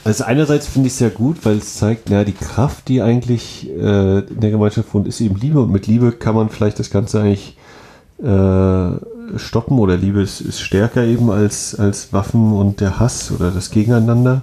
[0.03, 3.69] also einerseits finde ich es sehr gut, weil es zeigt, ja, die Kraft, die eigentlich
[3.69, 6.89] äh, in der Gemeinschaft wohnt, ist eben Liebe und mit Liebe kann man vielleicht das
[6.91, 7.57] Ganze eigentlich
[8.23, 13.51] äh, stoppen oder Liebe ist, ist stärker eben als, als Waffen und der Hass oder
[13.51, 14.41] das Gegeneinander.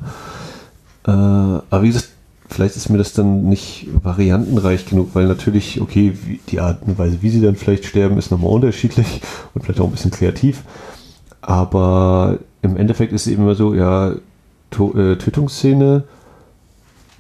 [1.07, 2.09] Äh, aber wie gesagt,
[2.53, 6.99] vielleicht ist mir das dann nicht variantenreich genug, weil natürlich, okay, wie, die Art und
[6.99, 9.21] Weise, wie sie dann vielleicht sterben, ist nochmal unterschiedlich
[9.55, 10.63] und vielleicht auch ein bisschen kreativ.
[11.41, 14.15] Aber im Endeffekt ist es eben immer so, ja,
[14.71, 16.05] to äh, Tötungsszene,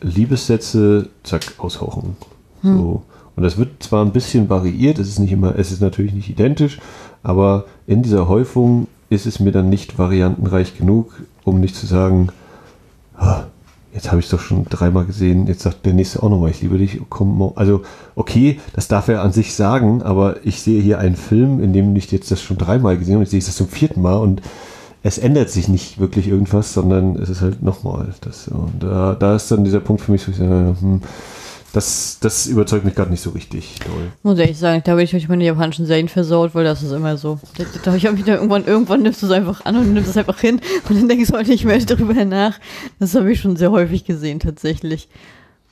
[0.00, 2.16] Liebessätze, zack, aushauchen.
[2.62, 3.02] So.
[3.34, 6.28] Und das wird zwar ein bisschen variiert, es ist nicht immer, es ist natürlich nicht
[6.28, 6.78] identisch,
[7.22, 12.28] aber in dieser Häufung ist es mir dann nicht variantenreich genug, um nicht zu sagen,
[13.16, 13.44] "Ah,
[13.94, 16.62] jetzt habe ich es doch schon dreimal gesehen, jetzt sagt der nächste auch nochmal, ich
[16.62, 17.00] liebe dich.
[17.08, 17.82] Komm, also,
[18.14, 21.94] okay, das darf er an sich sagen, aber ich sehe hier einen Film, in dem
[21.96, 24.42] ich jetzt das schon dreimal gesehen habe, jetzt sehe ich das zum vierten Mal und
[25.02, 28.48] es ändert sich nicht wirklich irgendwas, sondern es ist halt nochmal das.
[28.48, 31.02] Und da, da ist dann dieser Punkt für mich, wo ich sage, hm,
[31.72, 34.12] das, das überzeugt mich gerade nicht so richtig doll.
[34.22, 36.92] Muss ich ehrlich sagen, da bin ich durch meine japanischen Serien versaut, weil das ist
[36.92, 37.38] immer so.
[37.56, 40.10] Da, da ich habe mich da irgendwann, irgendwann nimmst du es einfach an und nimmst
[40.10, 42.58] es einfach hin und dann denkst du halt nicht mehr darüber nach.
[42.98, 45.08] Das habe ich schon sehr häufig gesehen, tatsächlich.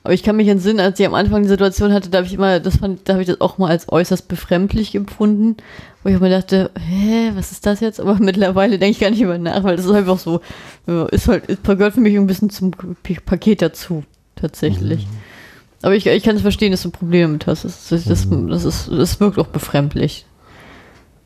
[0.03, 2.33] Aber ich kann mich entsinnen, als ich am Anfang die Situation hatte, da habe ich
[2.33, 5.57] immer, das fand, da habe ich das auch mal als äußerst befremdlich empfunden,
[6.01, 7.99] wo ich mir dachte, hä, was ist das jetzt?
[7.99, 10.41] Aber mittlerweile denke ich gar nicht mehr nach, weil das ist einfach so,
[10.87, 14.03] ja, ist halt, ist, gehört für mich ein bisschen zum Paket dazu,
[14.35, 15.05] tatsächlich.
[15.81, 17.65] Aber ich, ich kann es verstehen, dass du Probleme mit hast.
[17.65, 20.25] Das, das, das, das, ist, das wirkt auch befremdlich.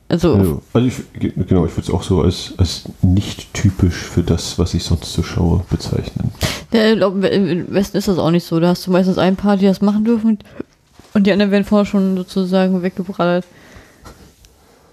[0.08, 4.22] Also, Also, also ich, genau, ich würde es auch so als, als nicht typisch für
[4.22, 6.32] das, was ich sonst so schaue, bezeichnen.
[6.72, 8.60] glaub, im Westen ist das auch nicht so.
[8.60, 10.38] Da hast du meistens ein paar, die das machen dürfen
[11.14, 13.46] und die anderen werden vorher schon sozusagen weggebrallert.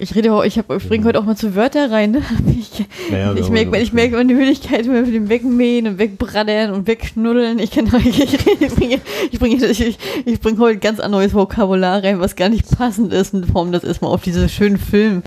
[0.03, 2.11] Ich rede ich, hab- ich bringe heute auch mal zu Wörter rein.
[2.11, 2.23] Ne?
[2.59, 6.89] Ich, Naja, ich merke ich merk meine Müdigkeit immer mit dem Wegmähen und Wegbraddern und
[6.89, 7.61] Wegknuddeln.
[7.61, 9.01] Ich, kann, ich, ich bringe
[9.31, 13.12] ich bringe ich, ich, bringe heute ganz ein neues Vokabular rein, was gar nicht passend
[13.12, 15.23] ist in Form das erstmal auf diesen schönen Film,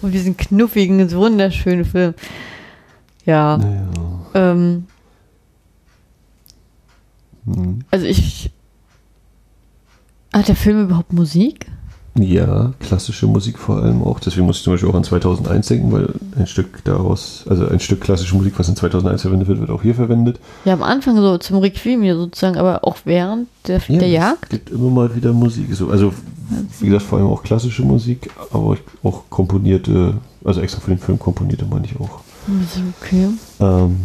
[0.00, 2.14] auf diesen knuffigen, wunderschönen Film.
[3.26, 3.88] Ja, Naja,
[4.34, 4.86] ähm,
[7.46, 7.80] hm.
[7.90, 8.52] also ich.
[10.32, 11.66] Hat der Film überhaupt Musik?
[12.16, 14.20] Ja, klassische Musik vor allem auch.
[14.20, 17.80] Deswegen muss ich zum Beispiel auch an 2001 denken, weil ein Stück daraus, also ein
[17.80, 20.38] Stück klassische Musik, was in 2001 verwendet wird, wird auch hier verwendet.
[20.64, 24.50] Ja, am Anfang so zum Requiem hier sozusagen, aber auch während der, der es Jagd.
[24.50, 25.66] gibt immer mal wieder Musik.
[25.74, 26.14] So, also,
[26.78, 30.14] wie gesagt, vor allem auch klassische Musik, aber auch komponierte,
[30.44, 32.20] also extra für den Film komponierte, meine ich auch.
[33.00, 33.28] Okay.
[33.58, 33.96] Ähm,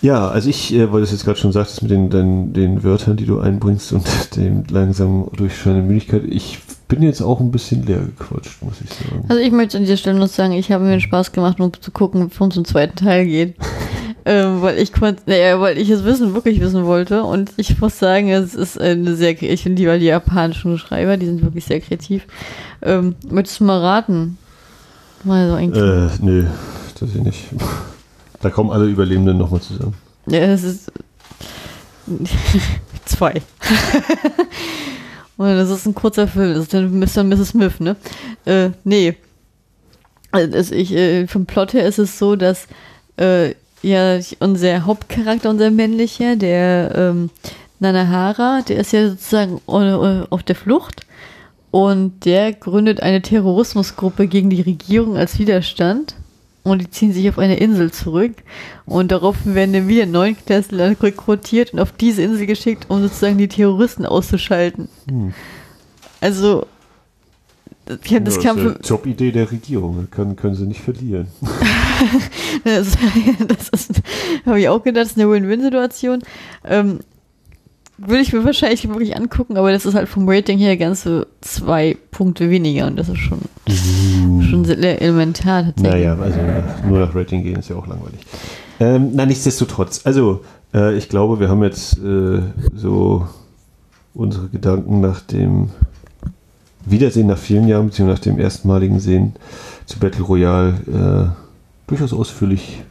[0.00, 2.84] ja, also ich, äh, weil du es jetzt gerade schon sagtest mit den, den, den
[2.84, 7.86] Wörtern, die du einbringst und dem langsam durchscheinenden Müdigkeit, ich bin jetzt auch ein bisschen
[7.86, 9.24] leer gequatscht, muss ich sagen.
[9.28, 11.90] Also ich möchte an dieser Stelle noch sagen, ich habe mir Spaß gemacht, um zu
[11.90, 13.56] gucken, worum es im zweiten Teil geht.
[14.24, 17.24] ähm, weil ich konnte, naja, weil ich es wissen, wirklich wissen wollte.
[17.24, 21.18] Und ich muss sagen, es ist eine sehr, ich finde die, weil die japanischen Schreiber,
[21.18, 22.26] die sind wirklich sehr kreativ.
[22.80, 24.38] Ähm, möchtest du mal raten?
[25.24, 26.46] Mal so ein Äh, nö,
[26.98, 27.44] das ich nicht.
[28.40, 29.94] Da kommen alle Überlebenden nochmal zusammen.
[30.28, 30.92] Ja, es ist
[33.04, 33.42] zwei.
[35.38, 36.54] Und das ist ein kurzer Film.
[36.54, 37.20] Das ist dann Mr.
[37.20, 37.48] und Mrs.
[37.48, 37.96] Smith, ne?
[38.44, 39.16] Äh, nee.
[40.30, 42.66] Also ich, äh, vom Plot her ist es so, dass
[43.16, 47.30] äh, ja unser Hauptcharakter, unser männlicher, der ähm,
[47.78, 51.06] Nanahara, der ist ja sozusagen äh, auf der Flucht
[51.70, 56.16] und der gründet eine Terrorismusgruppe gegen die Regierung als Widerstand
[56.62, 58.34] und die ziehen sich auf eine Insel zurück
[58.84, 63.48] und daraufhin werden dann wieder Neunklässler rekrutiert und auf diese Insel geschickt, um sozusagen die
[63.48, 64.88] Terroristen auszuschalten.
[65.08, 65.32] Hm.
[66.20, 66.66] Also
[67.88, 71.28] das, ja, das kam ist eine Jobidee der Regierung, können, können sie nicht verlieren.
[72.62, 72.96] Das,
[73.48, 74.02] das ist,
[74.46, 76.22] habe ich auch gedacht, das ist eine Win-Win-Situation.
[76.64, 77.00] Ähm,
[77.98, 81.96] würde ich mir wahrscheinlich wirklich angucken, aber das ist halt vom Rating her ganze zwei
[82.10, 83.40] Punkte weniger und das ist schon,
[84.48, 85.92] schon sehr elementar tatsächlich.
[85.92, 86.38] Naja, also
[86.88, 88.20] nur nach Rating gehen ist ja auch langweilig.
[88.80, 90.02] Ähm, na, nichtsdestotrotz.
[90.04, 92.40] Also, äh, ich glaube, wir haben jetzt äh,
[92.74, 93.26] so
[94.14, 95.70] unsere Gedanken nach dem
[96.84, 99.34] Wiedersehen nach vielen Jahren, beziehungsweise nach dem erstmaligen Sehen
[99.86, 102.82] zu Battle Royale äh, durchaus ausführlich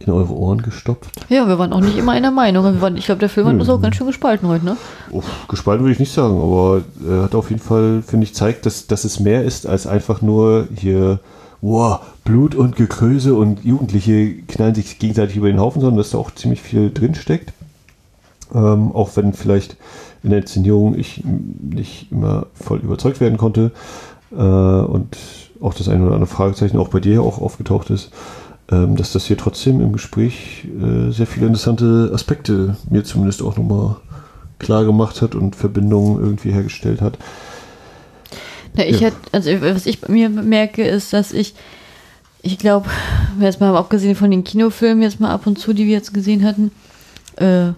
[0.00, 1.10] in eure Ohren gestopft.
[1.28, 2.64] Ja, wir waren auch nicht immer einer Meinung.
[2.64, 4.76] Wir waren, ich glaube, der Film hat uns auch ganz schön gespalten heute, ne?
[5.10, 8.64] Oh, gespalten würde ich nicht sagen, aber er hat auf jeden Fall, finde ich, zeigt,
[8.64, 11.20] dass, dass es mehr ist als einfach nur hier,
[11.60, 16.18] wow, Blut und Gekröse und Jugendliche knallen sich gegenseitig über den Haufen, sondern dass da
[16.18, 17.52] auch ziemlich viel drinsteckt.
[18.54, 19.76] Ähm, auch wenn vielleicht
[20.22, 23.70] in der Inszenierung ich nicht immer voll überzeugt werden konnte
[24.32, 25.16] äh, und
[25.60, 28.10] auch das eine oder andere Fragezeichen auch bei dir auch aufgetaucht ist,
[28.70, 33.96] dass das hier trotzdem im Gespräch äh, sehr viele interessante Aspekte mir zumindest auch nochmal
[34.60, 37.18] klar gemacht hat und Verbindungen irgendwie hergestellt hat.
[38.76, 39.08] Ja, ich ja.
[39.08, 41.54] hätte, also was ich bei mir merke, ist, dass ich,
[42.42, 42.88] ich glaube,
[43.40, 46.44] jetzt mal abgesehen von den Kinofilmen jetzt mal ab und zu, die wir jetzt gesehen
[46.44, 46.70] hatten,
[47.36, 47.72] äh,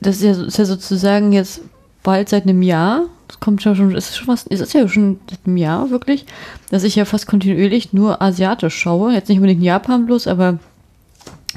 [0.00, 1.62] das ist ja, ist ja sozusagen jetzt
[2.06, 5.40] bald seit einem Jahr, das kommt ja schon, ist schon was, ist ja schon seit
[5.44, 6.24] einem Jahr wirklich,
[6.70, 9.12] dass ich ja fast kontinuierlich nur asiatisch schaue.
[9.12, 10.60] Jetzt nicht unbedingt Japan bloß, aber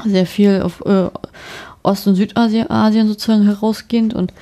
[0.06, 1.10] sehr viel auf äh,
[1.84, 4.34] Ost- und Südasien sozusagen herausgehend und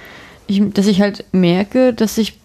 [0.48, 2.40] ich, dass ich halt merke, dass ich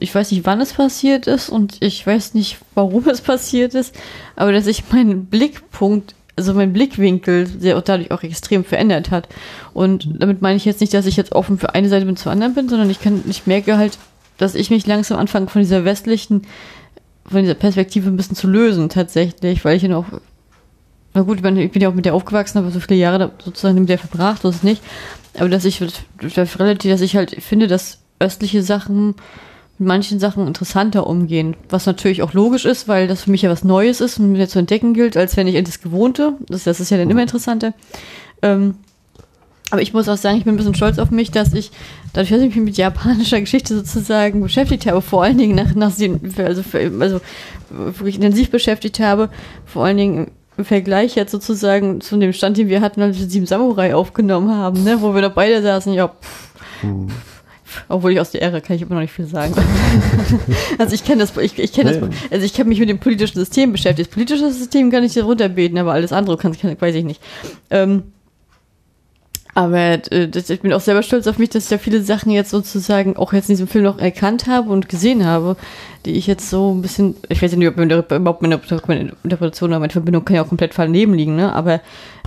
[0.00, 3.94] ich weiß nicht, wann es passiert ist und ich weiß nicht, warum es passiert ist,
[4.34, 9.28] aber dass ich meinen Blickpunkt also mein Blickwinkel sehr dadurch auch extrem verändert hat.
[9.74, 12.30] Und damit meine ich jetzt nicht, dass ich jetzt offen für eine Seite bin zur
[12.30, 13.98] anderen bin, sondern ich kann, ich merke halt,
[14.38, 16.42] dass ich mich langsam anfange von dieser westlichen,
[17.26, 20.06] von dieser Perspektive ein bisschen zu lösen tatsächlich, weil ich ja noch,
[21.12, 23.32] na gut, ich bin, ich bin ja auch mit der aufgewachsen, habe so viele Jahre
[23.44, 24.82] sozusagen mit der verbracht, so ist es nicht.
[25.36, 25.82] Aber dass ich
[26.22, 29.16] relativ, dass ich halt finde, dass östliche Sachen
[29.78, 31.56] mit manchen Sachen interessanter umgehen.
[31.68, 34.48] Was natürlich auch logisch ist, weil das für mich ja was Neues ist und mir
[34.48, 36.34] zu entdecken gilt, als wenn ich das Gewohnte.
[36.48, 37.74] Das, das ist ja dann immer interessanter.
[38.42, 38.74] Ähm,
[39.70, 41.70] aber ich muss auch sagen, ich bin ein bisschen stolz auf mich, dass ich,
[42.12, 45.92] dadurch, dass ich mich mit japanischer Geschichte sozusagen beschäftigt habe, vor allen Dingen nach, nach
[46.38, 46.62] also,
[47.00, 47.20] also
[47.70, 49.28] wirklich intensiv beschäftigt habe,
[49.66, 53.28] vor allen Dingen im Vergleich jetzt sozusagen zu dem Stand, den wir hatten, als wir
[53.28, 56.48] Sieben Samurai aufgenommen haben, ne, wo wir da beide saßen, ja, pff,
[56.80, 57.08] hm.
[57.88, 59.54] Obwohl ich aus der Ära kann ich immer noch nicht viel sagen.
[60.78, 63.38] also ich kenne das, ich, ich kenne das, also ich habe mich mit dem politischen
[63.38, 64.08] System beschäftigt.
[64.08, 67.20] Das politische System kann ich hier runterbeten, aber alles andere kann, kann weiß ich nicht.
[67.70, 68.04] Ähm,
[69.58, 72.30] aber äh, das, ich bin auch selber stolz auf mich, dass ich da viele Sachen
[72.30, 75.56] jetzt sozusagen auch jetzt in diesem Film noch erkannt habe und gesehen habe,
[76.06, 79.80] die ich jetzt so ein bisschen, ich weiß nicht, ob überhaupt meine, meine Interpretation oder
[79.80, 81.52] meine Verbindung kann ja auch komplett daneben liegen, ne?
[81.52, 81.80] Aber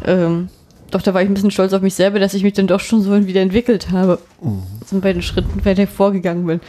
[0.05, 0.49] ähm,
[0.91, 2.79] doch da war ich ein bisschen stolz auf mich selber, dass ich mich dann doch
[2.79, 4.19] schon so wieder entwickelt habe.
[4.41, 4.63] Mhm.
[4.85, 6.59] So bei den Schritten weiter vorgegangen bin.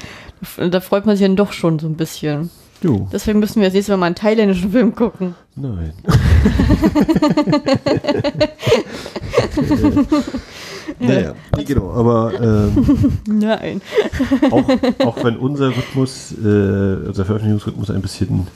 [0.71, 2.51] Da freut man sich dann doch schon so ein bisschen.
[2.83, 3.09] Jo.
[3.13, 5.35] Deswegen müssen wir jetzt nächstes Mal mal einen thailändischen Film gucken.
[5.55, 5.93] Nein.
[10.99, 11.63] naja, ja.
[11.63, 13.81] genau, aber ähm, Nein.
[14.51, 14.69] auch,
[15.07, 18.47] auch wenn unser Rhythmus, äh, unser Veröffentlichungsrhythmus ein bisschen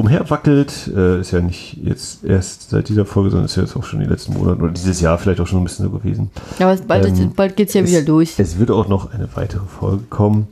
[0.00, 0.90] umherwackelt.
[0.94, 4.00] Äh, ist ja nicht jetzt erst seit dieser Folge, sondern ist ja jetzt auch schon
[4.00, 6.30] in den letzten Monaten oder dieses Jahr vielleicht auch schon ein bisschen so gewesen.
[6.58, 8.38] Aber bald, ähm, bald geht es ja wieder los.
[8.38, 10.48] Es wird auch noch eine weitere Folge kommen.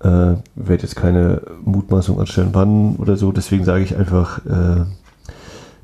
[0.00, 0.08] Äh,
[0.56, 3.30] werde jetzt keine Mutmaßung anstellen, wann oder so.
[3.30, 4.84] Deswegen sage ich einfach, äh,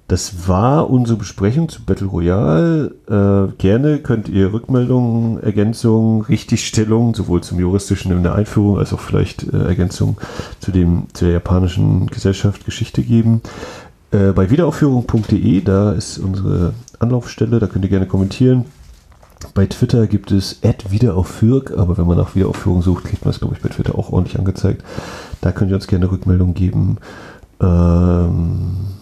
[0.09, 2.95] das war unsere Besprechung zu Battle Royale.
[3.09, 9.01] Äh, gerne könnt ihr Rückmeldungen, Ergänzungen, Richtigstellungen, sowohl zum juristischen in der Einführung als auch
[9.01, 10.17] vielleicht äh, Ergänzungen
[10.61, 13.43] zu, dem, zu der japanischen Gesellschaft Geschichte geben.
[14.11, 18.65] Äh, bei wiederaufführung.de, da ist unsere Anlaufstelle, da könnt ihr gerne kommentieren.
[19.53, 23.55] Bei Twitter gibt es @wiederaufführg, aber wenn man nach Wiederaufführung sucht, kriegt man es, glaube
[23.55, 24.83] ich, bei Twitter auch ordentlich angezeigt.
[25.43, 26.97] Da könnt ihr uns gerne Rückmeldungen geben.
[27.61, 28.98] Ähm,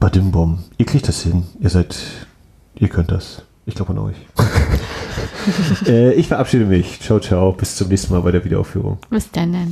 [0.00, 0.64] Badimbom.
[0.78, 1.44] Ihr kriegt das hin.
[1.60, 1.94] Ihr seid,
[2.74, 3.42] ihr könnt das.
[3.66, 4.16] Ich glaube an euch.
[5.86, 7.00] äh, ich verabschiede mich.
[7.00, 7.52] Ciao, ciao.
[7.52, 8.98] Bis zum nächsten Mal bei der Wiederaufführung.
[9.10, 9.52] Bis dann.
[9.52, 9.68] dann.